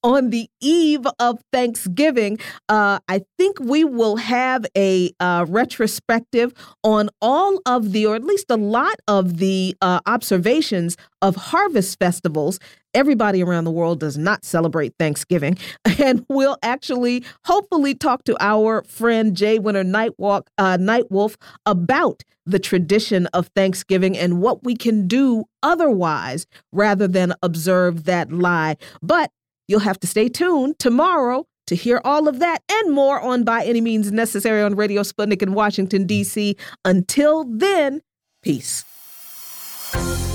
on 0.04 0.30
the 0.30 0.50
eve 0.60 1.06
of 1.20 1.42
Thanksgiving, 1.52 2.40
uh, 2.70 3.00
I 3.08 3.22
think 3.38 3.60
we 3.60 3.84
will 3.84 4.18
have 4.18 4.66
a 4.76 5.12
uh, 5.20 5.46
retrospective 5.48 6.54
on 6.84 7.10
all 7.22 7.60
of 7.66 7.92
the, 7.92 8.06
or 8.06 8.16
at 8.16 8.24
least 8.24 8.46
a 8.50 8.58
lot 8.58 8.96
of 9.08 9.38
the 9.38 9.76
uh, 9.82 10.00
observations 10.06 10.98
of 11.22 11.36
harvest 11.36 12.00
festivals. 12.00 12.60
Everybody 12.94 13.42
around 13.42 13.64
the 13.64 13.72
world 13.72 14.00
does 14.00 14.18
not 14.18 14.44
celebrate 14.44 14.94
Thanksgiving. 15.00 15.58
And 16.02 16.26
we'll 16.30 16.58
actually 16.64 17.24
hopefully 17.46 17.94
talk 17.94 18.24
to 18.24 18.36
our 18.40 18.84
friend 18.86 19.36
Jay 19.38 19.60
Winter 19.60 19.84
Nightwalk, 19.84 20.48
uh, 20.58 20.78
Nightwolf 20.78 21.36
about 21.68 22.24
the 22.46 22.58
tradition 22.58 23.28
of 23.28 23.48
Thanksgiving 23.56 24.18
and 24.18 24.42
what 24.42 24.64
we 24.64 24.76
can 24.76 25.08
do 25.08 25.46
otherwise 25.62 26.48
rather 26.72 27.08
than 27.08 27.34
observe 27.44 28.06
that 28.06 28.32
lie. 28.32 28.78
But 29.02 29.32
You'll 29.72 29.80
have 29.80 30.02
to 30.02 30.08
stay 30.08 30.28
tuned 30.28 30.80
tomorrow 30.80 31.48
to 31.68 31.76
hear 31.78 32.02
all 32.04 32.28
of 32.28 32.40
that 32.40 32.62
and 32.70 32.92
more 32.92 33.22
on 33.22 33.46
By 33.46 33.64
Any 33.64 33.80
Means 33.80 34.12
Necessary 34.12 34.62
on 34.62 34.76
Radio 34.76 35.02
Sputnik 35.02 35.42
in 35.42 35.54
Washington, 35.54 36.06
D.C. 36.06 36.58
Until 36.84 37.46
then, 37.46 38.02
peace. 38.44 38.84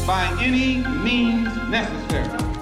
By 0.06 0.34
any 0.40 0.76
means 1.04 1.54
necessary. 1.68 2.55